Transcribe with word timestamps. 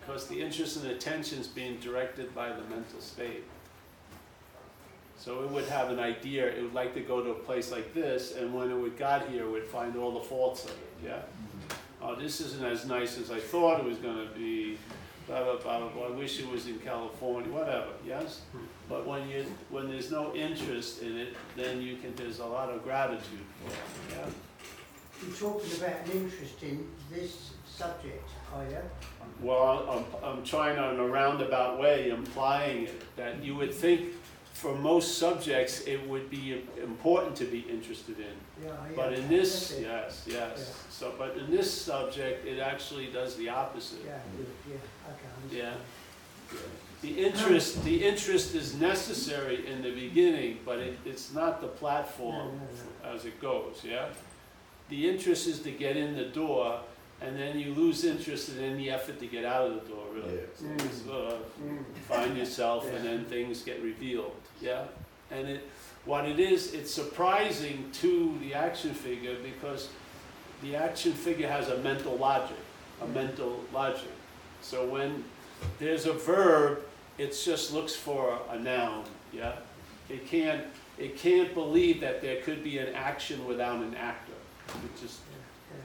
because 0.00 0.26
the 0.26 0.40
interest 0.40 0.82
and 0.82 0.90
attention 0.90 1.38
is 1.38 1.46
being 1.46 1.78
directed 1.78 2.34
by 2.34 2.48
the 2.48 2.62
mental 2.62 3.00
state. 3.00 3.44
So 5.16 5.42
it 5.42 5.50
would 5.50 5.66
have 5.66 5.90
an 5.90 5.98
idea, 5.98 6.46
it 6.46 6.62
would 6.62 6.72
like 6.72 6.94
to 6.94 7.00
go 7.00 7.22
to 7.22 7.30
a 7.30 7.34
place 7.34 7.70
like 7.70 7.92
this, 7.92 8.36
and 8.36 8.54
when 8.54 8.70
it 8.70 8.74
would 8.74 8.96
got 8.96 9.28
here, 9.28 9.44
it 9.44 9.50
would 9.50 9.66
find 9.66 9.94
all 9.96 10.12
the 10.12 10.20
faults 10.20 10.64
of 10.64 10.70
it, 10.70 10.92
yeah? 11.04 11.10
Mm-hmm. 11.10 12.02
Oh, 12.02 12.14
this 12.14 12.40
isn't 12.40 12.64
as 12.64 12.86
nice 12.86 13.18
as 13.18 13.30
I 13.30 13.38
thought 13.38 13.80
it 13.80 13.84
was 13.84 13.98
gonna 13.98 14.30
be, 14.34 14.78
blah, 15.26 15.44
blah, 15.44 15.56
blah, 15.56 15.78
blah, 15.80 15.88
blah, 15.88 16.06
I 16.06 16.10
wish 16.10 16.40
it 16.40 16.48
was 16.48 16.66
in 16.66 16.78
California, 16.78 17.52
whatever, 17.52 17.90
yes? 18.06 18.40
Hmm. 18.52 18.64
But 18.88 19.06
when 19.06 19.28
you, 19.28 19.44
when 19.68 19.90
there's 19.90 20.10
no 20.10 20.34
interest 20.34 21.02
in 21.02 21.18
it, 21.18 21.36
then 21.54 21.82
you 21.82 21.98
can, 21.98 22.14
there's 22.14 22.38
a 22.38 22.46
lot 22.46 22.70
of 22.70 22.82
gratitude 22.82 23.44
for 23.62 23.70
it, 23.70 24.18
yeah? 24.18 24.30
You're 25.22 25.36
talking 25.36 25.70
about 25.76 26.06
an 26.06 26.12
interest 26.12 26.62
in 26.62 26.86
this 27.10 27.52
subject, 27.66 28.28
are 28.54 28.64
you? 28.64 28.78
Well, 29.40 30.06
I'm, 30.22 30.24
I'm 30.38 30.44
trying 30.44 30.78
on 30.78 30.98
a 30.98 31.06
roundabout 31.06 31.78
way 31.78 32.10
implying 32.10 32.84
it, 32.84 33.16
that 33.16 33.42
you 33.42 33.54
would 33.56 33.72
think 33.72 34.12
for 34.52 34.74
most 34.74 35.16
subjects, 35.16 35.82
it 35.82 36.06
would 36.06 36.28
be 36.28 36.62
important 36.82 37.34
to 37.36 37.44
be 37.46 37.60
interested 37.60 38.18
in. 38.18 38.64
Yeah. 38.64 38.72
But 38.94 39.14
in 39.14 39.26
this, 39.28 39.70
that's 39.70 39.78
it. 39.78 39.82
yes, 39.82 40.24
yes. 40.26 40.84
So, 40.90 41.14
but 41.16 41.36
in 41.38 41.50
this 41.50 41.72
subject, 41.72 42.46
it 42.46 42.58
actually 42.58 43.06
does 43.06 43.36
the 43.36 43.48
opposite. 43.48 44.00
Yeah, 44.04 44.18
good, 44.36 44.46
yeah, 44.68 44.74
okay. 45.08 45.64
I 45.64 45.70
Yeah. 45.70 46.58
The 47.00 47.24
interest, 47.24 47.82
the 47.84 48.04
interest 48.04 48.54
is 48.54 48.74
necessary 48.74 49.66
in 49.66 49.80
the 49.80 49.92
beginning, 49.92 50.58
but 50.66 50.78
it, 50.78 50.98
it's 51.06 51.32
not 51.32 51.62
the 51.62 51.68
platform 51.68 52.60
No, 53.02 53.10
as 53.10 53.24
it 53.24 53.40
goes, 53.40 53.80
yeah? 53.82 54.08
The 54.90 55.08
interest 55.08 55.46
is 55.46 55.60
to 55.60 55.70
get 55.70 55.96
in 55.96 56.16
the 56.16 56.24
door, 56.26 56.80
and 57.20 57.38
then 57.38 57.58
you 57.58 57.72
lose 57.74 58.04
interest 58.04 58.50
in 58.56 58.62
any 58.64 58.90
effort 58.90 59.18
to 59.20 59.26
get 59.26 59.44
out 59.44 59.66
of 59.70 59.74
the 59.82 59.88
door, 59.92 60.04
really. 60.14 60.34
Yeah. 60.36 60.40
So 60.54 60.66
it's, 60.84 61.06
uh, 61.08 61.38
Mm. 61.62 61.84
find 62.08 62.36
yourself 62.36 62.86
and 62.92 63.04
then 63.04 63.24
things 63.26 63.62
get 63.62 63.80
revealed, 63.82 64.34
yeah? 64.60 64.84
And 65.30 65.48
it, 65.48 65.68
what 66.06 66.24
it 66.26 66.40
is, 66.40 66.74
it's 66.74 66.90
surprising 66.92 67.90
to 68.00 68.36
the 68.40 68.54
action 68.54 68.92
figure 68.94 69.36
because 69.42 69.90
the 70.62 70.74
action 70.76 71.12
figure 71.12 71.46
has 71.48 71.68
a 71.68 71.76
mental 71.78 72.16
logic, 72.16 72.56
a 73.02 73.06
mental 73.06 73.64
logic. 73.72 74.10
So 74.62 74.86
when 74.86 75.22
there's 75.78 76.06
a 76.06 76.14
verb, 76.14 76.82
it 77.18 77.38
just 77.44 77.72
looks 77.72 77.94
for 77.94 78.38
a 78.50 78.58
noun, 78.58 79.04
yeah? 79.32 79.56
It 80.08 80.26
can't, 80.26 80.64
it 80.98 81.16
can't 81.16 81.54
believe 81.54 82.00
that 82.00 82.20
there 82.22 82.40
could 82.42 82.64
be 82.64 82.78
an 82.78 82.92
action 82.94 83.46
without 83.46 83.80
an 83.82 83.94
actor. 83.94 84.29
It 84.84 85.00
just, 85.00 85.20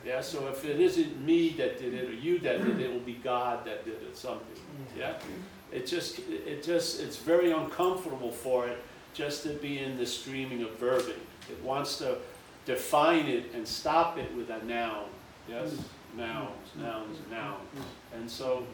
Yeah, 0.06 0.16
yeah, 0.16 0.22
so 0.22 0.48
if 0.48 0.66
it 0.66 0.80
isn't 0.80 1.24
me 1.26 1.50
that 1.58 1.80
did 1.80 1.94
it 1.94 2.10
or 2.10 2.14
you 2.14 2.40
that 2.40 2.64
did 2.64 2.80
it, 2.80 2.86
it 2.86 2.94
will 2.94 3.00
be 3.00 3.20
God 3.24 3.66
that 3.66 3.86
did 3.86 4.02
it, 4.02 4.18
something, 4.18 4.58
yeah. 4.98 5.10
yeah? 5.10 5.78
It 5.78 5.88
just, 5.88 6.20
it 6.20 6.64
just, 6.64 7.02
it's 7.02 7.18
very 7.18 7.52
uncomfortable 7.52 8.32
for 8.32 8.68
it 8.68 8.78
just 9.14 9.44
to 9.44 9.50
be 9.50 9.80
in 9.80 9.98
the 9.98 10.06
streaming 10.06 10.62
of 10.64 10.80
verbing. 10.80 11.22
It 11.50 11.62
wants 11.64 11.98
to 11.98 12.18
define 12.66 13.28
it 13.28 13.54
and 13.54 13.68
stop 13.68 14.18
it 14.18 14.34
with 14.36 14.50
a 14.50 14.64
noun, 14.66 15.06
yes? 15.48 15.76
Nouns, 16.16 16.50
nouns, 16.78 17.18
nouns. 17.30 17.70
And 18.14 18.30
so, 18.30 18.66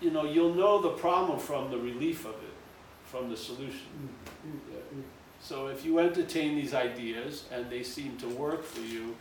you 0.00 0.10
know, 0.10 0.24
you'll 0.24 0.54
know 0.54 0.80
the 0.80 0.90
problem 0.90 1.38
from 1.38 1.70
the 1.70 1.78
relief 1.78 2.24
of 2.24 2.34
it, 2.34 2.54
from 3.04 3.30
the 3.30 3.36
solution. 3.36 3.86
Mm, 4.46 4.50
mm, 4.50 4.98
mm. 4.98 5.02
So 5.44 5.66
if 5.66 5.84
you 5.84 5.98
entertain 5.98 6.56
these 6.56 6.72
ideas 6.72 7.44
and 7.52 7.68
they 7.68 7.82
seem 7.82 8.16
to 8.16 8.28
work 8.28 8.64
for 8.64 8.80
you, 8.80 9.14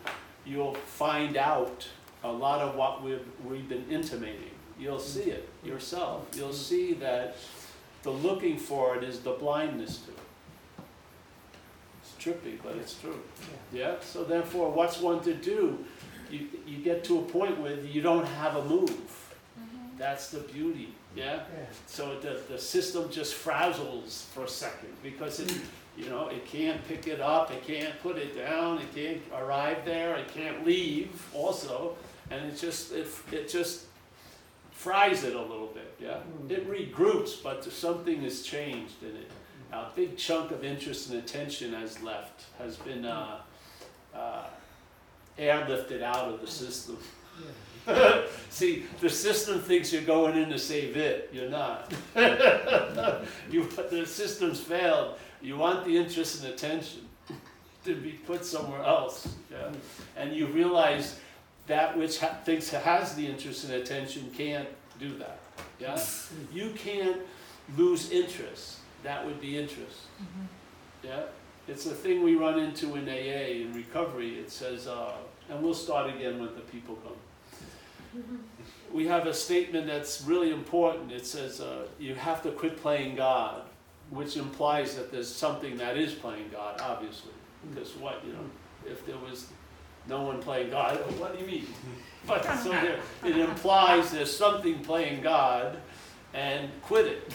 you'll 0.45 0.75
find 0.75 1.35
out 1.35 1.85
a 2.23 2.31
lot 2.31 2.61
of 2.61 2.75
what 2.75 3.03
we've, 3.03 3.27
we've 3.45 3.67
been 3.67 3.85
intimating. 3.89 4.51
You'll 4.79 4.99
see 4.99 5.31
it 5.31 5.49
yourself. 5.65 6.29
You'll 6.33 6.53
see 6.53 6.93
that 6.93 7.35
the 8.03 8.09
looking 8.09 8.57
for 8.57 8.95
it 8.95 9.03
is 9.03 9.19
the 9.19 9.31
blindness 9.31 9.97
to 9.97 10.11
it. 10.11 10.85
It's 12.01 12.25
trippy, 12.25 12.57
but 12.63 12.77
it's 12.77 12.95
true. 12.95 13.19
Yeah. 13.73 13.95
So 14.01 14.23
therefore, 14.23 14.71
what's 14.71 15.01
one 15.01 15.21
to 15.23 15.33
do? 15.33 15.83
You, 16.31 16.47
you 16.65 16.77
get 16.77 17.03
to 17.05 17.19
a 17.19 17.21
point 17.21 17.59
where 17.59 17.75
you 17.81 18.01
don't 18.01 18.25
have 18.25 18.55
a 18.55 18.63
move. 18.63 18.89
Mm-hmm. 18.89 19.97
That's 19.97 20.29
the 20.29 20.39
beauty, 20.39 20.93
yeah? 21.15 21.35
Yeah, 21.35 21.41
So 21.85 22.17
the, 22.21 22.39
the 22.49 22.57
system 22.57 23.11
just 23.11 23.35
frazzles 23.35 24.23
for 24.27 24.45
a 24.45 24.49
second 24.49 24.93
because 25.03 25.41
it, 25.41 25.53
you 25.97 26.09
know, 26.09 26.27
it 26.27 26.45
can't 26.45 26.85
pick 26.87 27.07
it 27.07 27.21
up, 27.21 27.51
it 27.51 27.65
can't 27.65 27.93
put 28.01 28.17
it 28.17 28.35
down, 28.35 28.79
it 28.79 28.93
can't 28.95 29.21
arrive 29.35 29.85
there, 29.85 30.15
it 30.15 30.33
can't 30.33 30.65
leave 30.65 31.27
also. 31.33 31.95
And 32.31 32.45
it 32.45 32.57
just, 32.57 32.91
it, 32.93 33.07
it 33.31 33.49
just 33.49 33.85
fries 34.71 35.23
it 35.23 35.35
a 35.35 35.41
little 35.41 35.67
bit, 35.67 35.95
yeah? 35.99 36.17
It 36.49 36.69
regroups, 36.69 37.41
but 37.43 37.63
something 37.63 38.21
has 38.21 38.41
changed 38.41 39.03
in 39.03 39.15
it. 39.15 39.31
A 39.71 39.87
big 39.95 40.17
chunk 40.17 40.51
of 40.51 40.63
interest 40.63 41.09
and 41.09 41.19
attention 41.19 41.73
has 41.73 42.01
left, 42.01 42.43
has 42.59 42.77
been, 42.77 43.05
uh, 43.05 43.39
uh, 44.15 44.45
airlifted 45.37 46.01
out 46.01 46.29
of 46.29 46.41
the 46.41 46.47
system. 46.47 46.97
See, 48.49 48.85
the 49.01 49.09
system 49.09 49.59
thinks 49.59 49.91
you're 49.91 50.03
going 50.03 50.37
in 50.37 50.49
to 50.49 50.59
save 50.59 50.95
it. 50.95 51.29
You're 51.33 51.49
not. 51.49 51.91
you, 52.15 53.65
the 53.89 54.05
system's 54.05 54.59
failed. 54.59 55.15
You 55.43 55.57
want 55.57 55.85
the 55.85 55.97
interest 55.97 56.43
and 56.43 56.53
attention 56.53 57.01
to 57.85 57.95
be 57.95 58.11
put 58.11 58.45
somewhere 58.45 58.81
else. 58.81 59.27
Yeah? 59.51 59.71
And 60.17 60.33
you 60.33 60.47
realize 60.47 61.19
that 61.67 61.97
which 61.97 62.19
ha- 62.19 62.37
thinks 62.43 62.69
has 62.69 63.15
the 63.15 63.27
interest 63.27 63.65
and 63.65 63.73
attention 63.73 64.31
can't 64.35 64.69
do 64.99 65.17
that. 65.17 65.39
Yeah? 65.79 65.99
You 66.53 66.71
can't 66.75 67.17
lose 67.77 68.11
interest. 68.11 68.77
That 69.03 69.25
would 69.25 69.41
be 69.41 69.57
interest. 69.57 69.99
Yeah? 71.03 71.23
It's 71.67 71.85
a 71.85 71.93
thing 71.93 72.23
we 72.23 72.35
run 72.35 72.59
into 72.59 72.95
in 72.95 73.07
AA 73.07 73.63
in 73.63 73.73
recovery. 73.73 74.39
It 74.39 74.49
says, 74.51 74.87
uh, 74.87 75.13
and 75.49 75.61
we'll 75.61 75.73
start 75.73 76.09
again 76.09 76.39
when 76.39 76.55
the 76.55 76.61
people 76.61 76.95
come 76.95 77.17
we 78.91 79.07
have 79.07 79.25
a 79.25 79.33
statement 79.33 79.87
that's 79.87 80.21
really 80.21 80.51
important. 80.51 81.11
It 81.11 81.25
says 81.25 81.59
uh, 81.59 81.87
you 81.99 82.13
have 82.15 82.43
to 82.43 82.51
quit 82.51 82.77
playing 82.77 83.15
God, 83.15 83.63
which 84.13 84.37
implies 84.37 84.95
that 84.95 85.11
there's 85.11 85.33
something 85.33 85.77
that 85.77 85.97
is 85.97 86.13
playing 86.13 86.49
God, 86.51 86.79
obviously. 86.81 87.31
Mm. 87.65 87.75
Because 87.75 87.95
what, 87.95 88.23
you 88.25 88.33
know, 88.33 88.45
if 88.85 89.05
there 89.05 89.17
was 89.17 89.47
no 90.07 90.21
one 90.21 90.41
playing 90.41 90.69
God, 90.69 90.97
what 91.19 91.33
do 91.33 91.43
you 91.43 91.49
mean? 91.49 91.67
But 92.25 92.45
so 92.59 92.69
there, 92.69 92.99
it 93.25 93.35
implies 93.35 94.11
there's 94.11 94.33
something 94.33 94.79
playing 94.79 95.23
God, 95.23 95.75
and 96.33 96.69
quit 96.81 97.05
it. 97.05 97.33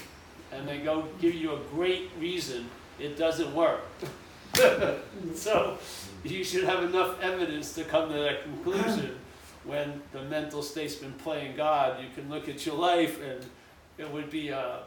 And 0.51 0.67
they 0.67 0.79
go 0.79 1.07
give 1.21 1.35
you 1.35 1.53
a 1.53 1.59
great 1.75 2.11
reason 2.19 2.71
it 2.99 3.19
doesn't 3.19 3.55
work. 3.55 3.83
so 5.35 5.79
you 6.25 6.43
should 6.43 6.65
have 6.65 6.85
enough 6.85 7.21
evidence 7.21 7.75
to 7.75 7.85
come 7.85 8.09
to 8.09 8.19
that 8.19 8.45
conclusion 8.45 9.15
when 9.65 10.01
the 10.13 10.23
mental 10.23 10.63
state's 10.63 10.95
been 10.97 11.13
playing 11.13 11.55
God, 11.55 12.03
you 12.03 12.09
can 12.15 12.31
look 12.31 12.49
at 12.49 12.65
your 12.65 12.75
life 12.75 13.21
and 13.23 13.45
it 13.99 14.11
would 14.11 14.31
be 14.31 14.49
a, 14.49 14.81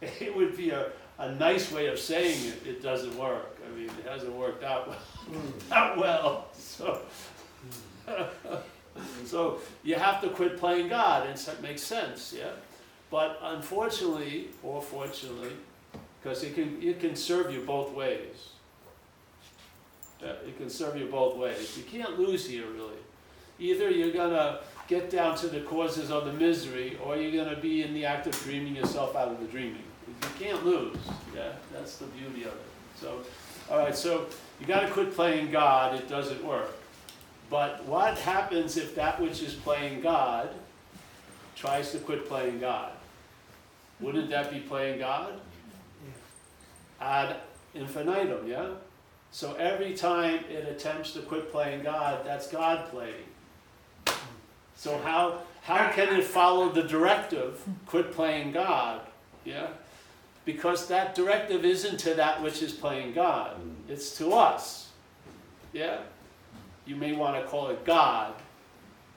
it 0.00 0.34
would 0.34 0.56
be 0.56 0.70
a, 0.70 0.86
a 1.18 1.34
nice 1.34 1.70
way 1.72 1.88
of 1.88 1.98
saying 1.98 2.38
it, 2.46 2.66
it 2.66 2.82
doesn't 2.82 3.16
work. 3.18 3.58
I 3.66 3.76
mean, 3.76 3.90
it 3.98 4.08
hasn't 4.08 4.32
worked 4.32 4.64
out 4.64 4.88
well, 4.88 4.98
hmm. 5.28 6.00
well, 6.00 6.48
so. 6.54 7.00
So 9.24 9.58
you 9.82 9.94
have 9.94 10.20
to 10.22 10.28
quit 10.28 10.58
playing 10.58 10.88
God, 10.88 11.26
and 11.28 11.38
it 11.38 11.62
makes 11.62 11.82
sense, 11.82 12.34
yeah? 12.36 12.50
But 13.10 13.38
unfortunately, 13.42 14.48
or 14.62 14.82
fortunately, 14.82 15.52
because 16.20 16.42
it 16.42 16.54
can, 16.54 16.82
it 16.82 17.00
can 17.00 17.16
serve 17.16 17.52
you 17.52 17.60
both 17.60 17.92
ways. 17.92 18.50
Yeah, 20.20 20.32
it 20.46 20.56
can 20.58 20.68
serve 20.68 20.96
you 20.96 21.06
both 21.06 21.36
ways. 21.36 21.76
You 21.76 21.84
can't 21.84 22.18
lose 22.18 22.48
here, 22.48 22.66
really. 22.66 22.96
Either 23.60 23.90
you're 23.90 24.12
gonna 24.12 24.60
get 24.88 25.10
down 25.10 25.36
to 25.36 25.48
the 25.48 25.60
causes 25.60 26.10
of 26.10 26.24
the 26.24 26.32
misery, 26.32 26.98
or 27.04 27.16
you're 27.16 27.44
gonna 27.44 27.60
be 27.60 27.82
in 27.82 27.94
the 27.94 28.04
act 28.04 28.26
of 28.26 28.32
dreaming 28.42 28.74
yourself 28.74 29.14
out 29.16 29.28
of 29.28 29.40
the 29.40 29.46
dreaming. 29.46 29.84
You 30.22 30.46
can't 30.46 30.64
lose. 30.64 30.96
Yeah, 31.34 31.52
that's 31.72 31.98
the 31.98 32.06
beauty 32.06 32.44
of 32.44 32.52
it. 32.52 32.66
So, 32.96 33.20
all 33.70 33.78
right. 33.78 33.94
So 33.94 34.26
you 34.60 34.66
got 34.66 34.80
to 34.80 34.88
quit 34.88 35.14
playing 35.14 35.50
God. 35.50 35.94
It 35.94 36.08
doesn't 36.08 36.44
work. 36.44 36.76
But 37.50 37.84
what 37.84 38.18
happens 38.18 38.76
if 38.76 38.94
that 38.96 39.20
which 39.20 39.42
is 39.42 39.54
playing 39.54 40.00
God 40.00 40.50
tries 41.56 41.92
to 41.92 41.98
quit 41.98 42.28
playing 42.28 42.60
God? 42.60 42.92
Wouldn't 44.00 44.30
that 44.30 44.50
be 44.50 44.60
playing 44.60 44.98
God? 44.98 45.32
Ad 47.00 47.36
infinitum, 47.74 48.46
yeah? 48.46 48.68
So 49.30 49.54
every 49.54 49.94
time 49.94 50.40
it 50.50 50.68
attempts 50.68 51.12
to 51.12 51.20
quit 51.20 51.50
playing 51.52 51.82
God, 51.82 52.24
that's 52.24 52.48
God 52.48 52.88
playing. 52.90 53.14
So 54.76 54.98
how, 54.98 55.40
how 55.62 55.90
can 55.90 56.16
it 56.16 56.24
follow 56.24 56.70
the 56.70 56.82
directive, 56.82 57.62
quit 57.86 58.12
playing 58.12 58.52
God? 58.52 59.00
Yeah? 59.44 59.68
Because 60.48 60.88
that 60.88 61.14
directive 61.14 61.66
isn't 61.66 61.98
to 61.98 62.14
that 62.14 62.42
which 62.42 62.62
is 62.62 62.72
playing 62.72 63.12
God, 63.12 63.60
it's 63.86 64.16
to 64.16 64.32
us. 64.32 64.88
Yeah? 65.74 65.98
You 66.86 66.96
may 66.96 67.12
want 67.12 67.36
to 67.36 67.46
call 67.46 67.68
it 67.68 67.84
God. 67.84 68.32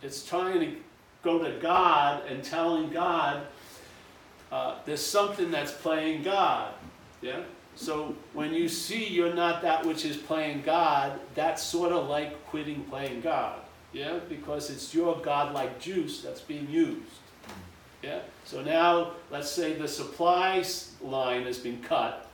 It's 0.01 0.25
trying 0.27 0.59
to 0.59 0.75
go 1.23 1.41
to 1.41 1.57
God 1.61 2.25
and 2.25 2.43
telling 2.43 2.89
God, 2.89 3.43
uh, 4.51 4.79
there's 4.85 4.99
something 4.99 5.49
that's 5.51 5.71
playing 5.71 6.23
God. 6.23 6.73
Yeah? 7.21 7.43
So 7.75 8.13
when 8.33 8.53
you 8.53 8.67
see 8.67 9.07
you're 9.07 9.33
not 9.33 9.61
that 9.61 9.85
which 9.85 10.03
is 10.03 10.17
playing 10.17 10.63
God, 10.63 11.17
that's 11.33 11.63
sort 11.63 11.93
of 11.93 12.09
like 12.09 12.45
quitting 12.47 12.83
playing 12.83 13.21
God. 13.21 13.57
Yeah? 13.93 14.19
Because 14.27 14.69
it's 14.69 14.93
your 14.93 15.15
God-like 15.21 15.79
juice 15.79 16.19
that's 16.19 16.41
being 16.41 16.69
used. 16.69 17.21
Yeah? 18.03 18.19
So 18.43 18.61
now, 18.61 19.11
let's 19.31 19.49
say 19.49 19.75
the 19.75 19.87
supply 19.87 20.61
line 21.03 21.43
has 21.43 21.57
been 21.57 21.81
cut, 21.81 22.29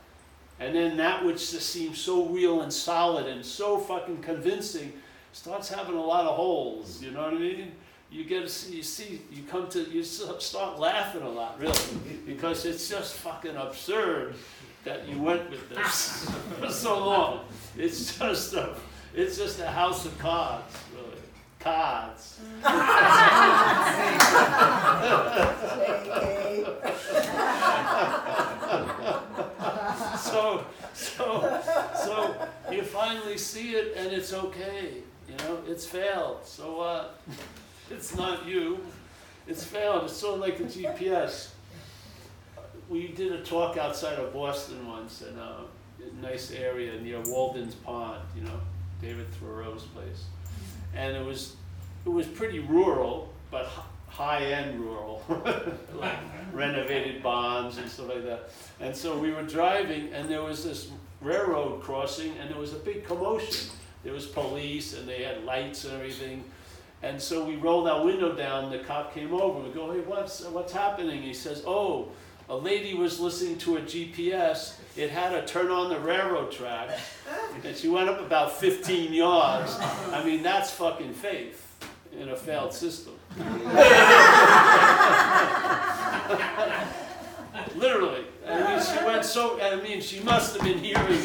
and 0.60 0.76
then 0.76 0.98
that 0.98 1.24
which 1.24 1.52
just 1.52 1.70
seems 1.70 2.00
so 2.00 2.26
real 2.26 2.62
and 2.62 2.74
solid 2.74 3.28
and 3.28 3.46
so 3.46 3.78
fucking 3.78 4.20
convincing 4.22 4.94
starts 5.34 5.70
having 5.70 5.96
a 5.96 6.04
lot 6.04 6.26
of 6.26 6.36
holes. 6.36 7.02
You 7.02 7.12
know 7.12 7.24
what 7.24 7.34
I 7.34 7.38
mean? 7.38 7.72
You 8.10 8.24
get 8.24 8.44
you 8.70 8.84
see, 8.84 9.22
you 9.32 9.44
come 9.44 9.68
to, 9.70 9.82
you 9.84 10.04
start 10.04 10.80
laughing 10.80 11.22
a 11.22 11.30
lot, 11.30 11.60
really, 11.60 11.78
because 12.26 12.66
it's 12.66 12.90
just 12.90 13.16
fucking 13.16 13.56
absurd 13.56 14.36
that 14.86 15.08
you 15.08 15.22
went 15.22 15.50
with 15.50 15.70
this 15.70 16.30
for 16.60 16.72
so 16.72 17.06
long. 17.06 17.42
It's 17.78 18.18
just 18.18 18.54
a, 18.54 18.76
it's 19.14 19.38
just 19.38 19.60
a 19.60 19.68
house 19.68 20.06
of 20.06 20.18
cards, 20.18 20.74
really. 20.96 21.18
Cards. 21.60 22.40
so, 30.48 30.66
so, 30.94 31.62
so 32.06 32.48
you 32.72 32.84
finally 32.84 33.38
see 33.38 33.72
it 33.76 33.96
and 33.98 34.12
it's 34.12 34.34
okay. 34.34 35.02
You 35.28 35.36
know, 35.38 35.60
it's 35.68 35.86
failed. 35.86 36.46
So 36.46 36.78
what? 36.78 37.20
Uh, 37.30 37.34
it's 37.90 38.16
not 38.16 38.46
you. 38.46 38.80
It's 39.48 39.64
failed. 39.64 40.06
It's 40.06 40.14
sort 40.14 40.36
of 40.36 40.42
like 40.42 40.58
the 40.58 40.66
GPS. 40.66 41.50
We 42.90 43.10
did 43.10 43.32
a 43.34 43.44
talk 43.44 43.78
outside 43.78 44.20
of 44.20 44.34
Boston 44.34 44.88
once 44.88 45.22
in 45.22 45.38
a, 45.38 45.66
nice 46.22 46.52
area 46.52 47.00
near 47.02 47.22
Walden's 47.26 47.76
Pond, 47.76 48.22
you 48.36 48.42
know, 48.42 48.60
David 49.02 49.28
Thoreau's 49.34 49.84
place. 49.84 50.26
And 50.96 51.16
it 51.16 51.24
was, 51.24 51.56
it 52.06 52.10
was 52.10 52.26
pretty 52.26 52.60
rural, 52.60 53.34
but 53.52 53.70
high-end 54.18 54.80
rural, 54.80 55.22
like 55.96 56.18
renovated 56.52 57.22
barns 57.22 57.78
and 57.78 57.88
stuff 57.88 58.10
like 58.10 58.26
that. 58.26 58.50
And 58.80 58.96
so 58.96 59.16
we 59.16 59.32
were 59.32 59.44
driving, 59.44 60.12
and 60.12 60.28
there 60.28 60.42
was 60.42 60.64
this 60.64 60.90
railroad 61.22 61.84
crossing, 61.84 62.36
and 62.40 62.50
there 62.50 62.58
was 62.58 62.74
a 62.74 62.80
big 62.80 63.06
commotion. 63.06 63.70
There 64.04 64.14
was 64.14 64.26
police, 64.26 64.98
and 64.98 65.08
they 65.08 65.22
had 65.22 65.44
lights 65.44 65.86
and 65.86 65.94
everything. 65.94 66.44
And 67.04 67.22
so 67.22 67.46
we 67.46 67.58
rolled 67.58 67.88
our 67.88 68.04
window 68.04 68.34
down. 68.34 68.72
The 68.72 68.80
cop 68.80 69.14
came 69.14 69.34
over. 69.36 69.60
We 69.60 69.70
go, 69.70 69.92
"Hey, 69.92 70.00
what's 70.00 70.42
what's 70.46 70.74
happening?" 70.74 71.22
He 71.22 71.34
says, 71.34 71.62
"Oh, 71.68 72.10
a 72.50 72.56
lady 72.56 72.96
was 72.96 73.20
listening 73.20 73.60
to 73.60 73.78
a 73.78 73.82
GPS. 73.82 74.78
It 74.96 75.12
had 75.12 75.30
to 75.30 75.46
turn 75.46 75.70
on 75.70 75.90
the 75.90 76.00
railroad 76.00 76.52
track, 76.52 76.90
and 77.64 77.78
she 77.78 77.88
went 77.88 78.10
up 78.10 78.20
about 78.20 78.58
15 78.58 79.14
yards. 79.14 79.78
I 80.12 80.24
mean, 80.26 80.42
that's 80.42 80.72
fucking 80.72 81.14
faith 81.14 81.76
in 82.20 82.30
a 82.30 82.36
failed 82.36 82.74
system." 82.74 83.14
Literally. 87.76 88.26
I 88.48 88.76
mean, 88.76 88.82
she 88.82 89.06
went 89.06 89.26
so, 89.26 89.60
I 89.62 89.76
mean, 89.82 90.02
she 90.02 90.20
must 90.22 90.56
have 90.56 90.64
been 90.64 90.80
hearing. 90.80 91.24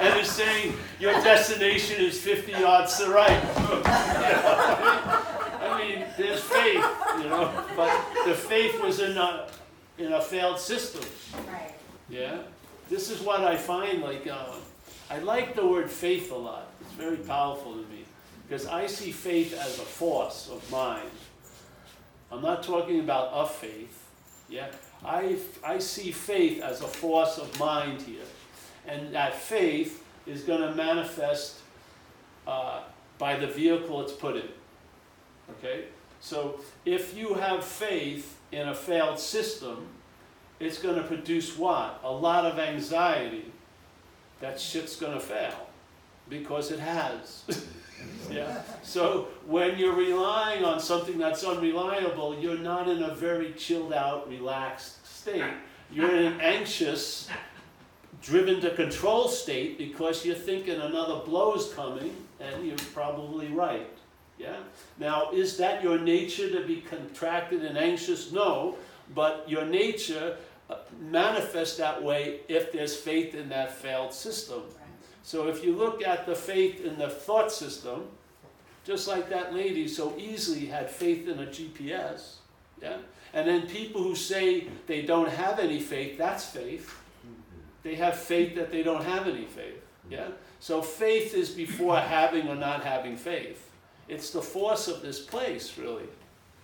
and 0.00 0.20
is 0.20 0.30
saying, 0.30 0.74
your 0.98 1.12
destination 1.12 2.00
is 2.00 2.20
50 2.20 2.52
yards 2.52 2.98
to 2.98 3.10
right. 3.10 3.40
I 5.60 5.78
mean, 5.78 6.04
there's 6.16 6.42
faith, 6.42 6.84
you 7.18 7.28
know, 7.28 7.64
but 7.76 7.92
the 8.26 8.34
faith 8.34 8.80
was 8.82 9.00
in 9.00 9.16
a, 9.16 9.48
in 9.98 10.12
a 10.12 10.20
failed 10.20 10.58
system. 10.58 11.04
Right. 11.48 11.74
Yeah? 12.08 12.38
This 12.88 13.10
is 13.10 13.20
what 13.20 13.42
I 13.44 13.56
find, 13.56 14.02
like, 14.02 14.26
uh, 14.26 14.54
I 15.10 15.18
like 15.18 15.54
the 15.54 15.66
word 15.66 15.90
faith 15.90 16.32
a 16.32 16.36
lot. 16.36 16.70
It's 16.80 16.92
very 16.92 17.18
powerful 17.18 17.72
to 17.72 17.80
me. 17.80 17.97
Because 18.48 18.66
I 18.66 18.86
see 18.86 19.12
faith 19.12 19.52
as 19.52 19.78
a 19.78 19.82
force 19.82 20.48
of 20.50 20.70
mind. 20.70 21.10
I'm 22.32 22.40
not 22.40 22.62
talking 22.62 23.00
about 23.00 23.30
a 23.32 23.46
faith. 23.46 24.06
Yeah? 24.48 24.68
I, 25.04 25.36
I 25.64 25.78
see 25.78 26.12
faith 26.12 26.62
as 26.62 26.80
a 26.80 26.86
force 26.86 27.36
of 27.36 27.58
mind 27.58 28.00
here. 28.02 28.24
And 28.86 29.14
that 29.14 29.34
faith 29.34 30.02
is 30.26 30.42
going 30.42 30.62
to 30.62 30.74
manifest 30.74 31.58
uh, 32.46 32.80
by 33.18 33.36
the 33.36 33.46
vehicle 33.46 34.00
it's 34.02 34.12
put 34.12 34.36
in. 34.36 34.48
Okay? 35.50 35.84
So 36.20 36.60
if 36.86 37.14
you 37.14 37.34
have 37.34 37.62
faith 37.62 38.38
in 38.50 38.68
a 38.68 38.74
failed 38.74 39.18
system, 39.18 39.86
it's 40.58 40.78
going 40.78 40.96
to 40.96 41.04
produce 41.04 41.56
what? 41.56 42.00
A 42.02 42.10
lot 42.10 42.46
of 42.46 42.58
anxiety. 42.58 43.52
That 44.40 44.58
shit's 44.58 44.96
going 44.96 45.12
to 45.12 45.20
fail 45.20 45.68
because 46.28 46.70
it 46.70 46.80
has. 46.80 47.44
yeah. 48.30 48.62
So 48.82 49.28
when 49.46 49.78
you're 49.78 49.94
relying 49.94 50.64
on 50.64 50.80
something 50.80 51.18
that's 51.18 51.44
unreliable, 51.44 52.38
you're 52.38 52.58
not 52.58 52.88
in 52.88 53.02
a 53.02 53.14
very 53.14 53.52
chilled 53.52 53.92
out, 53.92 54.28
relaxed 54.28 55.06
state. 55.06 55.44
You're 55.90 56.14
in 56.14 56.32
an 56.32 56.40
anxious, 56.40 57.28
driven 58.22 58.60
to 58.60 58.70
control 58.74 59.28
state 59.28 59.78
because 59.78 60.24
you're 60.24 60.34
thinking 60.34 60.80
another 60.80 61.20
blow 61.24 61.54
is 61.54 61.72
coming, 61.72 62.14
and 62.40 62.66
you're 62.66 62.76
probably 62.92 63.48
right. 63.48 63.90
Yeah. 64.38 64.56
Now, 64.98 65.30
is 65.32 65.56
that 65.56 65.82
your 65.82 65.98
nature 65.98 66.50
to 66.50 66.66
be 66.66 66.82
contracted 66.82 67.64
and 67.64 67.76
anxious? 67.76 68.30
No, 68.30 68.76
but 69.14 69.44
your 69.48 69.64
nature 69.64 70.36
uh, 70.70 70.76
manifests 71.00 71.76
that 71.78 72.02
way 72.02 72.40
if 72.48 72.72
there's 72.72 72.94
faith 72.94 73.34
in 73.34 73.48
that 73.48 73.72
failed 73.72 74.12
system. 74.12 74.62
So 75.22 75.48
if 75.48 75.64
you 75.64 75.74
look 75.74 76.06
at 76.06 76.26
the 76.26 76.34
faith 76.34 76.84
in 76.84 76.98
the 76.98 77.08
thought 77.08 77.52
system, 77.52 78.08
just 78.84 79.06
like 79.06 79.28
that 79.28 79.54
lady 79.54 79.86
so 79.86 80.14
easily 80.16 80.66
had 80.66 80.90
faith 80.90 81.28
in 81.28 81.38
a 81.38 81.46
GPS, 81.46 82.36
yeah? 82.80 82.98
And 83.34 83.46
then 83.46 83.66
people 83.66 84.02
who 84.02 84.14
say 84.14 84.66
they 84.86 85.02
don't 85.02 85.28
have 85.28 85.58
any 85.58 85.80
faith, 85.80 86.16
that's 86.16 86.46
faith. 86.46 86.94
They 87.82 87.94
have 87.96 88.16
faith 88.16 88.54
that 88.56 88.72
they 88.72 88.82
don't 88.82 89.04
have 89.04 89.28
any 89.28 89.44
faith, 89.44 89.82
yeah? 90.10 90.28
So 90.60 90.80
faith 90.82 91.34
is 91.34 91.50
before 91.50 91.98
having 91.98 92.48
or 92.48 92.54
not 92.54 92.82
having 92.82 93.16
faith. 93.16 93.70
It's 94.08 94.30
the 94.30 94.42
force 94.42 94.88
of 94.88 95.02
this 95.02 95.20
place, 95.20 95.76
really. 95.76 96.08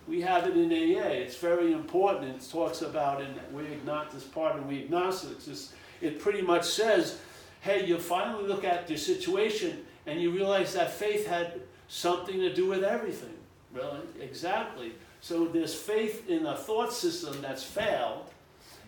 We 0.07 0.21
have 0.21 0.47
it 0.47 0.57
in 0.57 0.71
AA. 0.71 1.07
It's 1.09 1.37
very 1.37 1.71
important. 1.71 2.35
It 2.35 2.49
talks 2.49 2.81
about 2.81 3.21
in 3.21 3.33
we 3.53 3.65
agnostics 3.67 4.23
part 4.23 4.55
and 4.55 4.67
we 4.67 4.83
agnostics. 4.83 5.73
it 6.01 6.19
pretty 6.19 6.41
much 6.41 6.65
says 6.65 7.19
hey, 7.65 7.83
you 7.83 7.97
finally 7.97 8.47
look 8.47 8.63
at 8.63 8.87
your 8.87 8.97
situation 8.97 9.83
and 10.05 10.21
you 10.21 10.29
realize 10.29 10.75
that 10.75 10.93
faith 10.93 11.25
had 11.25 11.59
something 11.87 12.39
to 12.39 12.53
do 12.53 12.67
with 12.67 12.83
everything. 12.83 13.33
Really? 13.73 14.01
Exactly. 14.21 14.93
So 15.19 15.45
there's 15.45 15.73
faith 15.73 16.29
in 16.29 16.45
a 16.45 16.55
thought 16.55 16.93
system 16.93 17.41
that's 17.41 17.63
failed, 17.63 18.29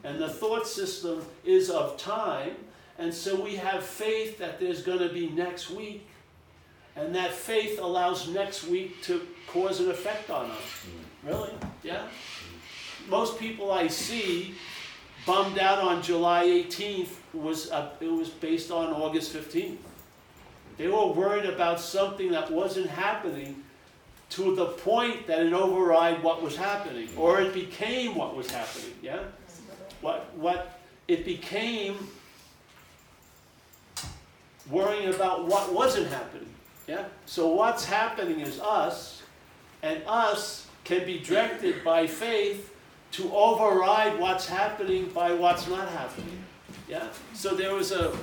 and 0.04 0.22
the 0.22 0.30
thought 0.30 0.68
system 0.68 1.26
is 1.44 1.72
of 1.72 1.98
time, 1.98 2.56
and 3.00 3.12
so 3.12 3.42
we 3.42 3.56
have 3.56 3.84
faith 3.84 4.38
that 4.38 4.60
there's 4.60 4.84
going 4.84 5.00
to 5.00 5.10
be 5.10 5.30
next 5.30 5.72
week, 5.72 6.08
and 6.96 7.16
that 7.16 7.32
faith 7.34 7.80
allows 7.80 8.30
next 8.30 8.68
week 8.68 9.02
to 9.04 9.26
cause 9.48 9.80
an 9.80 9.90
effect 9.90 10.30
on 10.30 10.52
us. 10.52 10.86
Really? 11.26 11.54
Yeah? 11.82 12.08
Most 13.10 13.40
people 13.40 13.72
I 13.72 13.88
see 13.88 14.54
bummed 15.26 15.58
out 15.58 15.80
on 15.80 16.04
July 16.04 16.46
18th 16.46 17.10
was 17.34 17.72
uh, 17.72 17.90
it 18.00 18.12
was 18.12 18.30
based 18.30 18.72
on 18.72 18.94
August 18.94 19.34
15th. 19.34 19.78
They 20.78 20.88
were 20.88 21.08
worried 21.08 21.46
about 21.46 21.80
something 21.80 22.32
that 22.32 22.52
wasn't 22.52 22.90
happening 22.90 23.64
to 24.30 24.56
the 24.56 24.66
point 24.66 25.26
that 25.28 25.46
it 25.46 25.54
override 25.54 26.22
what 26.22 26.42
was 26.42 26.56
happening, 26.56 27.10
or 27.18 27.42
it 27.42 27.54
became 27.54 28.16
what 28.16 28.36
was 28.36 28.52
happening. 28.52 28.94
Yeah, 29.02 29.24
what 30.02 30.34
what 30.36 30.80
it 31.08 31.26
became 31.26 31.96
worrying 34.70 35.14
about 35.14 35.46
what 35.46 35.74
wasn't 35.74 36.08
happening. 36.08 36.54
Yeah. 36.88 37.06
So 37.26 37.48
what's 37.48 37.86
happening 37.86 38.42
is 38.42 38.60
us, 38.60 39.24
and 39.82 40.02
us 40.08 40.68
can 40.84 41.06
be 41.06 41.20
directed 41.20 41.84
by 41.84 42.08
faith 42.08 42.74
to 43.12 43.34
override 43.34 44.20
what's 44.20 44.48
happening 44.48 45.10
by 45.10 45.34
what's 45.34 45.68
not 45.68 45.88
happening. 45.90 46.44
Yeah? 46.88 47.08
So 47.34 47.56
there 47.56 47.74
was 47.74 47.92
a 47.92 48.16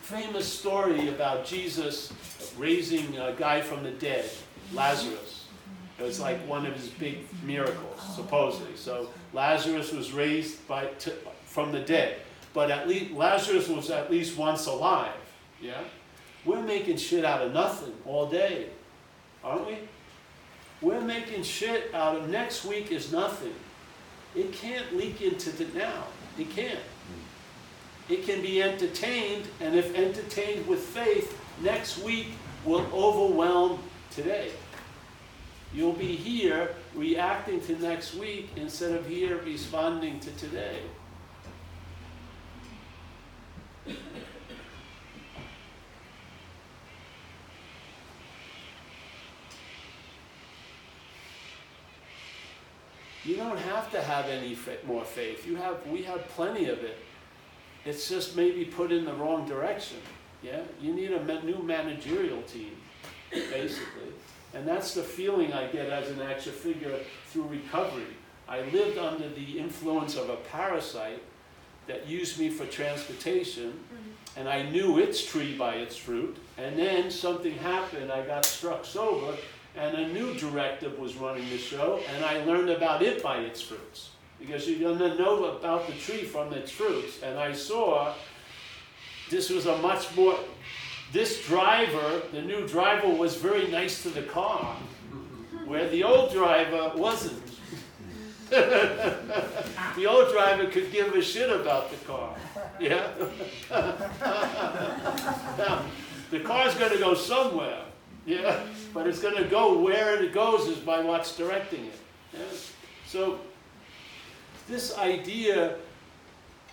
famous 0.00 0.46
story 0.46 1.08
about 1.08 1.44
Jesus 1.44 2.12
raising 2.58 3.16
a 3.18 3.32
guy 3.32 3.60
from 3.60 3.82
the 3.82 3.90
dead, 3.90 4.28
Lazarus. 4.72 5.46
It 5.98 6.02
was 6.02 6.20
like 6.20 6.38
one 6.48 6.66
of 6.66 6.74
his 6.74 6.88
big 6.88 7.18
miracles, 7.44 8.00
supposedly. 8.16 8.76
So 8.76 9.08
Lazarus 9.32 9.92
was 9.92 10.12
raised 10.12 10.66
by, 10.66 10.86
to, 10.86 11.12
from 11.44 11.70
the 11.72 11.80
dead. 11.80 12.16
But 12.54 12.70
at 12.70 12.88
least 12.88 13.12
Lazarus 13.12 13.68
was 13.68 13.90
at 13.90 14.10
least 14.10 14.36
once 14.36 14.66
alive. 14.66 15.14
Yeah? 15.60 15.80
We're 16.44 16.62
making 16.62 16.96
shit 16.96 17.24
out 17.24 17.42
of 17.42 17.52
nothing 17.52 17.92
all 18.04 18.26
day. 18.26 18.66
aren't 19.44 19.66
we? 19.66 19.78
We're 20.80 21.00
making 21.00 21.44
shit 21.44 21.94
out 21.94 22.16
of 22.16 22.28
next 22.28 22.64
week 22.64 22.90
is 22.90 23.12
nothing. 23.12 23.54
It 24.34 24.52
can't 24.52 24.96
leak 24.96 25.22
into 25.22 25.50
the 25.50 25.66
now. 25.78 26.04
It 26.38 26.50
can't. 26.50 26.80
It 28.12 28.26
can 28.26 28.42
be 28.42 28.62
entertained, 28.62 29.48
and 29.58 29.74
if 29.74 29.94
entertained 29.94 30.66
with 30.66 30.80
faith, 30.80 31.34
next 31.62 31.96
week 32.02 32.26
will 32.62 32.86
overwhelm 32.92 33.82
today. 34.10 34.50
You'll 35.72 35.94
be 35.94 36.14
here 36.14 36.74
reacting 36.94 37.62
to 37.62 37.76
next 37.80 38.14
week 38.14 38.50
instead 38.54 38.92
of 38.92 39.08
here 39.08 39.38
responding 39.38 40.20
to 40.20 40.30
today. 40.32 40.80
You 53.24 53.36
don't 53.36 53.58
have 53.58 53.90
to 53.92 54.02
have 54.02 54.26
any 54.26 54.58
more 54.86 55.06
faith. 55.06 55.46
You 55.46 55.56
have, 55.56 55.86
we 55.86 56.02
have 56.02 56.28
plenty 56.28 56.68
of 56.68 56.84
it. 56.84 56.98
It's 57.84 58.08
just 58.08 58.36
maybe 58.36 58.64
put 58.64 58.92
in 58.92 59.04
the 59.04 59.14
wrong 59.14 59.46
direction. 59.46 59.98
Yeah, 60.42 60.60
you 60.80 60.92
need 60.92 61.12
a 61.12 61.44
new 61.44 61.62
managerial 61.62 62.42
team, 62.42 62.76
basically, 63.30 64.12
and 64.54 64.66
that's 64.66 64.94
the 64.94 65.02
feeling 65.02 65.52
I 65.52 65.66
get 65.68 65.88
as 65.88 66.10
an 66.10 66.20
action 66.20 66.52
figure 66.52 66.98
through 67.28 67.44
recovery. 67.44 68.16
I 68.48 68.62
lived 68.62 68.98
under 68.98 69.28
the 69.28 69.58
influence 69.58 70.16
of 70.16 70.28
a 70.28 70.36
parasite 70.36 71.22
that 71.86 72.06
used 72.06 72.38
me 72.38 72.48
for 72.50 72.66
transportation, 72.66 73.70
mm-hmm. 73.70 74.38
and 74.38 74.48
I 74.48 74.62
knew 74.70 74.98
its 74.98 75.24
tree 75.24 75.56
by 75.56 75.76
its 75.76 75.96
fruit. 75.96 76.36
And 76.58 76.78
then 76.78 77.10
something 77.10 77.54
happened. 77.54 78.12
I 78.12 78.24
got 78.24 78.44
struck 78.44 78.84
sober, 78.84 79.36
and 79.76 79.96
a 79.96 80.08
new 80.08 80.34
directive 80.34 80.98
was 80.98 81.16
running 81.16 81.48
the 81.50 81.58
show, 81.58 82.00
and 82.14 82.24
I 82.24 82.44
learned 82.44 82.70
about 82.70 83.02
it 83.02 83.22
by 83.22 83.38
its 83.38 83.60
fruits. 83.60 84.10
Because 84.42 84.68
you're 84.68 84.80
going 84.80 84.98
to 84.98 85.16
know 85.16 85.44
about 85.44 85.86
the 85.86 85.92
tree 85.92 86.24
from 86.24 86.52
its 86.52 86.70
fruits. 86.70 87.22
And 87.22 87.38
I 87.38 87.52
saw 87.52 88.12
this 89.30 89.48
was 89.48 89.66
a 89.66 89.76
much 89.78 90.14
more, 90.16 90.36
this 91.12 91.46
driver, 91.46 92.22
the 92.32 92.42
new 92.42 92.66
driver, 92.66 93.08
was 93.08 93.36
very 93.36 93.68
nice 93.68 94.02
to 94.02 94.10
the 94.10 94.22
car, 94.22 94.76
where 95.64 95.88
the 95.88 96.04
old 96.04 96.32
driver 96.32 96.92
wasn't. 96.96 97.42
the 98.50 100.06
old 100.06 100.30
driver 100.32 100.66
could 100.66 100.92
give 100.92 101.14
a 101.14 101.22
shit 101.22 101.48
about 101.48 101.90
the 101.90 101.96
car. 102.04 102.36
Yeah? 102.78 103.08
the 106.30 106.40
car's 106.40 106.74
going 106.74 106.92
to 106.92 106.98
go 106.98 107.14
somewhere. 107.14 107.82
Yeah? 108.26 108.60
But 108.92 109.06
it's 109.06 109.20
going 109.20 109.36
to 109.36 109.44
go 109.44 109.78
where 109.78 110.22
it 110.22 110.34
goes 110.34 110.68
is 110.68 110.76
by 110.78 111.00
what's 111.00 111.34
directing 111.36 111.86
it. 111.86 111.98
Yeah? 112.34 112.40
So, 113.06 113.38
this 114.72 114.96
idea 114.96 115.76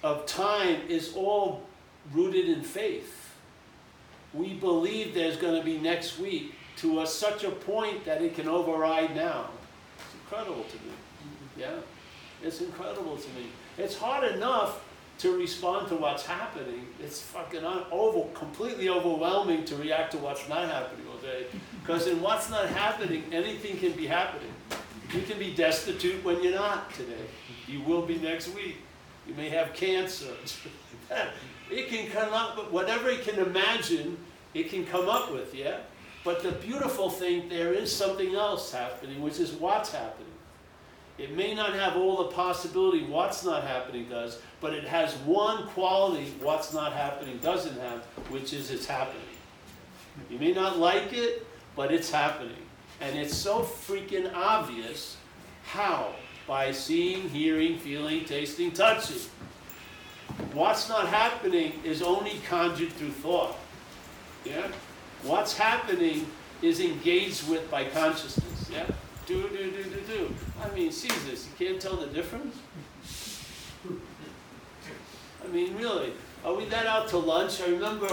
of 0.03 0.25
time 0.25 0.81
is 0.87 1.13
all 1.15 1.63
rooted 2.13 2.47
in 2.47 2.61
faith. 2.61 3.35
We 4.33 4.53
believe 4.53 5.13
there's 5.13 5.37
going 5.37 5.59
to 5.59 5.65
be 5.65 5.77
next 5.77 6.17
week 6.19 6.55
to 6.77 7.01
a, 7.01 7.07
such 7.07 7.43
a 7.43 7.51
point 7.51 8.05
that 8.05 8.21
it 8.21 8.35
can 8.35 8.47
override 8.47 9.15
now. 9.15 9.49
It's 9.97 10.13
incredible 10.13 10.63
to 10.63 10.75
me. 10.77 10.93
Yeah? 11.57 11.75
It's 12.41 12.61
incredible 12.61 13.17
to 13.17 13.29
me. 13.29 13.47
It's 13.77 13.97
hard 13.97 14.31
enough 14.31 14.81
to 15.17 15.37
respond 15.37 15.89
to 15.89 15.95
what's 15.95 16.25
happening. 16.25 16.87
It's 17.03 17.21
fucking 17.21 17.65
un- 17.65 17.83
over, 17.91 18.29
completely 18.33 18.87
overwhelming 18.87 19.65
to 19.65 19.75
react 19.75 20.13
to 20.13 20.17
what's 20.19 20.47
not 20.47 20.69
happening 20.69 21.05
all 21.11 21.17
day. 21.17 21.47
Because 21.81 22.07
in 22.07 22.21
what's 22.21 22.49
not 22.49 22.67
happening, 22.69 23.25
anything 23.33 23.77
can 23.77 23.91
be 23.91 24.07
happening. 24.07 24.53
You 25.13 25.21
can 25.23 25.37
be 25.37 25.53
destitute 25.53 26.23
when 26.23 26.41
you're 26.41 26.55
not 26.55 26.93
today. 26.93 27.25
You 27.69 27.81
will 27.81 28.01
be 28.01 28.17
next 28.17 28.53
week. 28.55 28.77
You 29.27 29.35
may 29.35 29.49
have 29.49 29.73
cancer. 29.73 30.33
it 31.71 31.87
can 31.89 32.09
come 32.09 32.33
up, 32.33 32.55
but 32.55 32.71
whatever 32.71 33.09
it 33.09 33.23
can 33.23 33.39
imagine, 33.39 34.17
it 34.53 34.69
can 34.69 34.85
come 34.85 35.07
up 35.07 35.31
with, 35.31 35.53
yeah? 35.53 35.77
But 36.23 36.41
the 36.41 36.51
beautiful 36.51 37.09
thing, 37.09 37.47
there 37.47 37.73
is 37.73 37.95
something 37.95 38.35
else 38.35 38.71
happening, 38.71 39.21
which 39.21 39.39
is 39.39 39.51
what's 39.53 39.91
happening. 39.91 40.25
It 41.19 41.35
may 41.35 41.53
not 41.53 41.73
have 41.73 41.97
all 41.97 42.17
the 42.17 42.31
possibility 42.31 43.03
what's 43.03 43.43
not 43.43 43.63
happening 43.63 44.07
does, 44.09 44.39
but 44.61 44.73
it 44.73 44.85
has 44.85 45.13
one 45.17 45.67
quality 45.67 46.33
what's 46.41 46.73
not 46.73 46.93
happening 46.93 47.37
doesn't 47.39 47.77
have, 47.79 48.03
which 48.29 48.53
is 48.53 48.71
it's 48.71 48.85
happening. 48.85 49.21
You 50.29 50.39
may 50.39 50.53
not 50.53 50.79
like 50.79 51.13
it, 51.13 51.45
but 51.75 51.91
it's 51.91 52.09
happening. 52.09 52.55
And 53.01 53.17
it's 53.17 53.35
so 53.35 53.61
freaking 53.61 54.33
obvious 54.33 55.17
how? 55.65 56.13
By 56.49 56.71
seeing, 56.71 57.29
hearing, 57.29 57.77
feeling, 57.77 58.25
tasting, 58.25 58.71
touching. 58.71 59.21
What's 60.51 60.89
not 60.89 61.05
happening 61.05 61.73
is 61.83 62.01
only 62.01 62.41
conjured 62.49 62.91
through 62.93 63.11
thought. 63.11 63.55
Yeah? 64.43 64.67
What's 65.21 65.55
happening 65.55 66.25
is 66.63 66.79
engaged 66.79 67.47
with 67.47 67.69
by 67.69 67.83
consciousness. 67.83 68.67
Yeah? 68.73 68.87
Do, 69.27 69.47
do, 69.47 69.69
do, 69.69 69.83
do, 69.83 70.01
do. 70.07 70.35
I 70.63 70.73
mean, 70.73 70.91
see 70.91 71.09
this? 71.29 71.47
you 71.47 71.67
can't 71.67 71.79
tell 71.79 71.97
the 71.97 72.07
difference? 72.07 72.57
I 75.43 75.47
mean, 75.49 75.77
really. 75.77 76.13
Are 76.43 76.55
we 76.55 76.65
that 76.65 76.87
out 76.87 77.09
to 77.09 77.19
lunch? 77.19 77.61
I 77.61 77.67
remember, 77.67 78.07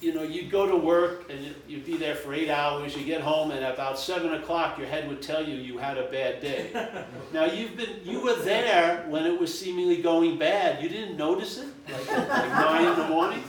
you 0.00 0.12
know, 0.14 0.22
you'd 0.22 0.50
go 0.50 0.66
to 0.66 0.76
work 0.76 1.30
and 1.30 1.42
you- 1.42 1.54
you'd 1.66 1.86
be 1.86 1.96
there 1.96 2.14
for 2.14 2.34
eight 2.34 2.50
hours, 2.50 2.94
you 2.96 3.04
get 3.04 3.22
home, 3.22 3.50
and 3.50 3.64
about 3.64 3.98
seven 3.98 4.34
o'clock, 4.34 4.76
your 4.78 4.86
head 4.86 5.08
would 5.08 5.22
tell 5.22 5.42
you 5.42 5.54
you 5.56 5.78
had 5.78 5.96
a 5.96 6.04
bad 6.10 6.40
day. 6.40 6.70
Now, 7.32 7.44
you've 7.44 7.76
been, 7.76 8.00
you 8.04 8.20
were 8.20 8.34
there 8.36 9.04
when 9.08 9.24
it 9.26 9.38
was 9.40 9.56
seemingly 9.58 10.00
going 10.02 10.38
bad. 10.38 10.82
You 10.82 10.88
didn't 10.88 11.16
notice 11.16 11.58
it? 11.58 11.68
Like, 11.90 12.08
like 12.28 12.50
nine 12.50 12.86
in 12.86 12.96
the 12.98 13.08
morning? 13.08 13.42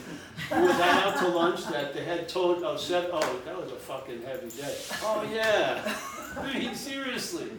You 0.50 0.62
were 0.62 0.68
that 0.68 1.06
out 1.06 1.18
to 1.18 1.28
lunch 1.28 1.64
that 1.66 1.92
the 1.94 2.00
head 2.02 2.28
told, 2.28 2.62
oh, 2.64 2.76
seven, 2.76 3.10
oh, 3.12 3.40
that 3.44 3.56
was 3.60 3.70
a 3.72 3.76
fucking 3.76 4.22
heavy 4.22 4.48
day. 4.50 4.74
Oh, 5.02 5.22
yeah. 5.32 5.94
I 6.38 6.58
mean, 6.58 6.74
seriously. 6.74 7.50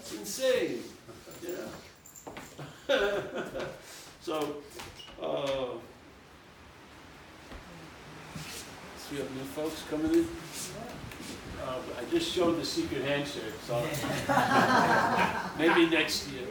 It's 0.00 0.14
insane. 0.14 0.82
Yeah. 1.46 1.68
so, 4.20 4.56
uh, 5.22 5.66
so 9.10 9.16
we 9.16 9.22
have 9.22 9.34
new 9.34 9.42
folks 9.42 9.82
coming 9.90 10.12
in. 10.14 10.28
Uh, 11.62 11.78
I 11.98 12.10
just 12.10 12.32
showed 12.32 12.58
the 12.60 12.64
secret 12.64 13.04
handshake, 13.04 13.42
so 13.66 13.74
maybe 15.58 15.90
next 15.90 16.28
year. 16.28 16.46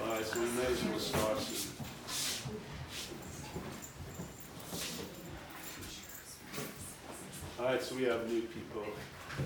All 0.00 0.12
right, 0.12 0.24
so 0.24 0.40
we 0.40 0.46
may 0.50 0.66
as 0.66 0.84
well 0.84 0.98
start 0.98 1.38
soon. 1.38 1.72
All 7.58 7.64
right, 7.64 7.82
so 7.82 7.96
we 7.96 8.04
have 8.04 8.28
new 8.28 8.42
people. 8.42 8.84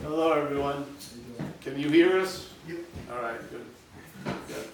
Hello, 0.03 0.33
everyone. 0.33 0.85
Can 1.61 1.79
you 1.79 1.89
hear 1.89 2.19
us? 2.19 2.52
Yep. 3.13 3.21
All 3.21 3.23
right, 3.23 3.41
good. 3.51 3.67
Good. 4.49 4.69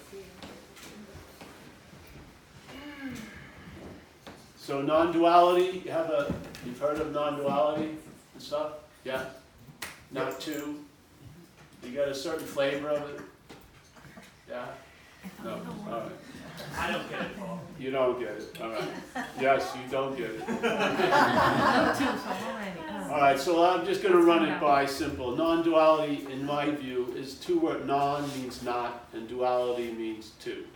So 4.57 4.81
non-duality, 4.81 5.81
you 5.85 5.91
have 5.91 6.09
a, 6.09 6.33
you've 6.65 6.79
heard 6.79 6.99
of 6.99 7.11
non-duality 7.11 7.89
and 8.33 8.41
stuff? 8.41 8.73
Yeah? 9.03 9.25
Not 10.11 10.39
two? 10.39 10.79
You 11.83 11.91
got 11.91 12.09
a 12.09 12.15
certain 12.15 12.45
flavor 12.45 12.89
of 12.89 13.09
it? 13.09 13.21
Yeah? 14.49 14.65
No, 15.43 15.61
all 15.89 15.99
right. 15.99 16.11
I 16.77 16.91
don't 16.91 17.09
get 17.09 17.21
it, 17.21 17.39
Paul. 17.39 17.61
You 17.79 17.91
don't 17.91 18.19
get 18.19 18.29
it, 18.29 18.57
all 18.61 18.69
right. 18.69 18.89
Yes, 19.39 19.75
you 19.75 19.91
don't 19.91 20.15
get 20.17 20.31
it. 20.31 20.43
All 23.09 23.19
right, 23.19 23.39
so 23.39 23.65
I'm 23.65 23.87
just 23.87 24.03
gonna 24.03 24.21
run 24.21 24.47
it 24.47 24.61
by 24.61 24.85
simple. 24.85 25.35
Non-duality, 25.35 26.27
in 26.31 26.45
my 26.45 26.69
view, 26.69 27.11
is 27.17 27.33
two 27.33 27.57
word, 27.57 27.87
non 27.87 28.29
means 28.37 28.61
not, 28.61 29.07
and 29.13 29.27
duality 29.27 29.91
means 29.93 30.33
two. 30.39 30.67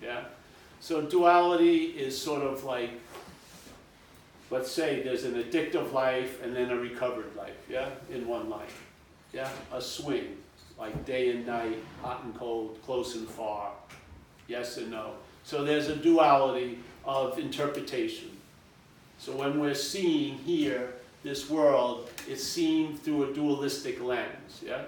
Yeah? 0.00 0.22
So 0.78 1.02
duality 1.02 1.86
is 1.86 2.16
sort 2.16 2.42
of 2.42 2.62
like, 2.62 2.90
let's 4.52 4.70
say 4.70 5.02
there's 5.02 5.24
an 5.24 5.34
addictive 5.34 5.92
life 5.92 6.40
and 6.44 6.54
then 6.54 6.70
a 6.70 6.76
recovered 6.76 7.34
life, 7.34 7.56
yeah, 7.68 7.88
in 8.08 8.28
one 8.28 8.48
life. 8.48 8.86
Yeah, 9.32 9.50
a 9.72 9.82
swing, 9.82 10.36
like 10.78 11.04
day 11.04 11.30
and 11.30 11.44
night, 11.44 11.78
hot 12.02 12.22
and 12.22 12.36
cold, 12.36 12.78
close 12.86 13.16
and 13.16 13.28
far, 13.28 13.72
yes 14.46 14.76
and 14.76 14.92
no. 14.92 15.14
So 15.42 15.64
there's 15.64 15.88
a 15.88 15.96
duality 15.96 16.78
of 17.04 17.36
interpretation. 17.36 18.30
So 19.18 19.34
when 19.34 19.58
we're 19.58 19.74
seeing 19.74 20.38
here 20.38 20.94
this 21.24 21.50
world, 21.50 22.10
is 22.28 22.46
seen 22.46 22.96
through 22.96 23.30
a 23.30 23.34
dualistic 23.34 24.00
lens, 24.00 24.62
yeah? 24.64 24.82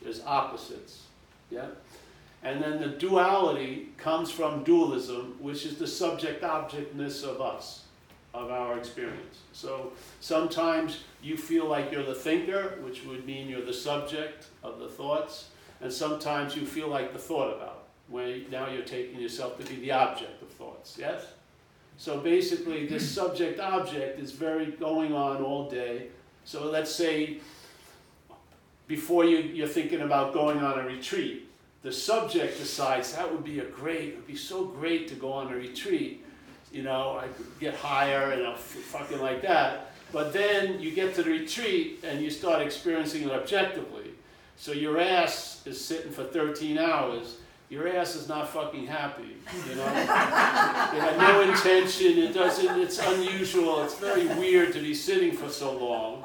There's 0.00 0.22
opposites, 0.24 1.02
yeah? 1.50 1.66
And 2.42 2.62
then 2.62 2.80
the 2.80 2.88
duality 2.88 3.88
comes 3.98 4.30
from 4.30 4.64
dualism, 4.64 5.36
which 5.40 5.66
is 5.66 5.76
the 5.76 5.86
subject 5.86 6.42
objectness 6.42 7.22
of 7.22 7.42
us, 7.42 7.84
of 8.32 8.50
our 8.50 8.78
experience. 8.78 9.40
So 9.52 9.92
sometimes 10.20 11.00
you 11.22 11.36
feel 11.36 11.66
like 11.66 11.92
you're 11.92 12.06
the 12.06 12.14
thinker, 12.14 12.78
which 12.82 13.04
would 13.04 13.26
mean 13.26 13.48
you're 13.48 13.66
the 13.66 13.74
subject 13.74 14.46
of 14.62 14.78
the 14.78 14.88
thoughts, 14.88 15.48
and 15.82 15.92
sometimes 15.92 16.56
you 16.56 16.64
feel 16.64 16.88
like 16.88 17.12
the 17.12 17.18
thought 17.18 17.54
about, 17.54 17.88
where 18.08 18.38
now 18.50 18.70
you're 18.70 18.84
taking 18.84 19.20
yourself 19.20 19.58
to 19.58 19.66
be 19.66 19.76
the 19.80 19.90
object 19.90 20.40
of 20.40 20.48
thoughts, 20.50 20.96
yes? 20.98 21.26
So 22.00 22.18
basically, 22.18 22.86
this 22.86 23.06
subject 23.06 23.60
object 23.60 24.18
is 24.18 24.32
very 24.32 24.70
going 24.70 25.12
on 25.12 25.42
all 25.42 25.68
day. 25.68 26.06
So 26.46 26.64
let's 26.64 26.90
say 26.90 27.40
before 28.86 29.26
you, 29.26 29.36
you're 29.36 29.68
thinking 29.68 30.00
about 30.00 30.32
going 30.32 30.60
on 30.60 30.78
a 30.78 30.82
retreat, 30.82 31.50
the 31.82 31.92
subject 31.92 32.58
decides 32.58 33.12
that 33.12 33.30
would 33.30 33.44
be 33.44 33.58
a 33.58 33.66
great, 33.66 34.14
it 34.14 34.16
would 34.16 34.26
be 34.26 34.34
so 34.34 34.64
great 34.64 35.08
to 35.08 35.14
go 35.14 35.30
on 35.30 35.52
a 35.52 35.56
retreat. 35.56 36.24
You 36.72 36.84
know, 36.84 37.20
I 37.22 37.28
could 37.28 37.46
get 37.60 37.74
higher 37.74 38.32
and 38.32 38.46
I'll 38.46 38.56
fucking 38.56 39.20
like 39.20 39.42
that. 39.42 39.92
But 40.10 40.32
then 40.32 40.80
you 40.80 40.92
get 40.92 41.14
to 41.16 41.22
the 41.22 41.28
retreat 41.28 42.02
and 42.02 42.22
you 42.22 42.30
start 42.30 42.62
experiencing 42.62 43.24
it 43.24 43.30
objectively. 43.30 44.12
So 44.56 44.72
your 44.72 44.98
ass 44.98 45.60
is 45.66 45.84
sitting 45.84 46.12
for 46.12 46.24
13 46.24 46.78
hours. 46.78 47.39
Your 47.70 47.88
ass 47.88 48.16
is 48.16 48.28
not 48.28 48.48
fucking 48.48 48.88
happy, 48.88 49.36
you 49.68 49.76
know. 49.76 49.86
it 49.86 50.06
had 50.06 51.18
no 51.18 51.42
intention. 51.42 52.18
It 52.18 52.34
doesn't. 52.34 52.80
It's 52.80 52.98
unusual. 52.98 53.84
It's 53.84 53.94
very 53.94 54.26
weird 54.26 54.72
to 54.72 54.80
be 54.80 54.92
sitting 54.92 55.36
for 55.36 55.48
so 55.48 55.78
long, 55.78 56.24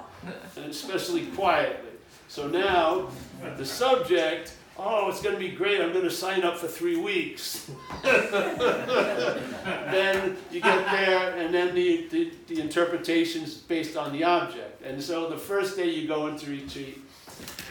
and 0.57 0.65
especially 0.65 1.27
quietly. 1.27 1.91
So 2.27 2.47
now, 2.47 3.09
the 3.57 3.65
subject 3.65 4.53
oh, 4.77 5.09
it's 5.09 5.21
going 5.21 5.35
to 5.35 5.39
be 5.39 5.49
great, 5.49 5.81
I'm 5.81 5.93
going 5.93 6.03
to 6.03 6.11
sign 6.11 6.43
up 6.43 6.57
for 6.57 6.67
three 6.67 6.97
weeks. 6.97 7.69
then 8.03 10.37
you 10.51 10.61
get 10.61 10.91
there, 10.91 11.35
and 11.37 11.53
then 11.53 11.73
the, 11.73 12.07
the, 12.09 12.31
the 12.47 12.61
interpretation's 12.61 13.55
based 13.55 13.95
on 13.95 14.11
the 14.11 14.23
object. 14.23 14.81
And 14.83 15.01
so 15.01 15.29
the 15.29 15.37
first 15.37 15.77
day 15.77 15.89
you 15.89 16.07
go 16.07 16.27
into 16.27 16.49
retreat, 16.49 17.01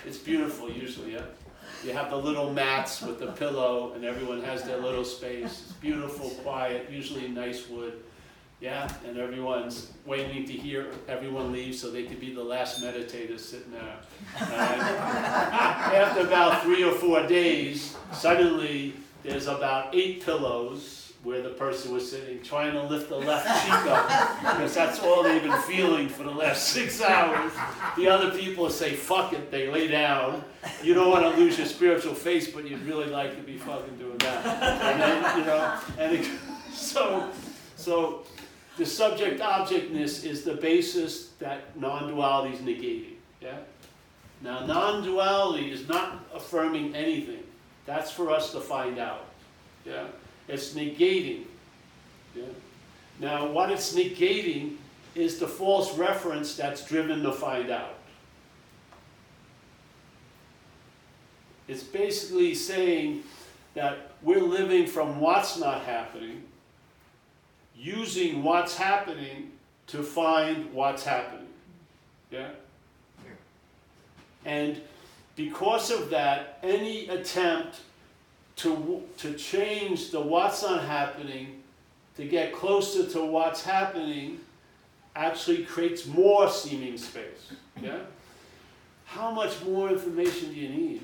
it's 0.06 0.18
beautiful 0.18 0.70
usually, 0.70 1.14
yeah? 1.14 1.22
You 1.84 1.92
have 1.92 2.08
the 2.08 2.16
little 2.16 2.50
mats 2.50 3.02
with 3.02 3.20
the 3.20 3.32
pillow, 3.32 3.92
and 3.94 4.06
everyone 4.06 4.42
has 4.42 4.62
their 4.62 4.78
little 4.78 5.04
space. 5.04 5.64
It's 5.64 5.72
beautiful, 5.72 6.30
quiet, 6.42 6.90
usually 6.90 7.28
nice 7.28 7.68
wood. 7.68 8.02
Yeah, 8.58 8.90
and 9.06 9.18
everyone's 9.18 9.92
waiting 10.06 10.46
to 10.46 10.52
hear 10.54 10.86
everyone 11.08 11.52
leave 11.52 11.74
so 11.74 11.90
they 11.90 12.04
could 12.04 12.20
be 12.20 12.32
the 12.32 12.42
last 12.42 12.82
meditators 12.82 13.40
sitting 13.40 13.72
there. 13.72 13.96
After 14.38 16.20
about 16.20 16.62
three 16.62 16.82
or 16.82 16.92
four 16.92 17.26
days, 17.26 17.94
suddenly 18.14 18.94
there's 19.22 19.46
about 19.46 19.94
eight 19.94 20.24
pillows 20.24 21.03
where 21.24 21.40
the 21.40 21.48
person 21.48 21.92
was 21.92 22.08
sitting, 22.08 22.42
trying 22.42 22.72
to 22.72 22.82
lift 22.82 23.08
the 23.08 23.16
left 23.16 23.46
cheek 23.64 23.72
up, 23.90 24.38
because 24.40 24.74
that's 24.74 25.00
all 25.00 25.22
they've 25.22 25.42
been 25.42 25.60
feeling 25.62 26.06
for 26.06 26.22
the 26.22 26.30
last 26.30 26.68
six 26.68 27.00
hours. 27.00 27.50
The 27.96 28.08
other 28.08 28.30
people 28.30 28.68
say, 28.68 28.92
fuck 28.92 29.32
it, 29.32 29.50
they 29.50 29.70
lay 29.70 29.88
down. 29.88 30.44
You 30.82 30.92
don't 30.92 31.10
want 31.10 31.34
to 31.34 31.40
lose 31.40 31.56
your 31.56 31.66
spiritual 31.66 32.14
face, 32.14 32.48
but 32.48 32.68
you'd 32.68 32.82
really 32.82 33.06
like 33.06 33.36
to 33.36 33.42
be 33.42 33.56
fucking 33.56 33.96
doing 33.96 34.18
that. 34.18 34.44
And 34.82 35.00
then, 35.00 35.38
you 35.38 35.44
know, 35.46 35.80
and 35.98 36.14
it, 36.14 36.28
so, 36.72 37.30
so 37.76 38.26
the 38.76 38.84
subject 38.84 39.40
objectness 39.40 40.24
is 40.24 40.44
the 40.44 40.54
basis 40.54 41.28
that 41.38 41.74
non 41.80 42.08
duality 42.08 42.54
is 42.54 42.60
negating. 42.60 43.14
Yeah? 43.40 43.56
Now, 44.42 44.66
non 44.66 45.02
duality 45.02 45.72
is 45.72 45.88
not 45.88 46.22
affirming 46.34 46.94
anything. 46.94 47.44
That's 47.86 48.10
for 48.10 48.30
us 48.30 48.52
to 48.52 48.60
find 48.60 48.98
out. 48.98 49.24
Yeah? 49.86 50.04
It's 50.48 50.74
negating. 50.74 51.44
Yeah? 52.34 52.44
Now, 53.20 53.46
what 53.46 53.70
it's 53.70 53.94
negating 53.94 54.76
is 55.14 55.38
the 55.38 55.48
false 55.48 55.96
reference 55.96 56.56
that's 56.56 56.84
driven 56.84 57.22
to 57.22 57.32
find 57.32 57.70
out. 57.70 57.94
It's 61.66 61.82
basically 61.82 62.54
saying 62.54 63.22
that 63.74 64.12
we're 64.22 64.42
living 64.42 64.86
from 64.86 65.20
what's 65.20 65.58
not 65.58 65.82
happening 65.82 66.44
using 67.76 68.42
what's 68.42 68.76
happening 68.76 69.52
to 69.86 70.02
find 70.02 70.72
what's 70.72 71.04
happening. 71.04 71.48
Yeah? 72.30 72.48
And 74.44 74.80
because 75.36 75.90
of 75.90 76.10
that, 76.10 76.58
any 76.62 77.08
attempt 77.08 77.80
to, 78.56 79.02
to 79.18 79.34
change 79.34 80.10
the 80.10 80.20
what's 80.20 80.62
not 80.62 80.84
happening 80.84 81.62
to 82.16 82.24
get 82.24 82.52
closer 82.52 83.06
to 83.10 83.24
what's 83.24 83.64
happening 83.64 84.40
actually 85.16 85.64
creates 85.64 86.06
more 86.06 86.48
seeming 86.48 86.96
space. 86.96 87.52
Yeah? 87.80 87.98
How 89.06 89.30
much 89.30 89.62
more 89.64 89.90
information 89.90 90.52
do 90.52 90.60
you 90.60 90.68
need? 90.68 91.02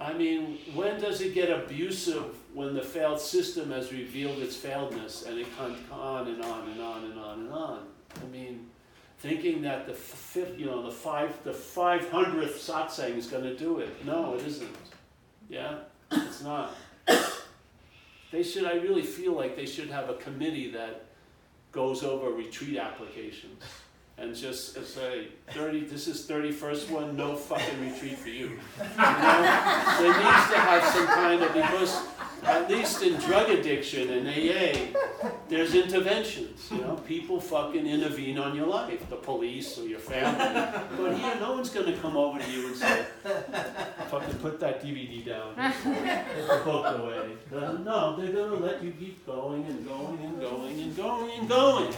I 0.00 0.12
mean, 0.12 0.58
when 0.74 1.00
does 1.00 1.20
it 1.20 1.34
get 1.34 1.50
abusive 1.50 2.34
when 2.52 2.74
the 2.74 2.82
failed 2.82 3.20
system 3.20 3.70
has 3.70 3.92
revealed 3.92 4.38
its 4.40 4.56
failedness 4.56 5.26
and 5.26 5.38
it 5.38 5.46
can 5.56 5.76
on 5.90 6.28
and 6.28 6.42
on 6.44 6.68
and 6.68 6.80
on 6.80 7.04
and 7.04 7.18
on 7.18 7.38
and 7.40 7.52
on? 7.52 7.86
I 8.22 8.26
mean, 8.26 8.68
thinking 9.24 9.62
that 9.62 9.86
the 9.86 9.94
fifth, 9.94 10.58
you 10.58 10.66
know, 10.66 10.82
the 10.82 10.90
five, 10.90 11.32
the 11.44 11.52
five 11.52 12.10
hundredth 12.10 12.56
satsang 12.56 13.16
is 13.16 13.26
going 13.26 13.42
to 13.42 13.56
do 13.56 13.78
it. 13.78 14.04
No, 14.04 14.34
it 14.34 14.42
isn't. 14.46 14.76
Yeah, 15.48 15.78
it's 16.12 16.42
not. 16.42 16.74
They 18.30 18.42
should. 18.42 18.66
I 18.66 18.74
really 18.74 19.02
feel 19.02 19.32
like 19.32 19.56
they 19.56 19.64
should 19.64 19.88
have 19.88 20.10
a 20.10 20.14
committee 20.14 20.70
that 20.72 21.06
goes 21.72 22.02
over 22.04 22.30
retreat 22.30 22.76
applications 22.76 23.62
and 24.16 24.34
just 24.34 24.74
say, 24.86 25.28
30, 25.50 25.86
this 25.86 26.06
is 26.06 26.26
31st 26.28 26.90
one, 26.90 27.16
no 27.16 27.34
fucking 27.34 27.80
retreat 27.80 28.16
for 28.16 28.28
you. 28.28 28.46
you 28.46 28.84
know? 28.96 29.94
There 29.98 30.12
needs 30.12 30.46
to 30.50 30.58
have 30.58 30.84
some 30.84 31.06
kind 31.06 31.42
of, 31.42 31.52
because 31.52 32.00
at 32.44 32.70
least 32.70 33.02
in 33.02 33.14
drug 33.20 33.50
addiction 33.50 34.10
and 34.10 34.28
AA, 34.28 34.96
there's 35.48 35.74
interventions, 35.74 36.68
you 36.70 36.78
know, 36.78 36.94
people 37.08 37.40
fucking 37.40 37.86
intervene 37.86 38.38
on 38.38 38.54
your 38.54 38.66
life, 38.66 39.08
the 39.10 39.16
police 39.16 39.78
or 39.78 39.84
your 39.86 39.98
family. 39.98 40.38
But 40.96 41.16
here, 41.18 41.34
no 41.40 41.54
one's 41.54 41.70
gonna 41.70 41.96
come 41.96 42.16
over 42.16 42.38
to 42.38 42.50
you 42.50 42.68
and 42.68 42.76
say, 42.76 43.04
fucking 44.10 44.36
put 44.36 44.60
that 44.60 44.82
DVD 44.82 45.24
down, 45.26 45.54
put 45.82 46.48
the 46.48 46.60
book 46.64 46.98
away. 46.98 47.30
Uh, 47.52 47.72
no, 47.78 48.16
they're 48.16 48.32
gonna 48.32 48.64
let 48.64 48.82
you 48.82 48.92
keep 48.92 49.26
going 49.26 49.64
and 49.64 49.86
going 49.88 50.18
and 50.22 50.40
going 50.40 50.80
and 50.80 50.96
going 50.96 51.30
and 51.38 51.48
going. 51.48 51.94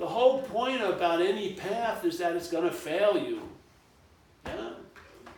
The 0.00 0.06
whole 0.06 0.40
point 0.40 0.80
about 0.80 1.20
any 1.20 1.52
path 1.52 2.06
is 2.06 2.16
that 2.18 2.34
it's 2.34 2.50
going 2.50 2.64
to 2.64 2.74
fail 2.74 3.18
you. 3.18 3.42
Yeah? 4.46 4.70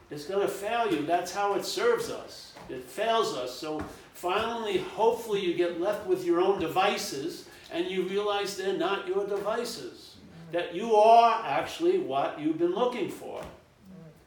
It's 0.09 0.25
going 0.25 0.47
to 0.47 0.53
fail 0.53 0.89
you. 0.89 1.05
That's 1.05 1.35
how 1.35 1.55
it 1.55 1.65
serves 1.65 2.11
us. 2.11 2.53
It 2.69 2.85
fails 2.85 3.37
us. 3.37 3.53
So 3.53 3.85
finally, 4.15 4.79
hopefully, 4.79 5.41
you 5.41 5.55
get 5.55 5.81
left 5.81 6.07
with 6.07 6.25
your 6.25 6.41
own 6.41 6.61
devices 6.61 7.49
and 7.73 7.87
you 7.87 8.05
realize 8.05 8.57
they're 8.57 8.79
not 8.79 9.09
your 9.09 9.27
devices. 9.27 10.15
That 10.53 10.77
you 10.77 10.95
are 10.95 11.45
actually 11.45 11.99
what 11.99 12.39
you've 12.39 12.59
been 12.59 12.75
looking 12.75 13.11
for, 13.11 13.43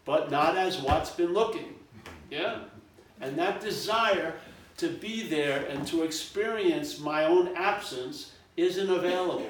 but 0.04 0.30
not 0.30 0.58
as 0.58 0.82
what's 0.82 1.12
been 1.12 1.32
looking. 1.32 1.76
Yeah? 2.30 2.58
And 3.22 3.38
that 3.38 3.62
desire 3.62 4.34
to 4.78 4.90
be 4.90 5.30
there 5.30 5.66
and 5.68 5.88
to 5.88 6.04
experience 6.04 7.00
my 7.00 7.24
own 7.24 7.56
absence 7.56 8.34
isn't 8.58 8.90
available. 8.90 9.48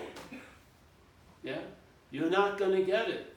Yeah? 1.46 1.60
You're 2.10 2.30
not 2.30 2.58
going 2.58 2.72
to 2.72 2.84
get 2.84 3.08
it. 3.08 3.34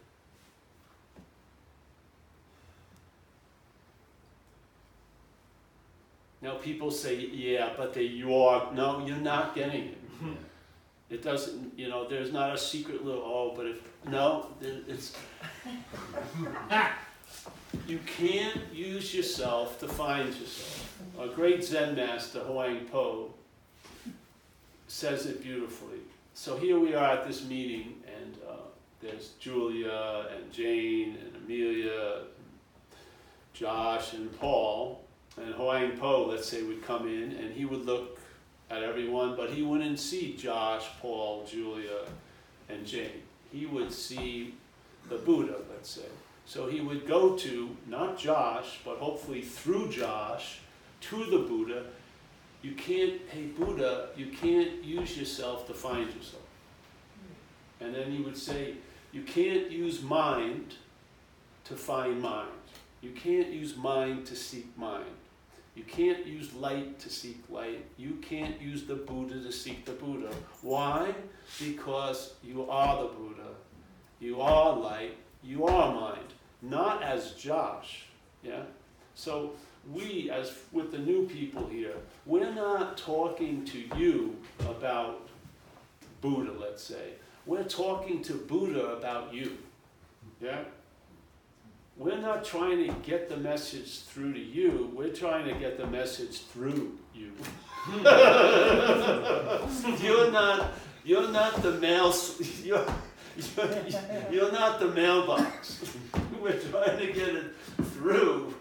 Now 6.41 6.55
people 6.55 6.91
say, 6.91 7.17
yeah, 7.17 7.71
but 7.77 7.93
they 7.93 8.05
you 8.05 8.35
are 8.35 8.73
no, 8.73 9.05
you're 9.05 9.17
not 9.17 9.55
getting 9.55 9.89
it. 9.89 9.99
It 11.11 11.23
doesn't, 11.23 11.79
you 11.79 11.89
know, 11.89 12.07
there's 12.07 12.33
not 12.33 12.55
a 12.55 12.59
secret 12.59 13.05
little 13.05 13.23
oh, 13.23 13.55
but 13.57 13.67
if 13.67 13.81
no, 14.09 14.47
it's 14.61 15.17
you 17.87 17.99
can't 18.07 18.61
use 18.73 19.15
yourself 19.15 19.81
to 19.81 19.89
find 19.89 20.29
yourself. 20.29 20.97
A 21.19 21.29
great 21.29 21.65
Zen 21.65 21.97
master, 21.97 22.41
Huang 22.41 22.81
Po, 22.93 23.33
says 24.87 25.27
it 25.27 25.43
beautifully. 25.43 25.99
So 26.41 26.57
here 26.57 26.79
we 26.79 26.95
are 26.95 27.15
at 27.15 27.27
this 27.27 27.45
meeting, 27.49 27.95
and 28.07 28.37
uh, 28.49 28.53
there's 29.03 29.31
Julia 29.41 30.27
and 30.33 30.53
Jane 30.53 31.19
and 31.21 31.35
Amelia, 31.35 32.27
Josh 33.53 34.13
and 34.13 34.33
Paul, 34.39 35.03
and 35.37 35.53
Huang 35.55 35.97
Po, 35.97 36.27
let's 36.27 36.49
say, 36.49 36.63
would 36.63 36.85
come 36.85 37.09
in, 37.09 37.33
and 37.33 37.53
he 37.53 37.65
would 37.65 37.85
look 37.85 38.21
at 38.71 38.85
everyone, 38.85 39.35
but 39.35 39.51
he 39.51 39.63
wouldn't 39.63 39.99
see 39.99 40.37
Josh, 40.37 40.85
Paul, 41.03 41.45
Julia, 41.45 42.05
and 42.69 42.87
Jane. 42.87 43.23
He 43.51 43.67
would 43.67 43.93
see 43.93 44.55
the 45.09 45.17
Buddha, 45.17 45.57
let's 45.69 45.91
say. 45.91 46.07
So 46.47 46.69
he 46.69 46.81
would 46.81 47.05
go 47.09 47.37
to, 47.37 47.77
not 47.89 48.17
Josh, 48.17 48.79
but 48.85 48.99
hopefully 48.99 49.43
through 49.43 49.91
Josh, 49.91 50.61
to 51.01 51.25
the 51.25 51.39
Buddha. 51.39 51.87
You 52.63 52.73
can't, 52.73 53.21
hey 53.31 53.47
Buddha, 53.47 54.09
you 54.17 54.27
can't 54.27 54.83
use 54.85 55.17
yourself 55.17 55.67
to 55.69 55.75
find 55.75 56.07
yourself. 56.07 56.43
And 57.81 57.95
then 57.95 58.11
he 58.11 58.21
would 58.21 58.37
say, 58.37 58.75
you 59.13 59.23
can't 59.23 59.71
use 59.71 60.03
mind 60.03 60.75
to 61.65 61.77
find 61.77 62.21
mind. 62.21 62.49
You 63.01 63.11
can't 63.11 63.49
use 63.49 63.77
mind 63.77 64.27
to 64.27 64.35
seek 64.35 64.77
mind. 64.77 65.05
You 65.77 65.85
can't 65.85 66.27
use 66.27 66.53
light 66.55 66.99
to 66.99 67.09
seek 67.09 67.41
light. 67.49 67.85
You 67.97 68.19
can't 68.21 68.61
use 68.61 68.85
the 68.85 68.97
Buddha 68.97 69.41
to 69.41 69.53
seek 69.53 69.85
the 69.85 69.93
Buddha. 69.93 70.35
Why? 70.63 71.15
Because 71.61 72.35
you 72.43 72.69
are 72.69 73.03
the 73.03 73.09
Buddha. 73.11 73.51
You 74.19 74.41
are 74.41 74.77
light. 74.77 75.17
You 75.45 75.67
are 75.67 75.95
mind. 75.95 76.33
Not 76.63 77.05
as 77.05 77.35
Josh. 77.35 78.07
Yeah? 78.43 78.63
So 79.15 79.53
we, 79.93 80.31
as 80.31 80.53
with 80.73 80.93
the 80.93 80.99
new 80.99 81.27
people 81.27 81.67
here, 81.67 81.95
we're 82.27 82.53
not 82.53 82.99
talking 82.99 83.65
to 83.67 83.79
you 83.97 84.37
about 84.61 85.29
Buddha, 86.21 86.53
let's 86.59 86.83
say. 86.83 87.13
We're 87.47 87.65
talking 87.65 88.23
to 88.25 88.35
Buddha 88.35 88.97
about 88.97 89.33
you. 89.33 89.57
Yeah? 90.41 90.65
We're 91.97 92.19
not 92.19 92.45
trying 92.45 92.87
to 92.87 92.93
get 93.03 93.29
the 93.29 93.37
message 93.37 94.03
through 94.03 94.35
to 94.35 94.41
you, 94.41 94.93
we're 94.95 95.13
trying 95.13 95.47
to 95.47 95.55
get 95.55 95.79
the 95.79 95.87
message 95.87 96.43
through 96.43 96.97
you. 97.15 97.33
you're 100.03 100.31
not 100.31 100.73
you're 101.05 101.31
not 101.31 101.63
the 101.63 101.73
mail 101.73 102.13
you're, 102.63 102.85
you're, 103.57 103.71
you're 104.31 104.53
not 104.53 104.79
the 104.79 104.89
mailbox. 104.89 105.83
we're 106.43 106.53
trying 106.59 106.99
to 106.99 107.07
get 107.07 107.29
it 107.29 107.53
through. 107.95 108.55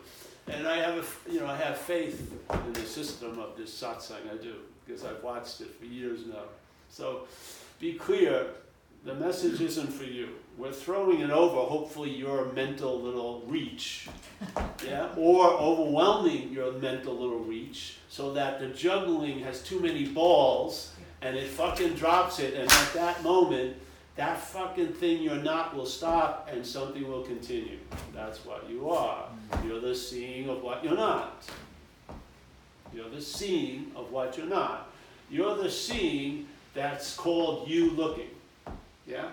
And 0.48 0.68
I 0.68 0.78
have 0.78 0.98
a, 0.98 1.32
you 1.32 1.40
know, 1.40 1.48
I 1.48 1.58
have 1.58 1.78
faith 1.78 2.34
in 2.66 2.74
the 2.74 2.82
system 2.82 3.40
of 3.40 3.58
this 3.58 3.82
satsang. 3.82 4.32
I 4.32 4.42
do 4.42 4.56
because 4.86 5.04
I've 5.04 5.22
watched 5.22 5.62
it 5.62 5.76
for 5.78 5.86
years 5.86 6.26
now. 6.26 6.44
So, 6.90 7.28
be 7.80 7.94
clear 7.94 8.48
the 9.04 9.14
message 9.16 9.62
isn't 9.62 9.92
for 9.92 10.04
you. 10.04 10.30
We're 10.58 10.72
throwing 10.72 11.22
it 11.22 11.30
over, 11.30 11.62
hopefully, 11.70 12.10
your 12.10 12.52
mental 12.54 13.00
little 13.00 13.44
reach. 13.48 14.10
Yeah? 14.86 15.10
Or 15.16 15.50
overwhelming 15.50 16.52
your 16.52 16.74
mental 16.74 17.14
little 17.14 17.40
reach 17.40 17.98
so 18.10 18.34
that 18.34 18.60
the 18.60 18.68
juggling 18.68 19.40
has 19.40 19.62
too 19.62 19.80
many 19.80 20.08
balls 20.08 20.94
and 21.22 21.36
it 21.36 21.48
fucking 21.48 21.94
drops 21.94 22.40
it. 22.40 22.56
And 22.56 22.70
at 22.70 22.94
that 22.94 23.24
moment, 23.24 23.78
that 24.18 24.40
fucking 24.40 24.94
thing 24.94 25.22
you're 25.22 25.36
not 25.36 25.76
will 25.76 25.86
stop 25.86 26.50
and 26.52 26.66
something 26.66 27.08
will 27.08 27.22
continue. 27.22 27.78
That's 28.14 28.44
what 28.44 28.68
you 28.70 28.90
are. 28.90 29.28
Mm. 29.52 29.68
You're 29.68 29.80
the 29.80 29.96
seeing 29.96 30.50
of 30.50 30.64
what 30.64 30.84
you're 30.84 30.96
not. 30.96 31.44
You're 32.94 33.10
the 33.10 33.22
seeing 33.22 33.92
of 33.96 34.12
what 34.12 34.36
you're 34.36 34.48
not. 34.48 34.90
You're 35.30 35.56
the 35.56 35.70
seeing 35.70 36.48
that's 36.74 37.16
called 37.16 37.68
you 37.68 37.92
looking. 37.92 38.30
Yeah? 39.06 39.30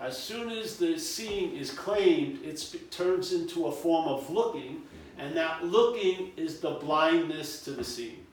As 0.00 0.16
soon 0.16 0.50
as 0.50 0.76
the 0.76 0.98
seeing 0.98 1.56
is 1.56 1.70
claimed, 1.70 2.44
it 2.44 2.74
turns 2.90 3.32
into 3.32 3.66
a 3.66 3.72
form 3.72 4.08
of 4.08 4.28
looking, 4.30 4.82
and 5.18 5.36
that 5.36 5.64
looking 5.64 6.32
is 6.36 6.60
the 6.60 6.70
blindness 6.70 7.64
to 7.64 7.72
the 7.72 7.84
seeing. 7.84 8.24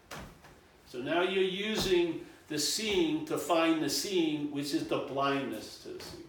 So 0.88 1.00
now 1.00 1.22
you're 1.22 1.44
using 1.44 2.22
the 2.48 2.60
seeing 2.60 3.26
to 3.26 3.38
find 3.38 3.82
the 3.82 3.90
seeing, 3.90 4.52
which 4.52 4.74
is 4.74 4.88
the 4.88 5.00
blindness 5.00 5.80
to 5.84 5.90
the 5.90 6.04
seeing. 6.04 6.24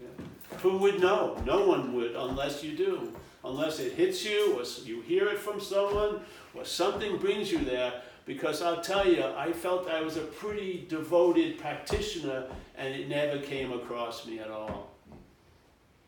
Yeah. 0.00 0.58
Who 0.58 0.78
would 0.78 1.00
know? 1.00 1.40
No 1.44 1.66
one 1.66 1.94
would 1.94 2.14
unless 2.16 2.62
you 2.62 2.76
do. 2.76 3.12
Unless 3.44 3.78
it 3.78 3.92
hits 3.92 4.24
you, 4.24 4.58
or 4.58 4.64
you 4.84 5.02
hear 5.02 5.28
it 5.28 5.38
from 5.38 5.60
someone, 5.60 6.20
or 6.54 6.64
something 6.64 7.16
brings 7.18 7.52
you 7.52 7.64
there. 7.64 8.02
Because 8.24 8.60
I'll 8.60 8.80
tell 8.80 9.06
you, 9.06 9.22
I 9.22 9.52
felt 9.52 9.88
I 9.88 10.00
was 10.00 10.16
a 10.16 10.22
pretty 10.22 10.84
devoted 10.88 11.58
practitioner 11.58 12.46
and 12.76 12.92
it 12.92 13.08
never 13.08 13.38
came 13.38 13.72
across 13.72 14.26
me 14.26 14.40
at 14.40 14.50
all. 14.50 14.90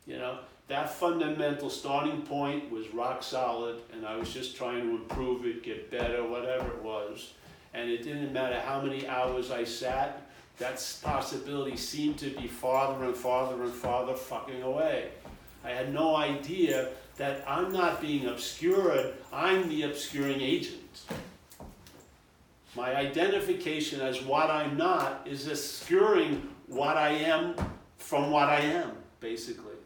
You 0.05 0.19
know, 0.19 0.41
that 0.67 0.91
fundamental 0.91 1.71
starting 1.71 2.23
point 2.23 2.73
was 2.73 2.93
rock 2.93 3.23
solid 3.23 3.77
and 3.93 4.05
I 4.05 4.17
was 4.17 4.35
just 4.35 4.57
trying 4.57 4.83
to 4.83 4.91
improve 4.97 5.47
it, 5.47 5.63
get 5.63 5.93
better, 5.93 6.27
whatever 6.27 6.67
it 6.67 6.83
was. 6.83 7.35
And 7.79 7.89
it 7.89 8.03
didn't 8.03 8.33
matter 8.33 8.59
how 8.59 8.81
many 8.81 9.07
hours 9.07 9.53
I 9.53 9.63
sat, 9.63 10.23
that 10.59 10.85
possibility 11.01 11.77
seemed 11.77 12.19
to 12.19 12.31
be 12.31 12.49
farther 12.49 13.05
and 13.05 13.15
farther 13.15 13.63
and 13.63 13.73
farther 13.73 14.15
fucking 14.15 14.63
away. 14.63 15.11
I 15.65 15.71
had 15.71 15.95
no 15.95 16.17
idea 16.17 16.89
that 17.19 17.45
I'm 17.47 17.73
not 17.73 18.01
being 18.01 18.27
obscured, 18.27 19.15
I'm 19.33 19.69
the 19.69 19.83
obscuring 19.83 20.41
agent. 20.41 21.03
My 22.75 22.97
identification 22.97 24.01
as 24.01 24.23
what 24.23 24.51
I'm 24.51 24.77
not 24.77 25.25
is 25.25 25.47
obscuring 25.47 26.49
what 26.67 26.97
I 26.97 27.11
am 27.11 27.55
from 27.99 28.33
what 28.33 28.49
I 28.49 28.61
am, 28.61 28.91
basically. 29.21 29.77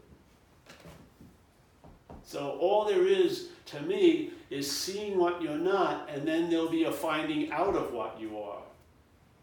So 2.25 2.57
all 2.59 2.87
there 2.87 3.07
is 3.07 3.49
to 3.67 3.83
me 3.83 4.31
is 4.53 4.71
seeing 4.71 5.19
what 5.19 5.41
you're 5.41 5.57
not, 5.57 6.11
and 6.13 6.29
then 6.29 6.51
there'll 6.51 6.69
be 6.69 6.85
a 6.85 6.93
finding 6.93 7.51
out 7.51 7.75
of 7.75 7.93
what 7.93 8.21
you 8.21 8.39
are. 8.39 8.61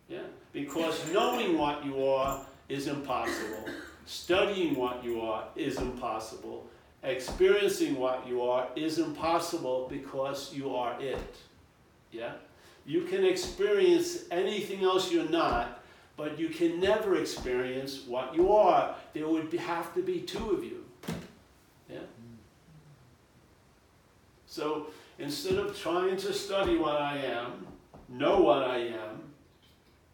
Yeah? 0.08 0.20
Because 0.54 1.12
knowing 1.12 1.58
what 1.58 1.84
you 1.84 2.06
are 2.06 2.46
is 2.70 2.86
impossible. 2.88 3.66
Studying 4.06 4.76
what 4.76 5.04
you 5.04 5.20
are 5.22 5.46
is 5.56 5.78
impossible. 5.80 6.68
Experiencing 7.02 7.96
what 7.96 8.28
you 8.28 8.44
are 8.44 8.68
is 8.76 9.00
impossible 9.00 9.88
because 9.90 10.54
you 10.54 10.76
are 10.76 11.00
it. 11.02 11.36
Yeah? 12.12 12.34
You 12.86 13.02
can 13.02 13.26
experience 13.26 14.26
anything 14.30 14.84
else 14.84 15.12
you're 15.12 15.30
not, 15.30 15.82
but 16.18 16.38
you 16.38 16.50
can 16.50 16.80
never 16.80 17.16
experience 17.16 18.02
what 18.06 18.36
you 18.36 18.52
are. 18.52 18.96
There 19.14 19.28
would 19.28 19.50
be, 19.50 19.58
have 19.58 19.92
to 19.96 20.04
be 20.04 20.20
two 20.20 20.52
of 20.52 20.64
you. 20.64 20.86
Yeah? 21.90 22.00
So 24.46 24.88
instead 25.20 25.56
of 25.56 25.78
trying 25.78 26.18
to 26.18 26.34
study 26.34 26.78
what 26.78 27.00
I 27.00 27.18
am, 27.18 27.68
know 28.08 28.40
what 28.40 28.64
I 28.64 28.78
am, 28.78 29.34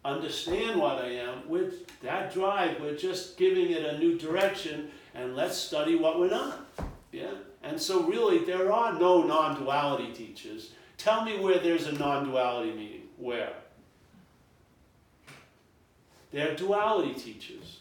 understand 0.04 0.80
what 0.80 1.00
I 1.00 1.10
am, 1.14 1.48
with 1.48 1.88
that 2.02 2.34
drive, 2.34 2.82
we're 2.82 2.98
just 2.98 3.38
giving 3.38 3.72
it 3.72 3.86
a 3.86 3.98
new 3.98 4.18
direction 4.18 4.90
and 5.14 5.36
let's 5.36 5.58
study 5.58 5.96
what 5.96 6.20
we're 6.20 6.30
not. 6.30 6.66
Yeah? 7.12 7.32
And 7.64 7.80
so 7.80 8.04
really 8.04 8.40
there 8.40 8.72
are 8.74 8.94
no 8.94 9.24
non-duality 9.24 10.12
teachers. 10.12 10.72
Tell 10.98 11.24
me 11.24 11.40
where 11.40 11.60
there's 11.60 11.88
a 11.88 11.94
non-duality 11.94 12.74
meeting. 12.74 13.04
Where? 13.18 13.54
They're 16.32 16.56
duality 16.56 17.14
teachers. 17.14 17.80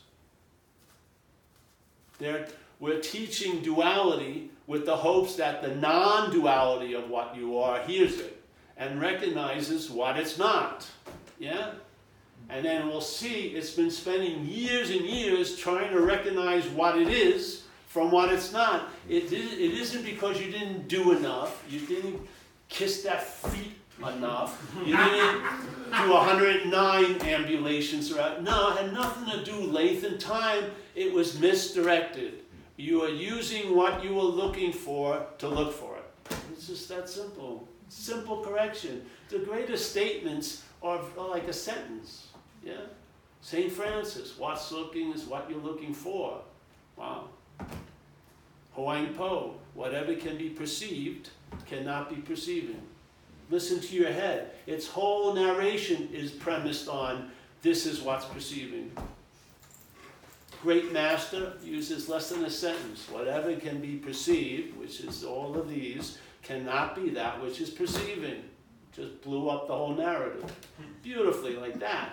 They're, 2.19 2.47
we're 2.79 3.01
teaching 3.01 3.61
duality 3.61 4.51
with 4.67 4.87
the 4.87 4.97
hopes 4.97 5.37
that 5.37 5.63
the 5.63 5.75
non-duality 5.75 6.95
of 6.95 7.11
what 7.11 7.37
you 7.37 7.59
are 7.59 7.81
hears 7.83 8.19
it 8.19 8.43
and 8.77 9.01
recognizes 9.01 9.91
what 9.91 10.17
it's 10.17 10.39
not. 10.39 10.87
Yeah? 11.39 11.73
And 12.49 12.65
then 12.65 12.89
we'll 12.89 13.01
see 13.01 13.49
it's 13.49 13.73
been 13.73 13.91
spending 13.91 14.45
years 14.47 14.91
and 14.91 15.01
years 15.03 15.57
trying 15.57 15.91
to 15.91 16.01
recognize 16.01 16.69
what 16.69 16.99
it 16.99 17.09
is 17.09 17.65
from 17.87 18.11
what 18.11 18.33
it's 18.33 18.53
not. 18.53 18.89
It, 19.09 19.33
it 19.33 19.81
isn't 19.81 20.05
because 20.05 20.41
you 20.41 20.51
didn't 20.51 20.89
do 20.89 21.13
enough. 21.13 21.65
You 21.71 21.81
didn't 21.81 22.21
kiss 22.69 23.03
that 23.03 23.25
feet 23.25 23.75
enough. 23.99 24.61
You 24.85 24.97
didn't 24.97 25.43
do 26.03 26.11
109 26.11 27.23
ambulations 27.23 28.13
around. 28.13 28.45
No, 28.45 28.71
it 28.71 28.79
had 28.79 28.93
nothing 28.93 29.31
to 29.31 29.45
do 29.45 29.61
length 29.61 30.05
and 30.05 30.19
time. 30.19 30.65
It 30.95 31.13
was 31.13 31.39
misdirected. 31.39 32.44
You 32.77 33.03
are 33.03 33.09
using 33.09 33.77
what 33.77 34.03
you 34.03 34.15
were 34.15 34.23
looking 34.23 34.73
for 34.73 35.25
to 35.39 35.49
look 35.49 35.73
for 35.73 35.97
it. 35.97 36.37
It's 36.53 36.67
just 36.67 36.89
that 36.89 37.09
simple. 37.09 37.69
Simple 37.89 38.43
correction. 38.43 39.05
The 39.29 39.39
greatest 39.41 39.91
statements 39.91 40.65
are, 40.83 41.01
like 41.17 41.47
a 41.47 41.53
sentence. 41.53 42.29
Yeah? 42.65 42.81
St. 43.41 43.71
Francis, 43.71 44.39
what's 44.39 44.73
looking 44.73 45.13
is 45.13 45.25
what 45.25 45.49
you're 45.49 45.61
looking 45.61 45.95
for. 45.95 46.41
Wow. 46.97 47.29
Huang 48.73 49.15
Po, 49.15 49.55
whatever 49.75 50.15
can 50.15 50.37
be 50.37 50.49
perceived 50.49 51.31
cannot 51.67 52.11
be 52.11 52.17
perceiving. 52.17 52.83
Listen 53.51 53.81
to 53.81 53.95
your 53.95 54.11
head. 54.11 54.51
Its 54.67 54.89
whole 54.89 55.35
narration 55.35 56.09
is 56.13 56.31
premised 56.31 56.89
on 56.89 57.31
this 57.63 57.87
is 57.87 58.01
what's 58.01 58.25
perceiving. 58.25 58.91
Great 60.65 60.93
master 60.95 61.53
uses 61.63 62.09
less 62.09 62.31
than 62.31 62.43
a 62.47 62.51
sentence. 62.51 63.07
Whatever 63.11 63.55
can 63.55 63.83
be 63.83 63.97
perceived, 63.97 64.75
which 64.79 65.01
is 65.01 65.23
all 65.23 65.55
of 65.57 65.69
these, 65.69 66.17
cannot 66.43 66.97
be 66.97 67.11
that 67.11 67.43
which 67.43 67.61
is 67.61 67.69
perceiving. 67.69 68.43
Just 68.91 69.21
blew 69.21 69.51
up 69.51 69.67
the 69.67 69.75
whole 69.75 69.95
narrative. 69.95 70.51
Beautifully, 71.03 71.57
like 71.57 71.79
that. 71.81 72.13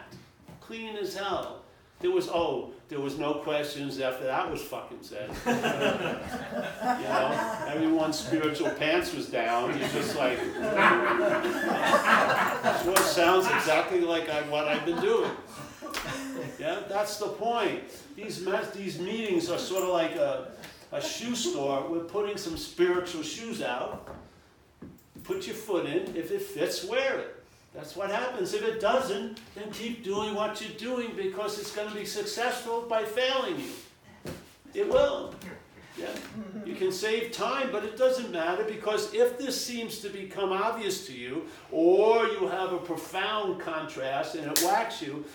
Clean 0.59 0.97
as 0.97 1.15
hell. 1.15 1.61
There 2.01 2.11
was, 2.11 2.27
oh, 2.27 2.73
there 2.89 2.99
was 2.99 3.17
no 3.17 3.35
questions 3.35 4.01
after 4.01 4.25
that 4.25 4.51
was 4.51 4.61
fucking 4.61 5.01
said. 5.01 5.29
you 5.45 5.53
know, 7.05 7.63
everyone's 7.69 8.19
spiritual 8.19 8.71
pants 8.71 9.13
was 9.13 9.27
down. 9.27 9.79
You're 9.79 9.87
just 9.87 10.17
like, 10.17 10.37
sounds 12.99 13.45
exactly 13.45 14.01
like 14.01 14.27
I, 14.27 14.41
what 14.49 14.67
I've 14.67 14.85
been 14.85 14.99
doing. 14.99 15.31
Yeah, 16.59 16.81
that's 16.87 17.17
the 17.17 17.27
point. 17.27 17.81
These 18.15 18.45
these 18.73 18.99
meetings 18.99 19.49
are 19.49 19.57
sort 19.57 19.83
of 19.83 19.89
like 19.89 20.15
a, 20.15 20.51
a 20.91 21.01
shoe 21.01 21.35
store. 21.35 21.87
We're 21.89 21.99
putting 22.03 22.37
some 22.37 22.57
spiritual 22.57 23.23
shoes 23.23 23.61
out. 23.61 24.07
Put 25.23 25.47
your 25.47 25.55
foot 25.55 25.85
in. 25.85 26.15
If 26.15 26.31
it 26.31 26.41
fits, 26.41 26.83
wear 26.85 27.19
it. 27.19 27.43
That's 27.73 27.95
what 27.95 28.11
happens. 28.11 28.53
If 28.53 28.63
it 28.63 28.81
doesn't, 28.81 29.39
then 29.55 29.71
keep 29.71 30.03
doing 30.03 30.35
what 30.35 30.61
you're 30.61 30.77
doing 30.77 31.15
because 31.15 31.57
it's 31.57 31.73
going 31.73 31.89
to 31.89 31.95
be 31.95 32.05
successful 32.05 32.81
by 32.89 33.03
failing 33.05 33.59
you. 33.59 34.33
It 34.73 34.89
will. 34.89 35.33
Yeah. 35.97 36.07
You 36.65 36.75
can 36.75 36.91
save 36.91 37.31
time, 37.31 37.69
but 37.71 37.83
it 37.83 37.97
doesn't 37.97 38.31
matter 38.31 38.63
because 38.63 39.13
if 39.13 39.37
this 39.37 39.63
seems 39.63 39.99
to 39.99 40.09
become 40.09 40.51
obvious 40.51 41.05
to 41.07 41.13
you, 41.13 41.47
or 41.71 42.25
you 42.27 42.47
have 42.47 42.71
a 42.73 42.77
profound 42.77 43.59
contrast 43.59 44.35
and 44.35 44.49
it 44.49 44.59
whacks 44.63 45.01
you, 45.01 45.25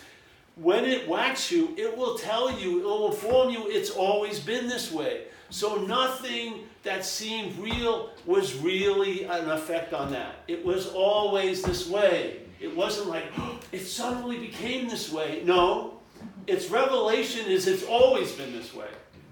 when 0.57 0.87
it 0.87 1.07
whacks 1.07 1.51
you, 1.51 1.75
it 1.77 1.97
will 1.97 2.17
tell 2.17 2.51
you, 2.59 2.81
it 2.81 2.85
will 2.85 3.11
inform 3.11 3.51
you 3.51 3.69
it's 3.69 3.91
always 3.91 4.41
been 4.41 4.67
this 4.69 4.91
way. 4.91 5.25
So 5.51 5.77
nothing 5.77 6.65
that 6.83 7.05
seemed 7.05 7.57
real 7.59 8.11
was 8.25 8.57
really 8.57 9.25
an 9.25 9.51
effect 9.51 9.93
on 9.93 10.11
that. 10.13 10.37
It 10.49 10.65
was 10.65 10.87
always 10.89 11.63
this 11.63 11.89
way. 11.89 12.41
It 12.59 12.75
wasn't 12.75 13.09
like, 13.09 13.25
oh, 13.39 13.61
it 13.73 13.85
suddenly 13.85 14.39
became 14.39 14.89
this 14.89 15.13
way. 15.13 15.43
No, 15.45 16.01
its 16.47 16.71
revelation 16.71 17.47
is 17.47 17.67
it's 17.67 17.85
always 17.85 18.33
been 18.33 18.53
this 18.53 18.75
way. 18.75 18.89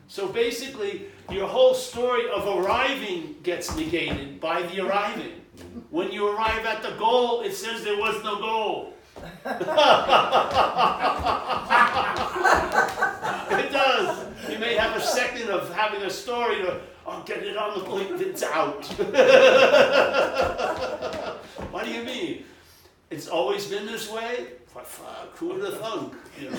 So 0.08 0.28
basically, 0.28 1.06
your 1.30 1.48
whole 1.48 1.74
story 1.74 2.28
of 2.30 2.46
arriving 2.46 3.37
gets 3.42 3.74
negated 3.74 4.40
by 4.40 4.62
the 4.62 4.87
arriving. 4.87 5.40
When 5.90 6.12
you 6.12 6.28
arrive 6.28 6.66
at 6.66 6.82
the 6.82 6.90
goal, 6.98 7.40
it 7.40 7.54
says 7.54 7.82
there 7.82 7.98
was 7.98 8.22
no 8.22 8.37
goal. 8.37 8.93
it 13.58 13.72
does. 13.72 14.26
You 14.50 14.58
may 14.58 14.74
have 14.74 14.96
a 14.96 15.00
second 15.00 15.50
of 15.50 15.72
having 15.74 16.02
a 16.02 16.10
story 16.10 16.56
to, 16.56 16.80
oh, 17.06 17.22
get 17.26 17.42
it 17.42 17.56
on 17.56 17.78
the 17.78 17.84
plate, 17.84 18.10
it's 18.20 18.42
out. 18.42 18.84
what 21.70 21.84
do 21.84 21.90
you 21.90 22.02
mean? 22.04 22.44
It's 23.10 23.28
always 23.28 23.66
been 23.66 23.87
this 23.87 24.10
way? 24.10 24.46
What 24.72 24.87
Fuck, 24.87 25.37
who 25.37 25.48
would 25.48 25.62
have 25.62 25.78
thunk? 25.78 26.14
You 26.40 26.50
know? 26.50 26.58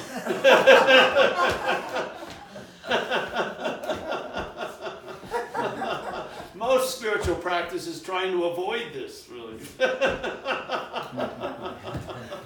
Most 6.56 6.98
spiritual 6.98 7.36
practice 7.36 7.86
is 7.88 8.02
trying 8.02 8.32
to 8.32 8.46
avoid 8.46 8.94
this, 8.94 9.28
really. 9.30 9.60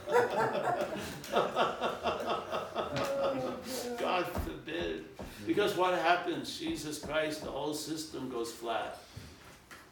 God 4.00 4.26
forbid. 4.44 5.06
Because 5.46 5.76
what 5.76 5.98
happens? 6.00 6.60
Jesus 6.60 7.00
Christ, 7.00 7.44
the 7.44 7.52
whole 7.52 7.74
system 7.74 8.30
goes 8.30 8.52
flat. 8.52 9.00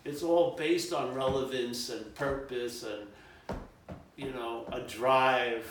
It's 0.05 0.23
all 0.23 0.55
based 0.55 0.93
on 0.93 1.13
relevance 1.13 1.89
and 1.89 2.15
purpose 2.15 2.83
and, 2.83 3.57
you 4.15 4.31
know, 4.31 4.65
a 4.71 4.79
drive, 4.81 5.65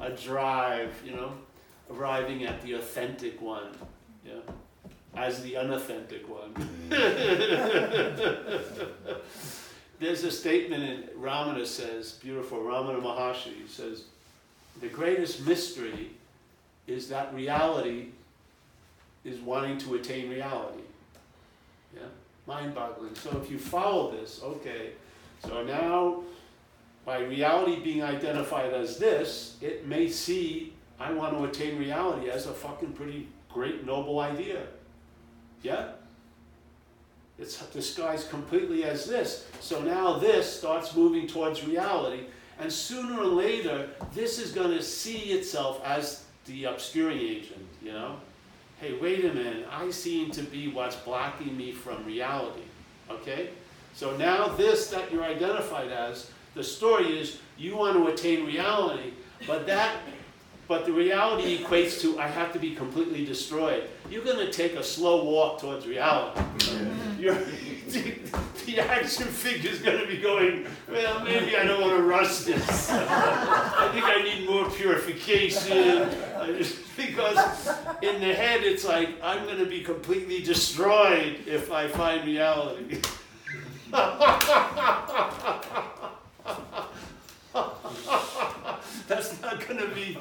a 0.00 0.10
drive, 0.10 0.94
you 1.04 1.12
know, 1.12 1.32
arriving 1.90 2.44
at 2.44 2.62
the 2.62 2.74
authentic 2.74 3.42
one, 3.42 3.76
yeah, 4.24 4.40
as 5.14 5.42
the 5.42 5.56
unauthentic 5.56 6.24
one. 6.28 6.54
There's 10.02 10.24
a 10.24 10.32
statement 10.32 10.82
in 10.82 11.04
Ramana 11.16 11.64
says, 11.64 12.18
beautiful, 12.22 12.58
Ramana 12.58 13.00
Maharshi 13.00 13.68
says, 13.68 14.04
the 14.80 14.88
greatest 14.88 15.46
mystery 15.46 16.10
is 16.88 17.08
that 17.08 17.32
reality 17.32 18.06
is 19.24 19.38
wanting 19.38 19.78
to 19.78 19.94
attain 19.94 20.28
reality. 20.28 20.82
Yeah? 21.94 22.02
Mind 22.48 22.74
boggling. 22.74 23.14
So 23.14 23.40
if 23.40 23.48
you 23.48 23.58
follow 23.58 24.10
this, 24.10 24.40
okay, 24.42 24.90
so 25.46 25.62
now 25.62 26.24
by 27.04 27.20
reality 27.20 27.78
being 27.78 28.02
identified 28.02 28.74
as 28.74 28.98
this, 28.98 29.56
it 29.60 29.86
may 29.86 30.08
see 30.08 30.72
I 30.98 31.12
want 31.12 31.36
to 31.36 31.44
attain 31.44 31.78
reality 31.78 32.28
as 32.28 32.46
a 32.46 32.52
fucking 32.52 32.92
pretty 32.94 33.28
great, 33.48 33.86
noble 33.86 34.18
idea. 34.18 34.66
Yeah? 35.62 35.92
It's 37.42 37.58
disguised 37.66 38.30
completely 38.30 38.84
as 38.84 39.04
this. 39.04 39.46
So 39.60 39.82
now 39.82 40.14
this 40.14 40.58
starts 40.58 40.94
moving 40.94 41.26
towards 41.26 41.66
reality, 41.66 42.26
and 42.60 42.72
sooner 42.72 43.20
or 43.20 43.26
later, 43.26 43.88
this 44.14 44.38
is 44.38 44.52
going 44.52 44.70
to 44.70 44.82
see 44.82 45.32
itself 45.32 45.82
as 45.84 46.24
the 46.46 46.64
obscuring 46.64 47.18
agent, 47.18 47.66
you 47.82 47.92
know? 47.92 48.16
Hey, 48.80 48.96
wait 48.98 49.24
a 49.24 49.34
minute, 49.34 49.66
I 49.70 49.90
seem 49.90 50.30
to 50.32 50.42
be 50.42 50.68
what's 50.68 50.94
blocking 50.94 51.56
me 51.56 51.72
from 51.72 52.04
reality, 52.06 52.62
okay? 53.10 53.50
So 53.94 54.16
now 54.16 54.46
this 54.46 54.88
that 54.90 55.10
you're 55.10 55.24
identified 55.24 55.90
as, 55.90 56.30
the 56.54 56.62
story 56.62 57.18
is 57.18 57.40
you 57.58 57.76
want 57.76 57.96
to 57.96 58.06
attain 58.06 58.46
reality, 58.46 59.14
but 59.48 59.66
that 59.66 59.96
but 60.68 60.86
the 60.86 60.92
reality 60.92 61.62
equates 61.62 62.00
to 62.00 62.18
I 62.18 62.28
have 62.28 62.52
to 62.52 62.58
be 62.58 62.74
completely 62.74 63.24
destroyed. 63.24 63.88
You're 64.10 64.24
going 64.24 64.38
to 64.38 64.52
take 64.52 64.74
a 64.74 64.82
slow 64.82 65.24
walk 65.24 65.60
towards 65.60 65.86
reality. 65.86 66.40
You're, 67.18 67.34
the 68.66 68.80
action 68.80 69.26
figure 69.26 69.70
is 69.70 69.80
going 69.80 70.00
to 70.00 70.06
be 70.06 70.18
going, 70.18 70.66
well, 70.90 71.22
maybe 71.24 71.56
I 71.56 71.64
don't 71.64 71.80
want 71.80 71.96
to 71.96 72.02
rush 72.02 72.40
this. 72.40 72.90
I 72.90 73.90
think 73.92 74.04
I 74.04 74.22
need 74.22 74.48
more 74.48 74.70
purification. 74.70 76.08
because 76.96 77.68
in 78.02 78.20
the 78.20 78.34
head, 78.34 78.62
it's 78.62 78.84
like, 78.84 79.10
I'm 79.22 79.44
going 79.44 79.58
to 79.58 79.66
be 79.66 79.82
completely 79.82 80.42
destroyed 80.42 81.40
if 81.46 81.70
I 81.70 81.88
find 81.88 82.24
reality. 82.26 83.00
That's 89.08 89.40
not 89.42 89.66
going 89.66 89.80
to 89.80 89.88
be. 89.94 90.18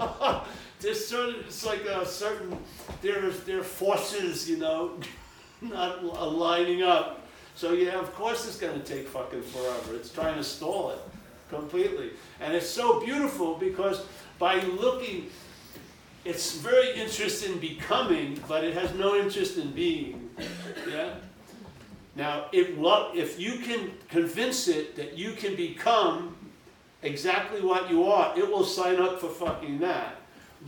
There's 0.80 1.06
certain, 1.06 1.44
it's 1.46 1.64
like 1.64 1.84
a 1.84 2.06
certain, 2.06 2.56
there's 3.02 3.40
there 3.44 3.60
are 3.60 3.62
forces, 3.62 4.48
you 4.48 4.56
know, 4.56 4.92
not 5.60 6.02
aligning 6.02 6.82
up. 6.82 7.26
So 7.54 7.72
yeah, 7.72 7.98
of 7.98 8.14
course 8.14 8.46
it's 8.46 8.58
going 8.58 8.80
to 8.80 8.86
take 8.86 9.06
fucking 9.08 9.42
forever. 9.42 9.94
It's 9.94 10.10
trying 10.10 10.36
to 10.36 10.44
stall 10.44 10.92
it 10.92 10.98
completely. 11.50 12.10
And 12.40 12.54
it's 12.54 12.68
so 12.68 13.00
beautiful 13.00 13.56
because 13.56 14.06
by 14.38 14.60
looking, 14.62 15.28
it's 16.24 16.56
very 16.56 16.94
interested 16.94 17.50
in 17.50 17.58
becoming, 17.58 18.40
but 18.48 18.64
it 18.64 18.72
has 18.72 18.94
no 18.94 19.16
interest 19.16 19.58
in 19.58 19.72
being. 19.72 20.30
Yeah? 20.88 21.14
Now, 22.16 22.46
if, 22.52 22.70
if 23.14 23.38
you 23.38 23.58
can 23.58 23.92
convince 24.08 24.66
it 24.66 24.96
that 24.96 25.18
you 25.18 25.32
can 25.32 25.56
become 25.56 26.36
exactly 27.02 27.60
what 27.62 27.90
you 27.90 28.04
are, 28.04 28.36
it 28.38 28.48
will 28.48 28.64
sign 28.64 29.00
up 29.00 29.20
for 29.20 29.28
fucking 29.28 29.78
that. 29.80 30.16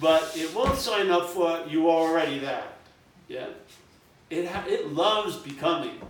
But 0.00 0.32
it 0.36 0.54
won't 0.54 0.78
sign 0.78 1.10
up 1.10 1.28
for 1.28 1.64
you 1.68 1.90
already 1.90 2.38
that. 2.40 2.78
Yeah? 3.28 3.48
It, 4.30 4.50
it 4.66 4.92
loves 4.92 5.36
becoming. 5.36 6.00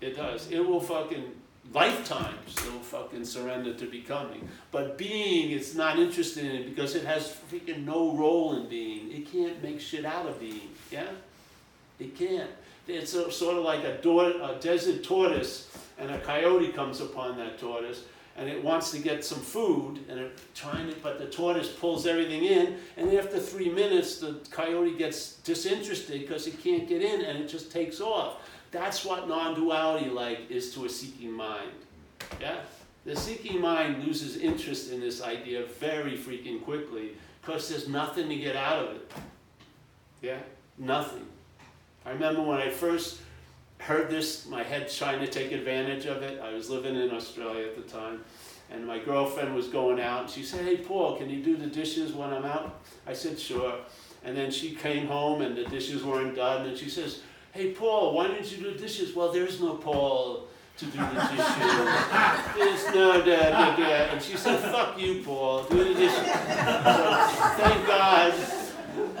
It 0.00 0.16
does. 0.16 0.50
It 0.50 0.60
will 0.60 0.80
fucking, 0.80 1.24
lifetimes, 1.72 2.56
it 2.58 2.72
will 2.72 2.80
fucking 2.80 3.24
surrender 3.24 3.72
to 3.74 3.86
becoming. 3.86 4.46
But 4.70 4.98
being, 4.98 5.52
it's 5.52 5.74
not 5.74 5.98
interested 5.98 6.44
in 6.44 6.50
it 6.50 6.74
because 6.74 6.94
it 6.94 7.04
has 7.04 7.34
freaking 7.50 7.86
no 7.86 8.14
role 8.14 8.56
in 8.56 8.68
being. 8.68 9.10
It 9.10 9.30
can't 9.32 9.62
make 9.62 9.80
shit 9.80 10.04
out 10.04 10.26
of 10.26 10.38
being. 10.38 10.70
Yeah? 10.90 11.08
It 11.98 12.16
can't. 12.16 12.50
It's 12.86 13.14
a, 13.14 13.30
sort 13.30 13.56
of 13.56 13.64
like 13.64 13.84
a, 13.84 14.00
a 14.06 14.58
desert 14.60 15.04
tortoise, 15.04 15.70
and 15.98 16.10
a 16.10 16.18
coyote 16.20 16.72
comes 16.72 17.00
upon 17.00 17.38
that 17.38 17.58
tortoise 17.58 18.04
and 18.40 18.48
it 18.48 18.64
wants 18.64 18.90
to 18.90 18.98
get 18.98 19.22
some 19.22 19.38
food 19.38 20.00
and 20.08 20.18
it 20.18 20.38
trying 20.54 20.88
to, 20.88 20.96
but 21.02 21.18
the 21.18 21.26
tortoise 21.26 21.68
pulls 21.68 22.06
everything 22.06 22.44
in 22.44 22.78
and 22.96 23.12
after 23.12 23.38
three 23.38 23.68
minutes 23.68 24.18
the 24.18 24.40
coyote 24.50 24.96
gets 24.96 25.34
disinterested 25.44 26.22
because 26.22 26.46
it 26.46 26.58
can't 26.62 26.88
get 26.88 27.02
in 27.02 27.20
and 27.20 27.38
it 27.38 27.48
just 27.48 27.70
takes 27.70 28.00
off. 28.00 28.38
That's 28.70 29.04
what 29.04 29.28
non-duality 29.28 30.08
like 30.08 30.50
is 30.50 30.72
to 30.74 30.86
a 30.86 30.88
seeking 30.88 31.30
mind. 31.30 31.70
Yeah? 32.40 32.60
The 33.04 33.14
seeking 33.14 33.60
mind 33.60 34.04
loses 34.04 34.38
interest 34.38 34.90
in 34.90 35.00
this 35.00 35.20
idea 35.20 35.66
very 35.78 36.16
freaking 36.16 36.64
quickly 36.64 37.10
because 37.42 37.68
there's 37.68 37.88
nothing 37.88 38.30
to 38.30 38.36
get 38.36 38.56
out 38.56 38.86
of 38.86 38.96
it. 38.96 39.12
Yeah? 40.22 40.38
Nothing. 40.78 41.26
I 42.06 42.12
remember 42.12 42.42
when 42.42 42.58
i 42.58 42.70
first 42.70 43.20
heard 43.80 44.10
this, 44.10 44.46
my 44.46 44.62
head 44.62 44.90
trying 44.90 45.20
to 45.20 45.26
take 45.26 45.52
advantage 45.52 46.06
of 46.06 46.22
it. 46.22 46.40
I 46.40 46.52
was 46.52 46.70
living 46.70 46.96
in 46.96 47.10
Australia 47.10 47.66
at 47.66 47.76
the 47.76 47.82
time, 47.82 48.24
and 48.70 48.86
my 48.86 48.98
girlfriend 48.98 49.54
was 49.54 49.68
going 49.68 50.00
out, 50.00 50.22
and 50.22 50.30
she 50.30 50.42
said, 50.42 50.64
hey, 50.64 50.76
Paul, 50.76 51.16
can 51.16 51.28
you 51.28 51.42
do 51.42 51.56
the 51.56 51.66
dishes 51.66 52.12
when 52.12 52.32
I'm 52.32 52.44
out? 52.44 52.80
I 53.06 53.12
said, 53.12 53.38
sure. 53.38 53.74
And 54.24 54.36
then 54.36 54.50
she 54.50 54.74
came 54.74 55.06
home 55.06 55.40
and 55.40 55.56
the 55.56 55.64
dishes 55.64 56.04
weren't 56.04 56.36
done, 56.36 56.66
and 56.66 56.76
she 56.76 56.90
says, 56.90 57.20
Hey, 57.52 57.72
Paul, 57.72 58.14
why 58.14 58.28
didn't 58.28 58.52
you 58.52 58.58
do 58.58 58.72
the 58.72 58.78
dishes? 58.78 59.14
Well, 59.14 59.32
there's 59.32 59.60
no 59.60 59.74
Paul 59.74 60.46
to 60.76 60.84
do 60.84 60.98
the 60.98 61.04
dishes. 61.04 61.36
There's 62.56 62.94
no 62.94 63.20
da 63.24 63.50
da 63.50 63.76
da. 63.76 64.12
And 64.12 64.22
she 64.22 64.36
said, 64.36 64.60
Fuck 64.60 64.98
you, 64.98 65.22
Paul, 65.24 65.64
do 65.64 65.78
the 65.82 65.94
dishes. 65.94 66.16
So, 66.16 66.32
thank 67.56 67.86
God 67.86 68.34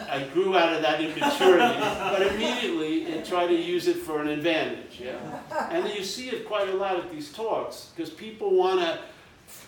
I 0.08 0.24
grew 0.32 0.56
out 0.56 0.74
of 0.74 0.82
that 0.82 1.00
immaturity, 1.00 1.80
but 1.80 2.22
immediately 2.22 3.18
I 3.18 3.22
try 3.22 3.46
to 3.46 3.54
use 3.54 3.88
it 3.88 3.96
for 3.96 4.20
an 4.20 4.28
advantage. 4.28 5.00
Yeah, 5.00 5.40
and 5.70 5.88
you 5.88 6.04
see 6.04 6.30
it 6.30 6.46
quite 6.46 6.68
a 6.68 6.74
lot 6.74 6.96
at 6.96 7.10
these 7.10 7.32
talks 7.32 7.90
because 7.94 8.10
people 8.10 8.54
want 8.54 8.80
to 8.80 8.98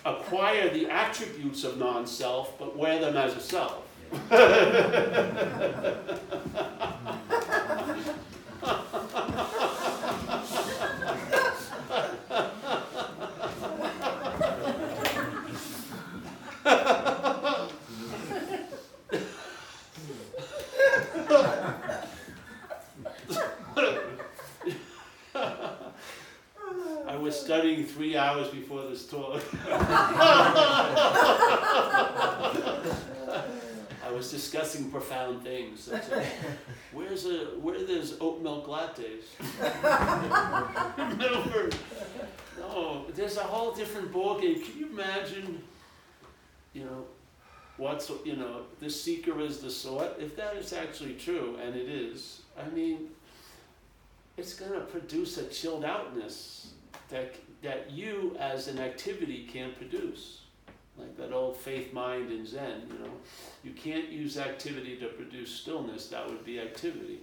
acquire 0.05 0.69
the 0.69 0.89
attributes 0.89 1.63
of 1.63 1.77
non-self, 1.77 2.57
but 2.57 2.77
wear 2.77 2.99
them 2.99 3.17
as 3.17 3.35
a 3.35 3.41
self. 3.41 3.83
I 27.13 27.15
was 27.15 27.39
studying 27.39 27.85
three 28.13 28.19
hours 28.19 28.49
before 28.49 28.83
this 28.83 29.07
talk. 29.07 29.41
I 34.05 34.11
was 34.11 34.29
discussing 34.29 34.91
profound 34.91 35.43
things. 35.43 35.91
I 35.91 35.99
said, 35.99 36.27
Where's 36.91 37.25
a 37.25 37.45
where 37.59 37.83
there's 37.83 38.15
oat 38.21 38.43
milk 38.43 38.67
lattes? 38.67 39.23
Never. 41.17 41.71
No, 42.59 43.05
there's 43.15 43.37
a 43.37 43.43
whole 43.43 43.71
different 43.71 44.13
ballgame. 44.13 44.63
Can 44.63 44.77
you 44.77 44.89
imagine? 44.91 45.63
You 46.73 46.83
know, 46.85 47.05
what's 47.77 48.11
you 48.23 48.35
know 48.35 48.61
the 48.79 48.91
seeker 48.91 49.41
is 49.41 49.57
the 49.57 49.71
sought. 49.71 50.17
If 50.19 50.35
that 50.35 50.55
is 50.55 50.71
actually 50.71 51.15
true, 51.15 51.57
and 51.63 51.75
it 51.75 51.89
is, 51.89 52.43
I 52.59 52.69
mean, 52.75 53.09
it's 54.37 54.53
going 54.53 54.73
to 54.73 54.81
produce 54.81 55.39
a 55.39 55.45
chilled 55.47 55.83
outness 55.83 56.73
that, 57.09 57.35
that 57.63 57.89
you 57.89 58.35
as 58.39 58.67
an 58.67 58.77
activity 58.77 59.49
can't 59.51 59.75
produce. 59.77 60.41
Like 60.97 61.17
that 61.17 61.33
old 61.33 61.57
faith 61.57 61.91
mind 61.91 62.31
in 62.31 62.45
Zen, 62.45 62.83
you 62.87 62.99
know. 62.99 63.13
You 63.63 63.71
can't 63.71 64.09
use 64.09 64.37
activity 64.37 64.97
to 64.97 65.07
produce 65.07 65.51
stillness, 65.51 66.07
that 66.09 66.27
would 66.29 66.45
be 66.45 66.59
activity. 66.59 67.19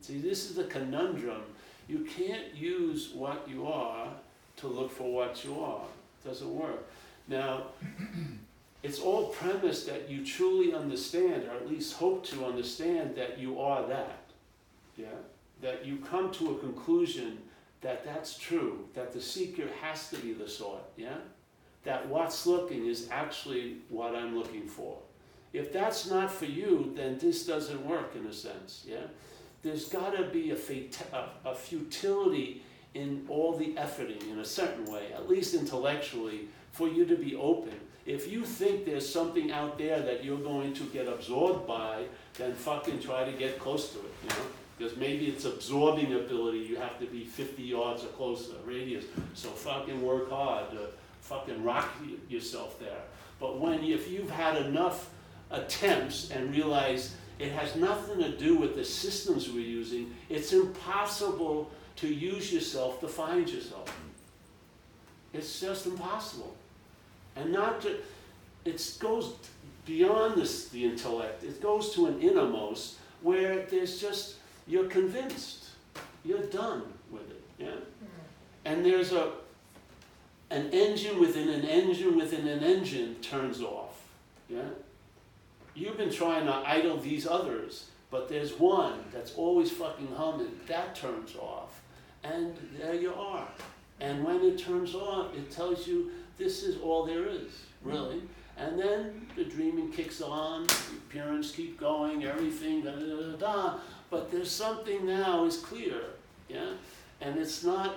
See, 0.00 0.18
this 0.18 0.50
is 0.50 0.56
the 0.56 0.64
conundrum. 0.64 1.42
You 1.86 2.00
can't 2.00 2.54
use 2.54 3.10
what 3.14 3.46
you 3.48 3.68
are 3.68 4.08
to 4.56 4.66
look 4.66 4.90
for 4.90 5.12
what 5.12 5.44
you 5.44 5.60
are. 5.60 5.82
It 6.24 6.28
doesn't 6.28 6.52
work. 6.52 6.88
Now, 7.28 7.66
it's 8.82 8.98
all 8.98 9.28
premised 9.28 9.86
that 9.88 10.10
you 10.10 10.24
truly 10.24 10.74
understand, 10.74 11.44
or 11.44 11.54
at 11.54 11.70
least 11.70 11.94
hope 11.94 12.24
to 12.26 12.44
understand, 12.44 13.14
that 13.14 13.38
you 13.38 13.60
are 13.60 13.86
that. 13.86 14.24
Yeah? 14.96 15.06
That 15.60 15.86
you 15.86 15.98
come 15.98 16.32
to 16.32 16.52
a 16.52 16.58
conclusion 16.58 17.38
that 17.82 18.04
that's 18.04 18.38
true, 18.38 18.88
that 18.94 19.12
the 19.12 19.20
seeker 19.20 19.68
has 19.82 20.08
to 20.10 20.16
be 20.16 20.32
the 20.32 20.48
sought, 20.48 20.88
yeah? 20.96 21.16
That 21.84 22.08
what's 22.08 22.46
looking 22.46 22.86
is 22.86 23.08
actually 23.10 23.78
what 23.88 24.14
I'm 24.14 24.38
looking 24.38 24.66
for. 24.66 24.98
If 25.52 25.72
that's 25.72 26.08
not 26.08 26.30
for 26.30 26.46
you, 26.46 26.92
then 26.96 27.18
this 27.18 27.44
doesn't 27.44 27.84
work 27.84 28.14
in 28.16 28.24
a 28.26 28.32
sense, 28.32 28.84
yeah? 28.88 29.06
There's 29.62 29.88
got 29.88 30.16
to 30.16 30.24
be 30.24 30.50
a, 30.50 30.56
a 31.44 31.54
futility 31.54 32.62
in 32.94 33.24
all 33.28 33.56
the 33.56 33.74
efforting 33.74 34.30
in 34.30 34.38
a 34.38 34.44
certain 34.44 34.84
way, 34.86 35.12
at 35.12 35.28
least 35.28 35.54
intellectually, 35.54 36.48
for 36.72 36.88
you 36.88 37.04
to 37.04 37.16
be 37.16 37.34
open. 37.34 37.74
If 38.06 38.30
you 38.30 38.44
think 38.44 38.84
there's 38.84 39.08
something 39.08 39.52
out 39.52 39.78
there 39.78 40.00
that 40.00 40.24
you're 40.24 40.38
going 40.38 40.74
to 40.74 40.84
get 40.84 41.06
absorbed 41.06 41.66
by, 41.66 42.04
then 42.34 42.54
fucking 42.54 43.00
try 43.00 43.24
to 43.24 43.32
get 43.32 43.58
close 43.58 43.92
to 43.92 43.98
it, 43.98 44.12
you 44.24 44.28
know? 44.30 44.46
Because 44.82 44.98
maybe 44.98 45.26
it's 45.26 45.44
absorbing 45.44 46.12
ability, 46.12 46.58
you 46.58 46.74
have 46.74 46.98
to 46.98 47.06
be 47.06 47.22
50 47.22 47.62
yards 47.62 48.02
or 48.02 48.08
closer 48.08 48.54
radius. 48.66 49.04
So 49.34 49.48
fucking 49.50 50.02
work 50.02 50.28
hard 50.28 50.72
to 50.72 50.88
fucking 51.20 51.62
rock 51.62 51.88
yourself 52.28 52.80
there. 52.80 53.02
But 53.38 53.60
when, 53.60 53.84
if 53.84 54.10
you've 54.10 54.30
had 54.30 54.56
enough 54.56 55.08
attempts 55.52 56.32
and 56.32 56.50
realize 56.50 57.14
it 57.38 57.52
has 57.52 57.76
nothing 57.76 58.18
to 58.24 58.36
do 58.36 58.56
with 58.56 58.74
the 58.74 58.84
systems 58.84 59.48
we're 59.48 59.60
using, 59.60 60.12
it's 60.28 60.52
impossible 60.52 61.70
to 61.96 62.08
use 62.08 62.52
yourself 62.52 62.98
to 63.02 63.08
find 63.08 63.48
yourself. 63.48 63.96
It's 65.32 65.60
just 65.60 65.86
impossible. 65.86 66.56
And 67.36 67.52
not 67.52 67.82
to, 67.82 67.98
it 68.64 68.96
goes 68.98 69.34
beyond 69.86 70.40
this, 70.40 70.70
the 70.70 70.84
intellect, 70.84 71.44
it 71.44 71.62
goes 71.62 71.94
to 71.94 72.06
an 72.06 72.20
innermost 72.20 72.96
where 73.20 73.64
there's 73.66 74.00
just, 74.00 74.38
you're 74.66 74.88
convinced, 74.88 75.70
you're 76.24 76.46
done 76.46 76.82
with 77.10 77.28
it, 77.30 77.42
yeah? 77.58 77.70
Hmm. 77.70 78.06
And 78.64 78.84
there's 78.84 79.12
a, 79.12 79.32
an 80.50 80.70
engine 80.70 81.18
within 81.18 81.48
an 81.48 81.64
engine 81.64 82.16
within 82.16 82.46
an 82.46 82.62
engine 82.62 83.16
turns 83.16 83.60
off, 83.60 84.02
yeah? 84.48 84.62
You've 85.74 85.96
been 85.96 86.12
trying 86.12 86.46
to 86.46 86.52
idle 86.52 86.98
these 86.98 87.26
others, 87.26 87.86
but 88.10 88.28
there's 88.28 88.52
one 88.52 89.00
that's 89.10 89.34
always 89.34 89.70
fucking 89.70 90.12
humming, 90.14 90.60
that 90.66 90.94
turns 90.94 91.34
off, 91.36 91.80
and 92.22 92.54
there 92.78 92.94
you 92.94 93.14
are. 93.14 93.48
And 94.00 94.24
when 94.24 94.42
it 94.42 94.58
turns 94.58 94.94
off, 94.94 95.34
it 95.34 95.50
tells 95.50 95.86
you 95.86 96.10
this 96.36 96.62
is 96.62 96.80
all 96.80 97.06
there 97.06 97.26
is, 97.26 97.62
really. 97.82 98.22
And 98.58 98.78
then 98.78 99.26
the 99.34 99.44
dreaming 99.44 99.90
kicks 99.90 100.20
on, 100.20 100.66
the 100.66 100.96
appearance 101.08 101.52
keep 101.52 101.80
going, 101.80 102.24
everything, 102.24 102.82
da 102.82 102.90
da 102.92 103.00
da 103.00 103.36
da. 103.36 103.74
But 104.12 104.30
there's 104.30 104.50
something 104.50 105.06
now 105.06 105.46
is 105.46 105.56
clear, 105.56 106.02
yeah? 106.46 106.74
And 107.22 107.38
it's 107.38 107.64
not, 107.64 107.96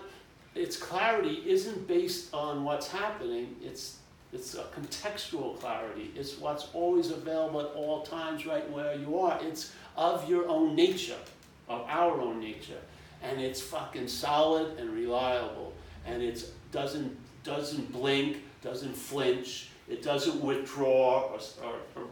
its 0.56 0.78
clarity 0.78 1.44
isn't 1.46 1.90
based 1.90 2.34
on 2.34 2.64
what's 2.64 2.88
happening, 2.88 3.58
it's 3.62 3.98
it's 4.32 4.56
a 4.56 4.64
contextual 4.64 5.60
clarity. 5.60 6.12
It's 6.16 6.38
what's 6.40 6.68
always 6.74 7.12
available 7.12 7.62
at 7.62 7.68
all 7.68 8.02
times, 8.02 8.46
right 8.46 8.70
where 8.70 8.94
you 8.96 9.20
are. 9.20 9.40
It's 9.42 9.72
of 9.96 10.28
your 10.30 10.48
own 10.50 10.76
nature, 10.76 11.22
of 11.70 11.86
our 11.88 12.20
own 12.20 12.40
nature, 12.40 12.82
and 13.22 13.40
it's 13.40 13.62
fucking 13.62 14.08
solid 14.08 14.78
and 14.78 14.90
reliable, 14.90 15.74
and 16.06 16.22
it 16.24 16.50
doesn't 16.72 17.16
doesn't 17.44 17.92
blink, 17.92 18.38
doesn't 18.62 18.96
flinch, 18.96 19.70
it 19.90 20.02
doesn't 20.02 20.42
withdraw, 20.42 21.32
or, 21.32 21.40
or, 21.64 21.76
or 21.96 22.08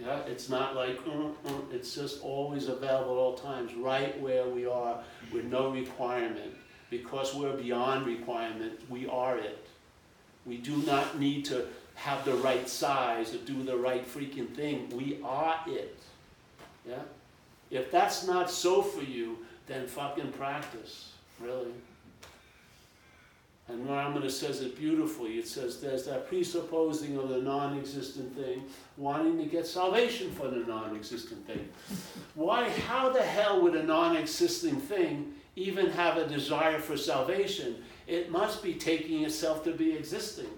yeah, 0.00 0.20
it's 0.26 0.48
not 0.48 0.76
like 0.76 0.98
uh, 1.06 1.26
uh, 1.48 1.60
it's 1.72 1.94
just 1.94 2.22
always 2.22 2.68
available 2.68 3.14
at 3.14 3.18
all 3.18 3.34
times, 3.34 3.74
right 3.74 4.18
where 4.20 4.46
we 4.48 4.66
are, 4.66 5.00
with 5.32 5.44
no 5.44 5.70
requirement, 5.70 6.54
because 6.90 7.34
we're 7.34 7.56
beyond 7.56 8.06
requirement. 8.06 8.80
We 8.88 9.08
are 9.08 9.36
it. 9.38 9.66
We 10.46 10.58
do 10.58 10.76
not 10.78 11.18
need 11.18 11.44
to 11.46 11.66
have 11.96 12.24
the 12.24 12.34
right 12.34 12.68
size 12.68 13.34
or 13.34 13.38
do 13.38 13.62
the 13.64 13.76
right 13.76 14.06
freaking 14.06 14.48
thing. 14.54 14.88
We 14.90 15.18
are 15.24 15.60
it. 15.66 15.98
Yeah? 16.88 17.02
If 17.70 17.90
that's 17.90 18.26
not 18.26 18.50
so 18.50 18.82
for 18.82 19.02
you, 19.02 19.38
then 19.66 19.86
fucking 19.86 20.32
practice, 20.32 21.12
really. 21.40 21.72
And 23.68 23.86
Ramana 23.86 24.30
says 24.30 24.62
it 24.62 24.76
beautifully. 24.76 25.38
It 25.38 25.46
says 25.46 25.78
there's 25.78 26.06
that 26.06 26.26
presupposing 26.26 27.18
of 27.18 27.28
the 27.28 27.42
non 27.42 27.78
existent 27.78 28.34
thing, 28.34 28.64
wanting 28.96 29.36
to 29.38 29.44
get 29.44 29.66
salvation 29.66 30.32
for 30.32 30.48
the 30.48 30.60
non 30.60 30.96
existent 30.96 31.46
thing. 31.46 31.68
Why, 32.34 32.70
how 32.70 33.10
the 33.10 33.22
hell 33.22 33.60
would 33.62 33.76
a 33.76 33.82
non 33.82 34.16
existing 34.16 34.76
thing 34.80 35.34
even 35.54 35.90
have 35.90 36.16
a 36.16 36.26
desire 36.26 36.78
for 36.78 36.96
salvation? 36.96 37.76
It 38.06 38.30
must 38.30 38.62
be 38.62 38.72
taking 38.72 39.24
itself 39.24 39.64
to 39.64 39.72
be 39.72 39.94
existing, 39.94 40.48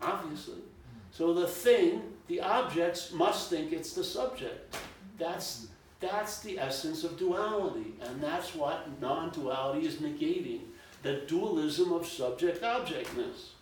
obviously. 0.00 0.62
So 1.10 1.34
the 1.34 1.46
thing, 1.46 2.00
the 2.28 2.40
objects, 2.40 3.12
must 3.12 3.50
think 3.50 3.72
it's 3.72 3.92
the 3.92 4.04
subject. 4.04 4.74
That's, 5.18 5.66
that's 6.00 6.40
the 6.40 6.58
essence 6.58 7.04
of 7.04 7.18
duality, 7.18 7.92
and 8.00 8.22
that's 8.22 8.54
what 8.54 8.88
non 9.02 9.28
duality 9.32 9.86
is 9.86 9.96
negating 9.96 10.60
the 11.02 11.22
dualism 11.26 11.92
of 11.92 12.06
subject 12.06 12.62
objectness. 12.62 13.52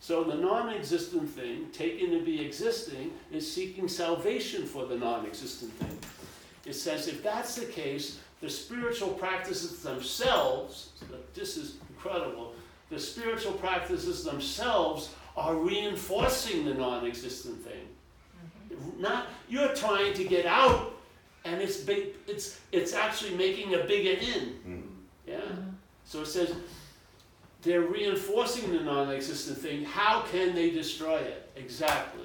So 0.00 0.24
the 0.24 0.34
non 0.34 0.70
existent 0.70 1.28
thing, 1.28 1.66
taken 1.72 2.10
to 2.12 2.24
be 2.24 2.44
existing, 2.44 3.12
is 3.30 3.50
seeking 3.50 3.86
salvation 3.86 4.64
for 4.64 4.86
the 4.86 4.96
non 4.96 5.26
existent 5.26 5.72
thing. 5.74 5.98
It 6.64 6.74
says 6.74 7.06
if 7.06 7.22
that's 7.22 7.56
the 7.56 7.66
case, 7.66 8.18
the 8.40 8.48
spiritual 8.48 9.10
practices 9.10 9.82
themselves, 9.82 10.90
this 11.34 11.56
is 11.56 11.76
incredible, 11.90 12.54
the 12.88 12.98
spiritual 12.98 13.52
practices 13.52 14.24
themselves 14.24 15.10
are 15.36 15.54
reinforcing 15.54 16.64
the 16.64 16.74
non 16.74 17.06
existent 17.06 17.62
thing. 17.62 17.86
Not, 18.98 19.26
you're 19.48 19.74
trying 19.74 20.14
to 20.14 20.24
get 20.24 20.46
out 20.46 20.94
and 21.44 21.60
it's 21.60 21.78
big, 21.78 22.08
it's, 22.26 22.60
it's 22.72 22.94
actually 22.94 23.34
making 23.34 23.74
a 23.74 23.84
bigger 23.84 24.20
in. 24.20 24.54
Mm. 24.66 24.82
Yeah? 25.30 25.38
So 26.04 26.22
it 26.22 26.26
says, 26.26 26.52
they're 27.62 27.82
reinforcing 27.82 28.72
the 28.72 28.80
non-existent 28.80 29.58
thing. 29.58 29.84
How 29.84 30.22
can 30.22 30.54
they 30.54 30.70
destroy 30.70 31.18
it? 31.18 31.50
Exactly. 31.56 32.24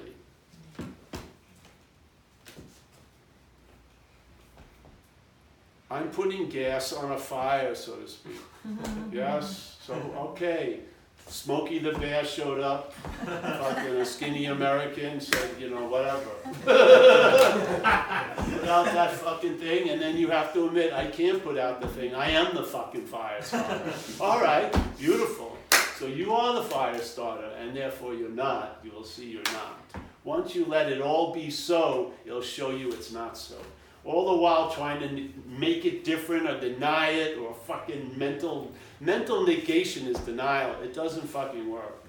I'm 5.88 6.10
putting 6.10 6.48
gas 6.48 6.92
on 6.92 7.12
a 7.12 7.18
fire, 7.18 7.74
so 7.74 7.96
to 7.96 8.08
speak. 8.08 8.36
Mm-hmm. 8.66 9.16
Yes, 9.16 9.76
so, 9.82 9.94
okay. 10.32 10.80
Smokey 11.28 11.80
the 11.80 11.92
Bear 11.92 12.24
showed 12.24 12.60
up, 12.60 12.92
fucking 13.24 13.96
a 13.96 14.04
skinny 14.04 14.46
American, 14.46 15.20
said, 15.20 15.50
you 15.58 15.70
know, 15.70 15.86
whatever. 15.86 16.30
Put 16.64 16.74
out 18.68 18.86
that 18.86 19.12
fucking 19.12 19.58
thing, 19.58 19.90
and 19.90 20.00
then 20.00 20.16
you 20.16 20.28
have 20.28 20.52
to 20.54 20.66
admit, 20.66 20.92
I 20.92 21.06
can't 21.08 21.42
put 21.42 21.58
out 21.58 21.80
the 21.80 21.88
thing, 21.88 22.14
I 22.14 22.30
am 22.30 22.54
the 22.54 22.62
fucking 22.62 23.06
fire 23.06 23.42
starter. 23.42 23.92
All 24.20 24.40
right, 24.40 24.72
beautiful. 24.98 25.56
So 25.98 26.06
you 26.06 26.32
are 26.32 26.54
the 26.54 26.62
fire 26.62 26.98
starter, 26.98 27.50
and 27.60 27.76
therefore 27.76 28.14
you're 28.14 28.28
not, 28.28 28.80
you 28.84 28.92
will 28.92 29.04
see 29.04 29.30
you're 29.30 29.42
not. 29.44 29.80
Once 30.22 30.54
you 30.54 30.64
let 30.66 30.90
it 30.90 31.00
all 31.00 31.32
be 31.32 31.50
so, 31.50 32.12
it'll 32.24 32.42
show 32.42 32.70
you 32.70 32.88
it's 32.88 33.12
not 33.12 33.36
so. 33.36 33.56
All 34.04 34.36
the 34.36 34.40
while 34.40 34.70
trying 34.70 35.00
to 35.00 35.28
make 35.48 35.84
it 35.84 36.04
different 36.04 36.48
or 36.48 36.60
deny 36.60 37.10
it 37.10 37.38
or 37.38 37.54
fucking 37.66 38.12
mental 38.16 38.70
mental 39.00 39.44
negation 39.44 40.06
is 40.06 40.18
denial. 40.20 40.80
It 40.82 40.94
doesn't 40.94 41.26
fucking 41.28 41.70
work. 41.70 42.02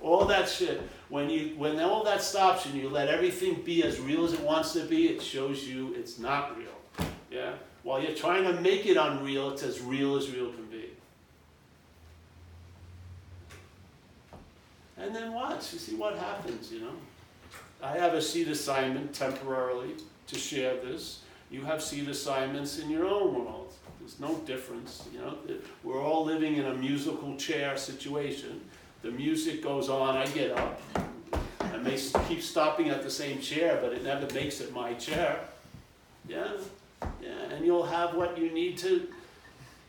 All 0.00 0.24
that 0.26 0.48
shit, 0.48 0.82
when 1.08 1.30
you 1.30 1.54
when 1.56 1.78
all 1.80 2.02
that 2.04 2.22
stops 2.22 2.66
and 2.66 2.74
you 2.74 2.88
let 2.88 3.08
everything 3.08 3.62
be 3.62 3.84
as 3.84 4.00
real 4.00 4.24
as 4.24 4.32
it 4.32 4.40
wants 4.40 4.72
to 4.72 4.84
be, 4.84 5.06
it 5.08 5.22
shows 5.22 5.64
you 5.64 5.94
it's 5.94 6.18
not 6.18 6.56
real. 6.58 7.08
Yeah? 7.30 7.52
While 7.82 8.02
you're 8.02 8.14
trying 8.14 8.44
to 8.44 8.60
make 8.60 8.86
it 8.86 8.96
unreal, 8.96 9.50
it's 9.50 9.62
as 9.62 9.80
real 9.80 10.16
as 10.16 10.30
real 10.30 10.52
can 10.52 10.66
be. 10.66 10.90
And 14.96 15.14
then 15.14 15.32
watch, 15.32 15.72
you 15.72 15.78
see 15.78 15.96
what 15.96 16.16
happens, 16.16 16.70
you 16.72 16.80
know. 16.80 16.92
I 17.82 17.96
have 17.96 18.14
a 18.14 18.22
seat 18.22 18.46
assignment 18.46 19.12
temporarily 19.12 19.94
to 20.28 20.38
share 20.38 20.76
this. 20.76 21.22
You 21.50 21.62
have 21.64 21.82
seat 21.82 22.08
assignments 22.08 22.78
in 22.78 22.88
your 22.88 23.06
own 23.06 23.34
world. 23.34 23.61
There's 24.02 24.18
no 24.18 24.34
difference, 24.38 25.08
you 25.12 25.20
know. 25.20 25.36
We're 25.84 26.02
all 26.02 26.24
living 26.24 26.56
in 26.56 26.66
a 26.66 26.74
musical 26.74 27.36
chair 27.36 27.76
situation. 27.76 28.60
The 29.02 29.12
music 29.12 29.62
goes 29.62 29.88
on, 29.88 30.16
I 30.16 30.26
get 30.26 30.50
up. 30.50 30.82
I 31.60 31.76
may 31.76 31.96
keep 32.26 32.42
stopping 32.42 32.88
at 32.88 33.04
the 33.04 33.10
same 33.10 33.40
chair, 33.40 33.78
but 33.80 33.92
it 33.92 34.02
never 34.02 34.26
makes 34.34 34.60
it 34.60 34.72
my 34.74 34.94
chair. 34.94 35.38
Yeah, 36.28 36.48
yeah, 37.22 37.52
and 37.52 37.64
you'll 37.64 37.86
have 37.86 38.14
what 38.14 38.36
you 38.36 38.50
need 38.50 38.76
to 38.78 39.06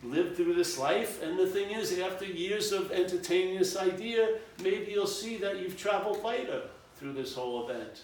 live 0.03 0.35
through 0.35 0.53
this 0.53 0.77
life. 0.77 1.23
And 1.23 1.37
the 1.39 1.47
thing 1.47 1.71
is, 1.71 1.97
after 1.97 2.25
years 2.25 2.71
of 2.71 2.91
entertaining 2.91 3.57
this 3.57 3.75
idea, 3.75 4.37
maybe 4.63 4.91
you'll 4.91 5.07
see 5.07 5.37
that 5.37 5.59
you've 5.59 5.77
traveled 5.77 6.23
lighter 6.23 6.61
through 6.97 7.13
this 7.13 7.33
whole 7.33 7.67
event. 7.67 8.03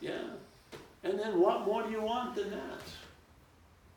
Yeah. 0.00 0.24
And 1.04 1.18
then 1.18 1.40
what 1.40 1.64
more 1.64 1.82
do 1.84 1.90
you 1.90 2.02
want 2.02 2.34
than 2.34 2.50
that? 2.50 2.82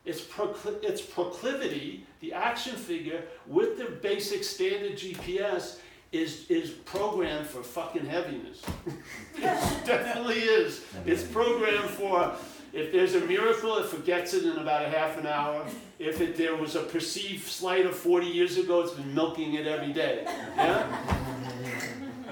It's, 0.04 0.20
procl- 0.20 0.82
it's 0.82 1.00
proclivity, 1.00 2.04
the 2.20 2.32
action 2.32 2.74
figure 2.74 3.22
with 3.46 3.78
the 3.78 3.84
basic 3.84 4.42
standard 4.42 4.92
GPS 4.92 5.78
is, 6.10 6.46
is 6.50 6.70
programmed 6.70 7.46
for 7.46 7.62
fucking 7.62 8.06
heaviness. 8.06 8.62
it 9.36 9.86
definitely 9.86 10.40
is. 10.40 10.84
It's 11.06 11.22
programmed 11.22 11.90
for 11.90 12.34
if 12.72 12.90
there's 12.90 13.14
a 13.14 13.20
miracle, 13.20 13.76
it 13.76 13.86
forgets 13.86 14.32
it 14.32 14.44
in 14.44 14.56
about 14.56 14.84
a 14.84 14.88
half 14.88 15.18
an 15.18 15.26
hour. 15.26 15.64
If 15.98 16.22
it, 16.22 16.36
there 16.36 16.56
was 16.56 16.74
a 16.74 16.82
perceived 16.82 17.46
slight 17.46 17.84
of 17.84 17.94
40 17.94 18.26
years 18.26 18.56
ago, 18.56 18.80
it's 18.80 18.92
been 18.92 19.14
milking 19.14 19.54
it 19.54 19.66
every 19.66 19.92
day. 19.92 20.22
Yeah? 20.56 21.31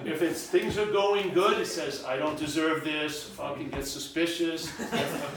If 0.04 0.22
it's 0.22 0.46
things 0.46 0.78
are 0.78 0.86
going 0.86 1.34
good, 1.34 1.58
it 1.58 1.66
says, 1.66 2.04
I 2.04 2.16
don't 2.16 2.38
deserve 2.38 2.84
this, 2.84 3.22
fucking 3.22 3.70
get 3.70 3.86
suspicious. 3.86 4.68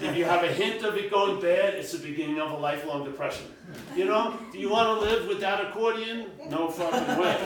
If, 0.01 0.16
you 0.16 0.26
have 0.26 0.43
a 0.43 0.47
hint 0.47 0.84
of 0.84 0.95
it 0.95 1.11
going 1.11 1.41
bad, 1.41 1.74
it's 1.74 1.91
the 1.91 1.97
beginning 1.97 2.39
of 2.39 2.51
a 2.51 2.57
lifelong 2.57 3.03
depression. 3.03 3.47
You 3.95 4.05
know, 4.05 4.38
do 4.51 4.59
you 4.59 4.70
want 4.70 4.99
to 4.99 5.05
live 5.05 5.28
with 5.28 5.39
that 5.41 5.66
accordion? 5.66 6.32
No 6.49 6.70
fucking 6.70 7.18
way. 7.20 7.38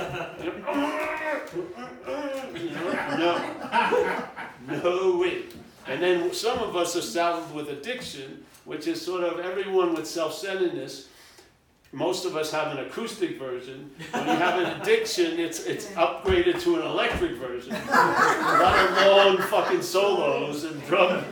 No. 3.18 3.40
No 4.68 5.18
way. 5.18 5.44
And 5.88 6.02
then 6.02 6.34
some 6.34 6.60
of 6.60 6.76
us 6.76 6.96
are 6.96 7.02
saddled 7.02 7.54
with 7.54 7.70
addiction, 7.70 8.44
which 8.66 8.88
is 8.88 9.02
sort 9.04 9.24
of 9.24 9.40
everyone 9.40 9.96
with 9.96 10.06
self-centeredness. 10.06 11.08
Most 11.94 12.26
of 12.26 12.36
us 12.36 12.52
have 12.52 12.78
an 12.78 12.86
acoustic 12.86 13.40
version. 13.40 13.90
When 14.12 14.26
you 14.26 14.32
have 14.36 14.60
an 14.60 14.66
addiction, 14.82 15.40
it's 15.40 15.66
it's 15.66 15.88
upgraded 15.92 16.62
to 16.64 16.76
an 16.76 16.82
electric 16.86 17.32
version. 17.34 17.74
A 17.74 17.86
lot 17.86 18.78
of 18.78 19.08
long 19.08 19.38
fucking 19.48 19.82
solos 19.82 20.66
and 20.66 20.84
drum. 20.86 21.24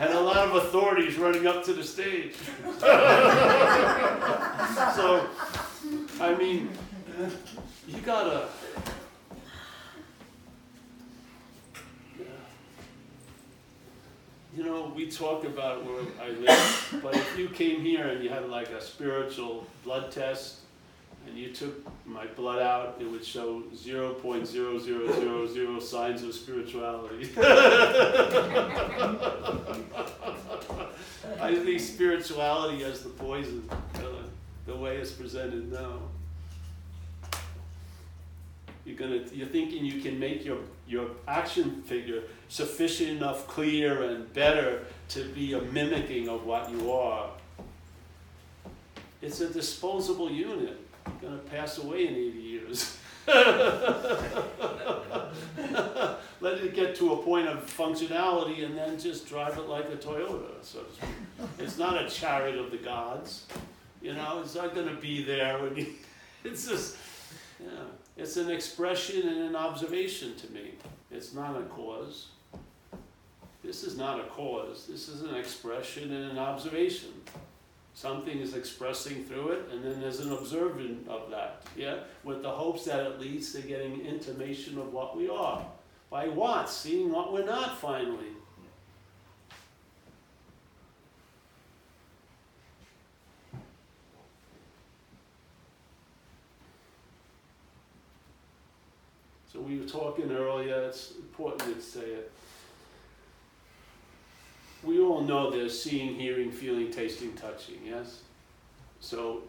And 0.00 0.12
a 0.12 0.20
lot 0.20 0.48
of 0.48 0.56
authorities 0.56 1.16
running 1.18 1.46
up 1.46 1.62
to 1.64 1.72
the 1.72 1.84
stage. 1.84 2.34
so, 2.80 2.88
I 6.20 6.34
mean, 6.36 6.68
you 7.86 8.00
gotta. 8.00 8.48
You 14.56 14.62
know, 14.62 14.92
we 14.94 15.10
talk 15.10 15.44
about 15.44 15.84
where 15.84 16.02
I 16.22 16.28
live, 16.30 17.00
but 17.02 17.16
if 17.16 17.36
you 17.36 17.48
came 17.48 17.80
here 17.80 18.06
and 18.06 18.22
you 18.22 18.30
had 18.30 18.48
like 18.48 18.68
a 18.68 18.80
spiritual 18.80 19.66
blood 19.82 20.12
test 20.12 20.58
and 21.26 21.36
you 21.36 21.52
took 21.52 21.84
my 22.06 22.26
blood 22.26 22.62
out, 22.62 22.94
it 23.00 23.10
would 23.10 23.24
show 23.24 23.64
0.0000 23.74 25.82
signs 25.82 26.22
of 26.22 26.32
spirituality. 26.34 27.30
I 31.40 31.56
think 31.56 31.80
spirituality 31.80 32.84
as 32.84 33.02
the 33.02 33.08
poison, 33.08 33.68
the 34.66 34.76
way 34.76 34.98
it's 34.98 35.10
presented 35.10 35.72
now. 35.72 35.98
You're 38.84 38.96
gonna, 38.96 39.24
you're 39.32 39.48
thinking 39.48 39.84
you 39.84 40.00
can 40.00 40.16
make 40.18 40.44
your, 40.44 40.58
your 40.86 41.08
action 41.26 41.82
figure 41.82 42.22
sufficient 42.48 43.10
enough 43.10 43.48
clear 43.48 44.04
and 44.04 44.32
better 44.32 44.84
to 45.08 45.24
be 45.30 45.54
a 45.54 45.60
mimicking 45.60 46.28
of 46.28 46.44
what 46.44 46.70
you 46.70 46.92
are. 46.92 47.30
It's 49.22 49.40
a 49.40 49.48
disposable 49.48 50.30
unit, 50.30 50.78
gonna 51.22 51.38
pass 51.38 51.78
away 51.78 52.06
in 52.06 52.14
eighty 52.14 52.38
years. 52.38 52.98
Let 53.26 53.46
it 56.58 56.74
get 56.74 56.94
to 56.96 57.14
a 57.14 57.16
point 57.22 57.48
of 57.48 57.64
functionality 57.64 58.66
and 58.66 58.76
then 58.76 59.00
just 59.00 59.26
drive 59.26 59.56
it 59.56 59.66
like 59.66 59.86
a 59.86 59.96
Toyota, 59.96 60.50
so 60.60 60.80
to 60.80 60.92
speak. 60.92 61.08
It's 61.58 61.78
not 61.78 62.02
a 62.02 62.10
chariot 62.10 62.58
of 62.58 62.70
the 62.70 62.76
gods, 62.76 63.46
you 64.02 64.12
know, 64.12 64.40
it's 64.44 64.54
not 64.54 64.74
gonna 64.74 64.92
be 64.94 65.24
there 65.24 65.58
when 65.58 65.74
you, 65.76 65.86
it's 66.44 66.68
just, 66.68 66.98
yeah, 67.58 67.68
it's 68.16 68.36
an 68.36 68.50
expression 68.50 69.28
and 69.28 69.40
an 69.40 69.56
observation 69.56 70.34
to 70.36 70.52
me. 70.52 70.74
It's 71.10 71.34
not 71.34 71.56
a 71.56 71.64
cause. 71.64 72.28
This 73.64 73.82
is 73.82 73.96
not 73.96 74.20
a 74.20 74.24
cause, 74.24 74.86
this 74.86 75.08
is 75.08 75.22
an 75.22 75.34
expression 75.34 76.12
and 76.12 76.32
an 76.32 76.38
observation. 76.38 77.10
Something 77.94 78.38
is 78.38 78.54
expressing 78.54 79.24
through 79.24 79.52
it, 79.52 79.68
and 79.72 79.82
then 79.82 80.00
there's 80.00 80.20
an 80.20 80.32
observant 80.32 81.08
of 81.08 81.30
that, 81.30 81.62
yeah? 81.74 82.00
With 82.24 82.42
the 82.42 82.50
hopes 82.50 82.84
that 82.84 83.06
it 83.06 83.20
leads 83.20 83.52
to 83.52 83.62
getting 83.62 84.04
intimation 84.04 84.78
of 84.78 84.92
what 84.92 85.16
we 85.16 85.30
are. 85.30 85.64
By 86.10 86.28
what? 86.28 86.68
Seeing 86.68 87.10
what 87.10 87.32
we're 87.32 87.46
not 87.46 87.78
finally. 87.78 88.34
So 99.54 99.60
we 99.60 99.78
were 99.78 99.86
talking 99.86 100.32
earlier, 100.32 100.82
it's 100.82 101.12
important 101.12 101.76
to 101.76 101.80
say 101.80 102.00
it. 102.00 102.32
We 104.82 104.98
all 104.98 105.20
know 105.20 105.48
there's 105.48 105.80
seeing, 105.80 106.16
hearing, 106.16 106.50
feeling, 106.50 106.90
tasting, 106.90 107.34
touching, 107.34 107.78
yes? 107.86 108.22
So 108.98 109.42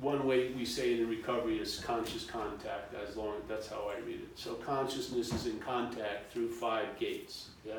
one 0.00 0.26
way 0.26 0.52
we 0.52 0.64
say 0.64 0.94
it 0.94 1.00
in 1.00 1.08
recovery 1.10 1.58
is 1.58 1.78
conscious 1.80 2.24
contact, 2.24 2.94
as 2.94 3.14
long, 3.14 3.34
that's 3.46 3.68
how 3.68 3.90
I 3.94 4.00
read 4.06 4.20
it. 4.22 4.38
So 4.38 4.54
consciousness 4.54 5.30
is 5.34 5.44
in 5.44 5.58
contact 5.58 6.32
through 6.32 6.48
five 6.48 6.86
gates, 6.98 7.50
yeah? 7.62 7.74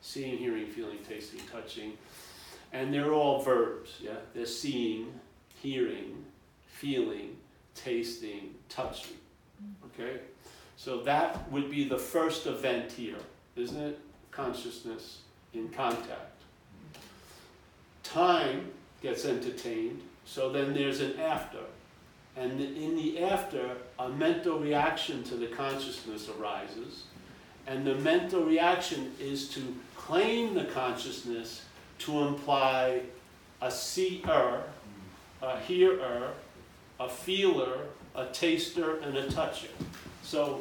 Seeing, 0.00 0.38
hearing, 0.38 0.66
feeling, 0.66 1.00
tasting, 1.06 1.40
touching. 1.52 1.92
And 2.72 2.92
they're 2.92 3.12
all 3.12 3.42
verbs, 3.42 3.98
yeah? 4.00 4.16
They're 4.34 4.46
seeing, 4.46 5.12
hearing, 5.62 6.24
feeling, 6.68 7.36
tasting, 7.74 8.54
touching, 8.70 9.18
okay? 9.84 10.20
So 10.76 11.00
that 11.02 11.50
would 11.50 11.70
be 11.70 11.88
the 11.88 11.98
first 11.98 12.46
event 12.46 12.92
here. 12.92 13.18
isn't 13.56 13.80
it? 13.80 13.98
Consciousness 14.30 15.20
in 15.54 15.68
contact. 15.70 16.42
Time 18.02 18.70
gets 19.02 19.24
entertained, 19.24 20.02
so 20.24 20.52
then 20.52 20.74
there's 20.74 21.00
an 21.00 21.18
after. 21.18 21.60
And 22.36 22.60
in 22.60 22.96
the 22.96 23.22
after, 23.22 23.70
a 23.98 24.10
mental 24.10 24.58
reaction 24.58 25.22
to 25.24 25.36
the 25.36 25.46
consciousness 25.46 26.28
arises. 26.38 27.04
And 27.66 27.86
the 27.86 27.94
mental 27.96 28.44
reaction 28.44 29.12
is 29.18 29.48
to 29.50 29.74
claim 29.96 30.54
the 30.54 30.64
consciousness 30.64 31.62
to 32.00 32.20
imply 32.20 33.00
a 33.62 33.70
seer, 33.70 34.62
a 35.42 35.60
hearer, 35.60 36.32
a 37.00 37.08
feeler, 37.08 37.78
a 38.14 38.26
taster, 38.26 38.98
and 38.98 39.16
a 39.16 39.30
toucher. 39.30 39.68
So 40.26 40.60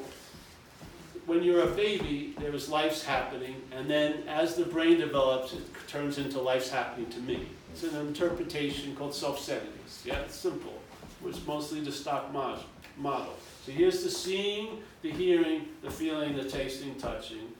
when 1.25 1.41
you're 1.41 1.63
a 1.63 1.71
baby, 1.71 2.35
there's 2.39 2.69
life's 2.69 3.03
happening, 3.03 3.55
and 3.71 3.89
then 3.89 4.21
as 4.27 4.53
the 4.53 4.63
brain 4.63 4.99
develops, 4.99 5.53
it 5.53 5.63
turns 5.87 6.19
into 6.19 6.39
life's 6.39 6.69
happening 6.69 7.09
to 7.09 7.19
me. 7.21 7.47
It's 7.73 7.81
an 7.81 7.95
interpretation 8.07 8.95
called 8.95 9.15
self-centeredness. 9.15 10.03
Yeah, 10.05 10.19
it's 10.19 10.35
simple. 10.35 10.79
It's 11.25 11.43
mostly 11.47 11.79
the 11.79 11.91
stock 11.91 12.31
model. 12.31 13.33
So 13.65 13.71
here's 13.71 14.03
the 14.03 14.09
seeing, 14.11 14.83
the 15.01 15.09
hearing, 15.09 15.63
the 15.81 15.89
feeling, 15.89 16.35
the 16.35 16.47
tasting, 16.47 16.93
touching. 16.95 17.51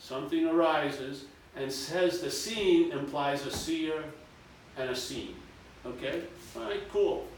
Something 0.00 0.48
arises 0.48 1.26
and 1.54 1.70
says 1.70 2.20
the 2.20 2.30
seeing 2.30 2.90
implies 2.90 3.46
a 3.46 3.52
seer 3.52 4.02
and 4.76 4.90
a 4.90 4.96
seen. 4.96 5.36
Okay? 5.86 6.22
All 6.56 6.64
right, 6.64 6.82
cool. 6.90 7.28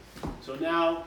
So 0.41 0.55
now 0.55 1.03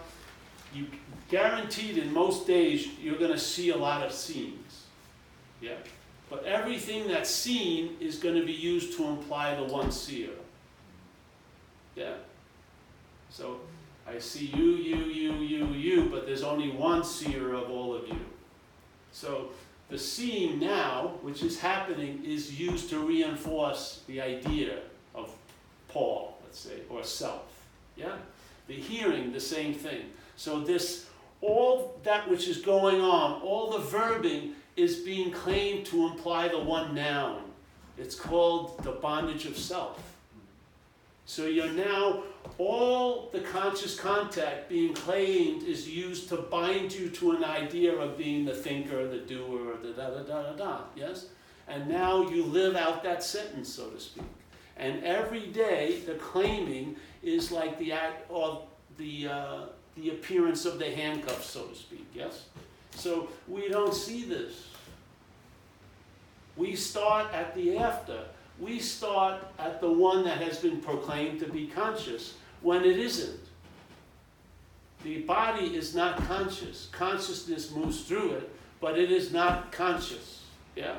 you 0.73 0.87
guaranteed 1.29 1.99
in 1.99 2.13
most 2.13 2.47
days 2.47 2.89
you're 3.01 3.19
going 3.19 3.33
to 3.33 3.39
see 3.39 3.71
a 3.71 3.77
lot 3.77 4.05
of 4.05 4.13
scenes. 4.13 4.85
Yeah? 5.61 5.77
But 6.31 6.45
everything 6.45 7.09
that's 7.09 7.31
seen 7.31 7.97
is 8.01 8.19
going 8.19 8.35
to 8.35 8.45
be 8.45 8.53
used 8.53 8.97
to 8.99 9.05
imply 9.07 9.55
the 9.55 9.65
one 9.65 9.91
seer. 9.91 10.31
Yeah? 11.97 12.15
So 13.31 13.61
I 14.07 14.19
see 14.19 14.47
you, 14.47 14.77
you, 14.77 14.97
you, 14.97 15.35
you, 15.35 15.67
you, 15.69 16.05
but 16.11 16.27
there's 16.27 16.43
only 16.43 16.71
one 16.71 17.05
seer 17.05 17.55
of 17.55 17.71
all 17.71 17.95
of 17.95 18.07
you. 18.09 18.21
So 19.13 19.51
the 19.89 19.99
seeing 19.99 20.59
now, 20.59 21.15
which 21.23 21.43
is 21.43 21.59
happening, 21.59 22.23
is 22.25 22.59
used 22.59 22.91
to 22.91 22.99
reinforce 22.99 24.03
the 24.07 24.21
idea 24.21 24.79
of 25.15 25.31
Paul, 25.89 26.39
let's 26.45 26.59
say, 26.59 26.81
or 26.91 27.03
self. 27.03 27.65
Yeah? 27.97 28.17
The 28.67 28.75
hearing, 28.75 29.33
the 29.33 29.41
same 29.41 29.75
thing. 29.75 30.03
So 30.37 30.61
this, 30.61 31.08
all 31.41 31.99
that 32.05 32.29
which 32.29 32.49
is 32.49 32.59
going 32.59 33.01
on, 33.01 33.41
all 33.43 33.71
the 33.71 33.79
verbing 33.79 34.53
is 34.77 34.97
being 34.97 35.31
claimed 35.31 35.87
to 35.87 36.07
imply 36.07 36.49
the 36.49 36.59
one 36.59 36.95
noun. 36.95 37.43
It's 37.97 38.15
called 38.15 38.83
the 38.85 38.93
bondage 38.93 39.45
of 39.47 39.57
self. 39.57 40.17
So 41.27 41.47
you're 41.47 41.71
now, 41.73 42.23
all 42.57 43.29
the 43.33 43.41
conscious 43.41 43.99
contact 43.99 44.69
being 44.69 44.95
claimed 44.95 45.63
is 45.63 45.89
used 45.89 46.29
to 46.31 46.37
bind 46.37 46.93
you 46.93 47.11
to 47.11 47.33
an 47.33 47.45
idea 47.45 47.95
of 47.95 48.17
being 48.17 48.47
the 48.47 48.55
thinker, 48.55 49.07
the 49.07 49.19
doer, 49.19 49.77
the 49.83 49.93
da 49.93 50.11
da 50.11 50.23
da 50.23 50.43
da 50.43 50.53
da, 50.53 50.81
yes? 50.97 51.27
And 51.67 51.87
now 51.87 52.27
you 52.31 52.45
live 52.45 52.77
out 52.77 53.03
that 53.03 53.23
sentence, 53.23 53.69
so 53.69 53.91
to 53.91 54.01
speak. 54.01 54.25
And 54.79 55.05
every 55.05 55.49
day, 55.49 56.01
the 56.07 56.15
claiming 56.15 56.97
is 57.23 57.53
like 57.53 57.79
the 57.79 57.93
act, 57.93 58.25
or 58.31 58.63
the, 58.97 59.29
uh, 59.29 59.61
the 60.01 60.11
appearance 60.11 60.65
of 60.65 60.79
the 60.79 60.91
handcuffs, 60.91 61.51
so 61.51 61.67
to 61.67 61.75
speak, 61.75 62.07
yes? 62.15 62.47
So 62.93 63.29
we 63.47 63.69
don't 63.69 63.95
see 63.95 64.25
this. 64.25 64.69
We 66.57 66.75
start 66.75 67.33
at 67.33 67.55
the 67.55 67.79
after 67.79 68.25
we 68.61 68.79
start 68.81 69.43
at 69.59 69.81
the 69.81 69.91
one 69.91 70.25
that 70.25 70.39
has 70.39 70.59
been 70.59 70.81
proclaimed 70.81 71.41
to 71.41 71.47
be 71.47 71.69
conscious 71.69 72.35
when 72.61 72.85
it 72.85 72.99
isn't. 72.99 73.41
The 75.05 75.21
body 75.21 75.77
is 75.77 75.95
not 75.95 76.17
conscious. 76.27 76.89
Consciousness 76.91 77.71
moves 77.71 78.03
through 78.03 78.33
it, 78.33 78.51
but 78.81 78.99
it 78.99 79.13
is 79.13 79.33
not 79.33 79.71
conscious. 79.71 80.43
Yeah? 80.75 80.97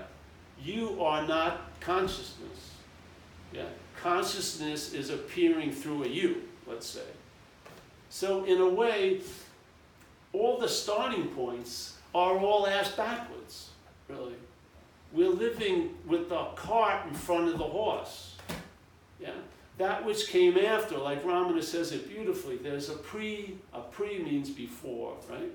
You 0.63 1.03
are 1.03 1.27
not 1.27 1.79
consciousness. 1.81 2.75
Yeah? 3.51 3.65
Consciousness 4.01 4.93
is 4.93 5.09
appearing 5.09 5.73
through 5.73 6.05
a 6.05 6.07
you, 6.07 6.43
let's 6.65 6.87
say. 6.87 7.01
So, 8.09 8.43
in 8.45 8.59
a 8.59 8.67
way, 8.67 9.21
all 10.33 10.57
the 10.57 10.67
starting 10.67 11.27
points 11.27 11.97
are 12.13 12.37
all 12.37 12.67
ass 12.67 12.91
backwards, 12.91 13.69
really. 14.07 14.33
We're 15.11 15.29
living 15.29 15.95
with 16.05 16.29
the 16.29 16.43
cart 16.55 17.07
in 17.07 17.13
front 17.13 17.49
of 17.49 17.57
the 17.57 17.63
horse. 17.63 18.35
Yeah? 19.19 19.31
That 19.77 20.05
which 20.05 20.27
came 20.27 20.57
after, 20.57 20.97
like 20.97 21.23
Ramana 21.23 21.63
says 21.63 21.91
it 21.91 22.09
beautifully, 22.09 22.57
there's 22.57 22.89
a 22.89 22.95
pre, 22.95 23.57
a 23.73 23.79
pre 23.79 24.19
means 24.19 24.49
before, 24.49 25.15
right? 25.29 25.51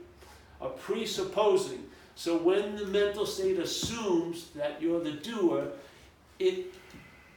A 0.61 0.68
presupposing. 0.68 1.84
So 2.14 2.38
when 2.38 2.76
the 2.76 2.86
mental 2.86 3.26
state 3.26 3.59
assumes 3.59 4.50
that 4.55 4.80
you're 4.80 5.00
the 5.00 5.12
doer, 5.12 5.68
it 6.38 6.74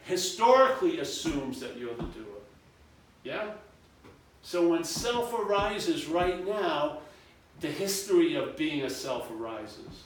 historically 0.04 1.00
assumes 1.00 1.60
that 1.60 1.78
you're 1.78 1.96
the 1.96 2.04
doer. 2.04 2.42
Yeah? 3.24 3.50
So 4.48 4.66
when 4.70 4.86
self 4.86 5.38
arises 5.38 6.08
right 6.08 6.48
now, 6.48 7.00
the 7.60 7.68
history 7.68 8.36
of 8.36 8.56
being 8.56 8.84
a 8.84 8.90
self 8.90 9.30
arises. 9.30 10.06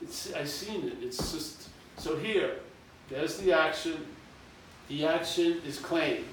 It's, 0.00 0.32
I've 0.32 0.48
seen 0.48 0.88
it. 0.88 0.94
It's 1.02 1.30
just 1.30 1.68
so 1.98 2.16
here. 2.16 2.60
There's 3.10 3.36
the 3.36 3.52
action. 3.52 4.06
The 4.88 5.04
action 5.04 5.60
is 5.66 5.78
claimed. 5.78 6.24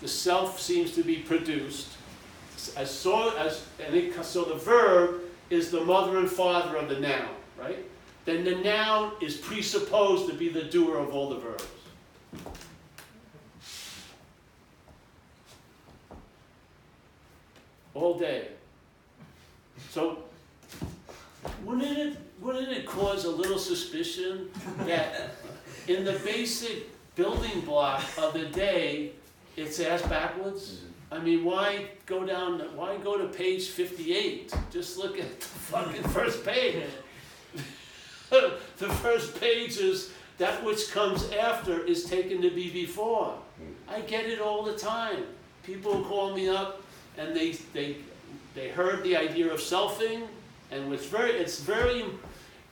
The 0.00 0.08
self 0.08 0.58
seems 0.58 0.94
to 0.94 1.02
be 1.02 1.16
produced. 1.16 1.98
As 2.78 2.90
so 2.90 3.36
as 3.36 3.66
and 3.78 3.94
it, 3.94 4.24
so 4.24 4.44
the 4.44 4.54
verb 4.54 5.20
is 5.50 5.70
the 5.70 5.84
mother 5.84 6.16
and 6.16 6.30
father 6.30 6.78
of 6.78 6.88
the 6.88 6.98
noun, 6.98 7.28
right? 7.58 7.84
Then 8.24 8.42
the 8.42 8.54
noun 8.54 9.12
is 9.20 9.36
presupposed 9.36 10.30
to 10.30 10.34
be 10.34 10.48
the 10.48 10.64
doer 10.64 10.96
of 10.96 11.12
all 11.12 11.28
the 11.28 11.36
verbs. 11.36 11.66
All 17.94 18.18
day. 18.18 18.48
So 19.90 20.24
wouldn't 21.64 21.98
it 21.98 22.16
wouldn't 22.40 22.68
it 22.68 22.86
cause 22.86 23.24
a 23.24 23.30
little 23.30 23.58
suspicion 23.58 24.50
that 24.80 25.34
in 25.88 26.04
the 26.04 26.12
basic 26.24 26.88
building 27.14 27.60
block 27.62 28.02
of 28.18 28.32
the 28.32 28.46
day, 28.46 29.12
it's 29.56 29.80
ass 29.80 30.02
backwards? 30.02 30.72
Mm-hmm. 30.72 30.86
I 31.12 31.18
mean, 31.18 31.44
why 31.44 31.86
go 32.06 32.24
down, 32.24 32.60
why 32.76 32.96
go 32.98 33.18
to 33.18 33.26
page 33.26 33.68
58? 33.68 34.54
Just 34.70 34.96
look 34.96 35.18
at 35.18 35.40
the 35.40 35.46
fucking 35.46 36.02
first 36.04 36.44
page. 36.44 36.84
the 38.30 38.88
first 39.02 39.38
page 39.40 39.76
is 39.76 40.12
that 40.38 40.64
which 40.64 40.90
comes 40.92 41.30
after 41.32 41.84
is 41.84 42.04
taken 42.04 42.40
to 42.42 42.50
be 42.50 42.70
before. 42.70 43.34
Mm. 43.60 43.94
I 43.94 44.00
get 44.02 44.26
it 44.26 44.40
all 44.40 44.62
the 44.62 44.76
time. 44.76 45.24
People 45.64 46.04
call 46.04 46.34
me 46.34 46.48
up 46.48 46.82
and 47.20 47.36
they, 47.36 47.52
they, 47.74 47.96
they 48.54 48.68
heard 48.68 49.04
the 49.04 49.14
idea 49.16 49.52
of 49.52 49.60
selfing, 49.60 50.26
and 50.70 50.92
it's 50.92 51.04
very, 51.04 51.32
it's 51.32 51.60
very 51.60 52.06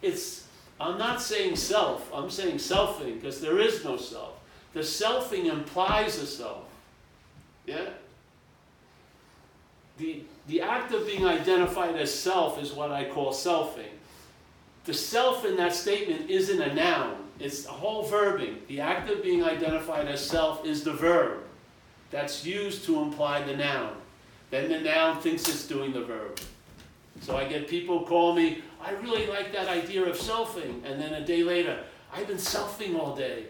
it's, 0.00 0.46
I'm 0.80 0.98
not 0.98 1.20
saying 1.20 1.56
self, 1.56 2.10
I'm 2.14 2.30
saying 2.30 2.56
selfing, 2.56 3.16
because 3.16 3.40
there 3.40 3.58
is 3.58 3.84
no 3.84 3.96
self. 3.98 4.40
The 4.72 4.80
selfing 4.80 5.46
implies 5.46 6.18
a 6.18 6.26
self. 6.26 6.64
Yeah? 7.66 7.90
The, 9.98 10.22
the 10.46 10.62
act 10.62 10.92
of 10.92 11.06
being 11.06 11.26
identified 11.26 11.96
as 11.96 12.12
self 12.12 12.62
is 12.62 12.72
what 12.72 12.90
I 12.90 13.04
call 13.04 13.32
selfing. 13.32 13.90
The 14.84 14.94
self 14.94 15.44
in 15.44 15.56
that 15.56 15.74
statement 15.74 16.30
isn't 16.30 16.60
a 16.60 16.72
noun, 16.74 17.16
it's 17.38 17.66
a 17.66 17.70
whole 17.70 18.08
verbing. 18.08 18.66
The 18.68 18.80
act 18.80 19.10
of 19.10 19.22
being 19.22 19.44
identified 19.44 20.08
as 20.08 20.24
self 20.24 20.64
is 20.64 20.84
the 20.84 20.94
verb 20.94 21.42
that's 22.10 22.46
used 22.46 22.84
to 22.86 23.02
imply 23.02 23.42
the 23.42 23.54
noun. 23.54 23.94
Then 24.50 24.70
the 24.70 24.80
noun 24.80 25.20
thinks 25.20 25.48
it's 25.48 25.66
doing 25.66 25.92
the 25.92 26.04
verb. 26.04 26.40
So 27.20 27.36
I 27.36 27.44
get 27.44 27.68
people 27.68 28.04
call 28.04 28.34
me, 28.34 28.62
I 28.80 28.92
really 28.92 29.26
like 29.26 29.52
that 29.52 29.68
idea 29.68 30.04
of 30.04 30.16
selfing. 30.16 30.84
And 30.84 31.00
then 31.00 31.14
a 31.14 31.24
day 31.24 31.42
later, 31.42 31.82
I've 32.12 32.26
been 32.26 32.36
selfing 32.36 32.98
all 32.98 33.14
day. 33.14 33.46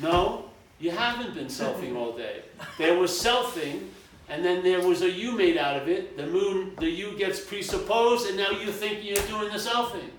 No, 0.00 0.46
you 0.80 0.90
haven't 0.90 1.34
been 1.34 1.46
selfing 1.46 1.96
all 1.96 2.12
day. 2.16 2.42
There 2.78 2.98
was 2.98 3.10
selfing, 3.10 3.88
and 4.28 4.44
then 4.44 4.62
there 4.62 4.86
was 4.86 5.02
a 5.02 5.10
you 5.10 5.32
made 5.32 5.56
out 5.56 5.80
of 5.80 5.88
it. 5.88 6.16
The 6.16 6.26
moon, 6.26 6.72
the 6.78 6.88
you 6.88 7.16
gets 7.16 7.40
presupposed, 7.40 8.28
and 8.28 8.36
now 8.36 8.50
you 8.50 8.72
think 8.72 9.04
you're 9.04 9.16
doing 9.26 9.52
the 9.52 9.58
selfing. 9.58 10.10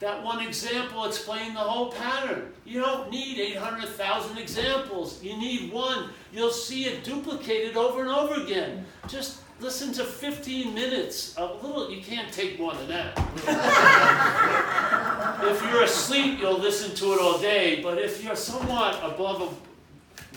That 0.00 0.22
one 0.22 0.46
example 0.46 1.06
explained 1.06 1.56
the 1.56 1.60
whole 1.60 1.90
pattern. 1.90 2.52
You 2.64 2.80
don't 2.80 3.10
need 3.10 3.38
800,000 3.40 4.38
examples. 4.38 5.22
You 5.24 5.36
need 5.36 5.72
one. 5.72 6.10
You'll 6.32 6.50
see 6.50 6.84
it 6.84 7.04
duplicated 7.04 7.76
over 7.76 8.00
and 8.02 8.10
over 8.10 8.42
again. 8.42 8.84
Just 9.06 9.40
listen 9.60 9.92
to 9.94 10.04
15 10.04 10.74
minutes 10.74 11.34
of 11.36 11.62
little, 11.64 11.90
you 11.90 12.02
can't 12.02 12.32
take 12.32 12.58
more 12.58 12.74
than 12.74 12.88
that. 12.88 13.18
if 15.44 15.62
you're 15.62 15.82
asleep, 15.82 16.38
you'll 16.38 16.58
listen 16.58 16.94
to 16.96 17.12
it 17.14 17.20
all 17.20 17.38
day, 17.38 17.82
but 17.82 17.98
if 17.98 18.22
you're 18.22 18.36
somewhat 18.36 18.98
above 19.02 19.42
a 19.42 19.48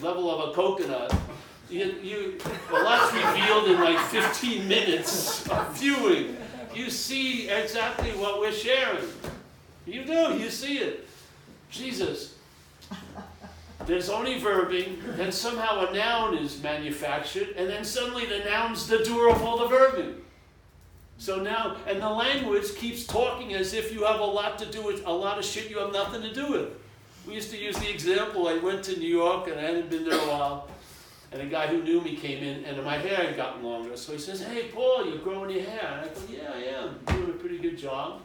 level 0.04 0.32
of 0.32 0.50
a 0.50 0.54
coconut, 0.54 1.14
you, 1.70 1.96
you, 2.04 2.38
a 2.72 2.74
lot's 2.74 3.14
revealed 3.14 3.70
in 3.70 3.80
like 3.80 4.00
15 4.08 4.68
minutes 4.68 5.48
of 5.50 5.78
viewing. 5.78 6.36
You 6.74 6.90
see 6.90 7.50
exactly 7.50 8.12
what 8.12 8.40
we're 8.40 8.52
sharing. 8.52 9.08
You 9.86 10.04
do, 10.04 10.38
you 10.38 10.50
see 10.50 10.80
it. 10.80 11.08
Jesus. 11.70 12.36
There's 13.86 14.10
only 14.10 14.40
verbing, 14.40 15.18
then 15.18 15.32
somehow 15.32 15.88
a 15.88 15.94
noun 15.94 16.38
is 16.38 16.62
manufactured, 16.62 17.50
and 17.58 17.70
then 17.70 17.84
suddenly 17.84 18.26
the 18.26 18.40
noun's 18.40 18.88
the 18.88 19.00
doer 19.00 19.30
of 19.30 19.42
all 19.42 19.58
the 19.58 19.76
verbing. 19.76 20.16
So 21.18 21.42
now, 21.42 21.78
and 21.88 22.02
the 22.02 22.10
language 22.10 22.76
keeps 22.76 23.06
talking 23.06 23.54
as 23.54 23.74
if 23.74 23.94
you 23.94 24.06
have 24.06 24.20
a 24.20 24.26
lot 24.26 24.58
to 24.60 24.66
do 24.66 24.84
with 24.84 25.06
a 25.06 25.12
lot 25.12 25.38
of 25.38 25.46
shit 25.46 25.70
you 25.70 25.78
have 25.80 25.94
nothing 25.94 26.22
to 26.22 26.34
do 26.34 26.52
with. 26.52 26.70
We 27.28 27.36
used 27.36 27.52
to 27.52 27.58
use 27.58 27.78
the 27.78 27.90
example 27.90 28.48
I 28.48 28.58
went 28.58 28.84
to 28.86 28.98
New 28.98 29.08
York 29.08 29.48
and 29.48 29.60
I 29.60 29.64
hadn't 29.64 29.90
been 29.90 30.04
there 30.04 30.16
a 30.16 30.28
while, 30.28 30.68
and 31.32 31.42
a 31.42 31.46
guy 31.46 31.68
who 31.68 31.84
knew 31.84 32.02
me 32.02 32.16
came 32.16 32.44
in, 32.44 32.66
and 32.66 32.84
my 32.84 32.98
hair 32.98 33.28
had 33.28 33.38
gotten 33.38 33.64
longer. 33.64 33.96
So 33.96 34.14
he 34.14 34.18
says, 34.18 34.42
Hey, 34.42 34.70
Paul, 34.74 35.06
you're 35.08 35.20
growing 35.20 35.52
your 35.52 35.64
hair. 35.64 36.02
And 36.02 36.10
I 36.10 36.14
go, 36.14 36.22
Yeah, 36.30 36.52
I 36.54 36.84
am. 36.84 37.00
doing 37.18 37.30
a 37.30 37.34
pretty 37.34 37.60
good 37.60 37.78
job. 37.78 38.22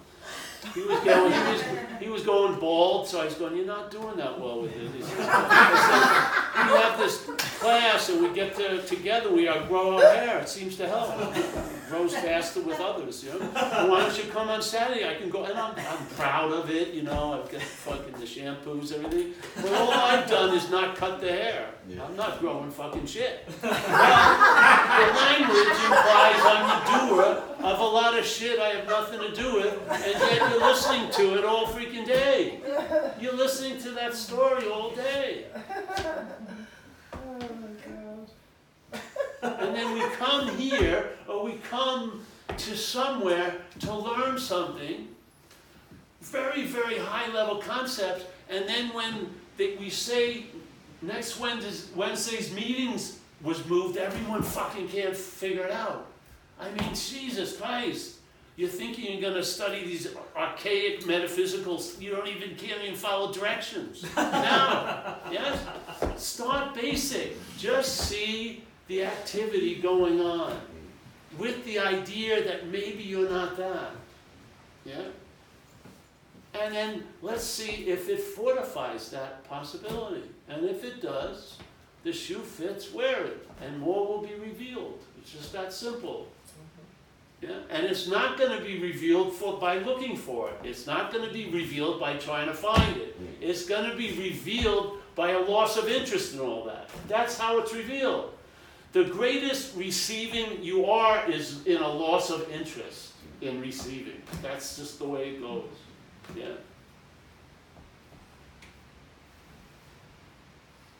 He 0.74 0.82
was 0.82 0.98
going, 1.00 1.32
he 1.32 1.38
was, 1.52 1.62
he 2.00 2.08
was 2.08 2.22
going 2.24 2.58
bald, 2.58 3.06
so 3.06 3.20
I 3.20 3.26
was 3.26 3.34
going, 3.34 3.56
You're 3.56 3.66
not 3.66 3.90
doing 3.90 4.16
that 4.16 4.40
well 4.40 4.62
with 4.62 4.72
it. 4.74 4.92
We 4.92 5.02
have 6.82 6.98
this 6.98 7.24
class, 7.60 8.08
and 8.08 8.22
we 8.22 8.34
get 8.34 8.56
to, 8.56 8.82
together, 8.82 9.30
we 9.32 9.44
grow 9.68 9.96
our 9.96 10.02
hair. 10.02 10.38
It 10.40 10.48
seems 10.48 10.76
to 10.78 10.88
help. 10.88 11.10
Grows 11.88 12.14
faster 12.16 12.60
with 12.62 12.80
others, 12.80 13.22
you 13.22 13.30
know. 13.30 13.40
And 13.40 13.88
why 13.90 14.00
don't 14.00 14.16
you 14.18 14.24
come 14.30 14.48
on 14.48 14.60
Saturday? 14.60 15.08
I 15.08 15.14
can 15.14 15.30
go, 15.30 15.44
and 15.44 15.56
I'm, 15.56 15.74
I'm 15.76 16.06
proud 16.16 16.52
of 16.52 16.68
it, 16.70 16.92
you 16.94 17.02
know. 17.02 17.40
I've 17.40 17.50
got 17.50 17.62
fucking 17.62 18.14
the 18.14 18.26
shampoos, 18.26 18.92
everything. 18.92 19.34
But 19.54 19.72
all 19.72 19.90
I've 19.92 20.28
done 20.28 20.56
is 20.56 20.68
not 20.68 20.96
cut 20.96 21.20
the 21.20 21.28
hair. 21.30 21.70
Yeah. 21.88 22.04
I'm 22.04 22.16
not 22.16 22.40
growing 22.40 22.70
fucking 22.70 23.06
shit. 23.06 23.48
Well, 23.62 23.72
the 23.72 25.20
language 25.20 25.68
implies 25.84 26.40
I'm 26.42 26.66
the 26.68 27.14
doer 27.14 27.42
of 27.60 27.78
a 27.80 27.84
lot 27.84 28.18
of 28.18 28.24
shit 28.26 28.58
I 28.58 28.68
have 28.70 28.88
nothing 28.88 29.20
to 29.20 29.34
do 29.34 29.54
with, 29.56 29.78
and 29.90 30.02
yet 30.02 30.50
you're 30.50 30.60
listening 30.60 31.10
to 31.12 31.38
it 31.38 31.44
all 31.44 31.66
freaking 31.66 32.06
day. 32.06 32.60
You're 33.20 33.36
listening 33.36 33.78
to 33.82 33.90
that 33.92 34.14
story 34.14 34.68
all 34.68 34.90
day. 34.90 35.46
And 39.60 39.74
then 39.74 39.94
we 39.94 40.00
come 40.16 40.56
here, 40.56 41.10
or 41.28 41.44
we 41.44 41.52
come 41.70 42.24
to 42.56 42.76
somewhere 42.76 43.54
to 43.80 43.94
learn 43.94 44.38
something, 44.38 45.08
very, 46.20 46.66
very 46.66 46.98
high 46.98 47.32
level 47.32 47.56
concepts, 47.56 48.24
and 48.48 48.68
then 48.68 48.92
when 48.92 49.28
they, 49.56 49.76
we 49.76 49.90
say 49.90 50.44
next 51.02 51.38
Wednesday's, 51.38 51.90
Wednesday's 51.94 52.52
meetings 52.52 53.20
was 53.42 53.64
moved, 53.66 53.96
everyone 53.96 54.42
fucking 54.42 54.88
can't 54.88 55.16
figure 55.16 55.64
it 55.64 55.70
out. 55.70 56.06
I 56.58 56.70
mean, 56.70 56.94
Jesus 56.94 57.56
Christ. 57.56 58.14
You're 58.56 58.70
thinking 58.70 59.12
you're 59.12 59.20
going 59.20 59.34
to 59.34 59.44
study 59.44 59.84
these 59.84 60.08
archaic 60.34 61.02
metaphysicals. 61.02 62.00
You 62.00 62.10
don't 62.12 62.26
even 62.26 62.56
can't 62.56 62.82
even 62.82 62.96
follow 62.96 63.30
directions. 63.30 64.04
Now, 64.16 65.16
yes, 65.30 65.62
start 66.16 66.74
basic. 66.74 67.36
Just 67.58 68.08
see 68.08 68.62
the 68.88 69.04
activity 69.04 69.76
going 69.76 70.20
on, 70.20 70.58
with 71.38 71.64
the 71.64 71.78
idea 71.78 72.44
that 72.44 72.68
maybe 72.68 73.02
you're 73.02 73.28
not 73.28 73.56
that. 73.56 73.90
Yeah. 74.84 75.02
And 76.58 76.74
then 76.74 77.04
let's 77.20 77.44
see 77.44 77.86
if 77.88 78.08
it 78.08 78.20
fortifies 78.20 79.10
that 79.10 79.44
possibility. 79.48 80.22
And 80.48 80.64
if 80.64 80.84
it 80.84 81.02
does, 81.02 81.58
the 82.04 82.12
shoe 82.12 82.38
fits, 82.38 82.92
wear 82.92 83.24
it, 83.24 83.48
and 83.60 83.78
more 83.78 84.06
will 84.06 84.22
be 84.22 84.34
revealed. 84.34 85.00
It's 85.20 85.32
just 85.32 85.52
that 85.52 85.72
simple. 85.72 86.28
Mm-hmm. 87.42 87.50
Yeah? 87.50 87.76
And 87.76 87.84
it's 87.84 88.06
not 88.06 88.38
going 88.38 88.56
to 88.56 88.64
be 88.64 88.80
revealed 88.80 89.32
for, 89.32 89.58
by 89.58 89.78
looking 89.78 90.16
for 90.16 90.48
it. 90.48 90.54
It's 90.62 90.86
not 90.86 91.12
going 91.12 91.26
to 91.26 91.34
be 91.34 91.50
revealed 91.50 92.00
by 92.00 92.14
trying 92.14 92.46
to 92.46 92.54
find 92.54 92.96
it. 92.96 93.20
Mm. 93.20 93.48
It's 93.48 93.66
going 93.66 93.90
to 93.90 93.96
be 93.96 94.12
revealed 94.12 94.98
by 95.16 95.32
a 95.32 95.40
loss 95.40 95.76
of 95.76 95.88
interest 95.88 96.34
in 96.34 96.40
all 96.40 96.64
that. 96.64 96.88
That's 97.08 97.36
how 97.36 97.58
it's 97.58 97.74
revealed. 97.74 98.32
The 98.96 99.04
greatest 99.04 99.76
receiving 99.76 100.62
you 100.62 100.86
are 100.86 101.30
is 101.30 101.66
in 101.66 101.82
a 101.82 101.86
loss 101.86 102.30
of 102.30 102.50
interest 102.50 103.12
in 103.42 103.60
receiving. 103.60 104.22
That's 104.40 104.78
just 104.78 104.98
the 104.98 105.04
way 105.04 105.32
it 105.32 105.42
goes. 105.42 105.64
Yeah. 106.34 106.46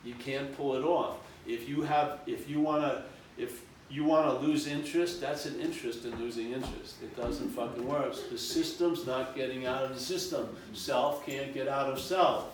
You 0.03 0.13
can't 0.13 0.55
pull 0.55 0.75
it 0.75 0.83
off. 0.83 1.17
If 1.47 1.67
you 1.67 1.81
have, 1.81 2.19
if 2.27 2.47
you 2.47 2.61
wanna, 2.61 3.05
if 3.35 3.63
you 3.89 4.03
wanna 4.03 4.37
lose 4.41 4.67
interest, 4.67 5.19
that's 5.19 5.47
an 5.47 5.59
interest 5.59 6.05
in 6.05 6.15
losing 6.19 6.51
interest. 6.51 7.01
It 7.01 7.17
doesn't 7.17 7.49
fucking 7.49 7.87
work. 7.87 8.13
The 8.29 8.37
system's 8.37 9.07
not 9.07 9.35
getting 9.35 9.65
out 9.65 9.85
of 9.85 9.95
the 9.95 9.99
system. 9.99 10.55
Self 10.73 11.25
can't 11.25 11.51
get 11.51 11.67
out 11.67 11.91
of 11.91 11.99
self. 11.99 12.45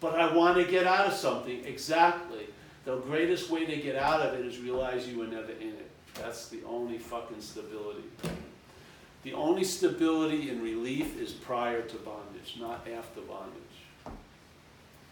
But 0.00 0.18
I 0.18 0.34
wanna 0.34 0.64
get 0.64 0.86
out 0.86 1.06
of 1.06 1.12
something, 1.12 1.66
exactly. 1.66 2.46
The 2.84 2.96
greatest 2.96 3.50
way 3.50 3.66
to 3.66 3.76
get 3.76 3.96
out 3.96 4.20
of 4.20 4.38
it 4.38 4.46
is 4.46 4.58
realize 4.58 5.06
you 5.06 5.18
were 5.18 5.26
never 5.26 5.52
in 5.52 5.68
it. 5.68 5.90
That's 6.14 6.48
the 6.48 6.60
only 6.66 6.98
fucking 6.98 7.40
stability. 7.40 8.04
The 9.22 9.34
only 9.34 9.64
stability 9.64 10.48
and 10.48 10.62
relief 10.62 11.20
is 11.20 11.32
prior 11.32 11.82
to 11.82 11.96
bondage, 11.98 12.56
not 12.58 12.86
after 12.88 13.20
bondage. 13.20 14.16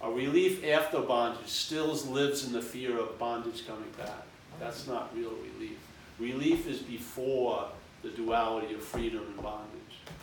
A 0.00 0.10
relief 0.10 0.64
after 0.64 1.00
bondage 1.00 1.48
still 1.48 1.88
lives 1.88 2.46
in 2.46 2.52
the 2.52 2.62
fear 2.62 2.98
of 2.98 3.18
bondage 3.18 3.66
coming 3.66 3.90
back. 3.98 4.22
That's 4.58 4.86
not 4.86 5.14
real 5.14 5.32
relief. 5.32 5.78
Relief 6.18 6.66
is 6.66 6.78
before 6.78 7.68
the 8.02 8.10
duality 8.10 8.74
of 8.74 8.82
freedom 8.82 9.24
and 9.26 9.42
bondage. 9.42 9.68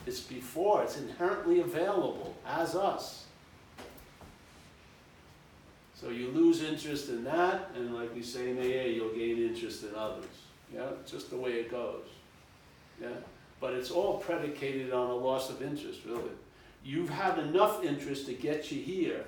It's 0.06 0.22
before, 0.22 0.84
it's 0.84 0.98
inherently 0.98 1.60
available 1.60 2.36
as 2.48 2.76
us. 2.76 3.25
So 6.06 6.12
you 6.12 6.28
lose 6.28 6.62
interest 6.62 7.10
in 7.10 7.24
that, 7.24 7.72
and 7.76 7.96
like 7.96 8.14
we 8.14 8.22
say 8.22 8.52
in 8.52 8.60
AA, 8.60 8.90
you'll 8.90 9.16
gain 9.16 9.40
interest 9.40 9.86
in 9.86 9.96
others. 9.96 10.28
Yeah, 10.72 10.86
just 11.04 11.32
the 11.32 11.36
way 11.36 11.54
it 11.54 11.72
goes. 11.72 12.06
Yeah, 13.02 13.08
but 13.60 13.74
it's 13.74 13.90
all 13.90 14.20
predicated 14.20 14.94
on 14.94 15.10
a 15.10 15.16
loss 15.16 15.50
of 15.50 15.64
interest, 15.64 16.02
really. 16.06 16.30
You've 16.84 17.10
had 17.10 17.40
enough 17.40 17.84
interest 17.84 18.28
to 18.28 18.34
get 18.34 18.72
you 18.72 18.84
here. 18.84 19.26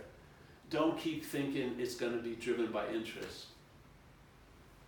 Don't 0.69 0.99
keep 0.99 1.25
thinking 1.25 1.73
it's 1.79 1.95
going 1.95 2.15
to 2.15 2.21
be 2.21 2.35
driven 2.35 2.67
by 2.67 2.87
interest. 2.89 3.47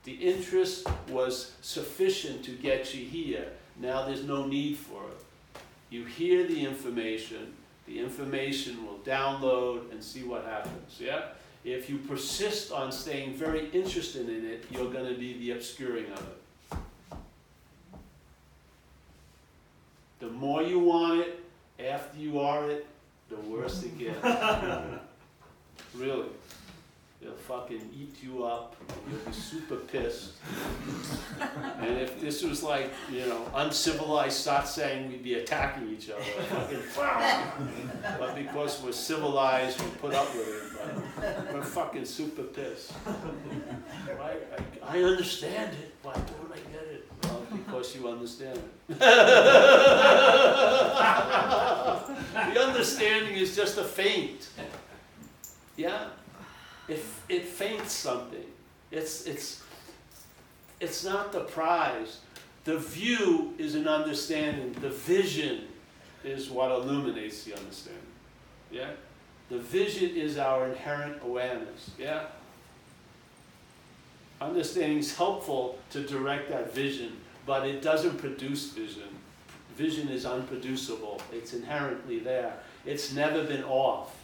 The 0.03 0.13
interest 0.13 0.87
was 1.09 1.55
sufficient 1.61 2.45
to 2.45 2.51
get 2.51 2.93
you 2.93 3.03
here. 3.03 3.47
Now 3.79 4.05
there's 4.05 4.25
no 4.25 4.45
need 4.45 4.77
for 4.77 5.01
it. 5.05 5.61
You 5.89 6.05
hear 6.05 6.45
the 6.45 6.63
information, 6.63 7.55
the 7.87 7.97
information 7.99 8.85
will 8.85 8.99
download 8.99 9.91
and 9.91 10.03
see 10.03 10.21
what 10.21 10.45
happens. 10.45 10.97
Yeah? 10.99 11.29
If 11.63 11.89
you 11.89 11.97
persist 11.97 12.71
on 12.71 12.91
staying 12.91 13.33
very 13.33 13.69
interested 13.71 14.29
in 14.29 14.45
it, 14.45 14.65
you're 14.71 14.91
going 14.91 15.13
to 15.13 15.19
be 15.19 15.37
the 15.39 15.51
obscuring 15.51 16.05
of 16.11 16.19
it. 16.19 16.77
The 20.19 20.29
more 20.29 20.63
you 20.63 20.79
want 20.79 21.21
it, 21.21 21.43
after 21.79 22.17
you 22.17 22.39
are 22.39 22.69
it, 22.69 22.87
the 23.29 23.37
worse 23.37 23.83
it 23.83 23.97
gets. 23.97 24.23
really. 25.95 26.27
They'll 27.21 27.33
fucking 27.33 27.89
eat 27.93 28.15
you 28.23 28.45
up. 28.45 28.77
You'll 29.09 29.19
be 29.19 29.33
super 29.33 29.75
pissed. 29.75 30.35
and 31.81 31.97
if 31.97 32.21
this 32.21 32.43
was 32.43 32.63
like, 32.63 32.93
you 33.11 33.25
know, 33.25 33.45
uncivilized 33.55 34.37
start 34.37 34.69
saying 34.69 35.09
we'd 35.09 35.21
be 35.23 35.33
attacking 35.33 35.89
each 35.89 36.09
other. 36.09 36.23
Fucking, 36.23 37.91
but 38.17 38.35
because 38.35 38.81
we're 38.81 38.93
civilized, 38.93 39.81
we 39.81 39.89
put 39.97 40.13
up 40.13 40.33
with 40.33 40.47
it. 40.47 40.63
But 41.19 41.53
we're 41.53 41.61
fucking 41.61 42.05
super 42.05 42.43
pissed. 42.43 42.93
Right? 44.17 44.41
I, 44.87 44.99
I 44.99 45.03
understand 45.03 45.73
it. 45.73 45.93
Why 46.01 46.13
don't 46.13 46.53
I 46.53 46.59
get 46.71 46.83
it? 46.83 47.05
Well, 47.23 47.45
because 47.51 47.95
you 47.97 48.07
understand 48.07 48.57
it. 48.57 48.69
the 48.99 49.05
understanding 52.65 53.35
is 53.35 53.57
just 53.57 53.77
a 53.77 53.83
feint. 53.83 54.47
Yeah? 55.75 56.07
It, 56.89 57.03
it 57.29 57.45
feints 57.45 57.93
something. 57.93 58.45
It's, 58.91 59.25
it's, 59.25 59.63
it's 60.79 61.03
not 61.05 61.31
the 61.31 61.41
prize. 61.41 62.19
The 62.63 62.77
view 62.77 63.53
is 63.57 63.75
an 63.75 63.87
understanding. 63.87 64.73
The 64.81 64.89
vision 64.89 65.67
is 66.23 66.49
what 66.49 66.71
illuminates 66.71 67.43
the 67.43 67.55
understanding. 67.55 68.01
Yeah? 68.71 68.91
The 69.49 69.59
vision 69.59 70.15
is 70.15 70.37
our 70.37 70.67
inherent 70.67 71.21
awareness. 71.23 71.91
Yeah? 71.97 72.25
Understanding 74.41 74.99
is 74.99 75.15
helpful 75.15 75.79
to 75.91 76.01
direct 76.01 76.49
that 76.49 76.73
vision, 76.73 77.17
but 77.45 77.67
it 77.67 77.81
doesn't 77.81 78.17
produce 78.17 78.71
vision. 78.71 79.09
Vision 79.75 80.09
is 80.09 80.25
unproducible, 80.25 81.21
it's 81.31 81.53
inherently 81.53 82.19
there. 82.19 82.53
It's 82.85 83.13
never 83.13 83.43
been 83.43 83.63
off. 83.63 84.15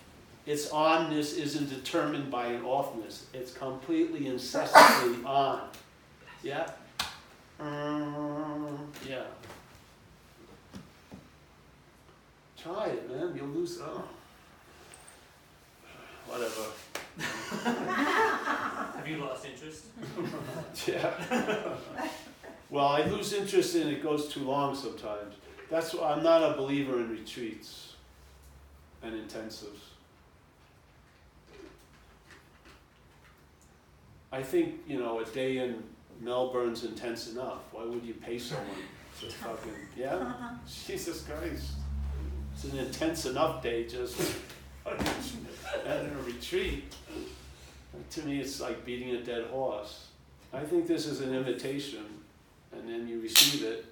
Its 0.46 0.70
onness 0.70 1.38
isn't 1.38 1.70
determined 1.70 2.30
by 2.30 2.48
an 2.48 2.62
offness, 2.62 3.24
it's 3.34 3.52
completely 3.52 4.28
incessantly 4.28 5.24
on. 5.26 5.62
Yeah? 6.44 6.70
Um, 7.60 8.92
yeah. 9.10 9.24
Try 12.56 12.88
it, 12.88 13.10
man. 13.10 13.34
You'll 13.36 13.48
lose. 13.48 13.80
Oh. 13.82 14.04
Whatever. 16.28 16.66
Have 18.98 19.08
you 19.08 19.18
lost 19.18 19.46
interest? 19.46 19.86
Yeah. 20.88 21.14
well, 22.70 22.86
I 22.86 23.06
lose 23.06 23.34
interest 23.34 23.76
in 23.76 23.88
it 23.88 24.04
goes 24.04 24.28
too 24.28 24.42
long 24.42 24.76
sometimes. 24.76 25.36
That's 25.72 25.96
why 25.96 26.12
I'm 26.12 26.22
not 26.22 26.44
a 26.44 26.56
believer 26.56 27.00
in 27.00 27.10
retreats 27.10 27.94
and 29.02 29.14
intensives. 29.14 29.95
I 34.36 34.44
think, 34.44 34.82
you 34.86 35.00
know, 35.00 35.22
a 35.22 35.26
day 35.26 35.60
in 35.60 35.82
Melbourne's 36.20 36.84
intense 36.84 37.32
enough. 37.32 37.60
Why 37.72 37.86
would 37.86 38.04
you 38.04 38.16
pay 38.16 38.38
someone 38.38 38.68
to 39.22 39.26
fucking, 39.32 39.72
yeah? 39.96 40.58
Jesus 40.88 41.22
Christ. 41.22 41.72
It's 42.54 42.66
an 42.66 42.80
intense 42.80 43.26
enough 43.28 43.64
day 43.64 43.88
just 43.88 44.20
in 44.86 45.88
a 45.88 46.22
retreat. 46.26 46.94
To 48.10 48.22
me, 48.24 48.42
it's 48.42 48.60
like 48.60 48.84
beating 48.84 49.12
a 49.12 49.24
dead 49.24 49.46
horse. 49.46 50.08
I 50.52 50.64
think 50.64 50.86
this 50.86 51.06
is 51.06 51.22
an 51.22 51.34
invitation, 51.34 52.06
and 52.74 52.90
then 52.90 53.08
you 53.08 53.22
receive 53.22 53.64
it, 53.64 53.86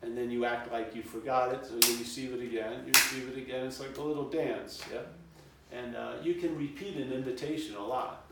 and 0.00 0.16
then 0.16 0.30
you 0.30 0.46
act 0.46 0.72
like 0.72 0.96
you 0.96 1.02
forgot 1.02 1.52
it, 1.52 1.66
so 1.66 1.74
you 1.74 1.98
receive 1.98 2.32
it 2.32 2.40
again, 2.42 2.84
you 2.86 2.92
receive 2.92 3.28
it 3.28 3.36
again. 3.36 3.66
It's 3.66 3.80
like 3.80 3.98
a 3.98 4.02
little 4.02 4.30
dance, 4.30 4.82
yeah? 4.90 5.00
And 5.72 5.94
uh, 5.94 6.12
you 6.22 6.36
can 6.36 6.56
repeat 6.56 6.96
an 6.96 7.12
invitation 7.12 7.76
a 7.76 7.84
lot. 7.84 8.25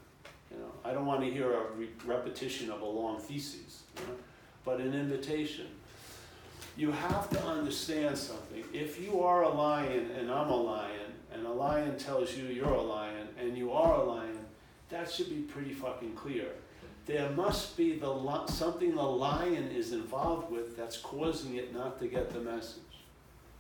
You 0.55 0.61
know, 0.61 0.71
I 0.85 0.93
don't 0.93 1.07
want 1.07 1.21
to 1.23 1.31
hear 1.31 1.53
a 1.53 1.73
re- 1.73 1.89
repetition 2.05 2.71
of 2.71 2.81
a 2.81 2.87
long 2.87 3.19
thesis, 3.19 3.83
you 3.97 4.03
know? 4.07 4.15
but 4.65 4.81
an 4.81 4.95
invitation. 4.95 5.67
You 6.77 6.93
have 6.93 7.29
to 7.31 7.43
understand 7.45 8.17
something. 8.17 8.65
If 8.73 9.01
you 9.01 9.23
are 9.23 9.43
a 9.43 9.49
lion 9.49 10.11
and 10.19 10.31
I'm 10.31 10.49
a 10.51 10.57
lion, 10.57 11.13
and 11.33 11.47
a 11.47 11.53
lion 11.53 11.99
tells 11.99 12.37
you 12.37 12.47
you're 12.47 12.69
a 12.69 12.83
lion 12.83 13.29
and 13.39 13.57
you 13.57 13.73
are 13.73 14.01
a 14.01 14.05
lion, 14.05 14.39
that 14.91 15.11
should 15.11 15.29
be 15.29 15.41
pretty 15.43 15.73
fucking 15.73 16.15
clear. 16.15 16.47
There 17.07 17.29
must 17.31 17.77
be 17.77 17.99
the 17.99 18.11
li- 18.11 18.47
something 18.49 18.95
the 18.95 19.03
lion 19.03 19.71
is 19.71 19.93
involved 19.93 20.51
with 20.51 20.77
that's 20.77 20.97
causing 20.97 21.57
it 21.57 21.75
not 21.75 21.99
to 22.01 22.07
get 22.07 22.33
the 22.33 22.41
message. 22.41 22.81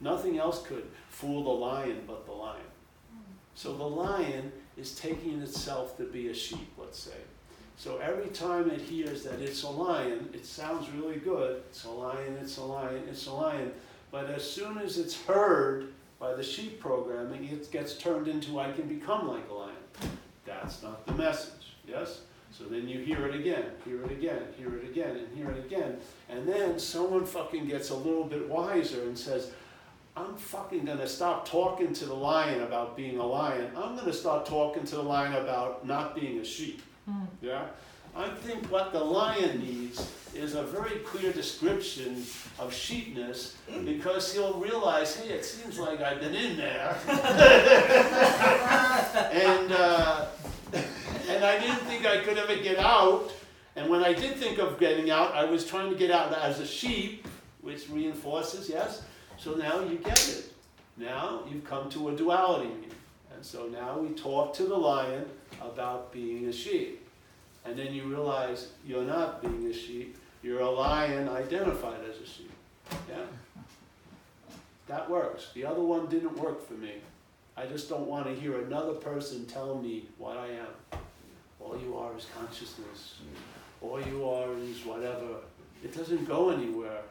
Nothing 0.01 0.39
else 0.39 0.63
could 0.63 0.87
fool 1.09 1.45
the 1.45 1.51
lion 1.51 2.05
but 2.07 2.25
the 2.27 2.33
lion. 2.33 2.61
Hmm. 3.11 3.33
So 3.55 3.75
the 3.75 3.85
lion 3.85 4.53
is 4.77 4.95
taking 4.95 5.41
itself 5.41 5.97
to 5.99 6.05
be 6.05 6.29
a 6.29 6.35
sheep, 6.35 6.73
let's 6.79 6.99
say. 6.99 7.13
So 7.77 7.99
every 7.99 8.29
time 8.29 8.71
it 8.71 8.81
hears 8.81 9.25
that 9.25 9.41
it's 9.41 9.63
a 9.63 9.69
lion, 9.69 10.31
it 10.33 10.47
sounds 10.47 10.89
really 10.91 11.17
good. 11.17 11.63
It's 11.71 11.85
a 11.85 11.91
lion, 11.91 12.39
it's 12.41 12.57
a 12.57 12.65
lion, 12.65 13.03
it's 13.09 13.27
a 13.27 13.33
lion. 13.33 13.73
But 14.11 14.31
as 14.31 14.49
soon 14.49 14.79
as 14.79 14.99
it's 14.99 15.21
heard 15.23 15.93
by 16.21 16.35
the 16.35 16.43
sheep 16.43 16.81
programming, 16.81 17.45
it 17.45 17.71
gets 17.73 17.99
turned 17.99 18.29
into 18.29 18.61
I 18.61 18.73
can 18.73 18.87
become 18.87 19.29
like 19.29 19.49
a 19.51 19.55
lion. 19.55 19.75
That's 20.47 20.83
not 20.83 21.05
the 21.07 21.15
message, 21.15 21.75
yes? 21.87 22.21
So 22.57 22.65
then 22.65 22.87
you 22.87 23.01
hear 23.01 23.27
it 23.27 23.35
again, 23.35 23.65
hear 23.85 24.05
it 24.05 24.13
again, 24.13 24.43
hear 24.57 24.77
it 24.77 24.85
again, 24.85 25.17
and 25.17 25.37
hear 25.37 25.51
it 25.51 25.65
again. 25.65 25.97
And 26.29 26.47
then 26.47 26.79
someone 26.79 27.27
fucking 27.27 27.67
gets 27.67 27.91
a 27.91 27.97
little 27.97 28.25
bit 28.25 28.49
wiser 28.49 29.03
and 29.03 29.19
says, 29.19 29.51
I'm 30.17 30.37
fucking 30.37 30.85
gonna 30.85 31.09
stop 31.09 31.49
talking 31.49 31.93
to 31.95 32.05
the 32.07 32.15
lion 32.15 32.63
about 32.63 32.97
being 32.97 33.19
a 33.19 33.27
lion. 33.27 33.71
I'm 33.77 33.97
gonna 33.97 34.13
start 34.13 34.47
talking 34.47 34.85
to 34.85 34.97
the 34.97 35.03
lion 35.03 35.35
about 35.35 35.85
not 35.87 36.15
being 36.15 36.39
a 36.39 36.45
sheep. 36.45 36.83
Yeah? 37.43 37.67
I 38.17 38.29
think 38.29 38.71
what 38.71 38.93
the 38.93 39.03
lion 39.03 39.59
needs 39.59 40.09
is 40.37 40.55
a 40.55 40.63
very 40.63 40.99
clear 41.01 41.33
description 41.33 42.23
of 42.61 42.73
sheepness 42.73 43.57
because 43.85 44.33
he'll 44.33 44.61
realize, 44.61 45.17
hey, 45.17 45.31
it 45.31 45.45
seems 45.45 45.81
like 45.81 46.01
I've 46.01 46.21
been 46.21 46.35
in 46.35 46.57
there. 46.57 46.97
and, 49.33 49.73
uh, 49.73 50.27
and 51.29 51.45
I 51.45 51.59
didn't 51.59 51.81
think 51.87 52.07
I 52.07 52.19
could 52.19 52.39
ever 52.39 52.55
get 52.57 52.79
out. 52.79 53.33
And 53.75 53.91
when 53.91 54.05
I 54.05 54.13
did 54.13 54.37
think 54.37 54.59
of 54.59 54.79
getting 54.79 55.11
out, 55.11 55.35
I 55.35 55.45
was 55.45 55.67
trying 55.67 55.91
to 55.91 55.97
get 55.97 56.13
out 56.13 56.33
as 56.39 56.61
a 56.61 56.67
sheep, 56.67 57.27
which 57.63 57.89
reinforces, 57.91 58.69
yes? 58.69 59.03
So 59.45 59.53
now 59.57 59.81
you 59.81 59.99
get 59.99 60.27
it. 60.27 60.55
Now 60.97 61.43
you've 61.47 61.65
come 61.65 61.91
to 61.91 62.09
a 62.09 62.17
duality. 62.17 62.71
And 63.35 63.45
so 63.45 63.67
now 63.67 63.99
we 63.99 64.15
talk 64.15 64.55
to 64.55 64.63
the 64.63 64.75
lion 64.75 65.27
about 65.61 66.15
being 66.15 66.47
a 66.47 66.53
sheep. 66.53 67.07
And 67.67 67.79
then 67.79 67.93
you 67.93 68.05
realize 68.05 68.69
you're 68.87 69.05
not 69.05 69.43
being 69.43 69.67
a 69.67 69.75
sheep, 69.75 70.17
you're 70.43 70.61
a 70.61 70.71
lion 70.71 71.29
identified 71.29 72.01
as 72.09 72.17
a 72.23 72.27
sheep. 72.27 72.51
Yeah? 73.07 73.17
That 74.87 75.11
works. 75.11 75.51
The 75.53 75.67
other 75.67 75.83
one 75.83 76.07
didn't 76.07 76.39
work 76.39 76.67
for 76.67 76.75
me. 76.75 76.95
I 77.55 77.67
just 77.67 77.91
don't 77.91 78.07
want 78.07 78.25
to 78.25 78.35
hear 78.35 78.63
another 78.63 78.95
person 78.95 79.45
tell 79.45 79.75
me 79.75 80.07
what 80.17 80.39
I 80.39 80.47
am. 80.47 81.01
All 81.61 81.79
you 81.79 81.99
are 81.99 82.17
is 82.17 82.27
consciousness. 82.35 83.17
All 83.83 84.01
you 84.01 84.27
are 84.27 84.57
is 84.57 84.87
whatever. 84.87 85.43
It 85.83 85.95
doesn't 85.95 86.27
go 86.27 86.49
anywhere 86.49 87.03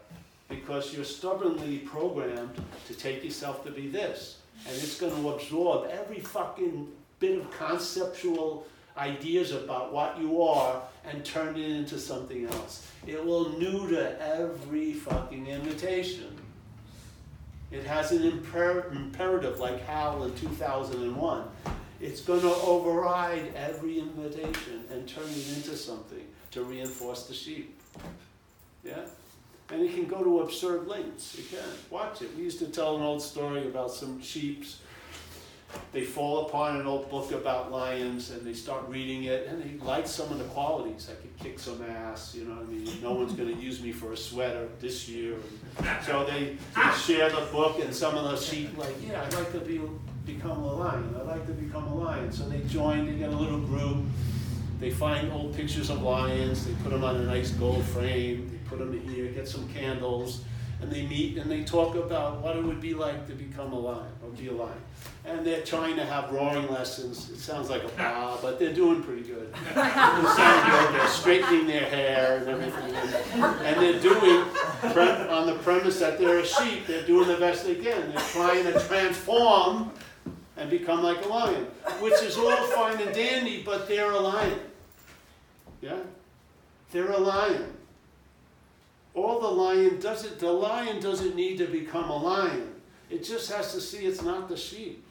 because 0.50 0.94
you're 0.94 1.06
stubbornly 1.06 1.80
programmed 1.80 2.62
to 2.88 2.94
take 2.94 3.24
yourself 3.24 3.64
to 3.66 3.72
be 3.72 3.88
this. 3.88 4.40
And 4.68 4.76
it's 4.76 5.00
going 5.00 5.16
to 5.16 5.30
absorb 5.30 5.90
every 5.90 6.20
fucking 6.20 6.88
bit 7.20 7.40
of 7.40 7.52
conceptual 7.52 8.68
ideas 8.98 9.52
about 9.52 9.92
what 9.92 10.20
you 10.20 10.42
are 10.42 10.82
and 11.06 11.26
turn 11.26 11.56
it 11.56 11.70
into 11.70 12.00
something 12.00 12.46
else. 12.46 12.88
It 13.08 13.24
will 13.24 13.50
neuter 13.58 14.18
every 14.20 14.94
fucking 14.94 15.48
invitation. 15.48 16.38
It 17.72 17.84
has 17.86 18.12
an 18.12 18.20
imper- 18.20 18.92
imperative 18.96 19.60
like 19.60 19.84
Hal 19.86 20.24
in 20.24 20.36
2001. 20.36 21.44
It's 22.00 22.22
going 22.22 22.42
to 22.42 22.54
override 22.54 23.54
every 23.56 24.00
invitation 24.00 24.84
and 24.92 25.08
turn 25.08 25.24
it 25.24 25.58
into 25.58 25.76
something 25.76 26.24
to 26.52 26.64
reinforce 26.64 27.26
the 27.26 27.34
sheep. 27.34 27.80
Yeah? 28.84 29.06
And 29.74 29.84
it 29.84 29.94
can 29.94 30.06
go 30.06 30.24
to 30.24 30.42
absurd 30.42 30.88
lengths. 30.88 31.38
It 31.38 31.50
can. 31.50 31.60
Watch 31.90 32.22
it. 32.22 32.36
We 32.38 32.44
used 32.44 32.60
to 32.60 32.68
tell 32.68 32.96
an 32.96 33.02
old 33.02 33.22
story 33.22 33.68
about 33.68 33.92
some 33.92 34.22
sheeps 34.22 34.80
they 35.92 36.04
fall 36.04 36.48
upon 36.48 36.80
an 36.80 36.88
old 36.88 37.10
book 37.10 37.32
about 37.32 37.72
lions 37.72 38.32
and 38.32 38.46
they 38.46 38.54
start 38.54 38.84
reading 38.88 39.26
it 39.26 39.48
and 39.48 39.62
they 39.62 39.84
like 39.86 40.08
some 40.08 40.32
of 40.32 40.38
the 40.38 40.44
qualities. 40.46 41.10
I 41.12 41.16
could 41.22 41.38
kick 41.38 41.60
some 41.60 41.84
ass, 41.84 42.36
you 42.36 42.46
know 42.46 42.60
I 42.60 42.64
mean? 42.64 42.88
No 43.02 43.14
one's 43.14 43.34
going 43.34 43.54
to 43.54 43.62
use 43.62 43.82
me 43.82 43.92
for 43.92 44.14
a 44.14 44.18
sweater 44.18 44.68
this 44.80 45.08
year. 45.08 45.36
And 45.78 46.06
so 46.06 46.26
they, 46.26 46.58
they 46.76 46.92
share 46.98 47.30
the 47.30 47.46
book 47.52 47.80
and 47.80 47.94
some 47.94 48.16
of 48.16 48.24
the 48.24 48.38
sheep 48.38 48.78
like, 48.78 48.96
yeah, 49.06 49.24
I'd 49.24 49.34
like 49.34 49.52
to 49.54 49.60
be, 49.60 49.82
become 50.26 50.64
a 50.64 50.74
lion. 50.74 51.16
I'd 51.20 51.28
like 51.28 51.46
to 51.48 51.54
become 51.54 51.86
a 51.86 51.96
lion. 51.96 52.32
So 52.32 52.48
they 52.50 52.62
join, 52.62 53.06
they 53.06 53.14
get 53.14 53.30
a 53.30 53.36
little 53.36 53.60
group. 53.60 53.98
They 54.80 54.92
find 54.92 55.32
old 55.32 55.56
pictures 55.56 55.90
of 55.90 56.02
lions. 56.02 56.66
They 56.66 56.74
put 56.84 56.92
them 56.92 57.04
on 57.04 57.16
a 57.16 57.24
nice 57.24 57.52
gold 57.52 57.84
frame. 57.86 58.53
Put 58.78 58.92
them 58.92 59.10
here, 59.10 59.28
get 59.28 59.48
some 59.48 59.68
candles. 59.70 60.44
And 60.82 60.92
they 60.92 61.06
meet 61.06 61.38
and 61.38 61.50
they 61.50 61.64
talk 61.64 61.96
about 61.96 62.42
what 62.42 62.58
it 62.58 62.64
would 62.64 62.82
be 62.82 62.94
like 62.94 63.28
to 63.28 63.34
become 63.34 63.72
a 63.72 63.80
lion 63.80 64.12
or 64.22 64.30
be 64.32 64.48
a 64.48 64.52
lion 64.52 64.82
and 65.26 65.46
they're 65.46 65.62
trying 65.62 65.96
to 65.96 66.06
have 66.06 66.32
roaring 66.32 66.70
lessons. 66.70 67.30
It 67.30 67.40
sounds 67.40 67.70
like 67.70 67.84
a 67.84 67.88
bah, 67.90 68.38
but 68.42 68.60
they're 68.60 68.74
doing 68.74 69.02
pretty 69.04 69.22
good. 69.22 69.54
They're 69.74 69.84
good. 69.84 70.96
They're 70.96 71.08
straightening 71.08 71.68
their 71.68 71.86
hair 71.86 72.38
and 72.38 72.50
everything, 72.50 72.94
and 73.42 73.82
they're 73.82 74.00
doing 74.00 74.46
on 75.30 75.48
the 75.48 75.58
premise 75.64 76.00
that 76.00 76.20
they're 76.20 76.40
a 76.40 76.46
sheep. 76.46 76.88
They're 76.88 77.06
doing 77.06 77.28
the 77.28 77.38
best 77.38 77.66
they 77.66 77.76
can. 77.76 78.12
They're 78.12 78.28
trying 78.32 78.66
to 78.66 78.80
transform 78.82 79.92
and 80.58 80.70
become 80.70 81.04
like 81.04 81.24
a 81.26 81.28
lion, 81.28 81.68
which 82.00 82.22
is 82.22 82.38
all 82.38 82.68
fine 82.68 83.00
and 83.00 83.14
dandy, 83.14 83.64
but 83.64 83.88
they're 83.88 84.12
a 84.12 84.20
lion. 84.20 84.60
Yeah, 85.82 86.00
they're 86.92 87.12
a 87.12 87.18
lion. 87.18 87.78
All 89.16 89.40
the 89.40 89.48
lion 89.48 90.00
does 90.00 90.26
it. 90.26 90.40
The 90.40 90.52
lion 90.52 91.00
doesn't 91.00 91.36
need 91.36 91.58
to 91.60 91.68
become 91.68 92.10
a 92.10 92.18
lion. 92.18 92.74
It 93.10 93.24
just 93.24 93.52
has 93.52 93.74
to 93.74 93.82
see 93.82 94.06
it's 94.06 94.24
not 94.24 94.50
the 94.50 94.58
sheep. 94.58 95.06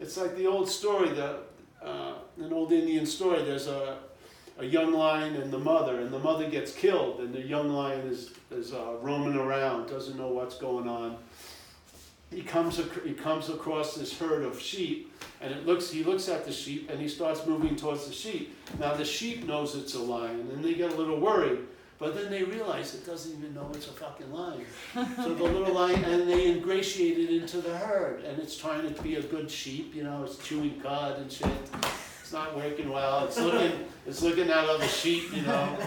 It's 0.00 0.16
like 0.16 0.36
the 0.36 0.46
old 0.46 0.68
story, 0.68 1.10
the, 1.10 1.40
uh, 1.82 2.14
an 2.38 2.52
old 2.52 2.72
Indian 2.72 3.04
story. 3.04 3.44
There's 3.44 3.66
a, 3.66 3.98
a 4.58 4.64
young 4.64 4.92
lion 4.92 5.36
and 5.36 5.52
the 5.52 5.58
mother, 5.58 6.00
and 6.00 6.12
the 6.12 6.18
mother 6.18 6.48
gets 6.48 6.72
killed, 6.72 7.20
and 7.20 7.34
the 7.34 7.42
young 7.42 7.68
lion 7.68 8.06
is, 8.06 8.30
is 8.50 8.72
uh, 8.72 8.96
roaming 9.02 9.36
around, 9.36 9.88
doesn't 9.88 10.16
know 10.16 10.28
what's 10.28 10.56
going 10.56 10.88
on. 10.88 11.18
He 12.30 12.40
comes, 12.40 12.80
ac- 12.80 13.02
he 13.04 13.12
comes 13.12 13.50
across 13.50 13.94
this 13.94 14.18
herd 14.18 14.42
of 14.42 14.58
sheep, 14.58 15.12
And 15.42 15.52
it 15.52 15.66
looks, 15.66 15.90
he 15.90 16.02
looks 16.04 16.28
at 16.28 16.46
the 16.46 16.52
sheep 16.52 16.88
and 16.88 17.00
he 17.00 17.08
starts 17.08 17.44
moving 17.46 17.76
towards 17.76 18.06
the 18.06 18.12
sheep. 18.12 18.56
Now 18.78 18.94
the 18.94 19.04
sheep 19.04 19.44
knows 19.44 19.74
it's 19.74 19.94
a 19.94 19.98
lion 19.98 20.48
and 20.52 20.64
they 20.64 20.74
get 20.74 20.92
a 20.92 20.94
little 20.94 21.20
worried. 21.20 21.58
But 22.02 22.16
then 22.16 22.30
they 22.32 22.42
realize 22.42 22.96
it 22.96 23.06
doesn't 23.06 23.38
even 23.38 23.54
know 23.54 23.70
it's 23.72 23.86
a 23.86 23.92
fucking 23.92 24.32
lion. 24.32 24.66
So 25.14 25.34
the 25.34 25.44
little 25.44 25.72
lion, 25.72 26.04
and 26.04 26.28
they 26.28 26.50
ingratiate 26.50 27.16
it 27.16 27.30
into 27.30 27.60
the 27.60 27.76
herd. 27.76 28.24
And 28.24 28.40
it's 28.40 28.56
trying 28.56 28.92
to 28.92 29.02
be 29.02 29.14
a 29.14 29.22
good 29.22 29.48
sheep, 29.48 29.94
you 29.94 30.02
know, 30.02 30.24
it's 30.24 30.36
chewing 30.38 30.80
cud 30.80 31.20
and 31.20 31.30
shit. 31.30 31.46
It's 32.20 32.32
not 32.32 32.56
working 32.56 32.90
well. 32.90 33.26
It's 33.26 33.38
looking, 33.38 33.84
it's 34.04 34.20
looking 34.20 34.50
at 34.50 34.64
other 34.64 34.88
sheep, 34.88 35.32
you 35.32 35.42
know. 35.42 35.78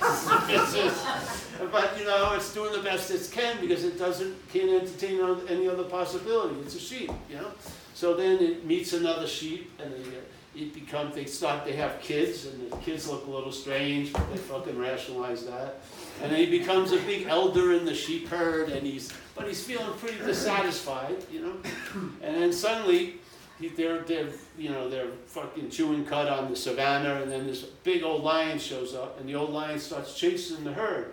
Just, 0.00 1.46
but 1.70 1.96
you 1.96 2.04
know, 2.04 2.32
it's 2.34 2.52
doing 2.52 2.72
the 2.72 2.82
best 2.82 3.12
it 3.12 3.30
can 3.30 3.60
because 3.60 3.84
it 3.84 3.96
doesn't, 3.96 4.48
can't 4.52 4.82
entertain 4.82 5.20
any 5.48 5.68
other 5.68 5.84
possibility. 5.84 6.56
It's 6.62 6.74
a 6.74 6.80
sheep, 6.80 7.12
you 7.30 7.36
know? 7.36 7.52
So 7.94 8.14
then 8.14 8.42
it 8.42 8.66
meets 8.66 8.94
another 8.94 9.28
sheep 9.28 9.70
and 9.80 9.92
they, 9.92 10.18
uh, 10.18 10.22
it 10.56 10.72
becomes, 10.72 11.14
they 11.14 11.26
start, 11.26 11.64
they 11.64 11.74
have 11.74 12.00
kids 12.00 12.46
and 12.46 12.70
the 12.70 12.76
kids 12.78 13.08
look 13.08 13.26
a 13.26 13.30
little 13.30 13.52
strange, 13.52 14.12
but 14.12 14.30
they 14.30 14.38
fucking 14.38 14.78
rationalize 14.78 15.44
that. 15.44 15.80
And 16.22 16.32
then 16.32 16.38
he 16.38 16.58
becomes 16.58 16.92
a 16.92 16.98
big 16.98 17.26
elder 17.26 17.74
in 17.74 17.84
the 17.84 17.94
sheep 17.94 18.28
herd 18.28 18.70
and 18.70 18.86
he's, 18.86 19.12
but 19.34 19.46
he's 19.46 19.62
feeling 19.62 19.92
pretty 19.98 20.18
dissatisfied, 20.18 21.16
you 21.30 21.40
know? 21.40 21.52
And 22.22 22.36
then 22.36 22.52
suddenly, 22.52 23.16
he, 23.60 23.68
they're, 23.68 24.00
they're, 24.00 24.28
you 24.58 24.70
know, 24.70 24.88
they're 24.88 25.10
fucking 25.26 25.70
chewing 25.70 26.04
cud 26.06 26.28
on 26.28 26.50
the 26.50 26.56
savannah, 26.56 27.22
and 27.22 27.30
then 27.30 27.46
this 27.46 27.62
big 27.62 28.02
old 28.02 28.22
lion 28.22 28.58
shows 28.58 28.94
up, 28.94 29.18
and 29.18 29.28
the 29.28 29.34
old 29.34 29.50
lion 29.50 29.78
starts 29.78 30.18
chasing 30.18 30.64
the 30.64 30.72
herd. 30.72 31.12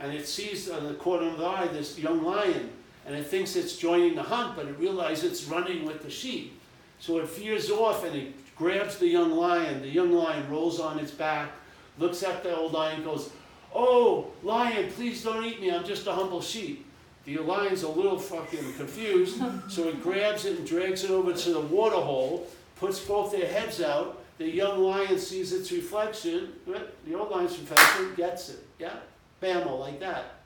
And 0.00 0.12
it 0.12 0.26
sees 0.26 0.70
on 0.70 0.84
the 0.84 0.94
corner 0.94 1.28
of 1.28 1.38
the 1.38 1.46
eye 1.46 1.68
this 1.68 1.98
young 1.98 2.24
lion, 2.24 2.70
and 3.06 3.14
it 3.14 3.26
thinks 3.26 3.56
it's 3.56 3.76
joining 3.76 4.14
the 4.14 4.22
hunt, 4.22 4.56
but 4.56 4.66
it 4.66 4.78
realizes 4.78 5.24
it's 5.24 5.44
running 5.44 5.84
with 5.84 6.02
the 6.02 6.10
sheep. 6.10 6.58
So 6.98 7.18
it 7.18 7.28
veers 7.28 7.68
off 7.70 8.04
and 8.04 8.14
it 8.14 8.34
grabs 8.62 8.96
the 8.98 9.08
young 9.08 9.32
lion. 9.32 9.82
The 9.82 9.88
young 9.88 10.12
lion 10.12 10.48
rolls 10.48 10.78
on 10.78 11.00
its 11.00 11.10
back, 11.10 11.50
looks 11.98 12.22
at 12.22 12.44
the 12.44 12.56
old 12.56 12.72
lion, 12.72 13.02
goes, 13.02 13.30
Oh, 13.74 14.28
lion, 14.44 14.92
please 14.92 15.24
don't 15.24 15.44
eat 15.44 15.60
me, 15.60 15.72
I'm 15.72 15.84
just 15.84 16.06
a 16.06 16.12
humble 16.12 16.40
sheep. 16.40 16.86
The 17.24 17.38
lion's 17.38 17.82
a 17.82 17.88
little 17.88 18.18
fucking 18.18 18.74
confused, 18.74 19.42
so 19.68 19.90
he 19.90 19.92
grabs 19.98 20.44
it 20.44 20.58
and 20.58 20.66
drags 20.66 21.02
it 21.02 21.10
over 21.10 21.32
to 21.32 21.50
the 21.50 21.60
water 21.60 21.96
hole, 21.96 22.46
puts 22.76 23.00
both 23.00 23.32
their 23.32 23.46
heads 23.46 23.82
out. 23.82 24.22
The 24.38 24.48
young 24.48 24.80
lion 24.80 25.18
sees 25.18 25.52
its 25.52 25.72
reflection, 25.72 26.52
the 26.64 27.14
old 27.14 27.30
lion's 27.30 27.58
reflection 27.58 28.14
gets 28.14 28.50
it, 28.50 28.60
yeah? 28.78 28.94
Bammo, 29.42 29.80
like 29.80 29.98
that. 29.98 30.41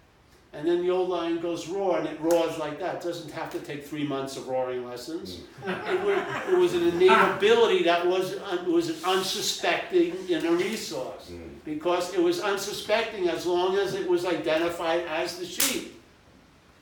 And 0.52 0.66
then 0.66 0.82
the 0.82 0.90
old 0.90 1.10
lion 1.10 1.38
goes 1.40 1.68
roar, 1.68 1.98
and 1.98 2.08
it 2.08 2.18
roars 2.20 2.56
like 2.56 2.80
that. 2.80 2.96
It 2.96 3.02
Doesn't 3.02 3.30
have 3.32 3.50
to 3.52 3.58
take 3.58 3.84
three 3.86 4.06
months 4.06 4.36
of 4.38 4.48
roaring 4.48 4.86
lessons. 4.86 5.40
Mm. 5.64 5.92
It 5.92 6.00
was, 6.00 6.52
it 6.52 6.58
was 6.58 6.74
an 6.74 6.82
innate 6.88 7.36
ability 7.36 7.82
that 7.84 8.06
was, 8.06 8.38
un- 8.38 8.72
was 8.72 8.88
an 8.88 8.96
unsuspecting 9.04 10.14
inner 10.28 10.52
resource. 10.52 11.30
Mm. 11.30 11.50
Because 11.64 12.14
it 12.14 12.22
was 12.22 12.40
unsuspecting 12.40 13.28
as 13.28 13.44
long 13.44 13.76
as 13.76 13.94
it 13.94 14.08
was 14.08 14.24
identified 14.24 15.02
as 15.08 15.38
the 15.38 15.44
sheep. 15.44 16.00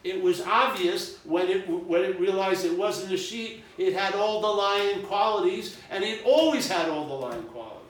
It 0.05 0.23
was 0.23 0.43
obvious 0.43 1.17
when 1.25 1.49
it, 1.49 1.69
when 1.69 2.03
it 2.03 2.21
realized 2.21 2.67
it 2.67 2.77
wasn't 2.77 3.13
a 3.13 3.17
sheep, 3.17 3.65
it 3.79 3.95
had 3.95 4.15
all 4.15 4.41
the 4.43 4.47
lion 4.47 5.03
qualities, 5.03 5.79
and 5.91 6.05
it 6.05 6.21
always 6.27 6.69
had 6.69 6.91
all 6.91 7.07
the 7.09 7.15
lion 7.15 7.43
qualities. 7.45 7.81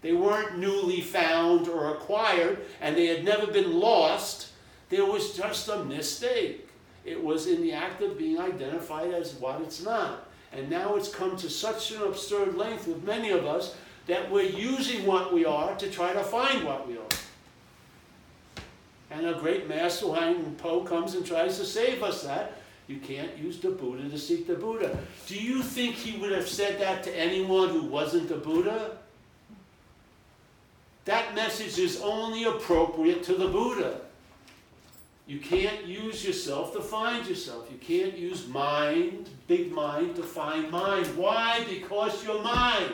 They 0.00 0.12
weren't 0.14 0.58
newly 0.58 1.00
found 1.02 1.68
or 1.68 1.94
acquired, 1.94 2.64
and 2.80 2.96
they 2.96 3.06
had 3.06 3.22
never 3.22 3.46
been 3.46 3.78
lost. 3.78 4.48
There 4.94 5.04
was 5.04 5.36
just 5.36 5.68
a 5.68 5.82
mistake. 5.82 6.68
It 7.04 7.20
was 7.20 7.48
in 7.48 7.62
the 7.62 7.72
act 7.72 8.00
of 8.00 8.16
being 8.16 8.38
identified 8.38 9.12
as 9.12 9.34
what 9.34 9.60
it's 9.60 9.82
not. 9.82 10.28
And 10.52 10.70
now 10.70 10.94
it's 10.94 11.08
come 11.08 11.36
to 11.38 11.50
such 11.50 11.90
an 11.90 12.02
absurd 12.02 12.56
length 12.56 12.86
with 12.86 13.02
many 13.02 13.30
of 13.30 13.44
us 13.44 13.74
that 14.06 14.30
we're 14.30 14.42
using 14.42 15.04
what 15.04 15.34
we 15.34 15.44
are 15.44 15.74
to 15.74 15.90
try 15.90 16.12
to 16.12 16.22
find 16.22 16.62
what 16.62 16.86
we 16.86 16.96
are. 16.96 18.62
And 19.10 19.26
a 19.26 19.34
great 19.34 19.68
master, 19.68 20.06
Huang 20.06 20.54
Po, 20.58 20.82
comes 20.82 21.16
and 21.16 21.26
tries 21.26 21.58
to 21.58 21.64
save 21.64 22.04
us 22.04 22.22
that. 22.22 22.52
You 22.86 22.98
can't 22.98 23.36
use 23.36 23.58
the 23.58 23.70
Buddha 23.70 24.08
to 24.08 24.16
seek 24.16 24.46
the 24.46 24.54
Buddha. 24.54 24.96
Do 25.26 25.34
you 25.34 25.60
think 25.60 25.96
he 25.96 26.20
would 26.20 26.30
have 26.30 26.46
said 26.46 26.80
that 26.80 27.02
to 27.02 27.18
anyone 27.18 27.70
who 27.70 27.82
wasn't 27.82 28.28
the 28.28 28.36
Buddha? 28.36 28.96
That 31.04 31.34
message 31.34 31.80
is 31.80 32.00
only 32.00 32.44
appropriate 32.44 33.24
to 33.24 33.34
the 33.34 33.48
Buddha. 33.48 34.02
You 35.26 35.38
can't 35.38 35.86
use 35.86 36.24
yourself 36.24 36.74
to 36.74 36.80
find 36.80 37.26
yourself. 37.26 37.68
You 37.70 37.78
can't 37.78 38.16
use 38.16 38.46
mind, 38.46 39.30
big 39.48 39.72
mind, 39.72 40.16
to 40.16 40.22
find 40.22 40.70
mind. 40.70 41.06
Why? 41.16 41.64
Because 41.68 42.22
you're 42.24 42.42
mind. 42.42 42.92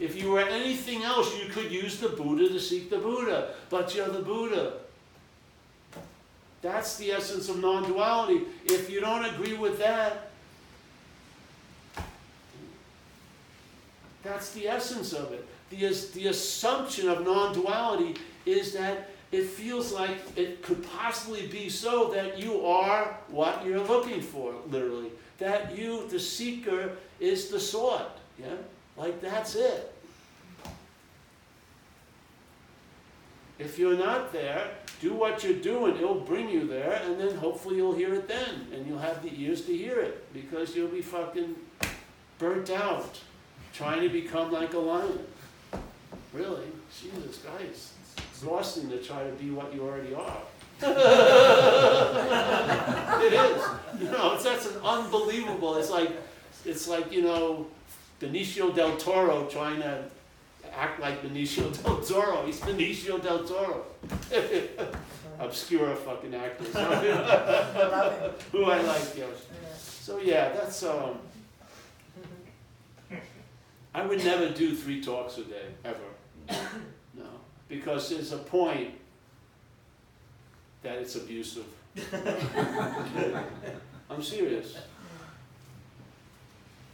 If 0.00 0.20
you 0.20 0.32
were 0.32 0.40
anything 0.40 1.04
else, 1.04 1.40
you 1.40 1.48
could 1.50 1.70
use 1.70 2.00
the 2.00 2.08
Buddha 2.08 2.48
to 2.48 2.58
seek 2.58 2.90
the 2.90 2.98
Buddha, 2.98 3.54
but 3.70 3.94
you're 3.94 4.08
the 4.08 4.22
Buddha. 4.22 4.72
That's 6.62 6.96
the 6.96 7.12
essence 7.12 7.48
of 7.48 7.60
non 7.60 7.84
duality. 7.84 8.40
If 8.64 8.90
you 8.90 9.00
don't 9.00 9.24
agree 9.24 9.56
with 9.56 9.78
that, 9.78 10.30
that's 14.24 14.52
the 14.52 14.66
essence 14.66 15.12
of 15.12 15.32
it. 15.32 15.46
The, 15.70 15.94
the 16.14 16.28
assumption 16.28 17.08
of 17.08 17.24
non 17.24 17.52
duality 17.52 18.16
is 18.46 18.72
that 18.72 19.10
it 19.34 19.46
feels 19.46 19.92
like 19.92 20.16
it 20.36 20.62
could 20.62 20.86
possibly 20.90 21.46
be 21.48 21.68
so 21.68 22.12
that 22.12 22.38
you 22.38 22.64
are 22.64 23.16
what 23.28 23.66
you're 23.66 23.80
looking 23.80 24.20
for, 24.20 24.54
literally. 24.68 25.10
That 25.38 25.76
you, 25.76 26.08
the 26.08 26.20
seeker, 26.20 26.92
is 27.18 27.48
the 27.48 27.58
sought. 27.58 28.18
Yeah? 28.38 28.54
Like 28.96 29.20
that's 29.20 29.56
it. 29.56 29.92
If 33.58 33.78
you're 33.78 33.98
not 33.98 34.32
there, 34.32 34.70
do 35.00 35.14
what 35.14 35.42
you're 35.42 35.54
doing, 35.54 35.96
it'll 35.96 36.20
bring 36.20 36.48
you 36.48 36.66
there, 36.66 37.02
and 37.04 37.20
then 37.20 37.34
hopefully 37.36 37.76
you'll 37.76 37.94
hear 37.94 38.14
it 38.14 38.28
then, 38.28 38.66
and 38.72 38.86
you'll 38.86 38.98
have 38.98 39.22
the 39.22 39.32
ears 39.40 39.64
to 39.66 39.76
hear 39.76 39.98
it, 39.98 40.32
because 40.32 40.74
you'll 40.74 40.88
be 40.88 41.02
fucking 41.02 41.54
burnt 42.38 42.70
out 42.70 43.20
trying 43.72 44.02
to 44.02 44.08
become 44.08 44.52
like 44.52 44.74
a 44.74 44.78
lion. 44.78 45.18
Really? 46.32 46.66
Jesus 47.00 47.38
Christ. 47.38 47.93
Exhausting 48.34 48.90
to 48.90 48.98
try 48.98 49.22
to 49.22 49.30
be 49.32 49.50
what 49.50 49.72
you 49.72 49.82
already 49.82 50.12
are. 50.12 50.42
it 53.22 53.32
is. 53.32 53.62
You 54.00 54.10
know, 54.10 54.34
it's, 54.34 54.42
that's 54.42 54.66
an 54.66 54.78
unbelievable. 54.82 55.76
It's 55.76 55.90
like, 55.90 56.10
it's 56.64 56.88
like 56.88 57.12
you 57.12 57.22
know, 57.22 57.68
Benicio 58.20 58.74
del 58.74 58.96
Toro 58.96 59.46
trying 59.46 59.80
to 59.82 60.02
act 60.76 61.00
like 61.00 61.22
Benicio 61.22 61.70
del 61.84 62.00
Toro. 62.00 62.44
He's 62.44 62.58
Benicio 62.58 63.22
del 63.22 63.44
Toro. 63.44 63.84
Obscure 65.38 65.94
fucking 65.94 66.34
actor. 66.34 66.64
Who 68.50 68.64
I 68.64 68.82
like, 68.82 69.16
yes. 69.16 69.46
So 70.00 70.18
yeah, 70.18 70.48
that's 70.48 70.82
um. 70.82 71.18
I 73.94 74.04
would 74.04 74.24
never 74.24 74.48
do 74.48 74.74
three 74.74 75.00
talks 75.00 75.38
a 75.38 75.44
day 75.44 75.66
ever. 75.84 76.58
Because 77.74 78.10
there's 78.10 78.32
a 78.32 78.38
point 78.38 78.90
that 80.82 80.98
it's 80.98 81.16
abusive. 81.16 81.66
I'm 84.10 84.22
serious. 84.22 84.78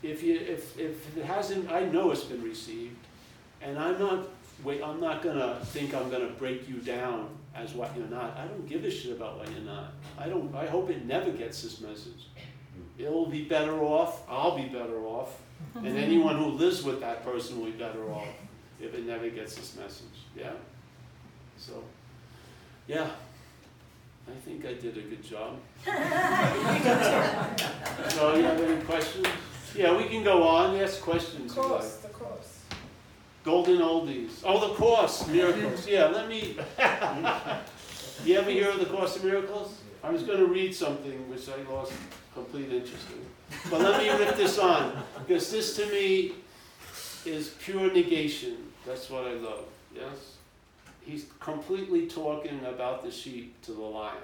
If 0.02 0.22
you 0.22 0.38
if 0.40 0.78
if 0.78 1.16
it 1.16 1.24
hasn't, 1.26 1.70
I 1.70 1.84
know 1.84 2.10
it's 2.10 2.24
been 2.24 2.42
received, 2.42 2.96
and 3.60 3.78
I'm 3.78 3.98
not 3.98 4.28
wait. 4.64 4.82
I'm 4.82 5.00
not 5.00 5.22
gonna 5.22 5.58
think 5.66 5.94
I'm 5.94 6.10
gonna 6.10 6.30
break 6.38 6.66
you 6.66 6.76
down 6.76 7.28
as 7.54 7.74
what 7.74 7.94
you're 7.94 8.06
not. 8.06 8.38
I 8.38 8.46
don't 8.46 8.66
give 8.66 8.84
a 8.84 8.90
shit 8.90 9.12
about 9.12 9.38
what 9.38 9.50
you're 9.50 9.60
not. 9.60 9.92
I 10.18 10.28
don't. 10.28 10.54
I 10.54 10.66
hope 10.66 10.88
it 10.88 11.04
never 11.04 11.30
gets 11.30 11.62
this 11.62 11.80
message. 11.82 12.28
It'll 12.98 13.26
be 13.26 13.44
better 13.44 13.82
off. 13.82 14.22
I'll 14.28 14.56
be 14.56 14.66
better 14.66 15.04
off, 15.04 15.38
and 15.74 15.98
anyone 15.98 16.38
who 16.38 16.46
lives 16.46 16.82
with 16.82 17.00
that 17.00 17.22
person 17.22 17.58
will 17.58 17.66
be 17.66 17.72
better 17.72 18.10
off 18.10 18.28
if 18.80 18.94
it 18.94 19.06
never 19.06 19.28
gets 19.28 19.54
this 19.54 19.76
message. 19.76 20.06
Yeah. 20.36 20.52
So, 21.56 21.82
yeah. 22.86 23.10
I 24.28 24.32
think 24.44 24.64
I 24.64 24.74
did 24.74 24.96
a 24.96 25.02
good 25.02 25.22
job. 25.22 25.58
So, 28.10 28.34
you 28.34 28.42
have 28.44 28.60
any 28.60 28.80
questions? 28.82 29.26
Yeah, 29.74 29.96
we 29.96 30.04
can 30.04 30.24
go 30.24 30.46
on, 30.46 30.76
ask 30.76 31.00
questions. 31.00 31.54
if. 31.54 31.68
Course, 31.68 31.96
the 31.96 32.08
course. 32.08 32.60
Golden 33.44 33.78
oldies. 33.78 34.42
Oh, 34.44 34.68
the 34.68 34.74
Course 34.74 35.26
Miracles. 35.28 35.86
Yeah, 35.86 36.06
let 36.06 36.28
me. 36.28 36.56
you 38.24 38.36
ever 38.36 38.50
hear 38.50 38.70
of 38.70 38.80
the 38.80 38.86
Course 38.86 39.16
of 39.16 39.24
Miracles? 39.24 39.78
I 40.02 40.10
was 40.10 40.22
going 40.22 40.38
to 40.38 40.46
read 40.46 40.74
something 40.74 41.28
which 41.30 41.48
I 41.48 41.70
lost 41.70 41.92
complete 42.34 42.72
interest 42.72 43.06
in. 43.10 43.60
But 43.70 43.80
let 43.80 44.00
me 44.00 44.10
rip 44.10 44.36
this 44.36 44.58
on, 44.58 45.02
because 45.18 45.50
this 45.50 45.76
to 45.76 45.86
me 45.86 46.32
is 47.26 47.54
pure 47.60 47.92
negation. 47.92 48.56
That's 48.86 49.10
what 49.10 49.24
I 49.24 49.34
love. 49.34 49.64
Yes? 49.94 50.36
He's 51.02 51.26
completely 51.40 52.06
talking 52.06 52.60
about 52.64 53.02
the 53.02 53.10
sheep 53.10 53.60
to 53.62 53.72
the 53.72 53.80
lion. 53.80 54.16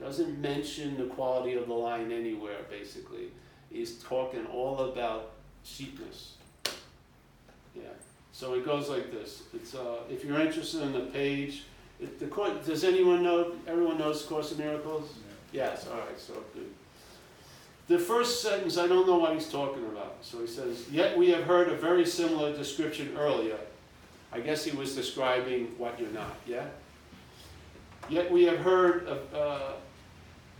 Doesn't 0.00 0.40
mention 0.40 0.96
the 0.96 1.04
quality 1.04 1.54
of 1.54 1.68
the 1.68 1.74
lion 1.74 2.10
anywhere, 2.10 2.58
basically. 2.68 3.28
He's 3.70 4.02
talking 4.02 4.46
all 4.46 4.80
about 4.80 5.32
sheepness. 5.62 6.34
Yeah. 7.74 7.82
So 8.32 8.54
it 8.54 8.64
goes 8.64 8.88
like 8.88 9.12
this. 9.12 9.42
It's 9.54 9.74
uh, 9.74 9.98
if 10.10 10.24
you're 10.24 10.40
interested 10.40 10.82
in 10.82 10.92
the 10.92 11.06
page, 11.06 11.64
it, 12.00 12.18
the 12.18 12.26
does 12.66 12.84
anyone 12.84 13.22
know? 13.22 13.52
Everyone 13.66 13.98
knows 13.98 14.22
Course 14.22 14.52
in 14.52 14.58
Miracles. 14.58 15.14
Yes. 15.52 15.86
All 15.86 15.98
right. 15.98 16.18
So 16.18 16.34
good. 16.52 16.70
The 17.88 17.98
first 17.98 18.42
sentence, 18.42 18.78
I 18.78 18.86
don't 18.86 19.06
know 19.06 19.18
what 19.18 19.34
he's 19.34 19.50
talking 19.50 19.84
about. 19.84 20.16
So 20.22 20.40
he 20.40 20.46
says, 20.46 20.88
"Yet 20.90 21.18
we 21.18 21.30
have 21.30 21.44
heard 21.44 21.68
a 21.68 21.76
very 21.76 22.06
similar 22.06 22.56
description 22.56 23.14
earlier." 23.16 23.58
I 24.32 24.40
guess 24.40 24.64
he 24.64 24.76
was 24.76 24.96
describing 24.96 25.66
what 25.78 26.00
you're 26.00 26.10
not. 26.10 26.36
Yeah. 26.46 26.66
Yet 28.08 28.30
we 28.30 28.44
have 28.44 28.58
heard 28.58 29.06
of, 29.06 29.34
uh, 29.34 29.72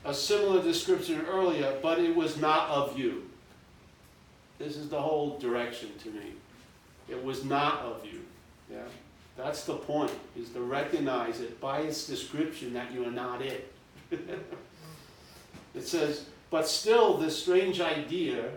a 0.04 0.14
similar 0.14 0.62
description 0.62 1.24
earlier, 1.26 1.76
but 1.82 1.98
it 1.98 2.14
was 2.14 2.36
not 2.38 2.68
of 2.68 2.98
you. 2.98 3.28
This 4.58 4.76
is 4.76 4.88
the 4.88 5.00
whole 5.00 5.38
direction 5.38 5.90
to 6.04 6.10
me. 6.10 6.34
It 7.08 7.22
was 7.22 7.44
not 7.44 7.80
of 7.80 8.04
you. 8.04 8.20
Yeah? 8.70 8.84
That's 9.36 9.64
the 9.64 9.74
point, 9.74 10.12
is 10.36 10.50
to 10.50 10.60
recognize 10.60 11.40
it 11.40 11.60
by 11.60 11.80
its 11.80 12.06
description 12.06 12.72
that 12.74 12.92
you 12.92 13.04
are 13.04 13.10
not 13.10 13.42
it. 13.42 13.72
it 14.10 15.82
says, 15.82 16.26
but 16.54 16.68
still 16.68 17.16
this 17.16 17.36
strange 17.36 17.80
idea, 17.80 18.48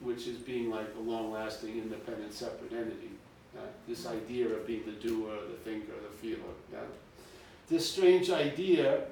which 0.00 0.26
is 0.26 0.38
being 0.38 0.70
like 0.70 0.88
a 0.98 1.00
long-lasting, 1.00 1.70
independent, 1.70 2.34
separate 2.34 2.72
entity, 2.72 3.12
yeah? 3.54 3.60
this 3.86 4.08
idea 4.08 4.48
of 4.48 4.66
being 4.66 4.82
the 4.84 5.06
doer, 5.06 5.36
the 5.48 5.56
thinker, 5.58 5.92
the 6.02 6.16
feeler, 6.16 6.52
yeah? 6.72 6.80
this 7.70 7.88
strange 7.88 8.28
idea, 8.28 9.02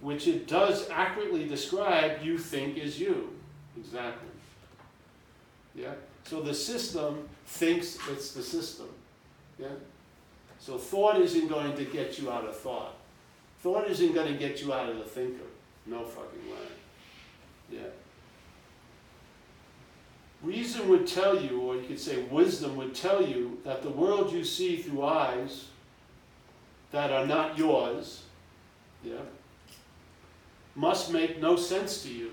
which 0.00 0.26
it 0.26 0.48
does 0.48 0.88
accurately 0.88 1.46
describe, 1.46 2.22
you 2.22 2.38
think 2.38 2.78
is 2.78 2.98
you. 2.98 3.28
Exactly. 3.76 4.30
Yeah? 5.74 5.92
So 6.24 6.40
the 6.40 6.54
system 6.54 7.28
thinks 7.44 7.98
it's 8.08 8.32
the 8.32 8.42
system. 8.42 8.88
Yeah? 9.58 9.76
So 10.60 10.78
thought 10.78 11.20
isn't 11.20 11.48
going 11.48 11.76
to 11.76 11.84
get 11.84 12.18
you 12.18 12.30
out 12.30 12.46
of 12.46 12.56
thought. 12.56 12.94
Thought 13.60 13.90
isn't 13.90 14.14
going 14.14 14.32
to 14.32 14.38
get 14.38 14.62
you 14.62 14.72
out 14.72 14.88
of 14.88 14.96
the 14.96 15.04
thinker. 15.04 15.44
No 15.84 16.04
fucking 16.04 16.50
way. 16.50 16.75
Yeah. 17.70 17.80
Reason 20.42 20.88
would 20.88 21.06
tell 21.06 21.40
you, 21.40 21.60
or 21.60 21.76
you 21.76 21.82
could 21.82 21.98
say 21.98 22.22
wisdom 22.24 22.76
would 22.76 22.94
tell 22.94 23.26
you, 23.26 23.58
that 23.64 23.82
the 23.82 23.90
world 23.90 24.32
you 24.32 24.44
see 24.44 24.76
through 24.76 25.02
eyes 25.04 25.66
that 26.92 27.10
are 27.10 27.26
not 27.26 27.58
yours, 27.58 28.22
yeah, 29.02 29.14
must 30.74 31.12
make 31.12 31.40
no 31.40 31.56
sense 31.56 32.02
to 32.02 32.10
you. 32.10 32.30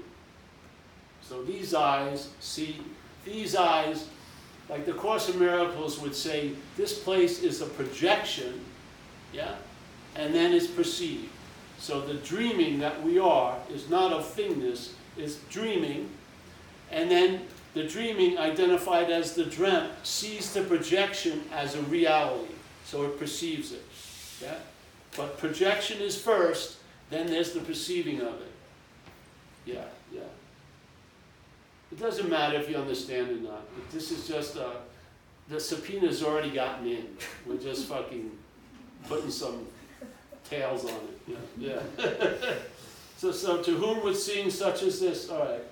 So 1.21 1.41
these 1.43 1.73
eyes 1.73 2.29
see, 2.39 2.81
these 3.25 3.55
eyes, 3.55 4.07
like 4.69 4.85
the 4.85 4.93
Course 4.93 5.29
in 5.29 5.39
Miracles 5.39 5.99
would 5.99 6.13
say, 6.13 6.51
this 6.77 6.99
place 6.99 7.41
is 7.41 7.61
a 7.61 7.65
projection, 7.65 8.61
yeah, 9.33 9.55
and 10.15 10.35
then 10.35 10.53
is 10.53 10.67
perceived. 10.67 11.29
So 11.79 12.01
the 12.01 12.15
dreaming 12.15 12.79
that 12.79 13.01
we 13.03 13.17
are 13.17 13.57
is 13.73 13.89
not 13.89 14.13
of 14.13 14.25
thingness, 14.25 14.93
is 15.17 15.37
dreaming, 15.49 16.09
and 16.91 17.09
then 17.09 17.41
the 17.73 17.83
dreaming 17.83 18.37
identified 18.37 19.09
as 19.09 19.33
the 19.33 19.45
dreamt 19.45 19.91
sees 20.03 20.53
the 20.53 20.61
projection 20.61 21.43
as 21.51 21.75
a 21.75 21.81
reality, 21.83 22.53
so 22.85 23.03
it 23.03 23.17
perceives 23.17 23.71
it. 23.71 23.83
Yeah? 24.41 24.55
But 25.17 25.37
projection 25.37 26.01
is 26.01 26.19
first, 26.19 26.77
then 27.09 27.27
there's 27.27 27.53
the 27.53 27.61
perceiving 27.61 28.21
of 28.21 28.33
it. 28.33 28.51
Yeah, 29.65 29.85
yeah. 30.11 30.21
It 31.91 31.99
doesn't 31.99 32.29
matter 32.29 32.57
if 32.57 32.69
you 32.69 32.75
understand 32.75 33.29
or 33.29 33.49
not. 33.49 33.91
This 33.91 34.11
is 34.11 34.27
just, 34.27 34.57
uh, 34.57 34.71
the 35.49 35.59
subpoena's 35.59 36.23
already 36.23 36.49
gotten 36.49 36.87
in. 36.87 37.17
We're 37.45 37.57
just 37.57 37.87
fucking 37.87 38.31
putting 39.07 39.31
some 39.31 39.67
tails 40.49 40.85
on 40.85 40.91
it. 40.91 41.37
Yeah. 41.57 41.79
yeah. 41.97 42.53
so, 43.23 43.31
so 43.31 43.63
to 43.63 43.71
whom 43.71 44.03
would 44.03 44.17
seeing 44.17 44.49
such 44.49 44.83
as 44.83 44.99
this, 44.99 45.29
all 45.29 45.39
right. 45.39 45.63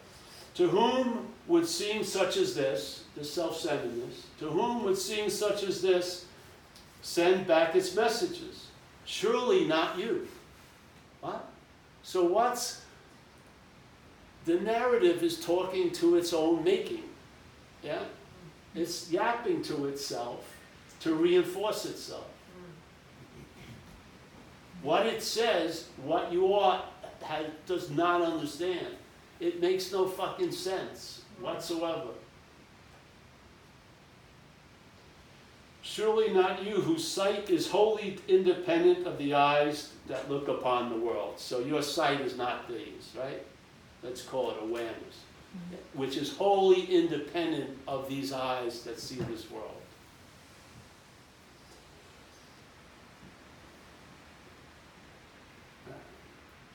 To 0.55 0.69
whom 0.69 1.27
would 1.47 1.67
seeing 1.67 2.01
such 2.01 2.37
as 2.37 2.55
this, 2.55 3.03
the 3.17 3.25
self-centeredness, 3.25 4.27
to 4.39 4.45
whom 4.45 4.85
would 4.85 4.97
seeing 4.97 5.29
such 5.29 5.63
as 5.63 5.81
this 5.81 6.25
send 7.01 7.45
back 7.45 7.75
its 7.75 7.93
messages? 7.93 8.67
Surely 9.03 9.65
not 9.65 9.99
you. 9.99 10.29
What? 11.19 11.45
So 12.03 12.23
what's 12.23 12.83
the 14.45 14.59
narrative 14.61 15.21
is 15.21 15.43
talking 15.43 15.91
to 15.91 16.15
its 16.15 16.31
own 16.31 16.63
making. 16.63 17.03
Yeah? 17.83 18.03
It's 18.73 19.11
yapping 19.11 19.61
to 19.63 19.87
itself 19.87 20.55
to 21.01 21.15
reinforce 21.15 21.85
itself. 21.85 22.27
Mm. 22.57 23.63
What 24.83 25.05
it 25.05 25.21
says, 25.21 25.87
what 26.03 26.31
you 26.31 26.53
are, 26.53 26.83
has, 27.23 27.45
does 27.65 27.89
not 27.89 28.21
understand. 28.21 28.87
It 29.39 29.59
makes 29.59 29.91
no 29.91 30.07
fucking 30.07 30.51
sense 30.51 31.21
whatsoever. 31.39 32.11
Surely 35.81 36.31
not 36.31 36.63
you, 36.63 36.75
whose 36.75 37.05
sight 37.05 37.49
is 37.49 37.67
wholly 37.67 38.19
independent 38.27 39.07
of 39.07 39.17
the 39.17 39.33
eyes 39.33 39.91
that 40.07 40.29
look 40.29 40.47
upon 40.47 40.89
the 40.89 40.95
world. 40.95 41.39
So 41.39 41.59
your 41.59 41.81
sight 41.81 42.21
is 42.21 42.37
not 42.37 42.69
these, 42.69 43.09
right? 43.17 43.43
Let's 44.03 44.21
call 44.21 44.51
it 44.51 44.57
awareness, 44.61 45.21
mm-hmm. 45.55 45.99
which 45.99 46.17
is 46.17 46.33
wholly 46.33 46.83
independent 46.85 47.77
of 47.87 48.07
these 48.07 48.31
eyes 48.31 48.83
that 48.83 48.99
see 48.99 49.15
this 49.15 49.49
world. 49.49 49.80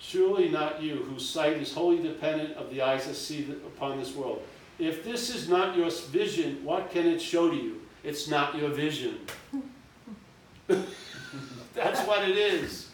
Surely 0.06 0.48
not 0.48 0.80
you, 0.80 0.98
whose 1.10 1.28
sight 1.28 1.56
is 1.56 1.74
wholly 1.74 2.00
dependent 2.00 2.56
of 2.56 2.70
the 2.70 2.80
eyes 2.80 3.08
that 3.08 3.16
see 3.16 3.50
upon 3.66 3.98
this 3.98 4.14
world. 4.14 4.40
If 4.78 5.02
this 5.04 5.34
is 5.34 5.48
not 5.48 5.76
your 5.76 5.90
vision, 5.90 6.60
what 6.62 6.92
can 6.92 7.08
it 7.08 7.20
show 7.20 7.50
to 7.50 7.56
you? 7.56 7.80
It's 8.04 8.28
not 8.28 8.56
your 8.56 8.68
vision. 8.68 9.18
That's 10.68 12.00
what 12.06 12.22
it 12.28 12.36
is. 12.36 12.90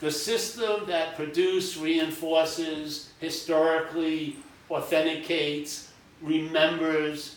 The 0.00 0.10
system 0.10 0.86
that 0.86 1.16
produces, 1.16 1.76
reinforces, 1.76 3.10
historically 3.18 4.36
authenticates, 4.70 5.92
remembers, 6.22 7.36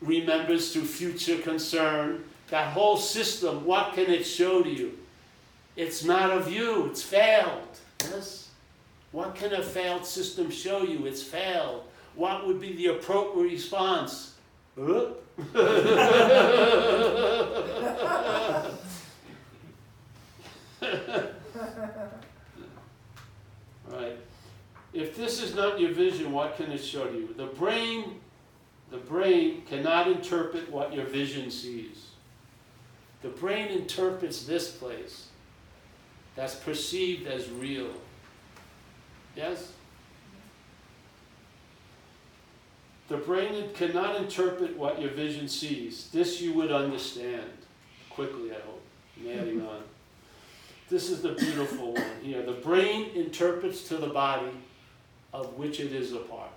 remembers 0.00 0.72
through 0.72 0.86
future 0.86 1.36
concern, 1.42 2.24
that 2.48 2.72
whole 2.72 2.96
system, 2.96 3.66
what 3.66 3.92
can 3.92 4.06
it 4.06 4.24
show 4.24 4.62
to 4.62 4.70
you? 4.70 4.96
It's 5.76 6.02
not 6.04 6.30
of 6.30 6.50
you, 6.50 6.86
it's 6.86 7.02
failed. 7.02 7.78
Yes? 8.02 8.48
What 9.12 9.34
can 9.34 9.52
a 9.52 9.62
failed 9.62 10.06
system 10.06 10.50
show 10.50 10.82
you? 10.82 11.06
It's 11.06 11.22
failed. 11.22 11.82
What 12.14 12.46
would 12.46 12.60
be 12.60 12.74
the 12.74 12.86
appropriate 12.86 13.52
response? 13.52 14.34
Huh? 14.78 15.08
right. 23.90 24.16
If 24.94 25.14
this 25.14 25.42
is 25.42 25.54
not 25.54 25.78
your 25.78 25.92
vision, 25.92 26.32
what 26.32 26.56
can 26.56 26.72
it 26.72 26.82
show 26.82 27.04
you? 27.10 27.34
The 27.36 27.46
brain, 27.46 28.20
the 28.90 28.96
brain 28.96 29.62
cannot 29.68 30.08
interpret 30.08 30.70
what 30.70 30.94
your 30.94 31.04
vision 31.04 31.50
sees. 31.50 32.06
The 33.20 33.28
brain 33.28 33.68
interprets 33.68 34.44
this 34.44 34.70
place 34.70 35.25
that's 36.36 36.54
perceived 36.54 37.26
as 37.26 37.50
real. 37.50 37.88
Yes? 39.34 39.72
The 43.08 43.16
brain 43.16 43.70
cannot 43.74 44.16
interpret 44.16 44.76
what 44.76 45.00
your 45.00 45.10
vision 45.10 45.48
sees. 45.48 46.08
This 46.12 46.40
you 46.40 46.52
would 46.54 46.72
understand 46.72 47.50
quickly, 48.10 48.50
I 48.50 48.60
hope. 48.60 48.82
Adding 49.26 49.62
on. 49.66 49.82
This 50.90 51.10
is 51.10 51.22
the 51.22 51.32
beautiful 51.32 51.94
one 51.94 52.04
here. 52.22 52.42
The 52.42 52.52
brain 52.52 53.10
interprets 53.14 53.88
to 53.88 53.96
the 53.96 54.08
body 54.08 54.50
of 55.32 55.54
which 55.54 55.80
it 55.80 55.92
is 55.92 56.12
a 56.12 56.18
part. 56.18 56.50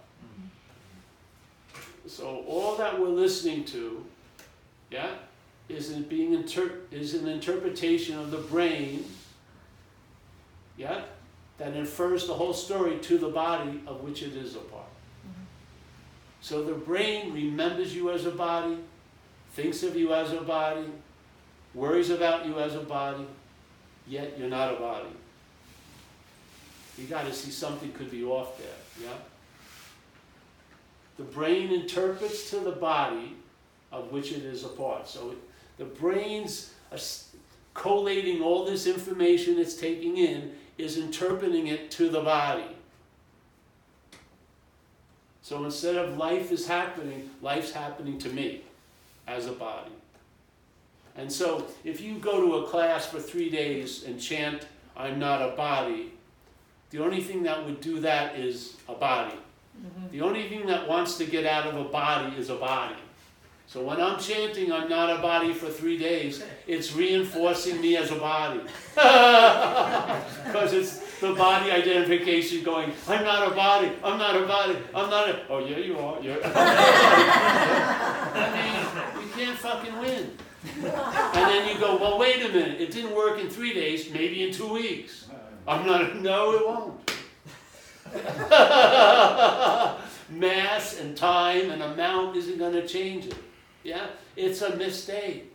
So 2.06 2.44
all 2.48 2.76
that 2.78 3.00
we're 3.00 3.08
listening 3.08 3.66
to, 3.66 4.04
yeah, 4.92 5.12
is 5.68 5.92
in 5.92 6.04
being 6.04 6.34
inter- 6.34 6.80
is 6.92 7.14
an 7.14 7.28
interpretation 7.28 8.18
of 8.18 8.32
the 8.32 8.38
brain, 8.38 9.06
yeah, 10.80 11.02
that 11.58 11.76
infers 11.76 12.26
the 12.26 12.34
whole 12.34 12.54
story 12.54 12.98
to 13.00 13.18
the 13.18 13.28
body 13.28 13.82
of 13.86 14.02
which 14.02 14.24
it 14.24 14.34
is 14.36 14.56
a 14.56 14.60
part. 14.60 14.86
Mm-hmm. 14.86 15.44
So 16.42 16.64
the 16.64 16.74
brain 16.74 17.34
remembers 17.34 17.94
you 17.94 18.10
as 18.12 18.26
a 18.26 18.32
body, 18.32 18.78
thinks 19.54 19.84
of 19.84 19.96
you 19.98 20.14
as 20.14 20.32
a 20.32 20.40
body, 20.40 20.86
worries 21.74 22.10
about 22.10 22.46
you 22.46 22.58
as 22.60 22.76
a 22.76 22.80
body, 22.80 23.28
yet 24.08 24.40
you're 24.40 24.50
not 24.50 24.74
a 24.74 24.78
body. 24.78 25.10
You 26.98 27.06
gotta 27.08 27.34
see 27.34 27.52
something 27.52 27.92
could 27.92 28.10
be 28.10 28.24
off 28.24 28.58
there, 28.58 29.10
yeah? 29.10 29.18
The 31.18 31.24
brain 31.24 31.74
interprets 31.74 32.50
to 32.52 32.62
the 32.62 32.72
body 32.72 33.36
of 33.92 34.14
which 34.14 34.32
it 34.32 34.44
is 34.44 34.64
a 34.64 34.70
part. 34.70 35.10
So 35.10 35.32
it, 35.32 35.38
the 35.78 35.86
brain's 35.86 36.74
uh, 36.90 36.96
as- 36.96 37.26
collating 37.74 38.42
all 38.42 38.66
this 38.66 38.88
information 38.88 39.58
it's 39.58 39.76
taking 39.76 40.18
in 40.18 40.52
is 40.80 40.98
interpreting 40.98 41.68
it 41.68 41.92
to 41.92 42.10
the 42.10 42.22
body. 42.22 42.76
So 45.42 45.66
instead 45.66 45.96
of 45.96 46.18
life 46.18 46.52
is 46.52 46.68
happening, 46.68 47.30
life's 47.42 47.72
happening 47.72 48.18
to 48.20 48.30
me 48.30 48.62
as 49.28 49.48
a 49.48 49.52
body. 49.52 49.92
And 51.18 51.32
so 51.32 51.68
if 51.84 52.00
you 52.00 52.18
go 52.20 52.40
to 52.40 52.64
a 52.64 52.68
class 52.68 53.08
for 53.08 53.20
three 53.20 53.50
days 53.50 54.04
and 54.04 54.22
chant, 54.22 54.68
I'm 54.96 55.20
not 55.20 55.42
a 55.42 55.56
body, 55.56 56.14
the 56.92 57.04
only 57.04 57.22
thing 57.22 57.44
that 57.44 57.66
would 57.66 57.82
do 57.82 58.00
that 58.00 58.36
is 58.36 58.78
a 58.88 58.94
body. 58.94 59.36
Mm-hmm. 59.78 60.12
The 60.12 60.22
only 60.22 60.50
thing 60.50 60.66
that 60.68 60.88
wants 60.88 61.18
to 61.18 61.26
get 61.26 61.46
out 61.46 61.68
of 61.68 61.76
a 61.76 61.90
body 61.90 62.36
is 62.38 62.50
a 62.50 62.56
body. 62.56 62.96
So 63.72 63.84
when 63.84 64.02
I'm 64.02 64.20
chanting, 64.20 64.74
I'm 64.74 64.90
not 64.90 65.16
a 65.16 65.22
body 65.22 65.54
for 65.54 65.70
three 65.70 65.96
days, 65.96 66.44
it's 66.66 66.96
reinforcing 66.96 67.80
me 67.80 67.98
as 67.98 68.10
a 68.10 68.16
body. 68.16 68.62
Because 70.50 70.74
it's 70.74 70.98
the 71.20 71.36
body 71.36 71.70
identification 71.70 72.64
going, 72.64 72.92
I'm 73.08 73.24
not 73.24 73.52
a 73.52 73.54
body, 73.54 73.92
I'm 74.04 74.18
not 74.18 74.36
a 74.36 74.48
body, 74.48 74.76
I'm 74.96 75.12
not 75.12 75.30
a. 75.30 75.48
Oh, 75.50 75.60
yeah, 75.60 75.78
you 75.78 76.00
are. 76.00 76.20
You're. 76.20 76.40
I 76.44 78.42
mean, 78.56 79.24
you 79.24 79.30
can't 79.34 79.60
fucking 79.60 80.00
win. 80.00 80.32
And 80.82 81.34
then 81.34 81.68
you 81.72 81.80
go, 81.80 81.98
well, 81.98 82.18
wait 82.18 82.44
a 82.44 82.50
minute, 82.50 82.82
it 82.82 82.90
didn't 82.90 83.16
work 83.16 83.40
in 83.40 83.52
three 83.52 83.76
days, 83.76 84.10
maybe 84.12 84.48
in 84.48 84.52
two 84.52 84.74
weeks. 84.74 85.28
I'm 85.68 85.86
not, 85.86 86.16
no, 86.22 86.54
it 86.54 86.66
won't. 86.66 87.14
Mass 90.32 91.00
and 91.00 91.16
time 91.16 91.70
and 91.70 91.84
amount 91.84 92.36
isn't 92.36 92.58
going 92.58 92.74
to 92.74 92.88
change 92.88 93.28
it. 93.28 93.36
Yeah? 93.84 94.08
It's 94.36 94.62
a 94.62 94.76
mistake. 94.76 95.54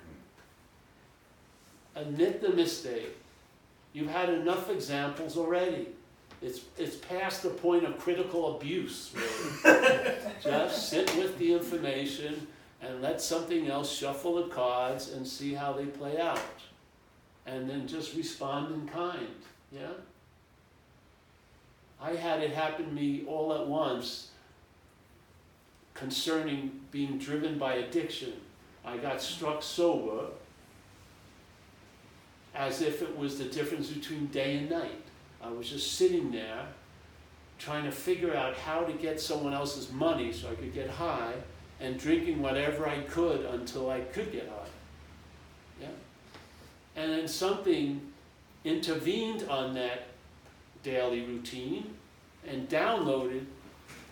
Admit 1.95 2.41
the 2.41 2.51
mistake. 2.51 3.17
You've 3.93 4.11
had 4.11 4.29
enough 4.29 4.71
examples 4.71 5.37
already. 5.37 5.89
It's, 6.43 6.61
it's 6.77 6.97
past 6.97 7.43
the 7.43 7.51
point 7.51 7.85
of 7.85 7.99
critical 7.99 8.57
abuse, 8.57 9.13
really. 9.65 10.15
Just 10.43 10.91
sit 10.91 11.15
with 11.17 11.39
the 11.39 11.55
information 11.55 12.47
and 12.83 13.01
let 13.01 13.21
something 13.21 13.69
else 13.69 13.91
shuffle 13.91 14.35
the 14.37 14.49
cards 14.49 15.13
and 15.13 15.27
see 15.27 15.55
how 15.55 15.73
they 15.73 15.87
play 15.87 16.21
out. 16.21 16.41
And 17.47 17.69
then 17.69 17.87
just 17.87 18.15
respond 18.17 18.75
in 18.75 18.89
kind. 18.89 19.29
Yeah? 19.71 19.93
I 22.01 22.13
had 22.13 22.43
it 22.43 22.53
happen 22.53 22.87
to 22.87 22.93
me 22.93 23.25
all 23.27 23.55
at 23.55 23.67
once 23.67 24.29
concerning 25.95 26.81
being 26.91 27.19
driven 27.19 27.59
by 27.59 27.75
addiction. 27.75 28.35
I 28.85 28.99
got 28.99 29.23
struck 29.23 29.63
sober 29.63 30.27
as 32.55 32.83
if 32.83 33.03
it 33.03 33.17
was 33.17 33.39
the 33.39 33.45
difference 33.45 33.89
between 33.89 34.27
day 34.27 34.59
and 34.59 34.71
night. 34.71 35.03
I 35.43 35.49
was 35.49 35.69
just 35.69 35.95
sitting 35.95 36.31
there 36.31 36.67
trying 37.59 37.85
to 37.85 37.93
figure 37.93 38.35
out 38.35 38.57
how 38.57 38.85
to 38.85 38.93
get 38.93 39.21
someone 39.21 39.55
else's 39.55 39.91
money 39.93 40.33
so 40.33 40.51
I 40.51 40.55
could 40.55 40.75
get 40.75 40.91
high 40.91 41.33
and 41.81 41.99
drinking 41.99 42.43
whatever 42.43 42.89
I 42.89 43.01
could 43.03 43.45
until 43.47 43.91
I 43.91 44.01
could 44.01 44.33
get 44.33 44.49
high. 44.49 45.83
Yeah? 45.83 45.89
And 46.97 47.13
then 47.13 47.29
something 47.29 48.01
intervened 48.65 49.49
on 49.49 49.75
that 49.75 50.09
daily 50.83 51.23
routine 51.23 51.95
and 52.47 52.69
downloaded, 52.69 53.45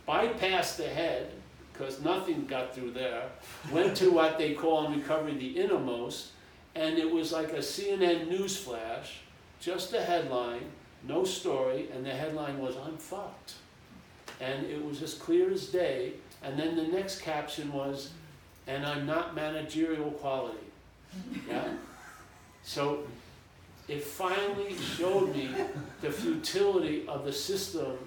bypassed 0.08 0.76
the 0.76 0.88
head, 0.88 1.32
because 1.72 2.02
nothing 2.02 2.44
got 2.46 2.74
through 2.74 2.92
there, 2.92 3.24
went 3.70 3.96
to 3.96 4.10
what 4.12 4.38
they 4.38 4.54
call 4.54 4.86
in 4.86 4.98
recovery 4.98 5.34
the 5.34 5.58
innermost, 5.58 6.30
and 6.74 6.98
it 6.98 7.10
was 7.10 7.32
like 7.32 7.52
a 7.52 7.58
CNN 7.58 8.28
news 8.28 8.56
flash, 8.56 9.20
just 9.60 9.92
a 9.92 10.00
headline, 10.00 10.64
no 11.06 11.24
story, 11.24 11.88
and 11.94 12.04
the 12.04 12.10
headline 12.10 12.58
was, 12.58 12.76
I'm 12.76 12.96
fucked. 12.96 13.54
And 14.40 14.66
it 14.66 14.84
was 14.84 15.02
as 15.02 15.14
clear 15.14 15.50
as 15.50 15.66
day, 15.66 16.14
and 16.42 16.58
then 16.58 16.76
the 16.76 16.84
next 16.84 17.20
caption 17.20 17.72
was, 17.72 18.10
and 18.66 18.86
I'm 18.86 19.06
not 19.06 19.34
managerial 19.34 20.10
quality. 20.12 20.58
Yeah? 21.48 21.68
So 22.62 23.04
it 23.88 24.02
finally 24.02 24.76
showed 24.96 25.34
me 25.34 25.50
the 26.00 26.10
futility 26.10 27.06
of 27.08 27.24
the 27.24 27.32
system 27.32 27.98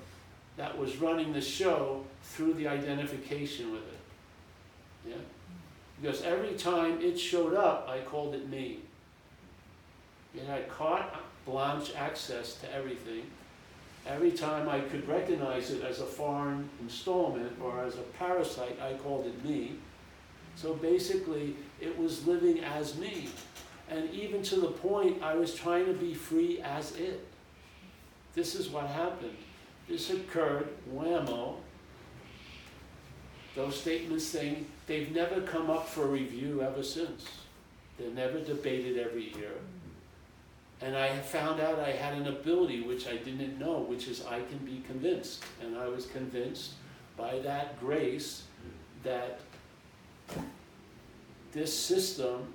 that 0.58 0.78
was 0.78 0.98
running 0.98 1.34
the 1.34 1.42
show 1.42 2.04
through 2.26 2.54
the 2.54 2.68
identification 2.68 3.72
with 3.72 3.82
it. 3.82 5.10
Yeah? 5.10 5.16
Because 6.02 6.22
every 6.24 6.54
time 6.54 7.00
it 7.02 7.18
showed 7.18 7.54
up, 7.54 7.88
I 7.90 8.00
called 8.00 8.36
it 8.36 8.50
me. 8.50 8.80
It 10.36 10.46
had 10.46 10.70
carte 10.70 11.14
blanche 11.46 11.94
access 11.96 12.56
to 12.56 12.74
everything. 12.74 13.24
Every 14.06 14.32
time 14.32 14.68
I 14.68 14.82
could 14.82 15.08
recognize 15.08 15.72
it 15.72 15.84
as 15.84 16.00
a 16.00 16.06
foreign 16.06 16.70
installment 16.82 17.54
or 17.62 17.84
as 17.84 17.96
a 17.96 18.04
parasite, 18.20 18.80
I 18.82 18.94
called 18.96 19.26
it 19.26 19.46
me. 19.46 19.76
So 20.56 20.74
basically, 20.74 21.56
it 21.80 21.98
was 21.98 22.28
living 22.28 22.60
as 22.60 22.98
me. 22.98 23.30
And 23.90 24.12
even 24.12 24.42
to 24.44 24.60
the 24.60 24.68
point 24.68 25.24
I 25.24 25.36
was 25.36 25.56
trying 25.56 25.86
to 25.86 25.94
be 25.94 26.14
free 26.14 26.62
as 26.62 26.96
it. 26.96 27.26
This 28.34 28.56
is 28.56 28.70
what 28.70 28.88
happened. 28.88 29.38
This 29.88 30.10
occurred, 30.10 30.68
whammo. 30.94 31.58
Those 33.56 33.80
statements 33.80 34.26
saying 34.26 34.66
they've 34.86 35.12
never 35.12 35.42
come 35.42 35.70
up 35.70 35.88
for 35.88 36.06
review 36.06 36.62
ever 36.62 36.84
since. 36.84 37.26
They're 37.98 38.12
never 38.12 38.40
debated 38.40 39.00
every 39.00 39.34
year. 39.36 39.54
And 40.82 40.96
I 40.98 41.08
have 41.08 41.26
found 41.26 41.62
out 41.62 41.80
I 41.80 41.92
had 41.92 42.16
an 42.16 42.28
ability 42.28 42.82
which 42.82 43.08
I 43.08 43.16
didn't 43.16 43.58
know, 43.58 43.80
which 43.80 44.10
is 44.10 44.26
I 44.26 44.42
can 44.42 44.58
be 44.60 44.84
convinced. 44.86 45.44
And 45.62 45.78
I 45.78 45.88
was 45.88 46.06
convinced 46.06 46.74
by 47.16 47.40
that 47.40 47.80
grace 47.80 48.44
that 49.04 49.40
this 51.54 51.74
system 51.74 52.54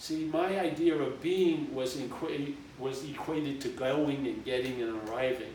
See, 0.00 0.26
my 0.26 0.60
idea 0.60 0.96
of 0.96 1.20
being 1.20 1.74
was, 1.74 1.96
equa- 1.96 2.54
was 2.78 3.04
equated 3.04 3.60
to 3.62 3.68
going 3.70 4.28
and 4.28 4.44
getting 4.44 4.80
and 4.80 4.96
arriving. 5.08 5.52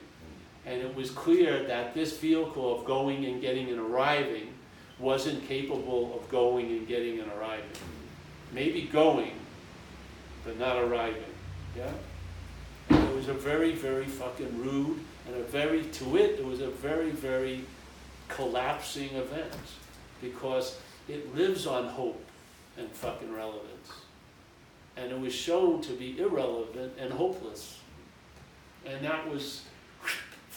And 0.66 0.82
it 0.82 0.96
was 0.96 1.12
clear 1.12 1.64
that 1.64 1.94
this 1.94 2.18
vehicle 2.18 2.78
of 2.78 2.86
going 2.86 3.26
and 3.26 3.42
getting 3.42 3.70
and 3.70 3.80
arriving 3.80 4.54
wasn't 5.00 5.46
capable 5.48 6.18
of 6.18 6.30
going 6.30 6.68
and 6.68 6.88
getting 6.88 7.20
and 7.20 7.32
arriving. 7.34 7.66
Maybe 8.54 8.84
going, 8.84 9.34
but 10.46 10.58
not 10.60 10.78
arriving. 10.78 11.24
Yeah? 11.76 11.92
And 12.90 13.10
it 13.10 13.16
was 13.16 13.28
a 13.28 13.34
very, 13.34 13.74
very 13.74 14.06
fucking 14.06 14.58
rude 14.58 15.00
and 15.28 15.36
a 15.36 15.44
very, 15.44 15.84
to 15.84 16.18
it, 16.18 16.40
it 16.40 16.46
was 16.46 16.62
a 16.62 16.70
very, 16.70 17.10
very 17.10 17.66
collapsing 18.30 19.10
event 19.10 19.54
because 20.22 20.78
it 21.10 21.36
lives 21.36 21.68
on 21.68 21.88
hope 21.88 22.24
and 22.78 22.90
fucking 22.90 23.34
relevance 23.34 23.92
and 24.96 25.12
it 25.12 25.20
was 25.20 25.34
shown 25.34 25.82
to 25.82 25.94
be 25.94 26.20
irrelevant 26.20 26.94
and 27.00 27.12
hopeless. 27.12 27.80
And 28.86 29.04
that 29.06 29.30
was 29.30 29.64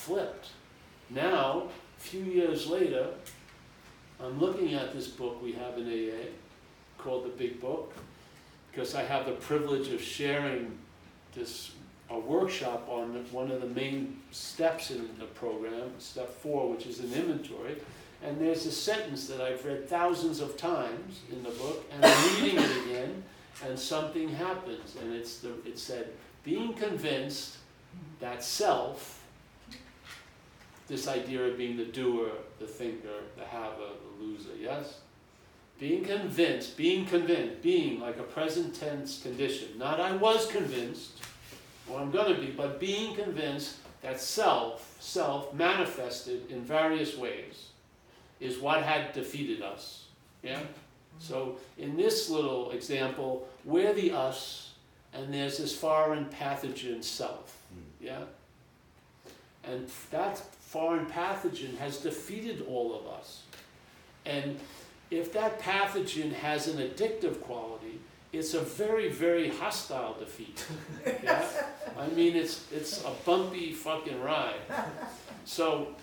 flipped. 0.06 0.50
Now, 1.10 1.68
a 1.98 2.00
few 2.00 2.22
years 2.22 2.68
later, 2.68 3.08
I'm 4.20 4.38
looking 4.38 4.74
at 4.74 4.94
this 4.94 5.08
book 5.08 5.42
we 5.42 5.52
have 5.52 5.78
in 5.78 5.86
AA 5.86 6.28
called 6.98 7.24
The 7.24 7.30
Big 7.30 7.60
Book 7.60 7.92
because 8.70 8.94
I 8.94 9.02
have 9.02 9.26
the 9.26 9.32
privilege 9.32 9.88
of 9.88 10.00
sharing 10.00 10.78
this 11.34 11.72
a 12.08 12.18
workshop 12.18 12.88
on 12.88 13.26
one 13.32 13.50
of 13.50 13.60
the 13.60 13.66
main 13.66 14.20
steps 14.30 14.92
in 14.92 15.08
the 15.18 15.24
program, 15.24 15.90
step 15.98 16.32
four, 16.32 16.70
which 16.70 16.86
is 16.86 17.00
an 17.00 17.12
inventory. 17.12 17.76
And 18.22 18.40
there's 18.40 18.64
a 18.64 18.70
sentence 18.70 19.26
that 19.26 19.40
I've 19.40 19.64
read 19.64 19.88
thousands 19.88 20.40
of 20.40 20.56
times 20.56 21.20
in 21.32 21.42
the 21.42 21.50
book, 21.50 21.84
and 21.92 22.04
I'm 22.04 22.42
reading 22.42 22.58
it 22.60 22.86
again 22.86 23.22
and 23.64 23.78
something 23.78 24.28
happens. 24.28 24.96
And 25.02 25.12
it's 25.12 25.38
the, 25.38 25.50
it 25.66 25.78
said, 25.78 26.10
being 26.44 26.74
convinced 26.74 27.56
that 28.20 28.44
self, 28.44 29.15
this 30.86 31.08
idea 31.08 31.44
of 31.44 31.58
being 31.58 31.76
the 31.76 31.84
doer, 31.84 32.30
the 32.58 32.66
thinker, 32.66 33.24
the 33.36 33.44
haver, 33.44 33.92
the 34.18 34.24
loser, 34.24 34.56
yes? 34.58 35.00
Being 35.78 36.04
convinced, 36.04 36.76
being 36.76 37.04
convinced, 37.04 37.62
being 37.62 38.00
like 38.00 38.18
a 38.18 38.22
present 38.22 38.74
tense 38.74 39.22
condition. 39.22 39.76
Not 39.76 40.00
I 40.00 40.16
was 40.16 40.46
convinced, 40.46 41.20
or 41.88 42.00
I'm 42.00 42.10
going 42.10 42.34
to 42.34 42.40
be, 42.40 42.48
but 42.48 42.80
being 42.80 43.14
convinced 43.14 43.76
that 44.02 44.20
self, 44.20 44.96
self 45.00 45.52
manifested 45.52 46.50
in 46.50 46.62
various 46.62 47.16
ways, 47.16 47.68
is 48.40 48.58
what 48.58 48.82
had 48.82 49.12
defeated 49.12 49.62
us. 49.62 50.06
Yeah? 50.42 50.60
So 51.18 51.56
in 51.78 51.96
this 51.96 52.30
little 52.30 52.70
example, 52.70 53.48
we're 53.64 53.92
the 53.92 54.12
us, 54.12 54.74
and 55.12 55.32
there's 55.32 55.58
this 55.58 55.76
foreign 55.76 56.26
pathogen 56.26 57.02
self. 57.02 57.58
Hmm. 57.72 58.04
Yeah? 58.04 58.24
And 59.64 59.90
that 60.10 60.40
foreign 60.76 61.06
pathogen 61.06 61.74
has 61.78 61.96
defeated 61.96 62.62
all 62.68 62.94
of 62.94 63.06
us. 63.06 63.44
And 64.26 64.60
if 65.10 65.32
that 65.32 65.58
pathogen 65.58 66.34
has 66.34 66.68
an 66.68 66.86
addictive 66.86 67.40
quality, 67.40 67.98
it's 68.34 68.52
a 68.52 68.60
very, 68.60 69.08
very 69.08 69.48
hostile 69.48 70.14
defeat. 70.18 70.66
Yeah? 71.22 71.46
I 71.98 72.08
mean, 72.08 72.36
it's, 72.36 72.70
it's 72.70 73.02
a 73.06 73.12
bumpy 73.24 73.72
fucking 73.72 74.20
ride. 74.20 74.60
So 75.46 75.94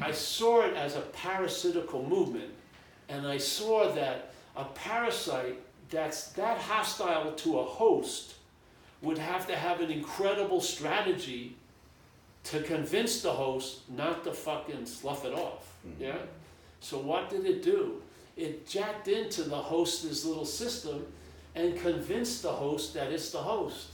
I 0.00 0.12
saw 0.12 0.66
it 0.66 0.76
as 0.76 0.94
a 0.94 1.00
parasitical 1.00 2.08
movement, 2.08 2.52
and 3.08 3.26
I 3.26 3.38
saw 3.38 3.92
that 3.92 4.34
a 4.54 4.66
parasite 4.66 5.58
that's 5.90 6.28
that 6.34 6.58
hostile 6.58 7.32
to 7.32 7.58
a 7.58 7.64
host 7.64 8.34
would 9.00 9.18
have 9.18 9.48
to 9.48 9.56
have 9.56 9.80
an 9.80 9.90
incredible 9.90 10.60
strategy 10.60 11.56
to 12.44 12.62
convince 12.62 13.22
the 13.22 13.32
host 13.32 13.88
not 13.90 14.24
to 14.24 14.32
fucking 14.32 14.86
slough 14.86 15.24
it 15.24 15.32
off. 15.32 15.74
Mm-hmm. 15.86 16.02
Yeah? 16.02 16.18
So 16.80 16.98
what 16.98 17.30
did 17.30 17.46
it 17.46 17.62
do? 17.62 18.02
It 18.36 18.66
jacked 18.66 19.08
into 19.08 19.42
the 19.42 19.56
host's 19.56 20.24
little 20.24 20.44
system 20.44 21.06
and 21.54 21.78
convinced 21.78 22.42
the 22.42 22.52
host 22.52 22.94
that 22.94 23.12
it's 23.12 23.30
the 23.30 23.38
host. 23.38 23.88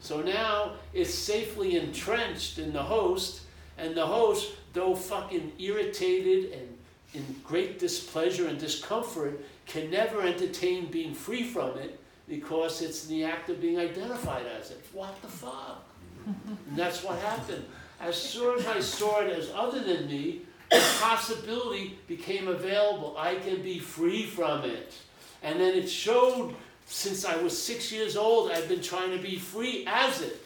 So 0.00 0.22
now 0.22 0.72
it's 0.94 1.14
safely 1.14 1.76
entrenched 1.76 2.58
in 2.58 2.72
the 2.72 2.82
host, 2.82 3.42
and 3.76 3.94
the 3.94 4.06
host, 4.06 4.52
though 4.72 4.94
fucking 4.94 5.52
irritated 5.58 6.52
and 6.52 6.78
in 7.12 7.36
great 7.44 7.78
displeasure 7.78 8.46
and 8.46 8.58
discomfort, 8.58 9.44
can 9.66 9.90
never 9.90 10.22
entertain 10.22 10.86
being 10.86 11.12
free 11.12 11.42
from 11.42 11.76
it 11.76 11.98
because 12.28 12.80
it's 12.82 13.08
in 13.08 13.16
the 13.16 13.24
act 13.24 13.50
of 13.50 13.60
being 13.60 13.78
identified 13.78 14.46
as 14.46 14.70
it. 14.70 14.84
What 14.92 15.20
the 15.20 15.28
fuck? 15.28 15.84
And 16.68 16.76
that's 16.76 17.02
what 17.02 17.18
happened. 17.20 17.64
As 18.00 18.16
soon 18.16 18.58
as 18.58 18.66
I 18.66 18.80
saw 18.80 19.20
it 19.20 19.30
as 19.30 19.50
other 19.54 19.80
than 19.80 20.06
me, 20.06 20.42
the 20.70 20.82
possibility 21.00 21.98
became 22.06 22.48
available. 22.48 23.16
I 23.18 23.34
can 23.36 23.62
be 23.62 23.78
free 23.78 24.24
from 24.24 24.64
it. 24.64 24.94
And 25.42 25.60
then 25.60 25.74
it 25.74 25.88
showed 25.88 26.54
since 26.86 27.24
I 27.24 27.36
was 27.36 27.56
six 27.60 27.92
years 27.92 28.16
old, 28.16 28.50
I've 28.50 28.68
been 28.68 28.82
trying 28.82 29.16
to 29.16 29.22
be 29.22 29.38
free 29.38 29.84
as 29.86 30.22
it. 30.22 30.44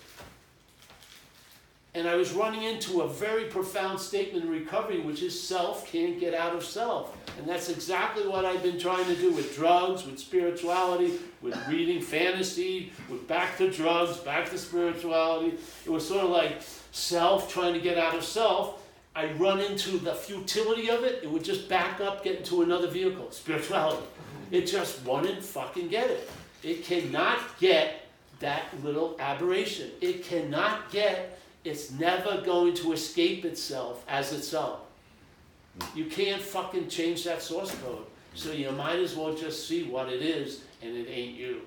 And 1.95 2.09
I 2.09 2.17
was 2.17 2.33
running 2.33 2.65
into 2.65 3.03
a 3.03 3.09
very 3.09 3.45
profound 3.45 4.01
statement 4.01 4.45
in 4.45 4.51
recovery, 4.51 5.01
which 5.01 5.23
is 5.23 5.41
self 5.41 5.87
can't 5.87 6.19
get 6.19 6.35
out 6.35 6.55
of 6.55 6.65
self. 6.65 7.17
And 7.39 7.47
that's 7.47 7.69
exactly 7.69 8.27
what 8.27 8.45
I've 8.45 8.63
been 8.63 8.79
trying 8.79 9.05
to 9.07 9.15
do 9.15 9.33
with 9.33 9.55
drugs, 9.55 10.05
with 10.05 10.19
spirituality, 10.19 11.19
with 11.41 11.57
reading 11.69 12.03
fantasy, 12.03 12.93
with 13.09 13.29
back 13.29 13.57
to 13.59 13.71
drugs, 13.71 14.17
back 14.19 14.51
to 14.51 14.59
spirituality. 14.59 15.57
It 15.85 15.91
was 15.91 16.07
sort 16.07 16.25
of 16.25 16.31
like 16.31 16.63
self 16.91 17.53
trying 17.53 17.75
to 17.75 17.81
get 17.81 17.97
out 17.97 18.15
of 18.15 18.25
self. 18.25 18.83
I 19.17 19.33
run 19.35 19.61
into 19.61 19.99
the 19.99 20.15
futility 20.15 20.91
of 20.91 21.05
it, 21.05 21.23
it 21.23 21.31
would 21.31 21.45
just 21.45 21.69
back 21.69 22.01
up, 22.01 22.25
get 22.25 22.39
into 22.39 22.63
another 22.63 22.89
vehicle, 22.89 23.31
spirituality. 23.31 24.05
It 24.51 24.67
just 24.67 25.05
wouldn't 25.07 25.43
fucking 25.43 25.89
get 25.89 26.11
it. 26.11 26.29
It 26.65 26.85
cannot 26.85 27.41
get 27.61 28.07
that 28.41 28.63
little 28.83 29.17
aberration. 29.21 29.91
It 30.01 30.25
cannot 30.25 30.91
get, 30.91 31.39
it's 31.65 31.91
never 31.93 32.43
going 32.43 32.75
to 32.75 32.93
escape 32.93 33.45
itself 33.45 34.05
as 34.07 34.33
itself. 34.33 34.81
You 35.95 36.05
can't 36.05 36.41
fucking 36.41 36.89
change 36.89 37.25
that 37.25 37.43
source 37.43 37.75
code. 37.83 38.07
So 38.35 38.53
you 38.53 38.71
might 38.73 38.99
as 38.99 39.17
well 39.17 39.35
just 39.35 39.67
see 39.67 39.85
what 39.85 40.09
it 40.09 40.23
is 40.23 40.63
and 40.83 40.97
it 40.97 41.09
ain't 41.09 41.37
you. 41.37 41.63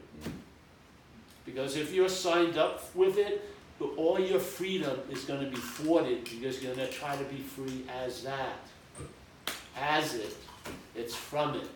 Because 1.45 1.77
if 1.77 1.93
you're 1.93 2.09
signed 2.09 2.57
up 2.57 2.93
with 2.95 3.17
it, 3.17 3.49
all 3.95 4.19
your 4.19 4.39
freedom 4.39 4.99
is 5.09 5.23
going 5.23 5.39
to 5.39 5.49
be 5.49 5.57
thwarted 5.57 6.23
because 6.23 6.61
you're 6.61 6.73
going 6.73 6.87
to 6.87 6.93
try 6.93 7.15
to 7.15 7.23
be 7.25 7.37
free 7.37 7.85
as 8.03 8.23
that. 8.23 8.59
As 9.79 10.15
it. 10.15 10.35
It's 10.95 11.15
from 11.15 11.55
it. 11.55 11.69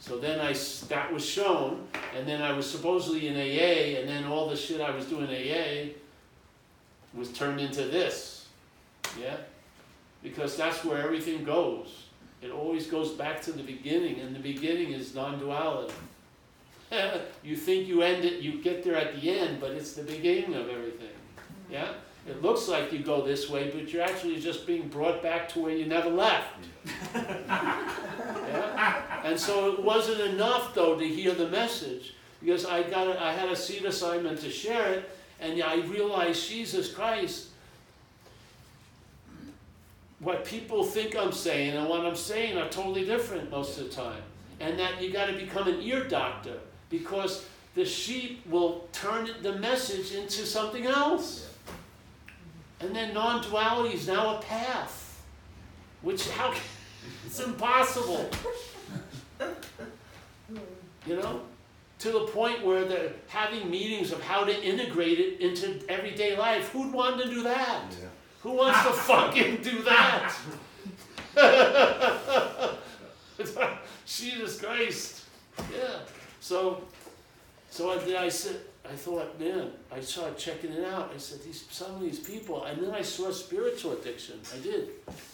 So 0.00 0.18
then 0.18 0.40
I, 0.40 0.54
that 0.88 1.12
was 1.12 1.24
shown, 1.24 1.86
and 2.16 2.26
then 2.26 2.40
I 2.40 2.52
was 2.52 2.70
supposedly 2.70 3.28
in 3.28 3.34
AA, 3.34 3.98
and 3.98 4.08
then 4.08 4.24
all 4.24 4.48
the 4.48 4.56
shit 4.56 4.80
I 4.80 4.90
was 4.90 5.06
doing 5.06 5.26
AA 5.26 5.90
was 7.14 7.32
turned 7.32 7.60
into 7.60 7.84
this. 7.84 8.46
Yeah? 9.20 9.36
Because 10.22 10.56
that's 10.56 10.84
where 10.84 11.02
everything 11.02 11.44
goes. 11.44 12.04
It 12.40 12.50
always 12.50 12.86
goes 12.86 13.10
back 13.12 13.42
to 13.42 13.52
the 13.52 13.62
beginning, 13.62 14.20
and 14.20 14.34
the 14.34 14.40
beginning 14.40 14.92
is 14.92 15.14
non 15.14 15.38
duality. 15.38 15.94
you 17.42 17.56
think 17.56 17.88
you 17.88 18.02
end 18.02 18.24
it, 18.24 18.40
you 18.40 18.62
get 18.62 18.84
there 18.84 18.96
at 18.96 19.20
the 19.20 19.38
end, 19.38 19.60
but 19.60 19.72
it's 19.72 19.94
the 19.94 20.04
beginning 20.04 20.54
of 20.54 20.68
everything. 20.68 21.08
Yeah? 21.70 21.92
It 22.26 22.42
looks 22.42 22.68
like 22.68 22.92
you 22.92 22.98
go 22.98 23.24
this 23.24 23.48
way, 23.48 23.70
but 23.70 23.90
you're 23.92 24.02
actually 24.02 24.38
just 24.38 24.66
being 24.66 24.88
brought 24.88 25.22
back 25.22 25.48
to 25.50 25.60
where 25.60 25.74
you 25.74 25.86
never 25.86 26.10
left. 26.10 26.56
yeah? 27.14 29.02
And 29.24 29.38
so 29.38 29.72
it 29.72 29.82
wasn't 29.82 30.20
enough, 30.20 30.74
though, 30.74 30.98
to 30.98 31.06
hear 31.06 31.34
the 31.34 31.48
message, 31.48 32.14
because 32.40 32.66
I 32.66 32.82
got 32.82 33.08
a, 33.08 33.22
I 33.22 33.32
had 33.32 33.48
a 33.48 33.56
seat 33.56 33.84
assignment 33.84 34.40
to 34.40 34.50
share 34.50 34.92
it, 34.92 35.10
and 35.40 35.62
I 35.62 35.76
realized 35.86 36.48
Jesus 36.48 36.92
Christ. 36.92 37.46
What 40.20 40.44
people 40.44 40.82
think 40.84 41.16
I'm 41.16 41.32
saying 41.32 41.76
and 41.76 41.88
what 41.88 42.04
I'm 42.04 42.16
saying 42.16 42.58
are 42.58 42.68
totally 42.68 43.04
different 43.04 43.50
most 43.50 43.78
of 43.78 43.88
the 43.88 43.94
time. 43.94 44.22
And 44.58 44.76
that 44.78 45.00
you 45.00 45.12
got 45.12 45.26
to 45.26 45.32
become 45.32 45.68
an 45.68 45.80
ear 45.80 46.02
doctor 46.04 46.58
because 46.90 47.46
the 47.76 47.84
sheep 47.84 48.44
will 48.48 48.88
turn 48.92 49.30
the 49.42 49.52
message 49.58 50.12
into 50.12 50.44
something 50.44 50.86
else. 50.86 51.47
And 52.80 52.94
then 52.94 53.12
non 53.12 53.42
duality 53.42 53.94
is 53.94 54.06
now 54.06 54.36
a 54.36 54.42
path, 54.42 55.22
which, 56.02 56.28
how, 56.30 56.54
it's 57.26 57.40
impossible. 57.40 58.30
You 61.06 61.16
know? 61.16 61.42
To 62.00 62.12
the 62.12 62.20
point 62.26 62.64
where 62.64 62.84
they're 62.84 63.12
having 63.26 63.68
meetings 63.68 64.12
of 64.12 64.22
how 64.22 64.44
to 64.44 64.64
integrate 64.64 65.18
it 65.18 65.40
into 65.40 65.82
everyday 65.88 66.36
life. 66.36 66.68
Who'd 66.68 66.92
want 66.92 67.20
to 67.20 67.28
do 67.28 67.42
that? 67.42 67.86
Yeah. 67.90 68.06
Who 68.42 68.52
wants 68.52 68.82
to 68.84 68.92
fucking 68.92 69.62
do 69.62 69.82
that? 69.82 70.32
Jesus 74.06 74.60
Christ. 74.60 75.24
Yeah. 75.76 75.98
So, 76.40 76.82
so 77.70 77.98
did 78.00 78.14
I 78.14 78.28
said, 78.28 78.60
I 78.90 78.94
thought, 78.94 79.38
man, 79.38 79.70
I 79.92 80.00
started 80.00 80.38
checking 80.38 80.72
it 80.72 80.84
out. 80.84 81.12
I 81.14 81.18
said, 81.18 81.42
these 81.42 81.64
some 81.70 81.94
of 81.94 82.00
these 82.00 82.18
people, 82.18 82.64
and 82.64 82.82
then 82.82 82.92
I 82.92 83.02
saw 83.02 83.30
spiritual 83.30 83.92
addiction. 83.92 84.40
I 84.54 84.58
did, 84.60 84.88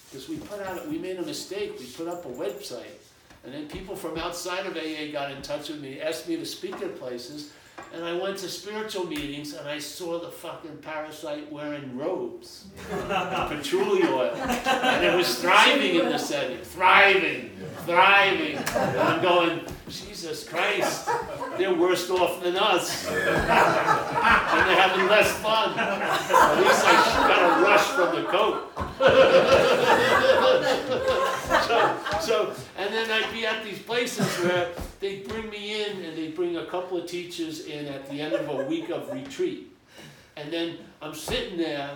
because 0.09 0.27
we 0.27 0.37
put 0.37 0.61
out, 0.61 0.87
we 0.89 0.97
made 0.97 1.17
a 1.17 1.21
mistake. 1.21 1.79
We 1.79 1.85
put 1.85 2.07
up 2.07 2.25
a 2.25 2.29
website, 2.29 2.99
and 3.45 3.53
then 3.53 3.67
people 3.67 3.95
from 3.95 4.17
outside 4.17 4.65
of 4.65 4.75
AA 4.75 5.11
got 5.11 5.31
in 5.31 5.41
touch 5.41 5.69
with 5.69 5.79
me, 5.79 6.01
asked 6.01 6.27
me 6.27 6.35
to 6.35 6.45
speak 6.45 6.81
at 6.81 6.99
places, 6.99 7.53
and 7.93 8.03
I 8.03 8.13
went 8.13 8.37
to 8.39 8.49
spiritual 8.49 9.05
meetings, 9.05 9.53
and 9.53 9.67
I 9.69 9.79
saw 9.79 10.19
the 10.19 10.31
fucking 10.31 10.77
parasite 10.77 11.49
wearing 11.49 11.97
robes, 11.97 12.65
patchouli 13.07 14.03
oil, 14.03 14.33
and 14.35 15.05
it 15.05 15.15
was 15.15 15.39
thriving 15.39 15.95
in 15.95 16.09
the 16.09 16.17
setting, 16.17 16.57
thriving, 16.57 17.51
thriving. 17.85 18.57
And 18.57 18.99
I'm 18.99 19.21
going, 19.21 19.61
Jesus 19.89 20.47
Christ, 20.47 21.09
they're 21.57 21.73
worse 21.73 22.09
off 22.09 22.41
than 22.41 22.55
us. 22.55 23.07
and 23.07 23.15
they're 23.17 24.81
having 24.81 25.07
less 25.07 25.31
fun. 25.39 25.77
At 25.77 26.57
least 26.57 26.85
I 26.85 26.93
got 27.27 27.59
a 27.59 27.63
rush 27.63 27.85
from 27.93 28.15
the 28.15 28.23
coat. 28.29 28.71
so, 31.67 31.97
so, 32.21 32.53
and 32.77 32.93
then 32.93 33.11
I'd 33.11 33.31
be 33.31 33.45
at 33.45 33.63
these 33.63 33.79
places 33.79 34.25
where 34.43 34.69
they'd 34.99 35.27
bring 35.27 35.49
me 35.49 35.83
in 35.83 36.03
and 36.03 36.17
they'd 36.17 36.35
bring 36.35 36.57
a 36.57 36.65
couple 36.65 36.97
of 36.97 37.07
teachers 37.07 37.65
in 37.65 37.85
at 37.85 38.09
the 38.09 38.21
end 38.21 38.33
of 38.33 38.49
a 38.49 38.63
week 38.65 38.89
of 38.89 39.11
retreat. 39.11 39.71
And 40.35 40.51
then 40.51 40.79
I'm 41.01 41.13
sitting 41.13 41.57
there 41.57 41.91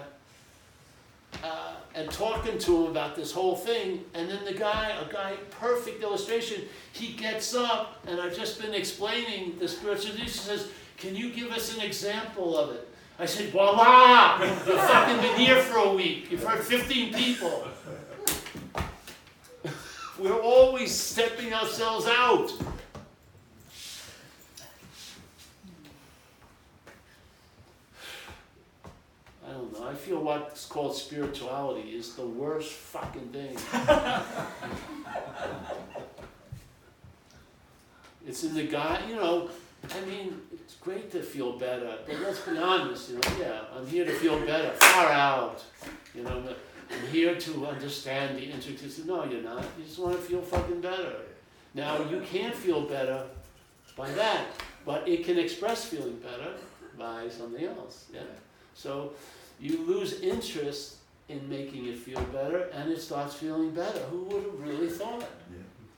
uh, 1.43 1.75
and 1.95 2.09
talking 2.11 2.57
to 2.57 2.85
him 2.85 2.91
about 2.91 3.15
this 3.15 3.31
whole 3.31 3.55
thing. 3.55 4.03
And 4.13 4.29
then 4.29 4.43
the 4.45 4.53
guy, 4.53 4.89
a 4.89 5.11
guy, 5.11 5.35
perfect 5.51 6.03
illustration, 6.03 6.63
he 6.93 7.13
gets 7.13 7.55
up, 7.55 8.03
and 8.07 8.19
I've 8.19 8.35
just 8.35 8.61
been 8.61 8.73
explaining 8.73 9.57
the 9.59 9.67
spiritual 9.67 10.15
He 10.15 10.27
says, 10.27 10.69
Can 10.97 11.15
you 11.15 11.31
give 11.31 11.51
us 11.51 11.75
an 11.75 11.81
example 11.81 12.57
of 12.57 12.75
it? 12.75 12.87
I 13.17 13.25
said, 13.25 13.49
Voila! 13.49 14.41
You've 14.41 14.79
fucking 14.79 15.17
been 15.17 15.37
here 15.37 15.61
for 15.61 15.77
a 15.79 15.93
week. 15.93 16.31
You've 16.31 16.43
heard 16.43 16.63
15 16.63 17.13
people. 17.13 17.67
We're 20.19 20.39
always 20.39 20.93
stepping 20.93 21.53
ourselves 21.53 22.05
out. 22.07 22.51
I 29.83 29.93
feel 29.93 30.21
what's 30.21 30.65
called 30.65 30.95
spirituality 30.95 31.91
is 31.91 32.15
the 32.15 32.25
worst 32.25 32.71
fucking 32.71 33.29
thing. 33.29 33.57
It's 38.27 38.43
in 38.43 38.53
the 38.53 38.63
guy, 38.63 39.01
you 39.09 39.15
know, 39.15 39.49
I 39.83 40.05
mean, 40.05 40.41
it's 40.53 40.75
great 40.75 41.09
to 41.11 41.21
feel 41.21 41.57
better, 41.57 41.97
but 42.05 42.19
let's 42.19 42.39
be 42.41 42.57
honest, 42.57 43.09
you 43.09 43.15
know, 43.15 43.21
yeah, 43.39 43.61
I'm 43.75 43.87
here 43.87 44.05
to 44.05 44.11
feel 44.11 44.39
better, 44.45 44.71
far 44.71 45.09
out. 45.09 45.63
You 46.13 46.23
know, 46.23 46.43
I'm 46.91 47.07
here 47.11 47.35
to 47.35 47.65
understand 47.65 48.37
the 48.37 48.43
intricacies. 48.43 49.05
No, 49.05 49.23
you're 49.23 49.41
not. 49.41 49.63
You 49.77 49.85
just 49.85 49.99
want 49.99 50.15
to 50.15 50.21
feel 50.21 50.41
fucking 50.41 50.81
better. 50.81 51.15
Now, 51.73 51.97
you 52.09 52.21
can't 52.21 52.53
feel 52.53 52.81
better 52.81 53.25
by 53.95 54.09
that, 54.11 54.47
but 54.85 55.07
it 55.07 55.23
can 55.23 55.39
express 55.39 55.85
feeling 55.85 56.19
better 56.19 56.53
by 56.97 57.29
something 57.29 57.63
else. 57.65 58.05
Yeah. 58.13 58.21
So 58.73 59.13
you 59.59 59.85
lose 59.85 60.21
interest 60.21 60.95
in 61.27 61.47
making 61.47 61.85
it 61.85 61.97
feel 61.97 62.21
better, 62.33 62.69
and 62.73 62.91
it 62.91 62.99
starts 62.99 63.35
feeling 63.35 63.71
better. 63.71 63.99
Who 64.11 64.23
would 64.23 64.43
have 64.43 64.59
really 64.59 64.89
thought? 64.89 65.25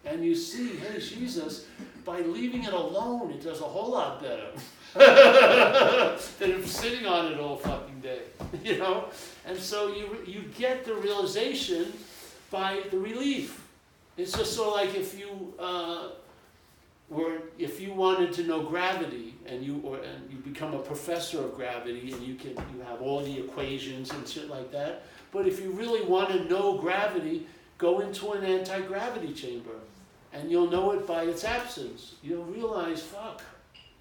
And 0.04 0.26
you 0.26 0.36
see, 0.36 0.76
hey, 0.78 1.00
Jesus, 1.00 1.68
by 2.04 2.22
leaving 2.22 2.64
it 2.64 2.74
alone, 2.74 3.32
it 3.32 3.42
does 3.42 3.62
a 3.62 3.66
whole 3.66 3.92
lot 3.92 4.22
better 4.22 4.48
than 6.40 6.66
sitting 6.66 7.06
on 7.06 7.32
it 7.32 7.40
all 7.40 7.58
fucking 7.58 8.02
day, 8.02 8.22
you 8.64 8.78
know. 8.78 9.06
And 9.46 9.58
so 9.58 9.94
you 9.94 10.18
you 10.26 10.44
get 10.58 10.86
the 10.86 10.96
realization 10.96 11.94
by 12.50 12.82
the 12.90 12.98
relief. 12.98 13.68
It's 14.18 14.34
just 14.34 14.54
sort 14.54 14.68
of 14.70 14.74
like 14.74 15.00
if 15.00 15.18
you 15.18 15.54
uh, 15.60 16.10
were 17.10 17.38
if 17.58 17.80
you 17.80 17.94
wanted 17.94 18.34
to 18.34 18.44
know 18.44 18.64
gravity 18.64 19.31
and 19.46 19.64
you 19.64 19.82
or 19.84 19.98
and 19.98 20.30
you 20.30 20.38
become 20.38 20.74
a 20.74 20.80
professor 20.80 21.40
of 21.40 21.56
gravity 21.56 22.12
and 22.12 22.22
you 22.24 22.36
can 22.36 22.52
you 22.74 22.82
have 22.88 23.02
all 23.02 23.22
the 23.24 23.40
equations 23.40 24.12
and 24.12 24.28
shit 24.28 24.50
like 24.50 24.72
that. 24.72 25.04
But 25.32 25.48
if 25.48 25.62
you 25.62 25.72
really 25.72 26.04
want 26.04 26.30
to 26.30 26.44
know 26.46 26.78
gravity, 26.78 27.48
go 27.78 28.02
into 28.02 28.32
an 28.32 28.44
anti-gravity 28.44 29.34
chamber 29.34 29.76
and 30.34 30.50
you'll 30.50 30.70
know 30.70 30.92
it 30.92 31.08
by 31.08 31.24
its 31.24 31.44
absence. 31.44 32.16
You'll 32.22 32.46
realize, 32.46 33.02
fuck, 33.02 33.42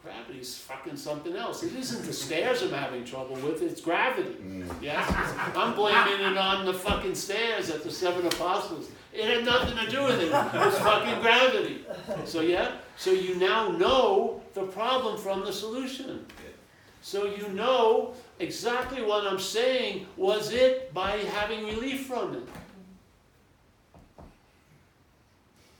gravity's 0.03 0.57
fucking 0.57 0.97
something 0.97 1.37
else. 1.37 1.63
It 1.63 1.75
isn't 1.75 2.07
the 2.07 2.13
stairs 2.13 2.63
I'm 2.63 2.73
having 2.73 3.05
trouble 3.05 3.37
with, 3.37 3.63
it's 3.63 3.81
gravity. 3.81 4.37
Mm. 4.43 4.71
Yes? 4.81 5.07
I'm 5.55 5.75
blaming 5.75 6.21
it 6.21 6.39
on 6.39 6.65
the 6.65 6.73
fucking 6.73 7.15
stairs 7.15 7.71
at 7.71 7.83
the 7.83 7.91
seven 7.91 8.27
apostles. 8.27 8.91
It 9.13 9.25
had 9.25 9.45
nothing 9.45 9.77
to 9.77 9.91
do 9.91 10.05
with 10.05 10.21
it. 10.21 10.33
It's 10.33 10.79
fucking 10.79 11.21
gravity. 11.21 11.85
So 12.25 12.41
yeah? 12.41 12.73
So 12.97 13.11
you 13.11 13.37
now 13.37 13.71
know 13.71 14.43
the 14.55 14.63
problem 14.63 15.19
from 15.19 15.45
the 15.45 15.53
solution. 15.53 16.25
So 17.03 17.25
you 17.25 17.49
know 17.49 18.15
exactly 18.39 19.03
what 19.03 19.27
I'm 19.27 19.41
saying 19.41 20.07
was 20.17 20.53
it 20.53 20.93
by 20.95 21.19
having 21.19 21.65
relief 21.65 22.07
from 22.07 22.35
it. 22.35 22.49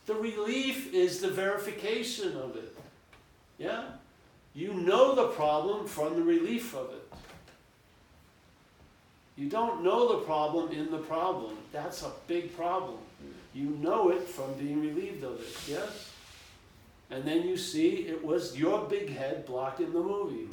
The 0.07 0.15
relief 0.15 0.93
is 0.93 1.21
the 1.21 1.29
verification 1.29 2.37
of 2.37 2.57
it. 2.57 2.77
Yeah? 3.59 3.85
You 4.55 4.75
know 4.75 5.15
the 5.15 5.29
problem 5.29 5.87
from 5.87 6.15
the 6.15 6.23
relief 6.23 6.75
of 6.75 6.91
it. 6.91 7.13
You 9.37 9.49
don't 9.49 9.83
know 9.83 10.17
the 10.17 10.25
problem 10.25 10.71
in 10.73 10.91
the 10.91 10.99
problem. 10.99 11.57
That's 11.73 12.03
a 12.03 12.11
big 12.27 12.55
problem. 12.57 12.99
You 13.55 13.71
know 13.81 14.11
it 14.11 14.29
from 14.29 14.53
being 14.55 14.81
relieved 14.81 15.25
of 15.25 15.41
it, 15.41 15.57
yes? 15.69 16.13
And 17.11 17.25
then 17.25 17.49
you 17.49 17.57
see 17.57 18.07
it 18.07 18.25
was 18.25 18.57
your 18.57 18.85
big 18.85 19.09
head 19.11 19.47
blocking 19.47 19.93
the 19.93 20.01
movie. 20.01 20.49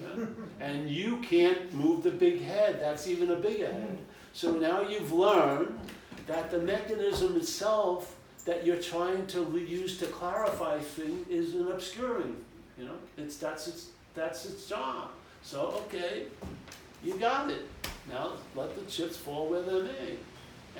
Yeah? 0.00 0.26
And 0.60 0.88
you 0.88 1.18
can't 1.18 1.72
move 1.74 2.02
the 2.02 2.10
big 2.10 2.42
head. 2.42 2.80
That's 2.80 3.06
even 3.06 3.30
a 3.30 3.36
bigger 3.36 3.66
head. 3.66 3.98
So 4.32 4.52
now 4.52 4.80
you've 4.80 5.12
learned 5.12 5.78
that 6.26 6.50
the 6.50 6.58
mechanism 6.58 7.36
itself 7.36 8.16
that 8.44 8.64
you're 8.64 8.76
trying 8.76 9.26
to 9.28 9.40
use 9.58 9.98
to 9.98 10.06
clarify 10.06 10.78
things 10.78 11.28
is 11.28 11.54
an 11.54 11.70
obscuring. 11.70 12.36
You 12.80 12.86
know, 12.86 12.96
it's 13.18 13.36
that's 13.36 13.68
its 13.68 13.90
that's 14.14 14.46
its 14.46 14.66
job. 14.66 15.10
So 15.42 15.82
okay, 15.86 16.24
you 17.04 17.14
got 17.14 17.50
it. 17.50 17.68
Now 18.10 18.32
let 18.56 18.74
the 18.74 18.90
chips 18.90 19.16
fall 19.16 19.48
where 19.48 19.62
they 19.62 19.82
may, 19.82 20.16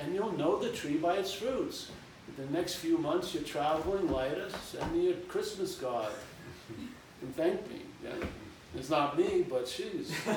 and 0.01 0.15
you'll 0.15 0.37
know 0.37 0.59
the 0.59 0.71
tree 0.71 0.97
by 0.97 1.17
its 1.17 1.33
fruits. 1.33 1.91
The 2.39 2.47
next 2.47 2.77
few 2.77 2.97
months 2.97 3.35
you're 3.35 3.43
traveling 3.43 4.11
lighter, 4.11 4.49
send 4.65 4.93
me 4.95 5.11
a 5.11 5.15
Christmas 5.15 5.77
card 5.77 6.13
and 7.23 7.37
thank 7.37 7.69
me. 7.69 7.83
Yeah? 8.03 8.13
It's 8.77 8.89
not 8.89 9.19
me, 9.19 9.45
but 9.49 9.67
she's. 9.67 10.11
We're 10.27 10.33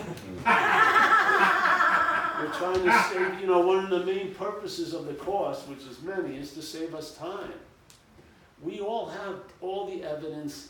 trying 2.51 2.83
to 2.83 3.03
save, 3.09 3.39
you 3.39 3.47
know, 3.47 3.59
one 3.59 3.85
of 3.85 3.89
the 3.91 4.03
main 4.05 4.33
purposes 4.33 4.93
of 4.93 5.05
the 5.05 5.13
course, 5.13 5.61
which 5.67 5.85
is 5.85 6.01
many, 6.01 6.35
is 6.37 6.53
to 6.53 6.61
save 6.61 6.95
us 6.95 7.15
time. 7.15 7.53
We 8.61 8.79
all 8.79 9.07
have 9.07 9.35
all 9.61 9.85
the 9.87 10.03
evidence. 10.03 10.69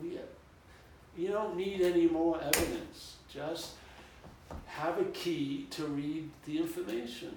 We, 0.00 0.18
you 1.16 1.28
don't 1.28 1.56
need 1.56 1.80
any 1.80 2.06
more 2.08 2.40
evidence. 2.40 3.16
Just 3.32 3.72
have 4.66 4.98
a 4.98 5.04
key 5.06 5.66
to 5.70 5.84
read 5.86 6.28
the 6.46 6.58
information. 6.58 7.36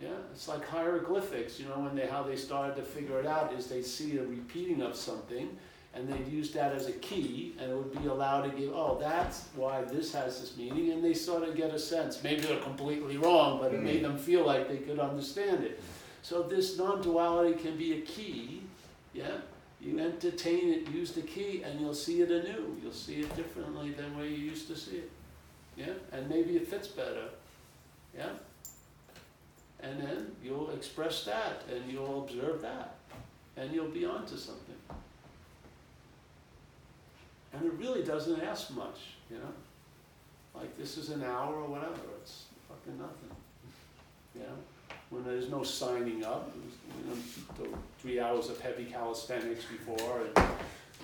Yeah, 0.00 0.08
it's 0.32 0.48
like 0.48 0.66
hieroglyphics. 0.66 1.60
You 1.60 1.66
know, 1.66 1.80
when 1.80 1.94
they 1.94 2.06
how 2.06 2.22
they 2.22 2.36
started 2.36 2.76
to 2.76 2.82
figure 2.82 3.20
it 3.20 3.26
out 3.26 3.52
is 3.52 3.66
they 3.66 3.82
see 3.82 4.16
a 4.16 4.22
repeating 4.22 4.80
of 4.80 4.96
something, 4.96 5.50
and 5.92 6.08
they'd 6.08 6.28
use 6.28 6.52
that 6.52 6.72
as 6.72 6.86
a 6.86 6.92
key, 6.92 7.54
and 7.60 7.70
it 7.70 7.76
would 7.76 7.92
be 8.00 8.08
allowed 8.08 8.42
to 8.42 8.50
give, 8.50 8.72
oh, 8.72 8.96
that's 8.98 9.48
why 9.56 9.82
this 9.82 10.14
has 10.14 10.40
this 10.40 10.56
meaning, 10.56 10.92
and 10.92 11.04
they 11.04 11.12
sort 11.12 11.42
of 11.46 11.54
get 11.56 11.74
a 11.74 11.78
sense. 11.78 12.22
Maybe 12.22 12.42
they're 12.42 12.60
completely 12.60 13.18
wrong, 13.18 13.58
but 13.60 13.74
it 13.74 13.82
made 13.82 14.02
them 14.02 14.16
feel 14.16 14.46
like 14.46 14.68
they 14.68 14.78
could 14.78 15.00
understand 15.00 15.64
it. 15.64 15.82
So 16.22 16.42
this 16.42 16.78
non-duality 16.78 17.60
can 17.60 17.76
be 17.76 17.98
a 17.98 18.00
key, 18.02 18.62
yeah? 19.12 19.38
You 19.82 19.98
entertain 19.98 20.72
it, 20.74 20.90
use 20.90 21.12
the 21.12 21.22
key, 21.22 21.62
and 21.62 21.80
you'll 21.80 21.94
see 21.94 22.20
it 22.20 22.30
anew. 22.30 22.76
You'll 22.82 22.92
see 22.92 23.20
it 23.20 23.34
differently 23.34 23.92
than 23.92 24.16
where 24.16 24.26
you 24.26 24.36
used 24.36 24.68
to 24.68 24.76
see 24.76 24.96
it. 24.96 25.10
Yeah? 25.76 25.94
And 26.12 26.28
maybe 26.28 26.56
it 26.56 26.68
fits 26.68 26.88
better. 26.88 27.28
Yeah? 28.16 28.30
And 29.82 30.00
then 30.00 30.32
you'll 30.44 30.70
express 30.70 31.24
that, 31.24 31.62
and 31.72 31.90
you'll 31.90 32.24
observe 32.24 32.60
that, 32.60 32.96
and 33.56 33.72
you'll 33.72 33.88
be 33.88 34.04
onto 34.04 34.36
something. 34.36 34.74
And 37.52 37.64
it 37.64 37.72
really 37.78 38.02
doesn't 38.02 38.40
ask 38.42 38.70
much, 38.74 39.00
you 39.30 39.38
know? 39.38 39.52
Like 40.54 40.76
this 40.76 40.98
is 40.98 41.08
an 41.08 41.22
hour 41.22 41.56
or 41.56 41.68
whatever, 41.68 42.00
it's 42.20 42.44
fucking 42.68 42.98
nothing. 42.98 43.30
Know? 44.34 44.44
When 45.10 45.24
there's 45.24 45.50
no 45.50 45.62
signing 45.62 46.24
up, 46.24 46.52
you 46.54 47.10
know, 47.10 47.78
three 48.00 48.20
hours 48.20 48.48
of 48.48 48.60
heavy 48.60 48.84
calisthenics 48.84 49.64
before, 49.64 50.22
and 50.22 50.46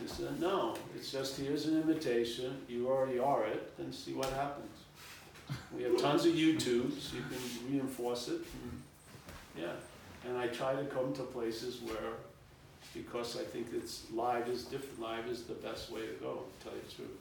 this, 0.02 0.20
uh, 0.20 0.30
no, 0.38 0.76
it's 0.94 1.10
just 1.12 1.38
here's 1.38 1.66
an 1.66 1.76
invitation, 1.76 2.56
you 2.68 2.88
already 2.88 3.18
are 3.18 3.44
it, 3.46 3.72
and 3.78 3.94
see 3.94 4.12
what 4.12 4.30
happens. 4.30 4.78
We 5.76 5.84
have 5.84 5.98
tons 5.98 6.24
of 6.24 6.32
YouTubes, 6.32 7.12
you 7.12 7.22
can 7.30 7.72
reinforce 7.72 8.28
it, 8.28 8.40
and, 8.40 8.82
yeah. 9.58 9.72
And 10.26 10.36
I 10.36 10.48
try 10.48 10.74
to 10.74 10.84
come 10.86 11.12
to 11.14 11.22
places 11.22 11.80
where 11.82 12.14
because 12.92 13.38
I 13.38 13.44
think 13.44 13.68
it's 13.72 14.06
live 14.12 14.48
is 14.48 14.64
different. 14.64 15.00
Live 15.00 15.26
is 15.28 15.42
the 15.42 15.54
best 15.54 15.90
way 15.90 16.00
to 16.00 16.12
go. 16.14 16.42
To 16.60 16.64
tell 16.64 16.74
you 16.74 16.82
the 16.88 16.94
truth. 16.94 17.18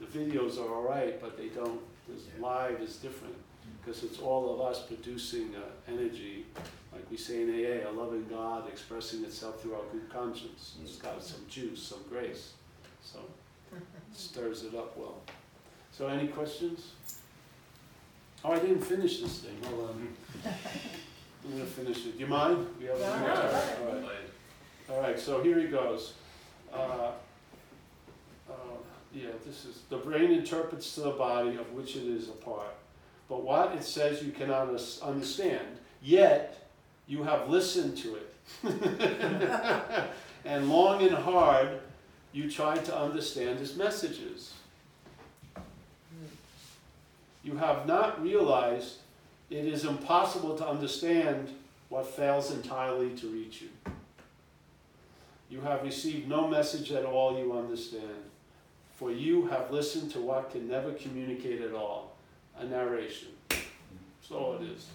The 0.00 0.18
videos 0.18 0.58
are 0.58 0.74
all 0.74 0.82
right, 0.82 1.20
but 1.20 1.36
they 1.36 1.48
don't. 1.48 1.80
This 2.08 2.22
live 2.40 2.80
is 2.80 2.96
different 2.96 3.36
because 3.84 4.04
it's 4.04 4.20
all 4.20 4.54
of 4.54 4.60
us 4.60 4.82
producing 4.82 5.54
uh, 5.56 5.90
energy, 5.92 6.46
like 6.92 7.10
we 7.10 7.16
say 7.16 7.42
in 7.42 7.50
AA, 7.50 7.88
a 7.88 7.92
loving 7.92 8.26
God 8.28 8.68
expressing 8.68 9.24
itself 9.24 9.60
through 9.60 9.74
our 9.74 9.84
good 9.90 10.08
conscience. 10.08 10.76
It's 10.82 10.96
got 10.96 11.22
some 11.22 11.40
juice, 11.48 11.82
some 11.82 12.00
grace, 12.08 12.52
so 13.02 13.18
it 13.76 13.82
stirs 14.12 14.64
it 14.64 14.74
up 14.74 14.96
well. 14.96 15.20
So, 15.90 16.06
any 16.08 16.28
questions? 16.28 16.92
Oh, 18.44 18.52
I 18.52 18.58
didn't 18.58 18.80
finish 18.80 19.20
this 19.20 19.40
thing. 19.40 19.56
Hold 19.66 19.90
on. 19.90 20.08
I'm 21.44 21.52
gonna 21.52 21.64
finish 21.64 22.06
it. 22.06 22.12
Do 22.14 22.18
you 22.20 22.26
mind? 22.26 22.66
We 22.78 22.86
have 22.86 22.98
some 22.98 23.20
more. 23.20 23.30
All 23.30 24.00
right. 24.00 24.10
All 24.90 25.00
right, 25.00 25.18
so 25.18 25.42
here 25.42 25.58
he 25.58 25.66
goes. 25.66 26.14
Uh, 26.72 27.12
uh, 28.48 28.52
yeah, 29.14 29.28
this 29.44 29.64
is, 29.64 29.82
the 29.90 29.98
brain 29.98 30.30
interprets 30.32 30.94
to 30.94 31.00
the 31.02 31.10
body 31.10 31.56
of 31.56 31.72
which 31.72 31.96
it 31.96 32.04
is 32.04 32.28
a 32.28 32.32
part. 32.32 32.74
But 33.32 33.44
what 33.44 33.74
it 33.74 33.82
says 33.82 34.22
you 34.22 34.30
cannot 34.30 34.68
understand, 35.00 35.66
yet 36.02 36.68
you 37.06 37.22
have 37.22 37.48
listened 37.48 37.96
to 37.96 38.16
it. 38.16 38.34
and 40.44 40.68
long 40.68 41.00
and 41.00 41.14
hard 41.14 41.80
you 42.34 42.50
try 42.50 42.76
to 42.76 42.94
understand 42.94 43.58
his 43.58 43.74
messages. 43.74 44.52
You 47.42 47.56
have 47.56 47.86
not 47.86 48.22
realized 48.22 48.96
it 49.48 49.64
is 49.64 49.86
impossible 49.86 50.54
to 50.58 50.68
understand 50.68 51.54
what 51.88 52.06
fails 52.06 52.52
entirely 52.52 53.16
to 53.16 53.28
reach 53.28 53.62
you. 53.62 53.70
You 55.48 55.62
have 55.62 55.82
received 55.82 56.28
no 56.28 56.48
message 56.48 56.92
at 56.92 57.06
all 57.06 57.38
you 57.38 57.56
understand, 57.56 58.24
for 58.96 59.10
you 59.10 59.46
have 59.46 59.70
listened 59.70 60.10
to 60.10 60.20
what 60.20 60.50
can 60.50 60.68
never 60.68 60.92
communicate 60.92 61.62
at 61.62 61.72
all 61.72 62.11
a 62.58 62.64
narration. 62.64 63.28
That's 63.48 64.30
all 64.30 64.58
it 64.60 64.62
is. 64.62 64.86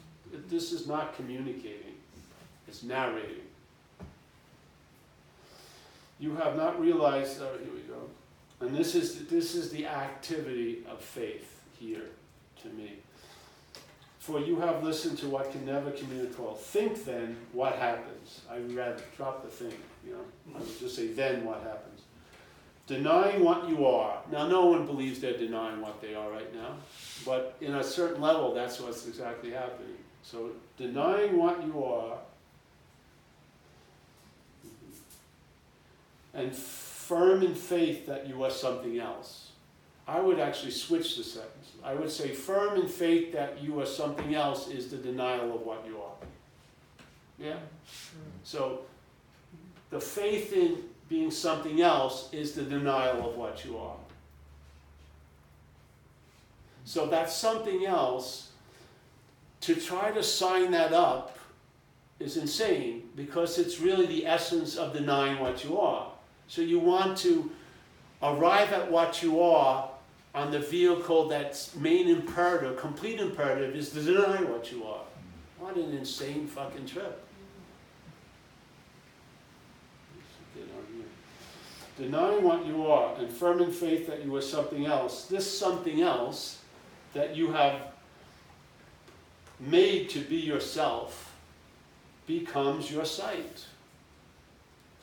This 0.49 0.71
is 0.71 0.87
not 0.87 1.15
communicating, 1.15 1.95
it's 2.67 2.83
narrating. 2.83 3.43
You 6.19 6.35
have 6.35 6.55
not 6.57 6.81
realized, 6.81 7.41
oh, 7.41 7.57
here 7.59 7.73
we 7.73 7.81
go. 7.81 8.01
And 8.59 8.75
this 8.75 8.95
is, 8.95 9.27
this 9.27 9.53
is 9.53 9.69
the 9.69 9.85
activity 9.85 10.79
of 10.89 10.99
faith 10.99 11.61
here 11.79 12.09
to 12.63 12.69
me. 12.69 12.93
For 14.19 14.39
you 14.39 14.59
have 14.59 14.83
listened 14.83 15.19
to 15.19 15.27
what 15.27 15.51
can 15.51 15.65
never 15.65 15.91
communicate. 15.91 16.57
Think 16.57 17.05
then 17.05 17.37
what 17.53 17.75
happens. 17.75 18.41
I 18.51 18.57
rather 18.57 19.01
drop 19.15 19.43
the 19.43 19.49
thing, 19.49 19.77
you 20.05 20.13
know. 20.13 20.55
I 20.55 20.59
would 20.59 20.79
just 20.79 20.95
say, 20.95 21.07
then 21.07 21.45
what 21.45 21.61
happens. 21.61 22.01
Denying 22.87 23.43
what 23.43 23.67
you 23.67 23.85
are. 23.85 24.17
Now, 24.31 24.47
no 24.47 24.67
one 24.67 24.85
believes 24.85 25.19
they're 25.19 25.37
denying 25.37 25.81
what 25.81 26.01
they 26.01 26.15
are 26.15 26.31
right 26.31 26.53
now, 26.55 26.75
but 27.25 27.57
in 27.59 27.75
a 27.75 27.83
certain 27.83 28.21
level, 28.21 28.53
that's 28.53 28.79
what's 28.79 29.05
exactly 29.05 29.51
happening. 29.51 29.97
So, 30.23 30.51
denying 30.77 31.37
what 31.37 31.63
you 31.65 31.83
are 31.83 32.17
and 36.33 36.55
firm 36.55 37.43
in 37.43 37.55
faith 37.55 38.05
that 38.05 38.27
you 38.27 38.43
are 38.43 38.51
something 38.51 38.99
else. 38.99 39.51
I 40.07 40.21
would 40.21 40.39
actually 40.39 40.71
switch 40.71 41.17
the 41.17 41.23
sentence. 41.23 41.71
I 41.83 41.93
would 41.93 42.11
say, 42.11 42.29
firm 42.29 42.79
in 42.79 42.87
faith 42.87 43.33
that 43.33 43.61
you 43.61 43.79
are 43.81 43.85
something 43.85 44.35
else 44.35 44.69
is 44.69 44.89
the 44.89 44.97
denial 44.97 45.53
of 45.53 45.61
what 45.61 45.83
you 45.85 45.97
are. 45.97 46.27
Yeah? 47.37 47.55
Mm. 47.55 48.31
So, 48.43 48.81
the 49.89 49.99
faith 49.99 50.53
in 50.53 50.77
being 51.09 51.31
something 51.31 51.81
else 51.81 52.29
is 52.31 52.53
the 52.53 52.63
denial 52.63 53.29
of 53.29 53.37
what 53.37 53.63
you 53.63 53.77
are. 53.77 53.95
So, 56.85 57.05
that 57.07 57.29
something 57.29 57.85
else, 57.85 58.51
to 59.61 59.75
try 59.75 60.11
to 60.11 60.23
sign 60.23 60.71
that 60.71 60.93
up 60.93 61.37
is 62.19 62.37
insane 62.37 63.09
because 63.15 63.57
it's 63.57 63.79
really 63.79 64.05
the 64.05 64.25
essence 64.25 64.75
of 64.75 64.93
denying 64.93 65.39
what 65.39 65.63
you 65.63 65.79
are. 65.79 66.11
So 66.47 66.61
you 66.61 66.79
want 66.79 67.17
to 67.19 67.51
arrive 68.23 68.73
at 68.73 68.91
what 68.91 69.21
you 69.21 69.41
are 69.41 69.89
on 70.33 70.51
the 70.51 70.59
vehicle 70.59 71.27
that's 71.27 71.75
main 71.75 72.07
imperative, 72.07 72.77
complete 72.77 73.19
imperative, 73.19 73.75
is 73.75 73.89
to 73.91 74.01
deny 74.01 74.41
what 74.43 74.71
you 74.71 74.83
are. 74.85 75.03
What 75.59 75.75
an 75.75 75.91
insane 75.91 76.47
fucking 76.47 76.85
trip. 76.85 77.26
Denying 81.97 82.43
what 82.43 82.65
you 82.65 82.85
are 82.85 83.15
and 83.15 83.29
firm 83.29 83.61
in 83.61 83.71
faith 83.71 84.07
that 84.07 84.23
you 84.23 84.35
are 84.35 84.41
something 84.41 84.85
else. 84.85 85.25
This 85.25 85.59
something 85.59 86.01
else 86.01 86.59
that 87.13 87.35
you 87.35 87.51
have 87.51 87.81
made 89.59 90.09
to 90.11 90.19
be 90.19 90.35
yourself 90.35 91.35
becomes 92.27 92.91
your 92.91 93.05
sight. 93.05 93.65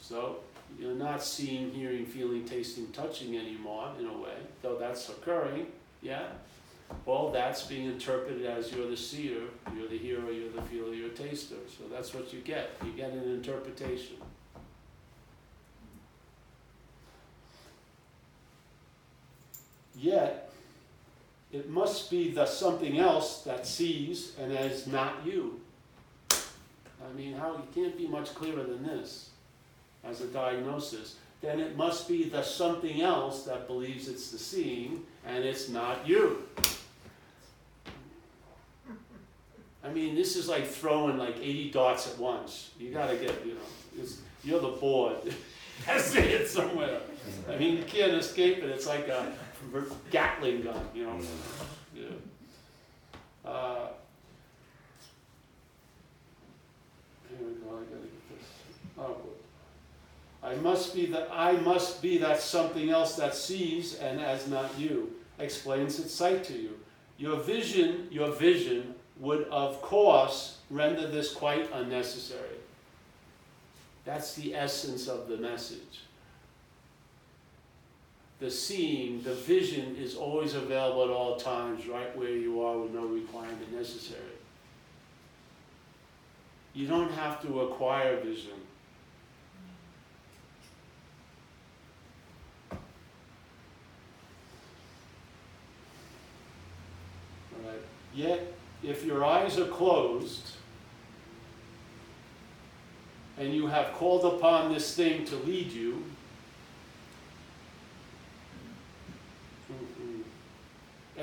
So 0.01 0.37
you're 0.79 0.95
not 0.95 1.23
seeing, 1.23 1.73
hearing, 1.73 2.07
feeling, 2.07 2.45
tasting, 2.45 2.89
touching 2.93 3.37
anymore, 3.37 3.91
in 3.99 4.07
a 4.07 4.13
way, 4.13 4.37
though 4.63 4.77
that's 4.77 5.09
occurring, 5.09 5.67
yeah? 6.03 6.27
Well, 7.07 7.31
that's 7.31 7.63
being 7.63 7.87
interpreted 7.87 8.45
as 8.45 8.71
you're 8.71 8.89
the 8.89 8.97
seer, 8.97 9.41
you're 9.75 9.89
the 9.89 9.99
hearer, 9.99 10.31
you're 10.31 10.53
the 10.53 10.63
feeler, 10.63 10.95
you're 10.95 11.09
a 11.09 11.15
taster. 11.15 11.57
So 11.67 11.85
that's 11.91 12.15
what 12.15 12.33
you 12.33 12.41
get. 12.41 12.71
You 12.85 12.93
get 12.93 13.11
an 13.11 13.25
interpretation. 13.25 14.17
Yet, 19.99 20.53
it 21.53 21.71
must 21.71 22.11
be 22.11 22.31
the 22.31 22.47
something 22.47 22.99
else 22.99 23.43
that 23.43 23.67
sees 23.67 24.33
and 24.41 24.53
is 24.53 24.87
not 24.87 25.25
you. 25.25 25.61
I 26.31 27.13
mean, 27.17 27.35
how 27.35 27.53
you 27.53 27.63
can't 27.75 27.97
be 27.97 28.07
much 28.07 28.35
clearer 28.35 28.65
than 28.65 28.83
this 28.83 29.31
as 30.05 30.21
a 30.21 30.27
diagnosis, 30.27 31.17
then 31.41 31.61
it 31.61 31.77
must 31.77 32.09
be 32.09 32.29
the 32.29 32.43
something 32.43 33.03
else 33.03 33.45
that 33.45 33.67
believes 33.67 34.09
it's 34.09 34.31
the 34.31 34.39
seeing 34.39 35.03
and 35.27 35.45
it's 35.45 35.69
not 35.69 36.07
you. 36.09 36.43
I 39.85 39.91
mean, 39.93 40.15
this 40.15 40.37
is 40.37 40.49
like 40.49 40.67
throwing 40.67 41.19
like 41.19 41.37
80 41.37 41.71
dots 41.71 42.11
at 42.11 42.19
once. 42.19 42.71
You 42.81 42.91
gotta 42.91 43.17
get, 43.17 43.45
you 43.45 43.55
know, 43.55 44.07
you're 44.43 44.61
the 44.61 44.69
board. 44.79 45.17
Has 45.85 46.13
to 46.13 46.21
hit 46.21 46.49
somewhere. 46.49 47.01
I 47.51 47.57
mean, 47.57 47.77
you 47.77 47.85
can't 47.85 48.13
escape 48.13 48.59
it. 48.59 48.65
It's 48.65 48.87
like 48.87 49.09
a 49.09 49.33
Gatling 50.11 50.63
gun, 50.63 50.89
you 50.95 51.05
know. 51.05 51.19
Yeah. 51.95 52.05
Uh, 53.45 53.89
here 57.29 57.39
we 57.47 57.55
go. 57.55 57.71
I 57.71 57.83
gotta 57.83 58.03
get 58.03 58.29
this. 58.31 58.49
Oh, 58.99 59.17
I 60.43 60.55
must 60.57 60.95
be 60.95 61.07
that 61.07 61.29
I 61.33 61.53
must 61.53 62.03
be 62.03 62.19
that 62.19 62.41
something 62.41 62.91
else 62.91 63.17
that 63.17 63.35
sees 63.35 63.97
and 63.97 64.21
as 64.21 64.49
not 64.49 64.79
you, 64.79 65.15
explains 65.39 65.99
its 65.99 66.13
sight 66.13 66.45
to 66.45 66.53
you. 66.55 66.79
Your 67.19 67.37
vision, 67.37 68.09
your 68.11 68.31
vision 68.31 68.95
would 69.19 69.45
of 69.49 69.81
course 69.81 70.59
render 70.71 71.09
this 71.09 71.33
quite 71.33 71.71
unnecessary. 71.73 72.59
That's 74.05 74.35
the 74.35 74.55
essence 74.55 75.09
of 75.09 75.29
the 75.29 75.39
message. 75.39 76.03
The 78.45 78.51
seeing, 78.51 79.23
the 79.23 79.33
vision 79.33 79.97
is 79.99 80.17
always 80.17 80.53
available 80.53 81.05
at 81.05 81.09
all 81.09 81.37
times, 81.37 81.87
right 81.87 82.15
where 82.15 82.29
you 82.29 82.63
are 82.63 82.77
with 82.77 82.93
no 82.93 83.07
requirement 83.07 83.73
necessary. 83.73 84.21
You 86.75 86.87
don't 86.87 87.11
have 87.13 87.41
to 87.41 87.63
acquire 87.63 88.21
vision. 88.21 88.53
Yet, 98.15 98.53
if 98.83 99.07
your 99.07 99.25
eyes 99.25 99.59
are 99.59 99.69
closed, 99.69 100.51
and 103.39 103.55
you 103.55 103.69
have 103.69 103.95
called 103.95 104.27
upon 104.35 104.71
this 104.71 104.95
thing 104.95 105.25
to 105.25 105.37
lead 105.37 105.73
you, 105.73 106.05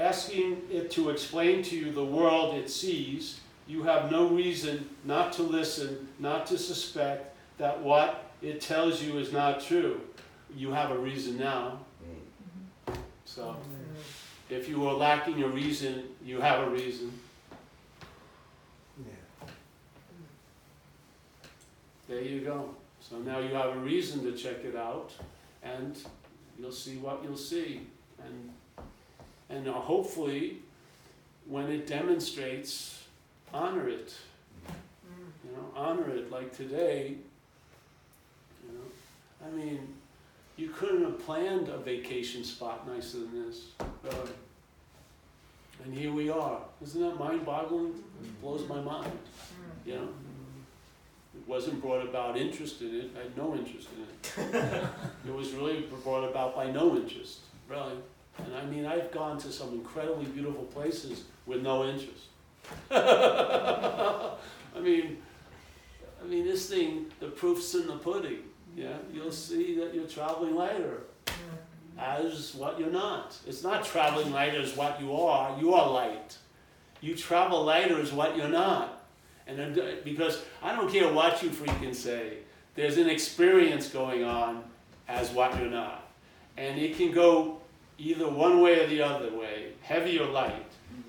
asking 0.01 0.63
it 0.71 0.91
to 0.91 1.09
explain 1.09 1.63
to 1.63 1.75
you 1.75 1.91
the 1.91 2.03
world 2.03 2.55
it 2.55 2.69
sees, 2.69 3.39
you 3.67 3.83
have 3.83 4.11
no 4.11 4.27
reason 4.27 4.89
not 5.05 5.31
to 5.33 5.43
listen, 5.43 6.09
not 6.19 6.45
to 6.47 6.57
suspect 6.57 7.35
that 7.57 7.79
what 7.79 8.31
it 8.41 8.59
tells 8.59 9.01
you 9.01 9.17
is 9.17 9.31
not 9.31 9.61
true. 9.61 10.01
You 10.55 10.71
have 10.71 10.91
a 10.91 10.97
reason 10.97 11.37
now. 11.37 11.79
So. 13.25 13.55
If 14.51 14.67
you 14.67 14.85
are 14.85 14.93
lacking 14.93 15.41
a 15.43 15.47
reason, 15.47 16.09
you 16.25 16.41
have 16.41 16.67
a 16.67 16.69
reason. 16.69 17.13
Yeah. 18.99 19.47
There 22.09 22.21
you 22.21 22.41
go. 22.41 22.75
So 22.99 23.19
now 23.19 23.39
you 23.39 23.53
have 23.55 23.77
a 23.77 23.79
reason 23.79 24.25
to 24.25 24.33
check 24.33 24.65
it 24.65 24.75
out, 24.75 25.13
and 25.63 25.97
you'll 26.59 26.73
see 26.73 26.97
what 26.97 27.23
you'll 27.23 27.37
see. 27.37 27.87
And, 28.21 28.51
and 29.51 29.67
hopefully, 29.67 30.57
when 31.47 31.69
it 31.71 31.87
demonstrates, 31.87 33.03
honor 33.53 33.89
it. 33.89 34.13
You 35.43 35.51
know, 35.51 35.65
honor 35.75 36.09
it. 36.09 36.31
Like 36.31 36.55
today, 36.55 37.15
you 38.65 38.73
know, 38.73 39.47
I 39.47 39.51
mean, 39.51 39.87
you 40.55 40.69
couldn't 40.69 41.03
have 41.03 41.19
planned 41.19 41.69
a 41.69 41.77
vacation 41.77 42.43
spot 42.43 42.87
nicer 42.87 43.19
than 43.19 43.47
this. 43.47 43.67
Uh, 43.79 44.27
and 45.83 45.93
here 45.93 46.11
we 46.11 46.29
are. 46.29 46.59
Isn't 46.81 47.01
that 47.01 47.17
mind 47.17 47.45
boggling? 47.45 47.95
It 48.23 48.41
blows 48.41 48.67
my 48.69 48.79
mind. 48.79 49.11
You 49.85 49.95
know? 49.95 50.07
It 51.33 51.47
wasn't 51.47 51.81
brought 51.81 52.05
about 52.05 52.37
interest 52.37 52.81
in 52.81 52.93
it. 52.93 53.09
I 53.17 53.23
had 53.23 53.37
no 53.37 53.55
interest 53.55 53.87
in 53.95 54.43
it. 54.43 54.83
it 55.27 55.33
was 55.33 55.51
really 55.53 55.87
brought 56.03 56.29
about 56.29 56.55
by 56.55 56.69
no 56.69 56.95
interest, 56.95 57.39
really. 57.67 57.95
And 58.45 58.55
I 58.55 58.65
mean, 58.65 58.85
I've 58.85 59.11
gone 59.11 59.37
to 59.39 59.51
some 59.51 59.73
incredibly 59.73 60.25
beautiful 60.25 60.63
places 60.65 61.23
with 61.45 61.61
no 61.61 61.85
interest. 61.85 62.25
I 62.91 64.79
mean, 64.81 65.17
I 66.21 66.27
mean, 66.27 66.45
this 66.45 66.69
thing, 66.69 67.07
the 67.19 67.27
proof's 67.27 67.73
in 67.75 67.87
the 67.87 67.97
pudding. 67.97 68.43
Yeah, 68.75 68.97
you'll 69.11 69.31
see 69.31 69.75
that 69.79 69.93
you're 69.93 70.07
traveling 70.07 70.55
lighter 70.55 71.01
as 71.97 72.55
what 72.55 72.79
you're 72.79 72.91
not. 72.91 73.37
It's 73.45 73.63
not 73.63 73.83
traveling 73.83 74.31
lighter 74.31 74.61
as 74.61 74.75
what 74.75 75.01
you 75.01 75.13
are. 75.15 75.57
You 75.59 75.73
are 75.73 75.89
light. 75.89 76.37
You 77.01 77.15
travel 77.15 77.63
lighter 77.63 77.99
as 77.99 78.13
what 78.13 78.37
you're 78.37 78.47
not. 78.47 79.03
And 79.47 79.77
uh, 79.77 79.83
because 80.03 80.41
I 80.61 80.75
don't 80.75 80.91
care 80.91 81.11
what 81.11 81.43
you 81.43 81.49
freaking 81.49 81.95
say, 81.95 82.37
there's 82.75 82.97
an 82.97 83.09
experience 83.09 83.89
going 83.89 84.23
on 84.23 84.63
as 85.07 85.31
what 85.31 85.57
you're 85.59 85.69
not. 85.69 86.07
And 86.57 86.79
it 86.79 86.95
can 86.95 87.11
go 87.11 87.60
either 87.97 88.27
one 88.27 88.61
way 88.61 88.83
or 88.83 88.87
the 88.87 89.01
other 89.01 89.35
way, 89.35 89.73
heavy 89.81 90.19
or 90.19 90.27
light. 90.27 90.65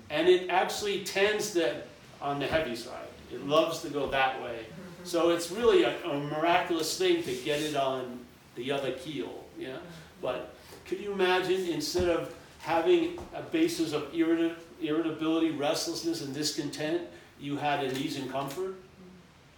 And 0.09 0.27
it 0.27 0.49
actually 0.49 1.03
tends 1.03 1.51
to 1.51 1.81
on 2.21 2.39
the 2.39 2.47
heavy 2.47 2.75
side. 2.75 3.07
It 3.31 3.45
loves 3.47 3.81
to 3.81 3.89
go 3.89 4.07
that 4.11 4.41
way. 4.41 4.65
So 5.03 5.31
it's 5.31 5.51
really 5.51 5.83
a, 5.83 5.93
a 6.05 6.19
miraculous 6.19 6.97
thing 6.97 7.23
to 7.23 7.33
get 7.33 7.61
it 7.61 7.75
on 7.75 8.19
the 8.55 8.71
other 8.71 8.91
keel, 8.91 9.43
yeah? 9.57 9.77
But 10.21 10.55
could 10.85 10.99
you 10.99 11.11
imagine, 11.11 11.67
instead 11.67 12.07
of 12.07 12.33
having 12.59 13.19
a 13.33 13.41
basis 13.41 13.91
of 13.91 14.13
irrita- 14.13 14.55
irritability, 14.81 15.51
restlessness, 15.51 16.21
and 16.21 16.33
discontent, 16.33 17.01
you 17.39 17.57
had 17.57 17.83
an 17.83 17.97
ease 17.97 18.17
and 18.17 18.31
comfort? 18.31 18.75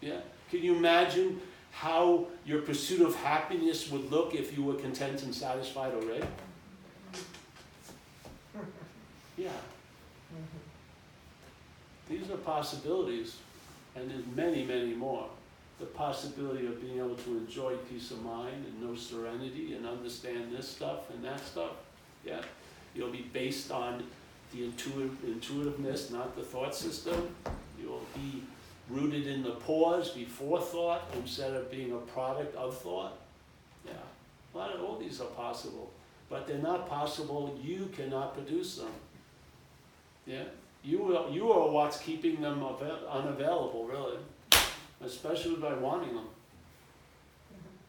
Yeah? 0.01 0.21
Can 0.49 0.63
you 0.63 0.75
imagine 0.75 1.41
how 1.71 2.25
your 2.45 2.61
pursuit 2.61 3.01
of 3.01 3.13
happiness 3.15 3.91
would 3.91 4.09
look 4.09 4.33
if 4.33 4.57
you 4.57 4.63
were 4.63 4.75
content 4.75 5.21
and 5.23 5.35
satisfied 5.35 5.93
already? 5.93 6.25
Yeah. 9.37 9.49
Mm-hmm. 10.33 10.63
These 12.09 12.29
are 12.29 12.37
possibilities, 12.37 13.37
and 13.95 14.09
there's 14.09 14.25
many, 14.35 14.63
many 14.63 14.93
more. 14.93 15.27
The 15.79 15.85
possibility 15.85 16.67
of 16.67 16.79
being 16.81 16.99
able 16.99 17.15
to 17.15 17.37
enjoy 17.37 17.75
peace 17.89 18.11
of 18.11 18.23
mind 18.23 18.65
and 18.65 18.81
know 18.81 18.95
serenity 18.95 19.73
and 19.73 19.85
understand 19.85 20.55
this 20.55 20.67
stuff 20.67 21.09
and 21.11 21.23
that 21.25 21.39
stuff, 21.45 21.71
yeah. 22.23 22.41
You'll 22.93 23.11
be 23.11 23.25
based 23.33 23.71
on 23.71 24.03
the 24.53 24.63
intuitive, 24.63 25.17
intuitiveness, 25.25 26.11
not 26.11 26.35
the 26.35 26.43
thought 26.43 26.73
system. 26.73 27.35
You'll 27.77 28.05
be 28.15 28.43
rooted 28.89 29.27
in 29.27 29.43
the 29.43 29.51
pause 29.51 30.11
before 30.11 30.61
thought 30.61 31.11
instead 31.17 31.53
of 31.53 31.69
being 31.69 31.91
a 31.91 31.97
product 31.97 32.55
of 32.55 32.77
thought. 32.77 33.17
Yeah, 33.85 33.93
a 34.53 34.57
lot 34.57 34.73
of, 34.73 34.81
all 34.81 34.97
these 34.97 35.19
are 35.19 35.25
possible, 35.25 35.91
but 36.29 36.47
they're 36.47 36.57
not 36.57 36.87
possible, 36.87 37.59
you 37.61 37.89
cannot 37.95 38.33
produce 38.33 38.77
them. 38.77 38.91
Yeah, 40.25 40.43
you 40.83 41.15
are, 41.15 41.29
you 41.29 41.51
are 41.51 41.69
what's 41.71 41.97
keeping 41.99 42.41
them 42.41 42.63
avail- 42.63 43.07
unavailable, 43.09 43.85
really, 43.85 44.17
especially 45.03 45.55
by 45.57 45.73
wanting 45.73 46.15
them. 46.15 46.27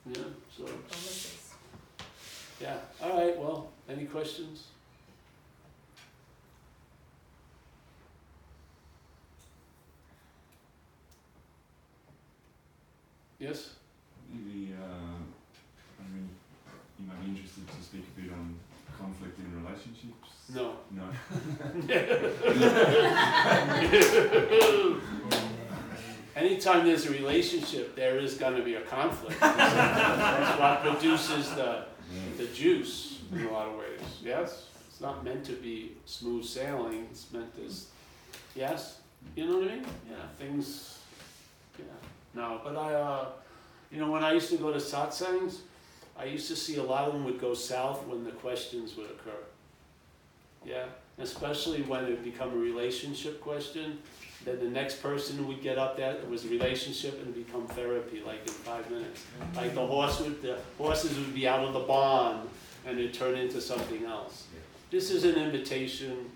Yeah, 0.07 0.23
so, 0.57 0.69
yeah, 2.61 2.77
all 3.03 3.17
right, 3.19 3.39
well, 3.39 3.71
any 3.89 4.05
questions? 4.05 4.65
Yes? 13.39 13.75
Maybe, 14.33 14.73
uh, 14.75 14.85
I 16.01 16.09
mean, 16.09 16.29
you 16.99 17.07
might 17.07 17.21
be 17.23 17.31
interested 17.31 17.67
to 17.69 17.83
speak 17.83 18.05
a 18.17 18.21
bit 18.21 18.33
on 18.33 18.55
conflict 18.99 19.39
in 19.39 19.63
relationships. 19.63 20.26
No. 20.55 20.77
No. 20.91 21.05
Anytime 26.37 26.87
there's 26.87 27.07
a 27.07 27.11
relationship, 27.11 27.97
there 27.97 28.19
is 28.19 28.35
gonna 28.35 28.63
be 28.63 28.75
a 28.75 28.83
conflict. 28.83 29.41
That's 29.41 30.61
what 30.61 30.83
produces 30.83 31.51
the, 31.55 31.85
the 32.37 32.47
juice 32.49 33.21
in 33.33 33.47
a 33.47 33.51
lot 33.51 33.69
of 33.69 33.79
ways, 33.79 34.01
yes? 34.23 34.67
It's 34.89 35.01
not 35.01 35.25
meant 35.25 35.45
to 35.47 35.53
be 35.53 35.97
smooth 36.05 36.45
sailing, 36.45 37.09
it's 37.11 37.33
meant 37.33 37.55
to, 37.57 37.73
yes? 38.55 39.01
You 39.35 39.47
know 39.47 39.59
what 39.59 39.69
I 39.69 39.75
mean? 39.77 39.87
Yeah, 40.09 40.17
things, 40.39 40.99
yeah. 41.79 41.85
No, 42.35 42.61
but 42.63 42.77
I, 42.77 42.95
uh, 42.95 43.27
you 43.91 43.99
know, 43.99 44.11
when 44.11 44.23
I 44.23 44.33
used 44.33 44.51
to 44.51 44.59
go 44.59 44.73
to 44.73 44.79
satsangs, 44.79 45.59
I 46.19 46.25
used 46.25 46.49
to 46.49 46.57
see 46.57 46.77
a 46.77 46.83
lot 46.83 47.09
of 47.09 47.15
them 47.15 47.25
would 47.25 47.41
go 47.41 47.55
south 47.55 48.07
when 48.07 48.25
the 48.25 48.33
questions 48.33 48.97
would 48.97 49.07
occur. 49.07 49.39
Yeah, 50.67 50.87
especially 51.19 51.83
when 51.83 52.05
it 52.05 52.25
become 52.25 52.53
a 52.53 52.57
relationship 52.57 53.41
question, 53.41 53.99
then 54.45 54.59
the 54.59 54.69
next 54.69 55.03
person 55.03 55.47
would 55.47 55.63
get 55.63 55.79
up 55.79 55.97
there, 55.97 56.15
it 56.15 56.29
was 56.29 56.45
a 56.45 56.49
relationship 56.49 57.23
and 57.25 57.35
become 57.35 57.67
therapy, 57.69 58.23
like 58.27 58.43
in 58.47 58.53
five 58.53 58.89
minutes. 58.91 59.25
Like 59.55 59.75
the 59.75 59.87
horse 59.87 60.21
would, 60.21 60.43
the 60.43 60.59
horses 60.77 61.17
would 61.19 61.35
be 61.35 61.47
out 61.47 61.65
of 61.65 61.73
the 61.73 61.81
barn 61.81 62.41
and 62.85 62.99
it'd 62.99 63.15
turn 63.15 63.37
into 63.37 63.61
something 63.61 64.05
else. 64.05 64.45
This 64.91 65.11
is 65.11 65.25
an 65.25 65.37
invitation, 65.37 66.31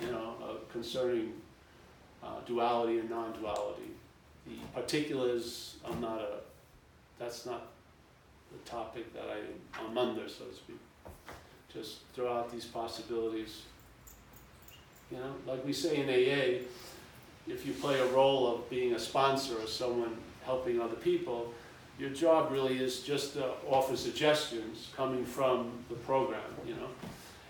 you 0.00 0.10
know, 0.10 0.34
of 0.42 0.68
concerning 0.70 1.32
uh, 2.22 2.40
duality 2.46 2.98
and 2.98 3.10
non-duality. 3.10 3.90
The 4.46 4.80
particulars, 4.80 5.76
I'm 5.84 6.00
not 6.00 6.20
a, 6.20 6.28
that's 7.18 7.46
not 7.46 7.68
the 8.52 8.58
topic 8.70 9.12
that 9.14 9.24
I, 9.24 9.80
I'm 9.80 9.96
under, 9.96 10.28
so 10.28 10.44
to 10.44 10.54
speak. 10.54 10.78
Just 11.76 11.98
throw 12.14 12.32
out 12.32 12.50
these 12.50 12.64
possibilities. 12.64 13.62
You 15.10 15.18
know, 15.18 15.34
like 15.46 15.64
we 15.64 15.72
say 15.72 15.96
in 15.96 16.08
AA, 16.08 16.64
if 17.46 17.66
you 17.66 17.72
play 17.74 18.00
a 18.00 18.06
role 18.06 18.52
of 18.52 18.68
being 18.70 18.94
a 18.94 18.98
sponsor 18.98 19.54
or 19.58 19.66
someone 19.66 20.16
helping 20.44 20.80
other 20.80 20.96
people, 20.96 21.52
your 21.98 22.10
job 22.10 22.50
really 22.50 22.78
is 22.78 23.00
just 23.00 23.34
to 23.34 23.52
offer 23.68 23.96
suggestions 23.96 24.88
coming 24.96 25.24
from 25.24 25.70
the 25.88 25.94
program, 25.96 26.40
you 26.66 26.74
know? 26.74 26.88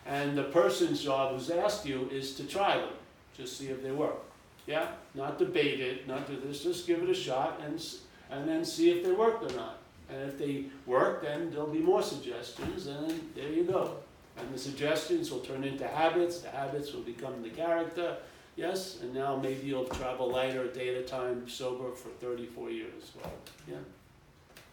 And 0.07 0.37
the 0.37 0.45
person's 0.45 1.03
job 1.03 1.33
who's 1.33 1.51
asked 1.51 1.87
you 1.87 2.09
is 2.13 2.35
to 2.35 2.45
try 2.45 2.77
them, 2.77 2.91
just 3.37 3.59
see 3.59 3.69
if 3.69 3.83
they 3.83 3.91
work. 3.91 4.23
Yeah, 4.67 4.89
not 5.15 5.39
debate 5.39 5.81
it, 5.81 6.07
not 6.07 6.27
do 6.27 6.37
this, 6.45 6.63
just 6.63 6.87
give 6.87 7.03
it 7.03 7.09
a 7.09 7.15
shot 7.15 7.61
and, 7.65 7.83
and 8.31 8.49
then 8.49 8.65
see 8.65 8.91
if 8.91 9.05
they 9.05 9.13
work 9.13 9.43
or 9.43 9.53
not. 9.55 9.79
And 10.09 10.23
if 10.23 10.39
they 10.39 10.67
work, 10.85 11.23
then 11.23 11.51
there'll 11.51 11.67
be 11.67 11.81
more 11.81 12.03
suggestions, 12.03 12.87
and 12.87 13.31
there 13.35 13.49
you 13.49 13.65
go. 13.65 13.97
And 14.39 14.53
the 14.53 14.59
suggestions 14.59 15.31
will 15.31 15.41
turn 15.41 15.65
into 15.65 15.89
habits, 15.89 16.41
the 16.41 16.51
habits 16.51 16.93
will 16.93 17.01
become 17.03 17.43
the 17.43 17.49
character, 17.49 18.17
yes, 18.55 18.99
and 19.01 19.15
now 19.15 19.37
maybe 19.37 19.67
you'll 19.67 19.87
travel 19.87 20.31
lighter 20.31 20.67
day 20.69 20.95
at 20.95 21.03
a 21.03 21.07
time, 21.07 21.49
sober 21.49 21.91
for 21.93 22.11
thirty-four 22.21 22.71
years, 22.71 23.13
well, 23.21 23.33
yeah. 23.67 23.77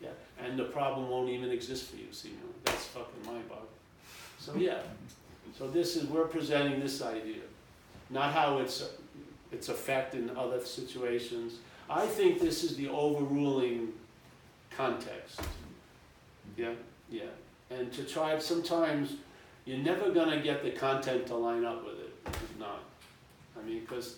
Yeah, 0.02 0.10
and 0.44 0.60
the 0.60 0.66
problem 0.66 1.10
won't 1.10 1.30
even 1.30 1.50
exist 1.50 1.92
for 1.92 1.96
you, 1.96 2.08
see, 2.12 2.34
that's 2.66 2.88
fucking 2.88 3.26
mind-boggling. 3.26 3.68
So, 4.38 4.54
yeah, 4.56 4.80
so 5.58 5.70
this 5.70 5.96
is, 5.96 6.08
we're 6.08 6.28
presenting 6.28 6.82
this 6.82 7.02
idea, 7.02 7.44
not 8.10 8.34
how 8.34 8.58
it's, 8.58 8.84
its 9.54 9.70
effect 9.70 10.14
in 10.14 10.30
other 10.36 10.66
situations. 10.66 11.60
I 11.90 12.06
think 12.06 12.42
this 12.42 12.66
is 12.66 12.76
the 12.76 12.90
overruling 12.90 13.94
context. 14.76 15.40
Yeah, 16.58 16.72
yeah, 17.10 17.24
and 17.70 17.94
to 17.94 18.04
try, 18.04 18.38
sometimes, 18.40 19.16
you're 19.66 19.78
never 19.78 20.12
gonna 20.12 20.42
get 20.42 20.64
the 20.64 20.72
content 20.72 21.28
to 21.28 21.36
line 21.36 21.66
up 21.66 21.86
with 21.86 22.00
it, 22.00 22.14
it's 22.28 22.60
not. 22.60 22.84
I 23.58 23.66
mean, 23.66 23.82
because, 23.82 24.18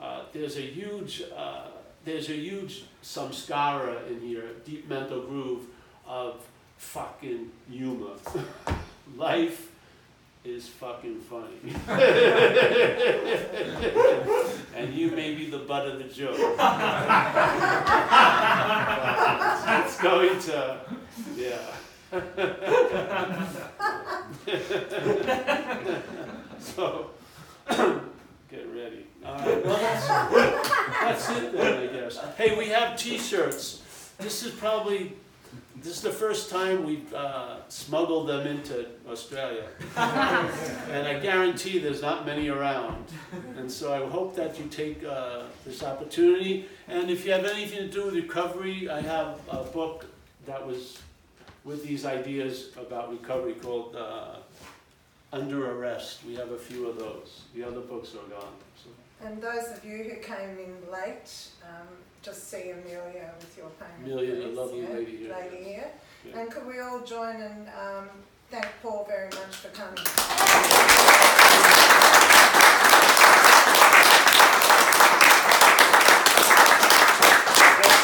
uh, 0.00 0.22
there's 0.32 0.56
a 0.56 0.62
huge, 0.62 1.22
uh, 1.34 1.68
there's 2.04 2.28
a 2.28 2.34
huge 2.34 2.84
samskara 3.02 4.06
in 4.08 4.20
here, 4.20 4.44
deep 4.64 4.88
mental 4.88 5.22
groove 5.22 5.66
of 6.06 6.44
fucking 6.76 7.50
humor. 7.70 8.14
Life 9.16 9.70
is 10.44 10.68
fucking 10.68 11.20
funny. 11.20 11.72
and 14.74 14.92
you 14.92 15.12
may 15.12 15.34
be 15.34 15.48
the 15.48 15.58
butt 15.58 15.86
of 15.86 15.98
the 15.98 16.04
joke. 16.04 16.36
it's 19.84 20.02
going 20.02 20.38
to, 20.40 20.80
yeah. 21.36 21.58
so, 26.58 27.08
get 28.50 28.66
ready. 28.74 29.06
All 29.24 29.38
right, 29.38 29.64
well, 29.64 29.78
that's, 29.78 30.08
that's 31.00 31.30
it 31.30 31.54
then, 31.54 31.88
I 31.88 31.90
guess. 31.90 32.18
Hey, 32.36 32.58
we 32.58 32.66
have 32.66 32.98
T-shirts. 32.98 33.80
This 34.18 34.42
is 34.42 34.52
probably 34.52 35.14
this 35.76 35.96
is 35.96 36.02
the 36.02 36.10
first 36.10 36.50
time 36.50 36.84
we've 36.84 37.14
uh, 37.14 37.66
smuggled 37.68 38.28
them 38.28 38.46
into 38.46 38.88
Australia, 39.08 39.64
and 39.96 41.08
I 41.08 41.18
guarantee 41.18 41.78
there's 41.78 42.02
not 42.02 42.26
many 42.26 42.50
around. 42.50 43.06
And 43.56 43.72
so 43.72 43.90
I 43.92 44.06
hope 44.06 44.36
that 44.36 44.58
you 44.58 44.66
take 44.66 45.02
uh, 45.02 45.44
this 45.64 45.82
opportunity. 45.82 46.66
And 46.88 47.10
if 47.10 47.24
you 47.24 47.32
have 47.32 47.46
anything 47.46 47.78
to 47.78 47.88
do 47.88 48.04
with 48.04 48.14
recovery, 48.14 48.90
I 48.90 49.00
have 49.00 49.40
a 49.48 49.64
book 49.64 50.04
that 50.46 50.64
was 50.64 51.00
with 51.64 51.84
these 51.84 52.04
ideas 52.04 52.70
about 52.76 53.10
recovery 53.10 53.54
called 53.54 53.96
uh, 53.96 54.36
Under 55.32 55.72
Arrest. 55.72 56.20
We 56.26 56.34
have 56.36 56.50
a 56.50 56.58
few 56.58 56.88
of 56.88 56.98
those. 56.98 57.42
The 57.54 57.64
other 57.64 57.80
books 57.80 58.14
are 58.14 58.28
gone. 58.30 58.52
So. 58.82 58.90
And 59.26 59.40
those 59.40 59.68
of 59.76 59.84
you 59.84 59.98
who 59.98 60.16
came 60.16 60.58
in 60.58 60.90
late, 60.90 61.48
um, 61.62 61.86
just 62.22 62.50
see 62.50 62.70
Amelia 62.70 63.32
with 63.38 63.56
your 63.56 63.70
payment. 63.70 64.12
Amelia, 64.12 64.48
the 64.48 64.60
lovely 64.60 64.82
yeah, 64.82 64.88
lady 64.88 65.16
here. 65.16 65.36
Lady 65.36 65.64
here. 65.64 65.90
Yeah. 66.26 66.40
And 66.40 66.50
could 66.50 66.66
we 66.66 66.80
all 66.80 67.00
join 67.00 67.36
and 67.36 67.68
um, 67.68 68.08
thank 68.50 68.66
Paul 68.82 69.06
very 69.08 69.26
much 69.26 69.56
for 69.56 69.68
coming? 69.68 70.04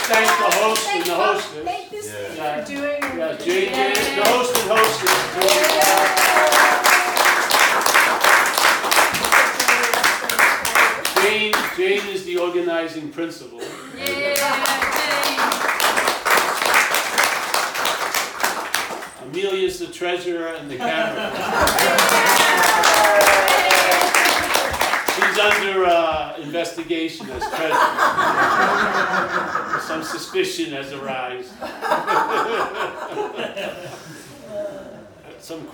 Thank 0.08 0.26
the 0.26 0.58
host 0.58 0.88
and 0.88 1.04
the 1.04 1.14
hostess. 1.14 1.64
Thank 1.64 1.90
this 1.90 2.06
Yeah. 2.06 2.34
Yeah. 2.36 2.64
for 2.64 2.72
doing. 2.72 3.02
Yeah, 3.18 3.36
Jane, 3.36 3.74
Jane, 3.74 4.16
the 4.16 4.24
host 4.28 4.56
and 4.58 4.70
hostess. 4.70 6.28
Jane, 11.22 11.52
Jane 11.76 12.06
is 12.08 12.24
the 12.24 12.38
organizing 12.38 13.10
principal. 13.10 13.60
Yeah, 13.96 14.06
Jane. 14.06 15.40
Amelia's 19.28 19.78
the 19.78 19.86
treasurer 19.88 20.54
and 20.54 20.70
the 20.70 20.76
camera. 20.88 21.30
Under 25.38 25.84
uh, 25.84 26.36
investigation 26.38 27.30
as 27.30 27.48
treasurer. 27.48 27.78
Some 29.80 30.02
suspicion 30.02 30.72
has 30.72 30.92
arisen. 30.92 31.54
Some 35.40 35.64